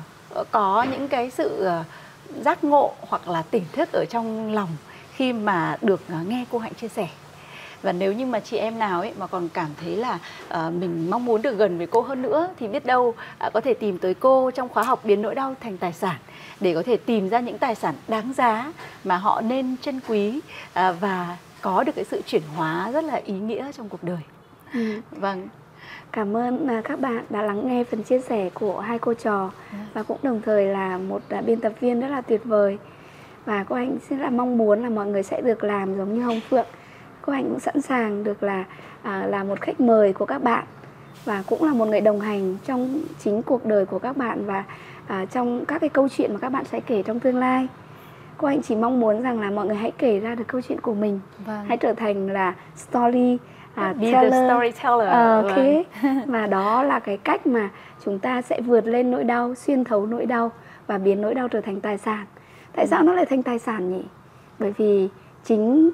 có 0.51 0.87
những 0.91 1.09
cái 1.09 1.31
sự 1.31 1.65
à, 1.65 1.85
giác 2.41 2.65
ngộ 2.65 2.93
hoặc 3.01 3.29
là 3.29 3.43
tỉnh 3.51 3.65
thức 3.73 3.93
ở 3.93 4.05
trong 4.11 4.55
lòng 4.55 4.69
khi 5.13 5.33
mà 5.33 5.77
được 5.83 6.01
à, 6.09 6.21
nghe 6.29 6.45
cô 6.51 6.59
Hạnh 6.59 6.75
chia 6.75 6.89
sẻ. 6.89 7.09
Và 7.83 7.93
nếu 7.93 8.13
như 8.13 8.27
mà 8.27 8.41
chị 8.41 8.57
em 8.57 8.79
nào 8.79 9.01
ấy 9.01 9.13
mà 9.19 9.27
còn 9.27 9.49
cảm 9.49 9.69
thấy 9.81 9.97
là 9.97 10.19
à, 10.49 10.71
mình 10.71 11.11
mong 11.11 11.25
muốn 11.25 11.43
được 11.43 11.59
gần 11.59 11.79
với 11.79 11.87
cô 11.87 12.01
hơn 12.01 12.23
nữa 12.23 12.49
thì 12.59 12.69
biết 12.69 12.87
đâu 12.87 13.15
à, 13.39 13.51
có 13.55 13.61
thể 13.61 13.75
tìm 13.75 13.99
tới 13.99 14.15
cô 14.15 14.51
trong 14.51 14.69
khóa 14.69 14.83
học 14.83 15.05
biến 15.05 15.23
nỗi 15.23 15.35
đau 15.35 15.55
thành 15.61 15.79
tài 15.79 15.93
sản 15.93 16.17
để 16.61 16.75
có 16.75 16.83
thể 16.83 16.97
tìm 16.97 17.29
ra 17.29 17.41
những 17.41 17.59
tài 17.59 17.75
sản 17.75 17.95
đáng 18.09 18.33
giá 18.33 18.73
mà 19.05 19.17
họ 19.17 19.41
nên 19.41 19.77
trân 19.83 20.01
quý 20.09 20.41
à, 20.73 20.93
và 20.93 21.37
có 21.61 21.85
được 21.85 21.93
cái 21.95 22.05
sự 22.05 22.23
chuyển 22.27 22.43
hóa 22.57 22.91
rất 22.91 23.05
là 23.05 23.21
ý 23.25 23.35
nghĩa 23.35 23.73
trong 23.73 23.89
cuộc 23.89 24.03
đời. 24.05 24.21
Ừ. 24.75 25.01
vâng 25.11 25.49
cảm 26.13 26.37
ơn 26.37 26.67
à, 26.67 26.81
các 26.85 27.01
bạn 27.01 27.25
đã 27.31 27.43
lắng 27.43 27.69
nghe 27.69 27.85
phần 27.85 28.03
chia 28.03 28.21
sẻ 28.21 28.51
của 28.55 28.81
hai 28.81 28.99
cô 28.99 29.15
trò. 29.15 29.51
Và 29.95 30.03
cũng 30.03 30.19
đồng 30.23 30.41
thời 30.45 30.67
là 30.67 30.99
một 30.99 31.23
à, 31.29 31.41
biên 31.41 31.61
tập 31.61 31.73
viên 31.81 32.01
rất 32.01 32.09
là 32.09 32.21
tuyệt 32.21 32.45
vời. 32.45 32.79
Và 33.45 33.65
cô 33.65 33.77
hạnh 33.77 33.97
rất 34.11 34.17
là 34.21 34.31
mong 34.31 34.59
muốn 34.59 34.83
là 34.83 34.89
mọi 34.89 35.07
người 35.07 35.23
sẽ 35.23 35.41
được 35.41 35.65
làm 35.65 35.97
giống 35.97 36.15
như 36.15 36.23
hồng 36.23 36.41
phượng. 36.49 36.67
Cô 37.23 37.33
hạnh 37.33 37.49
cũng 37.49 37.61
sẵn 37.61 37.81
sàng 37.81 38.25
được 38.25 38.43
là 38.43 38.65
à, 39.03 39.27
là 39.27 39.45
một 39.45 39.61
khách 39.61 39.81
mời 39.81 40.13
của 40.13 40.25
các 40.25 40.43
bạn 40.43 40.65
và 41.25 41.43
cũng 41.47 41.65
là 41.65 41.73
một 41.73 41.85
người 41.85 42.01
đồng 42.01 42.21
hành 42.21 42.57
trong 42.65 43.01
chính 43.19 43.43
cuộc 43.43 43.67
đời 43.67 43.87
của 43.87 43.99
các 43.99 44.17
bạn 44.17 44.47
và 44.47 44.65
à, 45.07 45.25
trong 45.25 45.65
các 45.65 45.79
cái 45.79 45.91
câu 45.91 46.09
chuyện 46.09 46.33
mà 46.33 46.39
các 46.39 46.49
bạn 46.49 46.65
sẽ 46.65 46.81
kể 46.81 47.03
trong 47.03 47.21
tương 47.21 47.39
lai. 47.39 47.69
Cô 48.37 48.49
hạnh 48.49 48.63
chỉ 48.63 48.75
mong 48.75 49.01
muốn 49.01 49.23
rằng 49.23 49.41
là 49.41 49.51
mọi 49.51 49.67
người 49.67 49.77
hãy 49.77 49.93
kể 49.99 50.21
ra 50.21 50.35
được 50.35 50.45
câu 50.47 50.61
chuyện 50.61 50.81
của 50.81 50.95
mình. 50.95 51.21
Vâng. 51.47 51.65
hãy 51.69 51.77
trở 51.77 51.93
thành 51.93 52.27
là 52.27 52.55
story 52.77 53.39
à, 53.75 53.93
Be 53.93 54.07
the 54.07 54.13
teller. 54.13 54.51
storyteller. 54.51 55.09
Ờ, 55.09 55.43
ok 55.43 55.57
và 56.27 56.47
đó 56.47 56.83
là 56.83 56.99
cái 56.99 57.17
cách 57.17 57.47
mà 57.47 57.71
chúng 58.05 58.19
ta 58.19 58.43
sẽ 58.43 58.61
vượt 58.61 58.87
lên 58.87 59.11
nỗi 59.11 59.25
đau 59.25 59.55
xuyên 59.55 59.85
thấu 59.85 60.07
nỗi 60.07 60.27
đau 60.27 60.51
và 60.87 60.99
biến 60.99 61.23
nỗi 61.23 61.35
đau 61.35 61.49
trở 61.49 61.61
thành 61.61 61.81
tài 61.81 61.99
sản 61.99 62.27
tại 62.77 62.87
sao 62.87 63.03
nó 63.03 63.13
lại 63.13 63.27
thành 63.27 63.43
tài 63.43 63.59
sản 63.59 63.93
nhỉ 63.93 64.03
bởi 64.59 64.73
vì 64.79 65.09
chính 65.45 65.91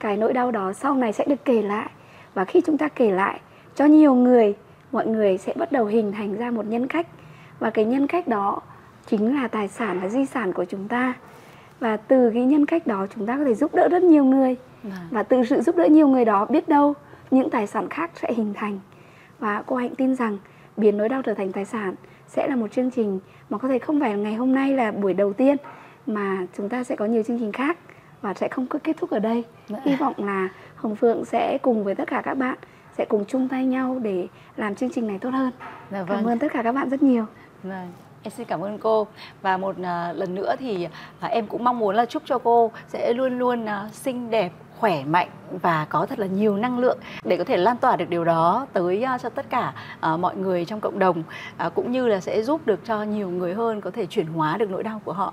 cái 0.00 0.16
nỗi 0.16 0.32
đau 0.32 0.50
đó 0.50 0.72
sau 0.72 0.94
này 0.94 1.12
sẽ 1.12 1.24
được 1.24 1.44
kể 1.44 1.62
lại 1.62 1.90
và 2.34 2.44
khi 2.44 2.60
chúng 2.66 2.78
ta 2.78 2.88
kể 2.88 3.10
lại 3.10 3.40
cho 3.74 3.84
nhiều 3.84 4.14
người 4.14 4.54
mọi 4.92 5.06
người 5.06 5.38
sẽ 5.38 5.52
bắt 5.56 5.72
đầu 5.72 5.84
hình 5.84 6.12
thành 6.12 6.36
ra 6.36 6.50
một 6.50 6.66
nhân 6.66 6.86
cách 6.86 7.06
và 7.58 7.70
cái 7.70 7.84
nhân 7.84 8.06
cách 8.06 8.28
đó 8.28 8.60
chính 9.06 9.34
là 9.42 9.48
tài 9.48 9.68
sản 9.68 10.00
là 10.02 10.08
di 10.08 10.26
sản 10.26 10.52
của 10.52 10.64
chúng 10.64 10.88
ta 10.88 11.14
và 11.80 11.96
từ 11.96 12.30
cái 12.34 12.44
nhân 12.44 12.66
cách 12.66 12.86
đó 12.86 13.06
chúng 13.14 13.26
ta 13.26 13.36
có 13.36 13.44
thể 13.44 13.54
giúp 13.54 13.74
đỡ 13.74 13.88
rất 13.88 14.02
nhiều 14.02 14.24
người 14.24 14.56
Vâng. 14.82 14.92
và 15.10 15.22
từ 15.22 15.44
sự 15.44 15.60
giúp 15.60 15.76
đỡ 15.76 15.84
nhiều 15.84 16.08
người 16.08 16.24
đó 16.24 16.46
biết 16.46 16.68
đâu 16.68 16.94
những 17.32 17.50
tài 17.50 17.66
sản 17.66 17.88
khác 17.88 18.10
sẽ 18.14 18.32
hình 18.32 18.54
thành. 18.54 18.80
Và 19.38 19.62
cô 19.66 19.76
hạnh 19.76 19.94
tin 19.94 20.14
rằng 20.14 20.38
biến 20.76 20.96
nỗi 20.96 21.08
đau 21.08 21.22
trở 21.22 21.34
thành 21.34 21.52
tài 21.52 21.64
sản 21.64 21.94
sẽ 22.26 22.46
là 22.48 22.56
một 22.56 22.72
chương 22.72 22.90
trình 22.90 23.20
mà 23.50 23.58
có 23.58 23.68
thể 23.68 23.78
không 23.78 24.00
phải 24.00 24.16
ngày 24.16 24.34
hôm 24.34 24.54
nay 24.54 24.72
là 24.72 24.92
buổi 24.92 25.14
đầu 25.14 25.32
tiên 25.32 25.56
mà 26.06 26.46
chúng 26.56 26.68
ta 26.68 26.84
sẽ 26.84 26.96
có 26.96 27.04
nhiều 27.04 27.22
chương 27.22 27.38
trình 27.38 27.52
khác 27.52 27.78
và 28.20 28.34
sẽ 28.34 28.48
không 28.48 28.66
có 28.66 28.78
kết 28.84 28.96
thúc 28.96 29.10
ở 29.10 29.18
đây. 29.18 29.44
Hy 29.84 29.96
vọng 29.96 30.14
là 30.16 30.48
hồng 30.76 30.96
phượng 30.96 31.24
sẽ 31.24 31.58
cùng 31.62 31.84
với 31.84 31.94
tất 31.94 32.08
cả 32.08 32.22
các 32.24 32.34
bạn 32.34 32.58
sẽ 32.98 33.04
cùng 33.04 33.24
chung 33.28 33.48
tay 33.48 33.66
nhau 33.66 33.98
để 34.02 34.28
làm 34.56 34.74
chương 34.74 34.90
trình 34.90 35.06
này 35.06 35.18
tốt 35.18 35.30
hơn. 35.30 35.52
Dạ 35.90 36.04
cảm 36.08 36.16
vâng. 36.16 36.26
ơn 36.26 36.38
tất 36.38 36.52
cả 36.52 36.62
các 36.62 36.72
bạn 36.72 36.90
rất 36.90 37.02
nhiều. 37.02 37.26
Vâng. 37.62 37.92
Em 38.22 38.30
xin 38.30 38.46
cảm 38.46 38.60
ơn 38.60 38.78
cô. 38.78 39.06
Và 39.42 39.56
một 39.56 39.76
à, 39.82 40.12
lần 40.12 40.34
nữa 40.34 40.54
thì 40.58 40.88
à, 41.20 41.28
em 41.28 41.46
cũng 41.46 41.64
mong 41.64 41.78
muốn 41.78 41.96
là 41.96 42.06
chúc 42.06 42.22
cho 42.26 42.38
cô 42.38 42.70
sẽ 42.88 43.12
luôn 43.12 43.38
luôn 43.38 43.64
à, 43.66 43.88
xinh 43.92 44.30
đẹp, 44.30 44.52
khỏe 44.82 45.04
mạnh 45.04 45.28
và 45.62 45.86
có 45.88 46.06
thật 46.06 46.18
là 46.18 46.26
nhiều 46.26 46.56
năng 46.56 46.78
lượng 46.78 46.98
để 47.24 47.36
có 47.36 47.44
thể 47.44 47.56
lan 47.56 47.76
tỏa 47.76 47.96
được 47.96 48.10
điều 48.10 48.24
đó 48.24 48.66
tới 48.72 49.02
ờ, 49.02 49.18
cho 49.18 49.28
tất 49.28 49.46
cả 49.50 49.72
ờ, 50.00 50.16
mọi 50.16 50.36
người 50.36 50.64
trong 50.64 50.80
cộng 50.80 50.98
đồng 50.98 51.22
ờ, 51.56 51.70
cũng 51.70 51.92
như 51.92 52.08
là 52.08 52.20
sẽ 52.20 52.42
giúp 52.42 52.66
được 52.66 52.80
cho 52.84 53.02
nhiều 53.02 53.30
người 53.30 53.54
hơn 53.54 53.80
có 53.80 53.90
thể 53.90 54.06
chuyển 54.06 54.26
hóa 54.26 54.56
được 54.56 54.70
nỗi 54.70 54.82
đau 54.82 55.00
của 55.04 55.12
họ. 55.12 55.32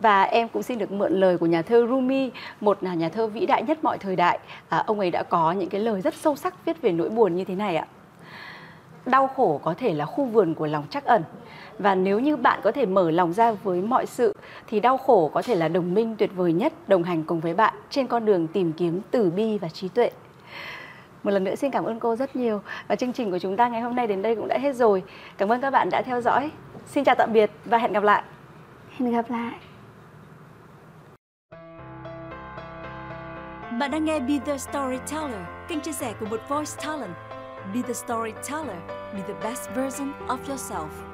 Và 0.00 0.22
em 0.22 0.48
cũng 0.48 0.62
xin 0.62 0.78
được 0.78 0.92
mượn 0.92 1.12
lời 1.12 1.38
của 1.38 1.46
nhà 1.46 1.62
thơ 1.62 1.86
Rumi, 1.88 2.30
một 2.60 2.78
là 2.80 2.94
nhà 2.94 3.08
thơ 3.08 3.26
vĩ 3.26 3.46
đại 3.46 3.62
nhất 3.62 3.84
mọi 3.84 3.98
thời 3.98 4.16
đại. 4.16 4.38
À, 4.68 4.78
ông 4.86 5.00
ấy 5.00 5.10
đã 5.10 5.22
có 5.22 5.52
những 5.52 5.68
cái 5.68 5.80
lời 5.80 6.00
rất 6.00 6.14
sâu 6.14 6.36
sắc 6.36 6.64
viết 6.64 6.82
về 6.82 6.92
nỗi 6.92 7.08
buồn 7.08 7.36
như 7.36 7.44
thế 7.44 7.54
này 7.54 7.76
ạ. 7.76 7.86
Đau 9.08 9.26
khổ 9.36 9.60
có 9.62 9.74
thể 9.74 9.94
là 9.94 10.04
khu 10.04 10.24
vườn 10.24 10.54
của 10.54 10.66
lòng 10.66 10.84
trắc 10.90 11.04
ẩn 11.04 11.22
và 11.78 11.94
nếu 11.94 12.20
như 12.20 12.36
bạn 12.36 12.60
có 12.62 12.72
thể 12.72 12.86
mở 12.86 13.10
lòng 13.10 13.32
ra 13.32 13.52
với 13.52 13.82
mọi 13.82 14.06
sự 14.06 14.34
thì 14.66 14.80
đau 14.80 14.96
khổ 14.96 15.30
có 15.34 15.42
thể 15.42 15.54
là 15.54 15.68
đồng 15.68 15.94
minh 15.94 16.16
tuyệt 16.18 16.30
vời 16.36 16.52
nhất 16.52 16.72
đồng 16.88 17.02
hành 17.02 17.24
cùng 17.24 17.40
với 17.40 17.54
bạn 17.54 17.74
trên 17.90 18.06
con 18.06 18.24
đường 18.24 18.46
tìm 18.46 18.72
kiếm 18.72 19.00
từ 19.10 19.30
bi 19.30 19.58
và 19.58 19.68
trí 19.68 19.88
tuệ. 19.88 20.10
Một 21.22 21.30
lần 21.30 21.44
nữa 21.44 21.54
xin 21.54 21.70
cảm 21.70 21.84
ơn 21.84 22.00
cô 22.00 22.16
rất 22.16 22.36
nhiều 22.36 22.60
và 22.88 22.96
chương 22.96 23.12
trình 23.12 23.30
của 23.30 23.38
chúng 23.38 23.56
ta 23.56 23.68
ngày 23.68 23.80
hôm 23.80 23.94
nay 23.94 24.06
đến 24.06 24.22
đây 24.22 24.34
cũng 24.34 24.48
đã 24.48 24.58
hết 24.58 24.76
rồi. 24.76 25.02
Cảm 25.38 25.52
ơn 25.52 25.60
các 25.60 25.70
bạn 25.70 25.90
đã 25.90 26.02
theo 26.02 26.20
dõi. 26.20 26.50
Xin 26.86 27.04
chào 27.04 27.14
tạm 27.14 27.32
biệt 27.32 27.50
và 27.64 27.78
hẹn 27.78 27.92
gặp 27.92 28.02
lại. 28.02 28.22
hẹn 28.98 29.12
gặp 29.12 29.30
lại 29.30 29.52
Bạn 33.80 33.90
đang 33.90 34.04
nghe 34.04 34.20
Be 34.20 34.38
The 34.46 34.58
Storyteller, 34.58 35.40
kênh 35.68 35.80
chia 35.80 35.92
sẻ 35.92 36.12
của 36.20 36.26
một 36.26 36.40
voice 36.48 36.72
talent. 36.84 37.27
Be 37.72 37.82
The 37.82 37.94
Storyteller, 37.94 38.80
be 39.14 39.20
the 39.22 39.34
best 39.40 39.68
version 39.70 40.14
of 40.30 40.48
yourself. 40.48 41.07